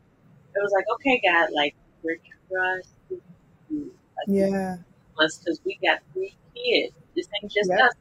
it 0.55 0.61
was 0.61 0.71
like, 0.73 0.85
okay, 0.95 1.21
God, 1.23 1.49
like 1.53 1.75
we're 2.03 2.17
trusting 2.49 3.21
you. 3.69 3.91
Like, 4.17 4.27
yeah. 4.27 4.77
Us 5.19 5.37
because 5.37 5.59
we 5.65 5.79
got 5.83 5.99
three 6.13 6.35
kids. 6.55 6.93
This 7.15 7.27
ain't 7.41 7.51
just 7.51 7.69
yep. 7.69 7.79
us. 7.79 7.93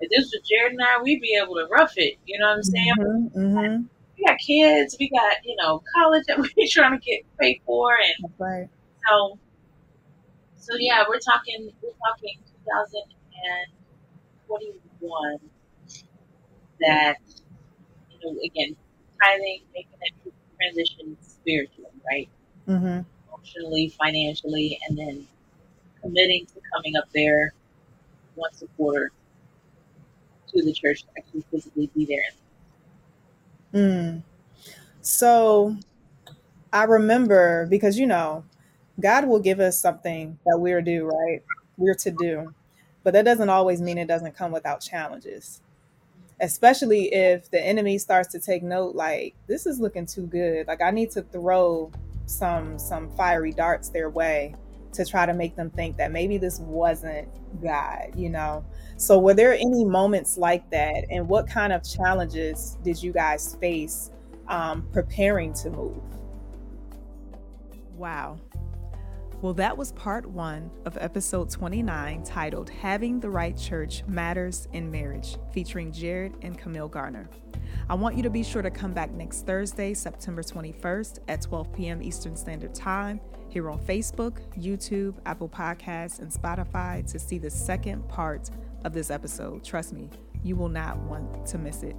If 0.00 0.10
this 0.10 0.32
was 0.32 0.40
Jarryd 0.50 0.70
and 0.70 0.82
I, 0.82 1.02
we'd 1.02 1.20
be 1.20 1.38
able 1.42 1.56
to 1.56 1.66
rough 1.70 1.92
it. 1.96 2.14
You 2.24 2.38
know 2.38 2.48
what 2.48 2.56
I'm 2.56 2.62
saying? 2.62 2.94
Mm-hmm, 2.98 3.38
mm-hmm. 3.38 3.82
We 4.16 4.24
got 4.24 4.38
kids. 4.38 4.96
We 4.98 5.10
got 5.10 5.36
you 5.44 5.56
know 5.56 5.82
college 5.94 6.24
that 6.28 6.38
we're 6.56 6.68
trying 6.70 6.98
to 6.98 7.04
get 7.04 7.20
paid 7.38 7.60
for, 7.66 7.92
and 7.92 8.30
That's 8.30 8.40
right. 8.40 8.68
So, 9.08 9.38
so 10.68 10.76
yeah, 10.78 11.02
we're 11.08 11.18
talking. 11.18 11.72
We're 11.82 11.90
talking 12.06 12.38
2021. 12.66 15.40
That 16.80 17.16
you 18.10 18.18
know, 18.22 18.38
again, 18.44 18.76
tithing, 19.22 19.62
making 19.74 19.98
that 20.00 20.12
transition 20.56 21.16
spiritually, 21.22 21.90
right? 22.06 22.28
Mm-hmm. 22.68 23.00
Emotionally, 23.32 23.88
financially, 23.98 24.78
and 24.88 24.98
then 24.98 25.26
committing 26.02 26.46
to 26.46 26.60
coming 26.72 26.96
up 26.96 27.10
there 27.14 27.52
once 28.36 28.62
a 28.62 28.66
quarter 28.76 29.10
to 30.48 30.62
the 30.62 30.72
church 30.72 31.02
to 31.02 31.08
actually 31.16 31.44
physically 31.50 31.90
be 31.94 32.04
there. 32.04 32.22
Mm. 33.74 34.22
So 35.00 35.76
I 36.72 36.84
remember 36.84 37.66
because 37.66 37.98
you 37.98 38.06
know, 38.06 38.44
God 39.00 39.26
will 39.28 39.38
give 39.38 39.60
us 39.60 39.80
something 39.80 40.38
that 40.44 40.58
we're 40.58 40.82
due, 40.82 41.06
right? 41.06 41.42
We're 41.76 41.94
to 41.94 42.10
do. 42.10 42.54
But 43.04 43.12
that 43.12 43.24
doesn't 43.24 43.48
always 43.48 43.80
mean 43.80 43.96
it 43.96 44.08
doesn't 44.08 44.36
come 44.36 44.50
without 44.50 44.80
challenges. 44.80 45.62
Especially 46.40 47.12
if 47.14 47.50
the 47.50 47.60
enemy 47.64 47.98
starts 47.98 48.28
to 48.32 48.40
take 48.40 48.62
note 48.62 48.94
like 48.94 49.34
this 49.46 49.66
is 49.66 49.80
looking 49.80 50.06
too 50.06 50.26
good. 50.26 50.66
Like 50.66 50.82
i 50.82 50.90
need 50.90 51.10
to 51.12 51.22
throw 51.22 51.90
some 52.26 52.78
some 52.78 53.08
fiery 53.16 53.52
darts 53.52 53.88
their 53.88 54.10
way 54.10 54.54
to 54.92 55.04
try 55.04 55.24
to 55.26 55.32
make 55.32 55.56
them 55.56 55.70
think 55.70 55.96
that 55.96 56.12
maybe 56.12 56.36
this 56.36 56.58
wasn't 56.60 57.28
god 57.62 58.12
you 58.14 58.28
know? 58.28 58.64
So 58.96 59.18
were 59.18 59.34
there 59.34 59.54
any 59.54 59.84
moments 59.84 60.36
like 60.36 60.68
that? 60.70 61.04
And 61.10 61.28
what 61.28 61.48
kind 61.48 61.72
of 61.72 61.82
challenges 61.82 62.76
did 62.82 63.02
you 63.02 63.12
guys 63.12 63.54
face 63.56 64.10
um, 64.48 64.86
preparing 64.92 65.54
to 65.54 65.70
move? 65.70 66.02
Wow 67.96 68.38
well, 69.40 69.54
that 69.54 69.76
was 69.76 69.92
part 69.92 70.26
one 70.26 70.68
of 70.84 70.98
episode 71.00 71.48
29 71.48 72.24
titled 72.24 72.70
Having 72.70 73.20
the 73.20 73.30
Right 73.30 73.56
Church 73.56 74.02
Matters 74.08 74.66
in 74.72 74.90
Marriage, 74.90 75.36
featuring 75.52 75.92
Jarryd 75.92 76.34
and 76.42 76.58
Camille 76.58 76.88
Garner. 76.88 77.30
I 77.88 77.94
want 77.94 78.16
you 78.16 78.24
to 78.24 78.30
be 78.30 78.42
sure 78.42 78.62
to 78.62 78.70
come 78.70 78.92
back 78.92 79.12
next 79.12 79.46
Thursday, 79.46 79.94
September 79.94 80.42
21st 80.42 81.20
at 81.28 81.42
12 81.42 81.72
p.m. 81.72 82.02
Eastern 82.02 82.34
Standard 82.34 82.74
Time 82.74 83.20
here 83.48 83.70
on 83.70 83.78
Facebook, 83.78 84.40
YouTube, 84.58 85.14
Apple 85.24 85.48
Podcasts, 85.48 86.18
and 86.18 86.32
Spotify 86.32 87.08
to 87.10 87.18
see 87.20 87.38
the 87.38 87.50
second 87.50 88.08
part 88.08 88.50
of 88.84 88.92
this 88.92 89.08
episode. 89.08 89.62
Trust 89.62 89.92
me, 89.92 90.10
you 90.42 90.56
will 90.56 90.68
not 90.68 90.98
want 90.98 91.46
to 91.46 91.58
miss 91.58 91.84
it. 91.84 91.94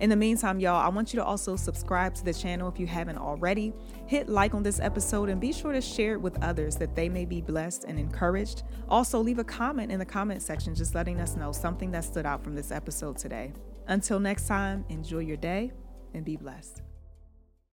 In 0.00 0.08
the 0.08 0.16
meantime, 0.16 0.58
y'all, 0.60 0.80
I 0.80 0.88
want 0.88 1.12
you 1.12 1.18
to 1.18 1.24
also 1.24 1.56
subscribe 1.56 2.14
to 2.14 2.24
the 2.24 2.32
channel 2.32 2.68
if 2.68 2.80
you 2.80 2.86
haven't 2.86 3.18
already. 3.18 3.74
Hit 4.06 4.30
like 4.30 4.54
on 4.54 4.62
this 4.62 4.80
episode 4.80 5.28
and 5.28 5.38
be 5.38 5.52
sure 5.52 5.72
to 5.72 5.80
share 5.82 6.14
it 6.14 6.20
with 6.22 6.42
others 6.42 6.76
that 6.76 6.96
they 6.96 7.10
may 7.10 7.26
be 7.26 7.42
blessed 7.42 7.84
and 7.84 7.98
encouraged. 7.98 8.62
Also, 8.88 9.20
leave 9.20 9.38
a 9.38 9.44
comment 9.44 9.92
in 9.92 9.98
the 9.98 10.06
comment 10.06 10.40
section 10.40 10.74
just 10.74 10.94
letting 10.94 11.20
us 11.20 11.36
know 11.36 11.52
something 11.52 11.90
that 11.90 12.04
stood 12.04 12.24
out 12.24 12.42
from 12.42 12.54
this 12.54 12.72
episode 12.72 13.18
today. 13.18 13.52
Until 13.88 14.18
next 14.18 14.48
time, 14.48 14.86
enjoy 14.88 15.18
your 15.18 15.36
day 15.36 15.70
and 16.14 16.24
be 16.24 16.36
blessed. 16.36 16.80